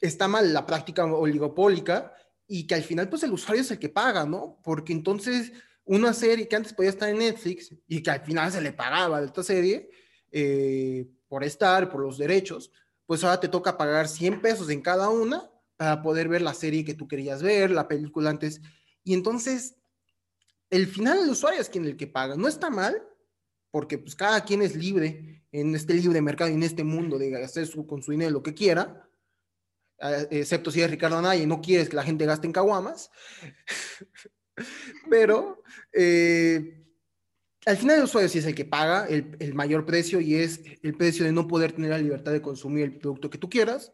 Está 0.00 0.28
mal 0.28 0.52
la 0.52 0.66
práctica 0.66 1.04
oligopólica 1.04 2.12
y 2.46 2.66
que 2.66 2.74
al 2.74 2.82
final 2.82 3.08
pues 3.08 3.22
el 3.22 3.32
usuario 3.32 3.62
es 3.62 3.70
el 3.70 3.78
que 3.78 3.88
paga, 3.88 4.24
¿no? 4.24 4.60
Porque 4.62 4.92
entonces 4.92 5.52
una 5.84 6.12
serie 6.12 6.48
que 6.48 6.56
antes 6.56 6.72
podía 6.72 6.90
estar 6.90 7.08
en 7.08 7.18
Netflix 7.18 7.74
y 7.86 8.02
que 8.02 8.10
al 8.10 8.20
final 8.20 8.50
se 8.50 8.60
le 8.60 8.72
pagaba 8.72 9.20
de 9.20 9.26
esta 9.26 9.42
serie 9.42 9.88
eh, 10.32 11.08
por 11.28 11.44
estar, 11.44 11.88
por 11.90 12.00
los 12.00 12.18
derechos, 12.18 12.70
pues 13.06 13.22
ahora 13.22 13.40
te 13.40 13.48
toca 13.48 13.76
pagar 13.76 14.08
100 14.08 14.40
pesos 14.40 14.68
en 14.70 14.82
cada 14.82 15.08
una 15.08 15.50
para 15.76 16.02
poder 16.02 16.28
ver 16.28 16.42
la 16.42 16.54
serie 16.54 16.84
que 16.84 16.94
tú 16.94 17.06
querías 17.06 17.42
ver, 17.42 17.70
la 17.70 17.86
película 17.86 18.30
antes. 18.30 18.60
Y 19.04 19.14
entonces, 19.14 19.76
el 20.70 20.86
final 20.86 21.18
el 21.22 21.30
usuario 21.30 21.60
es 21.60 21.68
quien 21.68 21.84
el 21.84 21.96
que 21.96 22.06
paga. 22.06 22.34
No 22.36 22.48
está 22.48 22.70
mal, 22.70 23.00
porque 23.70 23.98
pues 23.98 24.16
cada 24.16 24.44
quien 24.44 24.62
es 24.62 24.74
libre 24.74 25.44
en 25.52 25.74
este 25.74 25.94
libre 25.94 26.20
mercado 26.20 26.50
y 26.50 26.54
en 26.54 26.62
este 26.62 26.82
mundo 26.82 27.18
de 27.18 27.42
hacer 27.42 27.66
su, 27.66 27.86
con 27.86 28.02
su 28.02 28.10
dinero 28.10 28.30
lo 28.30 28.42
que 28.42 28.54
quiera, 28.54 29.05
excepto 30.30 30.70
si 30.70 30.82
es 30.82 30.90
Ricardo 30.90 31.18
Anaya 31.18 31.42
y 31.42 31.46
no 31.46 31.60
quieres 31.60 31.88
que 31.88 31.96
la 31.96 32.02
gente 32.02 32.26
gaste 32.26 32.46
en 32.46 32.52
caguamas. 32.52 33.10
Pero 35.10 35.62
eh, 35.92 36.86
al 37.66 37.76
final 37.76 37.98
el 37.98 38.04
usuario 38.04 38.28
sí 38.28 38.38
es 38.38 38.46
el 38.46 38.54
que 38.54 38.64
paga 38.64 39.06
el, 39.08 39.54
mayor 39.54 39.84
precio 39.84 40.20
y 40.20 40.36
es 40.36 40.60
el 40.82 40.96
precio 40.96 41.24
de 41.24 41.32
no 41.32 41.48
poder 41.48 41.72
tener 41.72 41.90
la 41.90 41.98
libertad 41.98 42.32
de 42.32 42.40
consumir 42.40 42.84
el 42.84 42.98
producto 42.98 43.28
que 43.28 43.38
tú 43.38 43.50
quieras, 43.50 43.92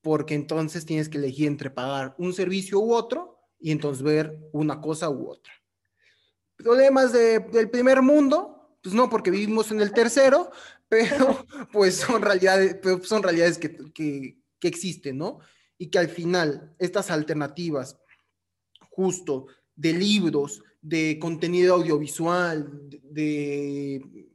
porque 0.00 0.34
entonces 0.34 0.86
tienes 0.86 1.10
que 1.10 1.18
elegir 1.18 1.46
entre 1.46 1.70
pagar 1.70 2.14
un 2.18 2.32
servicio 2.32 2.80
u 2.80 2.94
otro 2.94 3.38
y 3.58 3.72
entonces 3.72 4.02
ver 4.02 4.38
una 4.52 4.80
cosa 4.80 5.10
u 5.10 5.28
otra. 5.28 5.52
Problemas 6.56 7.12
de, 7.12 7.40
del 7.40 7.68
primer 7.68 8.00
mundo, 8.00 8.78
pues 8.82 8.94
no, 8.94 9.10
porque 9.10 9.30
vivimos 9.30 9.70
en 9.70 9.82
el 9.82 9.92
tercero, 9.92 10.50
pero 10.88 11.46
pues 11.72 11.96
son 11.96 12.22
realidades, 12.22 12.78
son 13.02 13.22
realidades 13.22 13.58
que, 13.58 14.39
que 14.60 14.68
existen, 14.68 15.18
¿no? 15.18 15.40
Y 15.78 15.88
que 15.88 15.98
al 15.98 16.08
final 16.08 16.74
estas 16.78 17.10
alternativas, 17.10 17.98
justo 18.90 19.46
de 19.74 19.94
libros, 19.94 20.62
de 20.82 21.18
contenido 21.18 21.74
audiovisual, 21.74 22.88
de, 23.02 24.28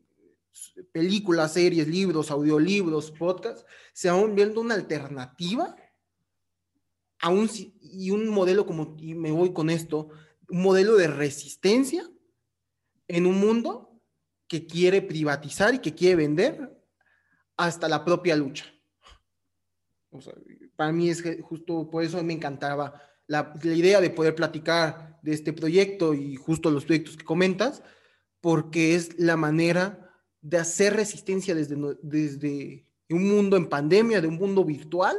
películas, 0.91 1.53
series, 1.53 1.87
libros, 1.87 2.31
audiolibros, 2.31 3.11
podcasts, 3.11 3.65
se 3.93 4.09
van 4.09 4.35
viendo 4.35 4.61
una 4.61 4.75
alternativa 4.75 5.75
a 7.19 7.29
un, 7.29 7.49
y 7.81 8.11
un 8.11 8.27
modelo 8.27 8.65
como, 8.65 8.95
y 8.99 9.13
me 9.13 9.31
voy 9.31 9.53
con 9.53 9.69
esto, 9.69 10.09
un 10.49 10.61
modelo 10.61 10.95
de 10.95 11.07
resistencia 11.07 12.09
en 13.07 13.25
un 13.25 13.39
mundo 13.39 14.01
que 14.47 14.65
quiere 14.65 15.01
privatizar 15.01 15.73
y 15.73 15.79
que 15.79 15.93
quiere 15.93 16.15
vender 16.15 16.71
hasta 17.57 17.87
la 17.87 18.03
propia 18.03 18.35
lucha 18.35 18.74
para 20.75 20.91
mí 20.91 21.09
es 21.09 21.23
justo 21.41 21.89
por 21.89 22.03
eso 22.03 22.21
me 22.23 22.33
encantaba 22.33 23.01
la, 23.27 23.53
idea 23.63 24.01
de 24.01 24.09
poder 24.09 24.35
platicar 24.35 25.19
de 25.21 25.33
este 25.33 25.53
proyecto 25.53 26.13
y 26.13 26.35
justo 26.35 26.69
los 26.69 26.85
proyectos 26.85 27.17
que 27.17 27.25
comentas, 27.25 27.81
porque 28.41 28.95
es 28.95 29.17
la 29.19 29.35
manera 29.35 30.11
de 30.41 30.57
hacer 30.57 30.95
resistencia 30.95 31.55
desde, 31.55 31.75
desde 32.03 32.87
un 33.09 33.27
mundo 33.27 33.57
en 33.57 33.67
pandemia, 33.67 34.21
de 34.21 34.27
un 34.27 34.35
mundo 34.35 34.63
virtual, 34.63 35.17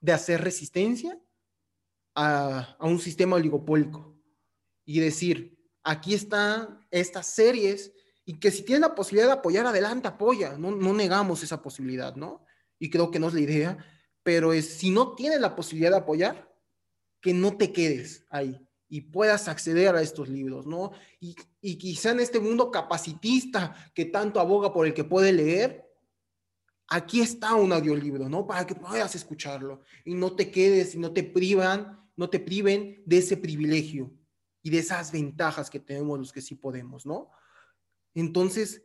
de 0.00 0.12
hacer 0.12 0.42
resistencia 0.42 1.18
a, 2.14 2.76
a 2.78 2.86
un 2.86 2.98
sistema 2.98 3.36
oligopólico 3.36 4.16
y 4.84 5.00
decir, 5.00 5.58
aquí 5.82 6.14
están 6.14 6.86
estas 6.90 7.26
series 7.26 7.92
y 8.24 8.38
que 8.38 8.50
si 8.50 8.62
tienes 8.62 8.80
la 8.80 8.94
posibilidad 8.94 9.26
de 9.26 9.38
apoyar, 9.38 9.66
adelante, 9.66 10.08
apoya, 10.08 10.56
no, 10.56 10.70
no 10.70 10.94
negamos 10.94 11.42
esa 11.42 11.60
posibilidad, 11.60 12.16
¿no? 12.16 12.44
Y 12.78 12.88
creo 12.90 13.10
que 13.10 13.18
no 13.18 13.28
es 13.28 13.34
la 13.34 13.40
idea, 13.40 13.78
pero 14.24 14.52
es, 14.52 14.68
si 14.78 14.90
no 14.90 15.14
tienes 15.14 15.40
la 15.40 15.54
posibilidad 15.54 15.92
de 15.92 15.98
apoyar, 15.98 16.52
que 17.20 17.32
no 17.32 17.56
te 17.56 17.72
quedes 17.72 18.26
ahí 18.30 18.60
y 18.88 19.02
puedas 19.02 19.46
acceder 19.48 19.94
a 19.94 20.02
estos 20.02 20.28
libros, 20.28 20.66
¿no? 20.66 20.90
Y, 21.20 21.36
y 21.60 21.76
quizá 21.78 22.10
en 22.10 22.20
este 22.20 22.40
mundo 22.40 22.70
capacitista 22.70 23.74
que 23.94 24.06
tanto 24.06 24.40
aboga 24.40 24.72
por 24.72 24.86
el 24.86 24.94
que 24.94 25.04
puede 25.04 25.32
leer, 25.32 25.84
aquí 26.88 27.20
está 27.20 27.54
un 27.54 27.72
audiolibro, 27.72 28.28
¿no? 28.28 28.46
Para 28.46 28.66
que 28.66 28.74
puedas 28.74 29.14
escucharlo 29.14 29.82
y 30.04 30.14
no 30.14 30.34
te 30.34 30.50
quedes 30.50 30.94
y 30.94 30.98
no 30.98 31.12
te 31.12 31.22
privan, 31.22 32.08
no 32.16 32.28
te 32.28 32.40
priven 32.40 33.02
de 33.06 33.18
ese 33.18 33.36
privilegio 33.36 34.12
y 34.62 34.70
de 34.70 34.78
esas 34.78 35.12
ventajas 35.12 35.70
que 35.70 35.80
tenemos 35.80 36.18
los 36.18 36.32
que 36.32 36.40
sí 36.40 36.54
podemos, 36.54 37.04
¿no? 37.04 37.30
Entonces, 38.14 38.82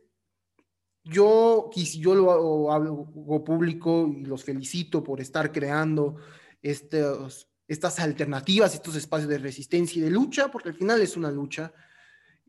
yo, 1.04 1.70
yo 1.74 2.14
lo 2.14 2.72
hago, 2.72 3.44
público 3.44 4.08
y 4.08 4.24
los 4.24 4.44
felicito 4.44 5.02
por 5.02 5.20
estar 5.20 5.50
creando 5.52 6.16
estas 6.62 8.00
alternativas, 8.00 8.74
estos 8.74 8.96
espacios 8.96 9.28
de 9.28 9.38
resistencia 9.38 9.98
y 9.98 10.02
de 10.02 10.10
lucha, 10.10 10.50
porque 10.50 10.68
al 10.68 10.74
final 10.74 11.00
es 11.00 11.16
una 11.16 11.30
lucha. 11.30 11.72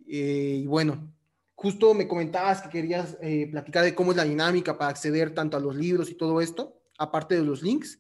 Eh, 0.08 0.60
y 0.64 0.68
bueno, 0.68 1.14
justo 1.56 1.94
me 1.94 2.08
comentabas 2.08 2.62
que 2.62 2.70
querías 2.70 3.18
eh, 3.22 3.48
platicar 3.50 3.84
de 3.84 3.96
cómo 3.96 4.12
es 4.12 4.18
la 4.18 4.26
dinámica 4.26 4.78
para 4.78 4.92
acceder 4.92 5.34
tanto 5.34 5.58
a 5.58 5.60
los 5.60 5.76
libros 5.76 6.10
y 6.10 6.16
todo 6.16 6.42
esto, 6.42 6.82
aparte 6.98 7.36
de 7.36 7.44
los 7.44 7.62
links. 7.62 8.00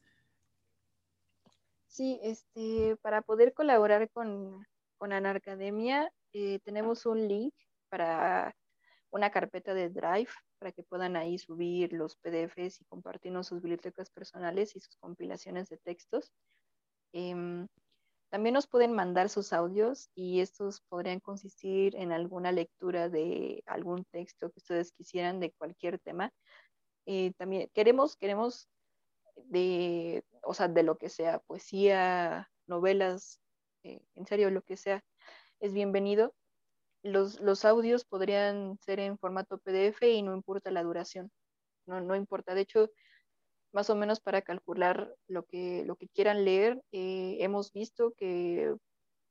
Sí, 1.87 2.19
este, 2.23 2.95
para 3.01 3.21
poder 3.21 3.53
colaborar 3.53 4.09
con, 4.11 4.65
con 4.97 5.13
Anarcademia, 5.13 6.11
eh, 6.33 6.59
tenemos 6.63 7.05
un 7.05 7.27
link 7.27 7.53
para 7.89 8.55
una 9.11 9.29
carpeta 9.29 9.73
de 9.73 9.89
Drive 9.89 10.29
para 10.59 10.71
que 10.71 10.83
puedan 10.83 11.15
ahí 11.15 11.37
subir 11.37 11.93
los 11.93 12.15
PDFs 12.17 12.81
y 12.81 12.85
compartirnos 12.85 13.47
sus 13.47 13.61
bibliotecas 13.61 14.09
personales 14.09 14.75
y 14.75 14.79
sus 14.79 14.95
compilaciones 14.97 15.69
de 15.69 15.77
textos. 15.77 16.31
Em, 17.13 17.67
también 18.29 18.53
nos 18.53 18.67
pueden 18.67 18.93
mandar 18.93 19.29
sus 19.29 19.51
audios 19.51 20.09
y 20.15 20.39
estos 20.39 20.81
podrían 20.87 21.19
consistir 21.19 21.95
en 21.97 22.13
alguna 22.13 22.53
lectura 22.53 23.09
de 23.09 23.61
algún 23.65 24.05
texto 24.05 24.49
que 24.51 24.59
ustedes 24.59 24.93
quisieran 24.93 25.41
de 25.41 25.51
cualquier 25.51 25.99
tema. 25.99 26.31
Eh, 27.05 27.33
también 27.37 27.69
queremos, 27.73 28.15
queremos 28.15 28.69
de, 29.35 30.23
o 30.43 30.53
sea, 30.53 30.69
de 30.69 30.83
lo 30.83 30.97
que 30.97 31.09
sea, 31.09 31.39
poesía, 31.39 32.49
novelas, 32.67 33.41
eh, 33.83 33.99
en 34.15 34.25
serio, 34.25 34.49
lo 34.49 34.61
que 34.61 34.77
sea, 34.77 35.03
es 35.59 35.73
bienvenido. 35.73 36.33
Los, 37.03 37.39
los 37.41 37.65
audios 37.65 38.05
podrían 38.05 38.77
ser 38.79 38.99
en 38.99 39.17
formato 39.17 39.57
PDF 39.57 40.03
y 40.09 40.21
no 40.21 40.35
importa 40.35 40.71
la 40.71 40.83
duración, 40.83 41.31
no, 41.85 42.01
no 42.01 42.15
importa. 42.15 42.53
De 42.53 42.61
hecho, 42.61 42.89
más 43.73 43.89
o 43.89 43.95
menos 43.95 44.19
para 44.19 44.41
calcular 44.41 45.15
lo 45.27 45.45
que, 45.45 45.83
lo 45.85 45.95
que 45.95 46.07
quieran 46.09 46.45
leer. 46.45 46.81
Eh, 46.91 47.37
hemos 47.39 47.71
visto 47.71 48.13
que 48.17 48.75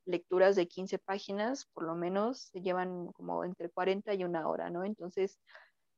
lecturas 0.06 0.56
de 0.56 0.66
15 0.68 0.98
páginas, 0.98 1.66
por 1.72 1.84
lo 1.84 1.94
menos, 1.94 2.51
se 2.52 2.60
llevan 2.60 3.12
como 3.12 3.44
entre 3.44 3.70
40 3.70 4.14
y 4.14 4.24
una 4.24 4.48
hora, 4.48 4.70
¿no? 4.70 4.84
Entonces, 4.84 5.38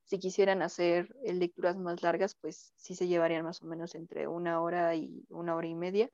si 0.05 0.19
quisieran 0.19 0.63
hacer 0.63 1.15
eh, 1.25 1.33
lecturas 1.35 1.77
más 1.77 2.03
largas, 2.03 2.35
pues 2.41 2.73
sí 2.77 2.95
se 2.95 3.09
llevarían 3.09 3.45
más 3.45 3.63
o 3.63 3.67
menos 3.67 3.95
entre 3.95 4.27
una 4.29 4.61
hora 4.61 4.95
y 4.97 5.25
una 5.31 5.57
hora 5.57 5.69
y 5.69 5.75
media. 5.75 6.11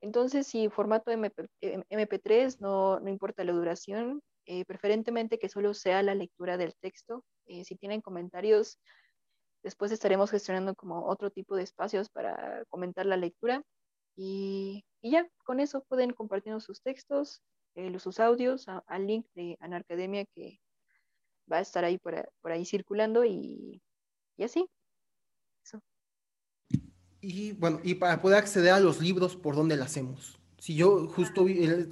Entonces, 0.00 0.46
si 0.46 0.68
formato 0.68 1.12
MP, 1.12 2.18
3 2.18 2.60
no, 2.60 2.98
no, 3.00 3.08
importa 3.08 3.44
la 3.44 3.52
duración, 3.52 4.22
eh, 4.46 4.64
preferentemente 4.64 5.38
que 5.38 5.48
solo 5.48 5.74
sea 5.74 6.02
la 6.02 6.14
lectura 6.14 6.56
del 6.56 6.74
texto. 6.76 7.24
si 7.46 7.76
tienen 7.76 8.00
comentarios, 8.00 8.78
Después 9.62 9.92
estaremos 9.92 10.30
gestionando 10.30 10.74
como 10.74 11.06
otro 11.06 11.30
tipo 11.30 11.54
de 11.54 11.62
espacios 11.62 12.08
para 12.08 12.64
comentar 12.68 13.06
la 13.06 13.16
lectura. 13.16 13.62
Y, 14.16 14.84
ya, 15.02 15.28
con 15.44 15.60
eso 15.60 15.84
pueden 15.88 16.12
compartirnos 16.12 16.64
sus 16.64 16.82
textos, 16.82 17.42
eh, 17.76 17.98
sus 17.98 18.18
audios 18.18 18.66
al 18.86 19.06
link 19.06 19.26
de 19.34 19.56
Anarcademia 19.60 20.26
que 20.34 20.60
va 21.50 21.58
a 21.58 21.60
estar 21.60 21.84
ahí 21.84 21.98
por, 21.98 22.28
ahí 22.44 22.64
circulando 22.64 23.24
y, 23.24 23.80
y 24.36 24.44
así. 24.44 24.68
Y 27.20 27.52
bueno, 27.52 27.78
y 27.84 27.94
para 27.94 28.20
poder 28.20 28.38
acceder 28.38 28.72
a 28.72 28.80
los 28.80 29.00
libros, 29.00 29.36
¿por 29.36 29.54
dónde 29.54 29.76
lo 29.76 29.84
hacemos? 29.84 30.40
Si 30.62 30.76
yo 30.76 31.08
justo 31.08 31.44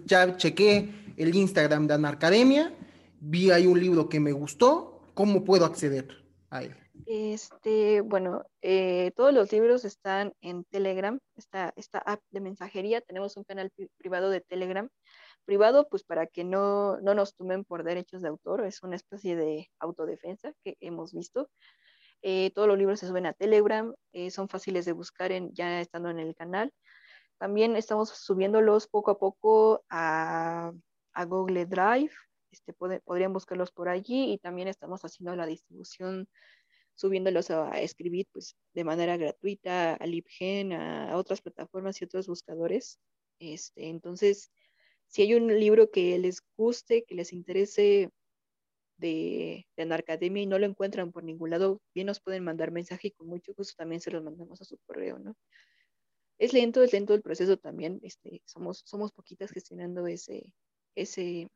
ya 0.05 0.37
chequé 0.37 0.89
el 1.17 1.35
Instagram 1.35 1.89
de 1.89 1.95
Anarcademia, 1.95 2.73
vi 3.19 3.51
ahí 3.51 3.67
un 3.67 3.81
libro 3.81 4.09
que 4.09 4.21
me 4.21 4.31
gustó, 4.31 5.03
¿cómo 5.15 5.43
puedo 5.43 5.65
acceder 5.65 6.07
a 6.51 6.63
él? 6.63 6.77
Este, 7.05 8.01
bueno, 8.01 8.45
eh, 8.63 9.11
todos 9.17 9.35
los 9.35 9.51
libros 9.51 9.85
están 9.85 10.35
en 10.41 10.63
Telegram, 10.63 11.19
esta, 11.35 11.73
esta 11.75 11.99
app 11.99 12.21
de 12.31 12.41
mensajería. 12.41 13.01
Tenemos 13.01 13.37
un 13.37 13.43
canal 13.43 13.73
privado 13.97 14.31
de 14.31 14.41
Telegram. 14.41 14.89
Privado, 15.45 15.89
pues 15.91 16.05
para 16.05 16.29
que 16.29 16.45
no, 16.45 17.01
no 17.01 17.15
nos 17.15 17.35
tomen 17.35 17.65
por 17.65 17.83
derechos 17.83 18.23
de 18.23 18.29
autor, 18.29 18.65
es 18.65 18.85
una 18.85 18.95
especie 18.95 19.35
de 19.35 19.69
autodefensa 19.81 20.53
que 20.63 20.77
hemos 20.79 21.13
visto. 21.13 21.51
Eh, 22.23 22.53
todos 22.55 22.69
los 22.69 22.79
libros 22.79 23.01
se 23.01 23.09
suben 23.09 23.27
a 23.27 23.33
Telegram, 23.33 23.93
eh, 24.13 24.31
son 24.31 24.49
fáciles 24.49 24.85
de 24.85 24.93
buscar 24.93 25.33
en, 25.33 25.53
ya 25.55 25.81
estando 25.81 26.09
en 26.11 26.21
el 26.21 26.37
canal. 26.37 26.73
También 27.41 27.75
estamos 27.75 28.11
subiéndolos 28.11 28.87
poco 28.87 29.13
a 29.13 29.19
poco 29.19 29.83
a, 29.89 30.73
a 31.15 31.25
Google 31.25 31.65
Drive, 31.65 32.13
este, 32.51 32.75
podrían 32.75 33.33
buscarlos 33.33 33.73
por 33.73 33.89
allí 33.89 34.33
y 34.33 34.39
también 34.39 34.69
estamos 34.69 35.07
haciendo 35.07 35.35
la 35.35 35.47
distribución 35.47 36.29
subiéndolos 36.97 37.51
a, 37.51 37.81
escribir 37.81 38.27
pues, 38.31 38.57
de 38.75 38.85
manera 38.85 39.17
gratuita 39.17 39.95
a 39.95 40.07
LibGen, 40.07 40.75
a, 40.75 41.17
otras 41.17 41.41
plataformas 41.41 42.03
y 42.03 42.05
otros 42.05 42.27
buscadores. 42.27 42.99
Este, 43.39 43.89
entonces, 43.89 44.53
si 45.07 45.23
hay 45.23 45.35
un 45.35 45.47
libro 45.59 45.91
que 45.91 46.19
les 46.19 46.43
guste, 46.59 47.05
que 47.05 47.15
les 47.15 47.33
interese 47.33 48.11
de, 48.99 49.67
de 49.79 49.83
Anarcademia 49.83 50.43
y 50.43 50.47
no 50.47 50.59
lo 50.59 50.67
encuentran 50.67 51.11
por 51.11 51.25
ningún 51.25 51.49
lado, 51.49 51.81
bien 51.95 52.07
nos 52.07 52.21
pueden 52.21 52.45
mandar 52.45 52.71
mensaje 52.71 53.09
y 53.09 53.13
con 53.13 53.29
mucho 53.29 53.55
gusto 53.55 53.73
también 53.79 54.03
se 54.03 54.11
los 54.11 54.23
mandamos 54.23 54.61
a 54.61 54.67
su 54.67 54.77
correo, 54.87 55.19
¿no? 55.19 55.35
Es 56.41 56.53
lento, 56.53 56.83
es 56.83 56.93
lento 56.93 57.15
el 57.15 57.23
proceso 57.23 57.57
también, 57.57 58.01
este, 58.03 58.43
somos, 58.47 58.83
poquitas 59.13 59.53
gestionando 59.53 60.07
ese, 60.07 60.53
ese, 60.97 61.49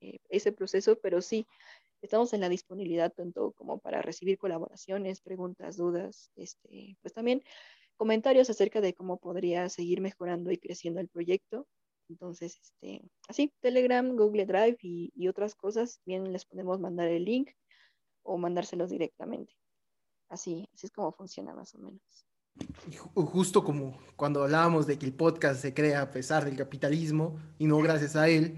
eh, 0.00 0.18
ese 0.28 0.52
proceso, 0.52 0.98
pero 1.00 1.22
sí, 1.22 1.46
Estamos 2.02 2.32
en 2.32 2.40
la 2.40 2.48
disponibilidad 2.48 3.12
tanto 3.12 3.52
como 3.52 3.78
para 3.78 4.00
recibir 4.00 4.38
colaboraciones, 4.38 5.20
preguntas, 5.20 5.76
dudas, 5.76 6.30
este, 6.34 6.96
pues 7.02 7.12
también 7.12 7.42
comentarios 7.96 8.48
acerca 8.48 8.80
de 8.80 8.94
cómo 8.94 9.18
podría 9.18 9.68
seguir 9.68 10.00
mejorando 10.00 10.50
y 10.50 10.56
creciendo 10.56 11.00
el 11.00 11.08
proyecto. 11.08 11.66
Entonces, 12.08 12.58
este, 12.58 13.02
así, 13.28 13.52
Telegram, 13.60 14.16
Google 14.16 14.46
Drive 14.46 14.78
y, 14.80 15.12
y 15.14 15.28
otras 15.28 15.54
cosas, 15.54 16.00
bien 16.06 16.32
les 16.32 16.46
podemos 16.46 16.80
mandar 16.80 17.08
el 17.08 17.24
link 17.24 17.50
o 18.22 18.38
mandárselos 18.38 18.90
directamente. 18.90 19.52
Así, 20.30 20.66
así 20.72 20.86
es 20.86 20.92
como 20.92 21.12
funciona 21.12 21.54
más 21.54 21.74
o 21.74 21.78
menos. 21.80 22.29
Justo 23.14 23.64
como 23.64 23.98
cuando 24.16 24.42
hablábamos 24.42 24.86
de 24.86 24.98
que 24.98 25.06
el 25.06 25.12
podcast 25.12 25.60
se 25.60 25.74
crea 25.74 26.02
a 26.02 26.10
pesar 26.10 26.44
del 26.44 26.56
capitalismo 26.56 27.38
y 27.58 27.66
no 27.66 27.78
gracias 27.78 28.16
a 28.16 28.28
él, 28.28 28.54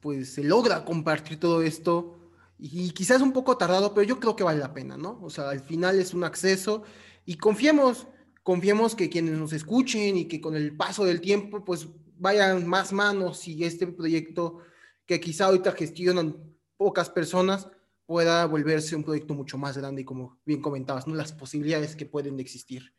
pues 0.00 0.34
se 0.34 0.44
logra 0.44 0.84
compartir 0.84 1.40
todo 1.40 1.62
esto 1.62 2.18
y 2.58 2.90
quizás 2.90 3.20
un 3.20 3.32
poco 3.32 3.56
tardado, 3.56 3.94
pero 3.94 4.06
yo 4.06 4.20
creo 4.20 4.36
que 4.36 4.44
vale 4.44 4.60
la 4.60 4.72
pena, 4.72 4.96
¿no? 4.96 5.18
O 5.22 5.30
sea, 5.30 5.50
al 5.50 5.60
final 5.60 5.98
es 5.98 6.14
un 6.14 6.24
acceso 6.24 6.82
y 7.24 7.36
confiemos, 7.36 8.06
confiemos 8.42 8.94
que 8.94 9.10
quienes 9.10 9.38
nos 9.38 9.52
escuchen 9.52 10.16
y 10.16 10.26
que 10.26 10.40
con 10.40 10.56
el 10.56 10.76
paso 10.76 11.04
del 11.04 11.20
tiempo, 11.20 11.64
pues 11.64 11.88
vayan 12.18 12.66
más 12.66 12.92
manos 12.92 13.46
y 13.48 13.64
este 13.64 13.86
proyecto 13.86 14.58
que 15.06 15.20
quizá 15.20 15.46
ahorita 15.46 15.72
gestionan 15.72 16.36
pocas 16.76 17.10
personas 17.10 17.68
pueda 18.06 18.46
volverse 18.46 18.96
un 18.96 19.04
proyecto 19.04 19.34
mucho 19.34 19.58
más 19.58 19.76
grande 19.76 20.02
y 20.02 20.04
como 20.04 20.38
bien 20.44 20.60
comentabas, 20.60 21.06
¿no? 21.06 21.14
Las 21.14 21.32
posibilidades 21.32 21.96
que 21.96 22.06
pueden 22.06 22.38
existir. 22.40 22.94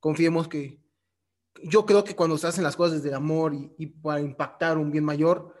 Confiemos 0.00 0.48
que 0.48 0.80
yo 1.64 1.84
creo 1.84 2.04
que 2.04 2.14
cuando 2.14 2.38
se 2.38 2.46
hacen 2.46 2.64
las 2.64 2.76
cosas 2.76 2.98
desde 2.98 3.08
el 3.08 3.14
amor 3.14 3.54
y, 3.54 3.74
y 3.78 3.86
para 3.86 4.20
impactar 4.20 4.78
un 4.78 4.90
bien 4.90 5.04
mayor, 5.04 5.54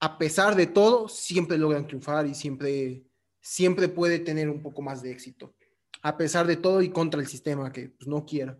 a 0.00 0.18
pesar 0.18 0.54
de 0.54 0.66
todo, 0.66 1.08
siempre 1.08 1.56
logran 1.56 1.86
triunfar 1.86 2.26
y 2.26 2.34
siempre, 2.34 3.06
siempre 3.40 3.88
puede 3.88 4.18
tener 4.18 4.50
un 4.50 4.62
poco 4.62 4.82
más 4.82 5.02
de 5.02 5.10
éxito, 5.10 5.54
a 6.02 6.16
pesar 6.16 6.46
de 6.46 6.56
todo 6.56 6.82
y 6.82 6.90
contra 6.90 7.20
el 7.20 7.26
sistema 7.26 7.72
que 7.72 7.90
pues, 7.90 8.06
no 8.06 8.26
quiera. 8.26 8.58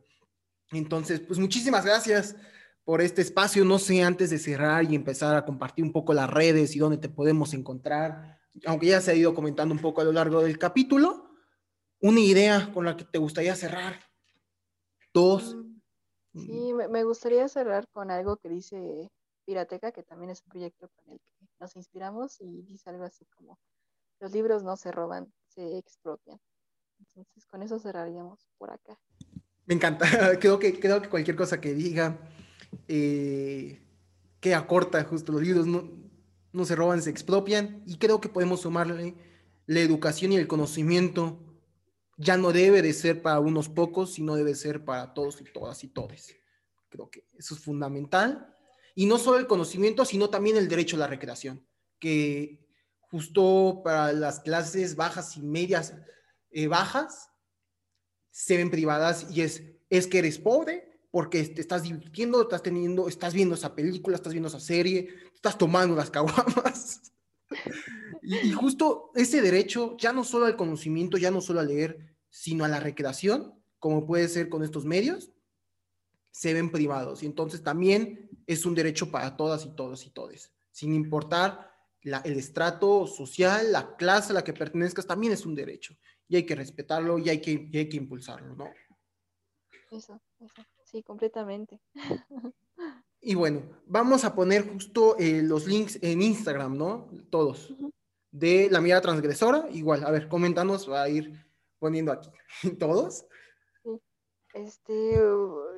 Entonces, 0.72 1.20
pues 1.20 1.38
muchísimas 1.38 1.84
gracias 1.84 2.36
por 2.84 3.00
este 3.00 3.22
espacio. 3.22 3.64
No 3.64 3.78
sé, 3.78 4.02
antes 4.02 4.30
de 4.30 4.38
cerrar 4.38 4.90
y 4.90 4.94
empezar 4.94 5.36
a 5.36 5.44
compartir 5.44 5.84
un 5.84 5.92
poco 5.92 6.14
las 6.14 6.30
redes 6.30 6.74
y 6.74 6.78
dónde 6.78 6.98
te 6.98 7.08
podemos 7.08 7.52
encontrar, 7.52 8.38
aunque 8.66 8.86
ya 8.86 9.00
se 9.00 9.10
ha 9.10 9.14
ido 9.14 9.34
comentando 9.34 9.74
un 9.74 9.80
poco 9.80 10.00
a 10.00 10.04
lo 10.04 10.12
largo 10.12 10.42
del 10.42 10.58
capítulo, 10.58 11.30
una 12.00 12.20
idea 12.20 12.70
con 12.72 12.84
la 12.84 12.96
que 12.96 13.04
te 13.04 13.18
gustaría 13.18 13.54
cerrar. 13.54 14.00
Dos. 15.14 15.56
Sí, 16.34 16.72
me 16.90 17.04
gustaría 17.04 17.46
cerrar 17.48 17.86
con 17.92 18.10
algo 18.10 18.36
que 18.36 18.48
dice 18.48 19.08
Pirateca, 19.46 19.92
que 19.92 20.02
también 20.02 20.30
es 20.30 20.42
un 20.42 20.48
proyecto 20.48 20.90
con 20.96 21.12
el 21.12 21.20
que 21.20 21.46
nos 21.60 21.76
inspiramos 21.76 22.40
y 22.40 22.62
dice 22.62 22.90
algo 22.90 23.04
así 23.04 23.24
como, 23.36 23.56
los 24.20 24.32
libros 24.32 24.64
no 24.64 24.76
se 24.76 24.90
roban, 24.90 25.32
se 25.46 25.78
expropian. 25.78 26.40
Entonces, 26.98 27.46
con 27.46 27.62
eso 27.62 27.78
cerraríamos 27.78 28.48
por 28.58 28.72
acá. 28.72 28.98
Me 29.66 29.74
encanta, 29.74 30.06
creo 30.40 30.58
que, 30.58 30.78
creo 30.80 31.00
que 31.00 31.08
cualquier 31.08 31.36
cosa 31.36 31.60
que 31.60 31.74
diga 31.74 32.18
eh, 32.88 33.80
que 34.40 34.54
acorta 34.54 35.04
justo 35.04 35.30
los 35.30 35.42
libros 35.42 35.66
no, 35.66 35.88
no 36.52 36.64
se 36.64 36.74
roban, 36.74 37.02
se 37.02 37.10
expropian 37.10 37.82
y 37.86 37.98
creo 37.98 38.20
que 38.20 38.28
podemos 38.28 38.62
sumarle 38.62 39.14
la 39.66 39.80
educación 39.80 40.32
y 40.32 40.36
el 40.36 40.48
conocimiento 40.48 41.38
ya 42.16 42.36
no 42.36 42.52
debe 42.52 42.82
de 42.82 42.92
ser 42.92 43.22
para 43.22 43.40
unos 43.40 43.68
pocos, 43.68 44.14
sino 44.14 44.36
debe 44.36 44.54
ser 44.54 44.84
para 44.84 45.14
todos 45.14 45.40
y 45.40 45.44
todas 45.44 45.82
y 45.84 45.88
todos. 45.88 46.34
Creo 46.88 47.10
que 47.10 47.26
eso 47.36 47.54
es 47.54 47.60
fundamental 47.60 48.54
y 48.94 49.06
no 49.06 49.18
solo 49.18 49.38
el 49.38 49.46
conocimiento, 49.46 50.04
sino 50.04 50.30
también 50.30 50.56
el 50.56 50.68
derecho 50.68 50.96
a 50.96 51.00
la 51.00 51.06
recreación, 51.06 51.66
que 51.98 52.64
justo 53.00 53.80
para 53.82 54.12
las 54.12 54.40
clases 54.40 54.94
bajas 54.94 55.36
y 55.36 55.42
medias 55.42 55.94
eh, 56.50 56.68
bajas 56.68 57.30
se 58.30 58.56
ven 58.56 58.70
privadas 58.70 59.26
y 59.30 59.42
es, 59.42 59.62
es 59.90 60.06
que 60.06 60.18
eres 60.18 60.38
pobre 60.38 60.94
porque 61.10 61.44
te 61.44 61.60
estás 61.60 61.84
divirtiendo, 61.84 62.42
estás 62.42 62.62
teniendo, 62.62 63.08
estás 63.08 63.34
viendo 63.34 63.54
esa 63.54 63.74
película, 63.74 64.16
estás 64.16 64.32
viendo 64.32 64.48
esa 64.48 64.58
serie, 64.58 65.08
estás 65.32 65.56
tomando 65.56 65.94
las 65.94 66.10
caguamas. 66.10 67.02
y, 68.24 68.36
y 68.48 68.52
justo 68.52 69.10
ese 69.14 69.40
derecho, 69.42 69.96
ya 69.98 70.12
no 70.12 70.24
solo 70.24 70.46
al 70.46 70.56
conocimiento, 70.56 71.18
ya 71.18 71.30
no 71.30 71.40
solo 71.40 71.60
a 71.60 71.64
leer, 71.64 72.16
sino 72.30 72.64
a 72.64 72.68
la 72.68 72.80
recreación, 72.80 73.54
como 73.78 74.06
puede 74.06 74.28
ser 74.28 74.48
con 74.48 74.64
estos 74.64 74.84
medios, 74.84 75.30
se 76.30 76.52
ven 76.52 76.70
privados. 76.70 77.22
Y 77.22 77.26
entonces 77.26 77.62
también 77.62 78.28
es 78.46 78.66
un 78.66 78.74
derecho 78.74 79.10
para 79.10 79.36
todas 79.36 79.64
y 79.64 79.74
todos 79.76 80.04
y 80.04 80.10
todes, 80.10 80.52
sin 80.72 80.94
importar 80.94 81.72
el 82.02 82.36
estrato 82.36 83.06
social, 83.06 83.72
la 83.72 83.96
clase 83.96 84.32
a 84.32 84.34
la 84.34 84.44
que 84.44 84.52
pertenezcas 84.52 85.06
también 85.06 85.32
es 85.32 85.46
un 85.46 85.54
derecho 85.54 85.96
y 86.28 86.36
hay 86.36 86.44
que 86.44 86.54
respetarlo 86.54 87.18
y 87.18 87.30
hay 87.30 87.40
que, 87.40 87.70
hay 87.72 87.88
que 87.88 87.96
impulsarlo, 87.96 88.54
¿no? 88.56 88.70
Eso, 89.90 90.20
eso, 90.40 90.62
sí, 90.84 91.02
completamente. 91.02 91.80
Y 93.26 93.34
bueno, 93.34 93.62
vamos 93.86 94.22
a 94.24 94.34
poner 94.34 94.70
justo 94.70 95.16
eh, 95.18 95.40
los 95.42 95.66
links 95.66 95.98
en 96.02 96.20
Instagram, 96.20 96.76
¿no? 96.76 97.08
Todos. 97.30 97.72
De 98.34 98.68
la 98.68 98.80
mirada 98.80 99.00
transgresora, 99.00 99.68
igual, 99.70 100.02
a 100.04 100.10
ver, 100.10 100.26
coméntanos, 100.26 100.90
va 100.90 101.04
a 101.04 101.08
ir 101.08 101.32
poniendo 101.78 102.10
aquí. 102.10 102.28
¿Todos? 102.80 103.26
Este, 104.52 105.20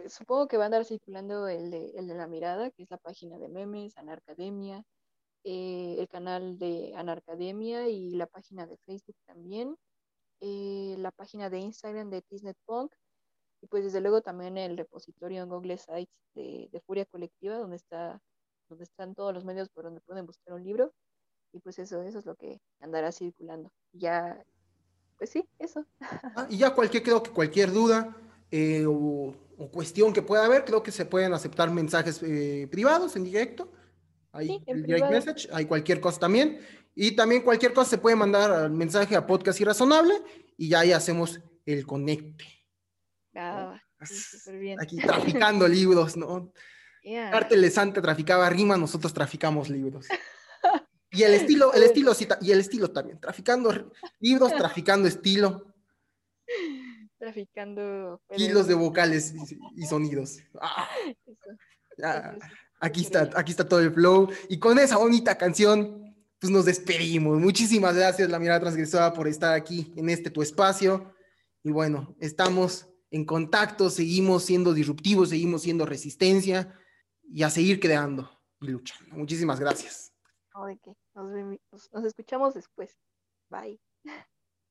supongo 0.09 0.49
que 0.49 0.57
va 0.57 0.63
a 0.63 0.67
andar 0.67 0.87
circulando 0.87 1.49
el 1.49 1.71
de, 1.71 1.91
el 1.97 2.09
de 2.09 2.15
la 2.15 2.27
mirada, 2.27 2.71
que 2.71 2.83
es 2.83 2.91
la 2.91 2.97
página 2.97 3.37
de 3.37 3.51
memes, 3.51 3.99
Anarcademia, 3.99 4.83
eh, 5.45 5.97
el 5.99 6.09
canal 6.09 6.59
de 6.59 6.95
Anarcademia 6.97 7.91
y 7.91 8.13
la 8.13 8.27
página 8.27 8.67
de 8.67 8.79
Facebook 8.87 9.17
también, 9.27 9.77
eh, 10.41 10.95
la 10.97 11.11
página 11.11 11.51
de 11.51 11.59
Instagram 11.59 12.09
de 12.09 12.23
Punk 12.65 12.95
y 13.61 13.67
pues 13.67 13.85
desde 13.85 14.01
luego 14.01 14.23
también 14.23 14.57
el 14.57 14.79
repositorio 14.79 15.43
en 15.43 15.51
Google 15.51 15.77
Sites 15.77 16.09
de, 16.35 16.71
de, 16.73 16.81
Furia 16.81 17.05
Colectiva, 17.05 17.59
donde 17.59 17.77
está, 17.77 18.19
donde 18.71 18.85
están 18.85 19.15
todos 19.15 19.35
los 19.35 19.45
medios 19.45 19.69
por 19.69 19.85
donde 19.85 20.01
pueden 20.01 20.25
buscar 20.25 20.55
un 20.55 20.65
libro. 20.65 20.95
Y 21.53 21.61
pues 21.61 21.79
eso, 21.79 22.03
eso 22.03 22.19
es 22.19 22.27
lo 22.27 22.35
que 22.37 22.61
andará 22.81 23.13
circulando. 23.13 23.73
Ya, 23.93 24.45
pues 25.19 25.31
sí, 25.31 25.49
eso. 25.59 25.87
Ah, 26.01 26.47
y 26.51 26.59
ya 26.59 26.75
cualquier, 26.75 27.03
creo 27.03 27.23
que 27.23 27.31
cualquier 27.31 27.73
duda, 27.73 28.17
eh, 28.51 28.85
o, 28.87 29.35
cuestión 29.73 30.13
que 30.13 30.23
pueda 30.23 30.45
haber, 30.45 30.65
creo 30.65 30.83
que 30.83 30.93
se 30.93 31.07
pueden 31.07 31.33
aceptar 31.33 31.71
mensajes 31.71 32.23
eh, 32.23 32.69
privados 32.71 33.17
en 33.17 33.25
directo. 33.25 33.73
Hay 34.33 34.63
direct 34.67 35.11
message, 35.11 35.49
hay 35.51 35.65
cualquier 35.65 36.01
cosa 36.01 36.21
también. 36.21 36.61
Y 36.95 37.13
también 37.13 37.43
cualquier 37.43 37.73
cosa 37.73 37.91
se 37.91 37.99
puede 37.99 38.17
mandar 38.17 38.51
al 38.51 38.71
mensaje 38.71 39.17
a 39.17 39.27
Podcast 39.27 39.61
Irrazonable 39.61 40.15
y 40.57 40.69
ya 40.69 40.81
ahí 40.81 40.93
hacemos 40.93 41.41
el 41.65 41.87
conecte. 41.87 42.45
Ah, 43.35 43.81
bien. 44.59 44.81
Aquí 44.81 44.97
traficando 44.97 45.67
libros, 45.69 46.17
¿no? 46.17 46.53
Yeah. 47.07 47.31
Santa 47.71 48.03
traficaba 48.03 48.51
rima, 48.51 48.77
nosotros 48.77 49.15
traficamos 49.15 49.69
libros. 49.69 50.09
Y 51.17 51.23
el 51.23 51.33
estilo, 51.33 51.73
el 51.73 51.83
estilo, 51.83 52.13
y 52.43 52.51
el 52.53 52.61
estilo 52.61 52.91
también, 52.91 53.19
traficando 53.19 53.91
libros, 54.21 54.53
traficando 54.57 55.09
estilo. 55.09 55.75
Traficando. 57.19 58.21
Kilos 58.37 58.67
de 58.67 58.75
vocales 58.75 59.35
y, 59.75 59.87
sonidos. 59.87 60.39
Ah, 60.61 60.89
aquí 62.81 63.01
está, 63.01 63.31
aquí 63.35 63.51
está 63.51 63.67
todo 63.67 63.81
el 63.81 63.93
flow. 63.93 64.29
Y 64.51 64.59
con 64.59 64.79
esa 64.79 64.99
bonita 64.99 65.39
canción, 65.39 66.15
pues 66.39 66.53
nos 66.53 66.67
despedimos. 66.67 67.41
Muchísimas 67.41 67.97
gracias, 67.97 68.29
la 68.29 68.39
mirada 68.39 68.61
transgresora, 68.61 69.15
por 69.15 69.27
estar 69.27 69.55
aquí 69.55 69.95
en 69.97 70.11
este 70.11 70.31
tu 70.31 70.43
espacio. 70.43 71.15
Y 71.63 71.71
bueno, 71.71 72.15
estamos 72.21 72.87
en 73.11 73.25
contacto, 73.25 73.89
seguimos 73.89 74.45
siendo 74.45 74.75
disruptivos, 74.75 75.31
seguimos 75.31 75.63
siendo 75.63 75.87
resistencia 75.87 76.79
y 77.23 77.43
a 77.43 77.51
seguir 77.51 77.81
creando 77.81 78.31
y 78.61 78.69
luchando. 78.69 79.17
Muchísimas 79.17 79.59
gracias. 79.59 80.13
Nos 81.93 82.05
escuchamos 82.05 82.55
después. 82.55 82.97
Bye. 83.51 83.81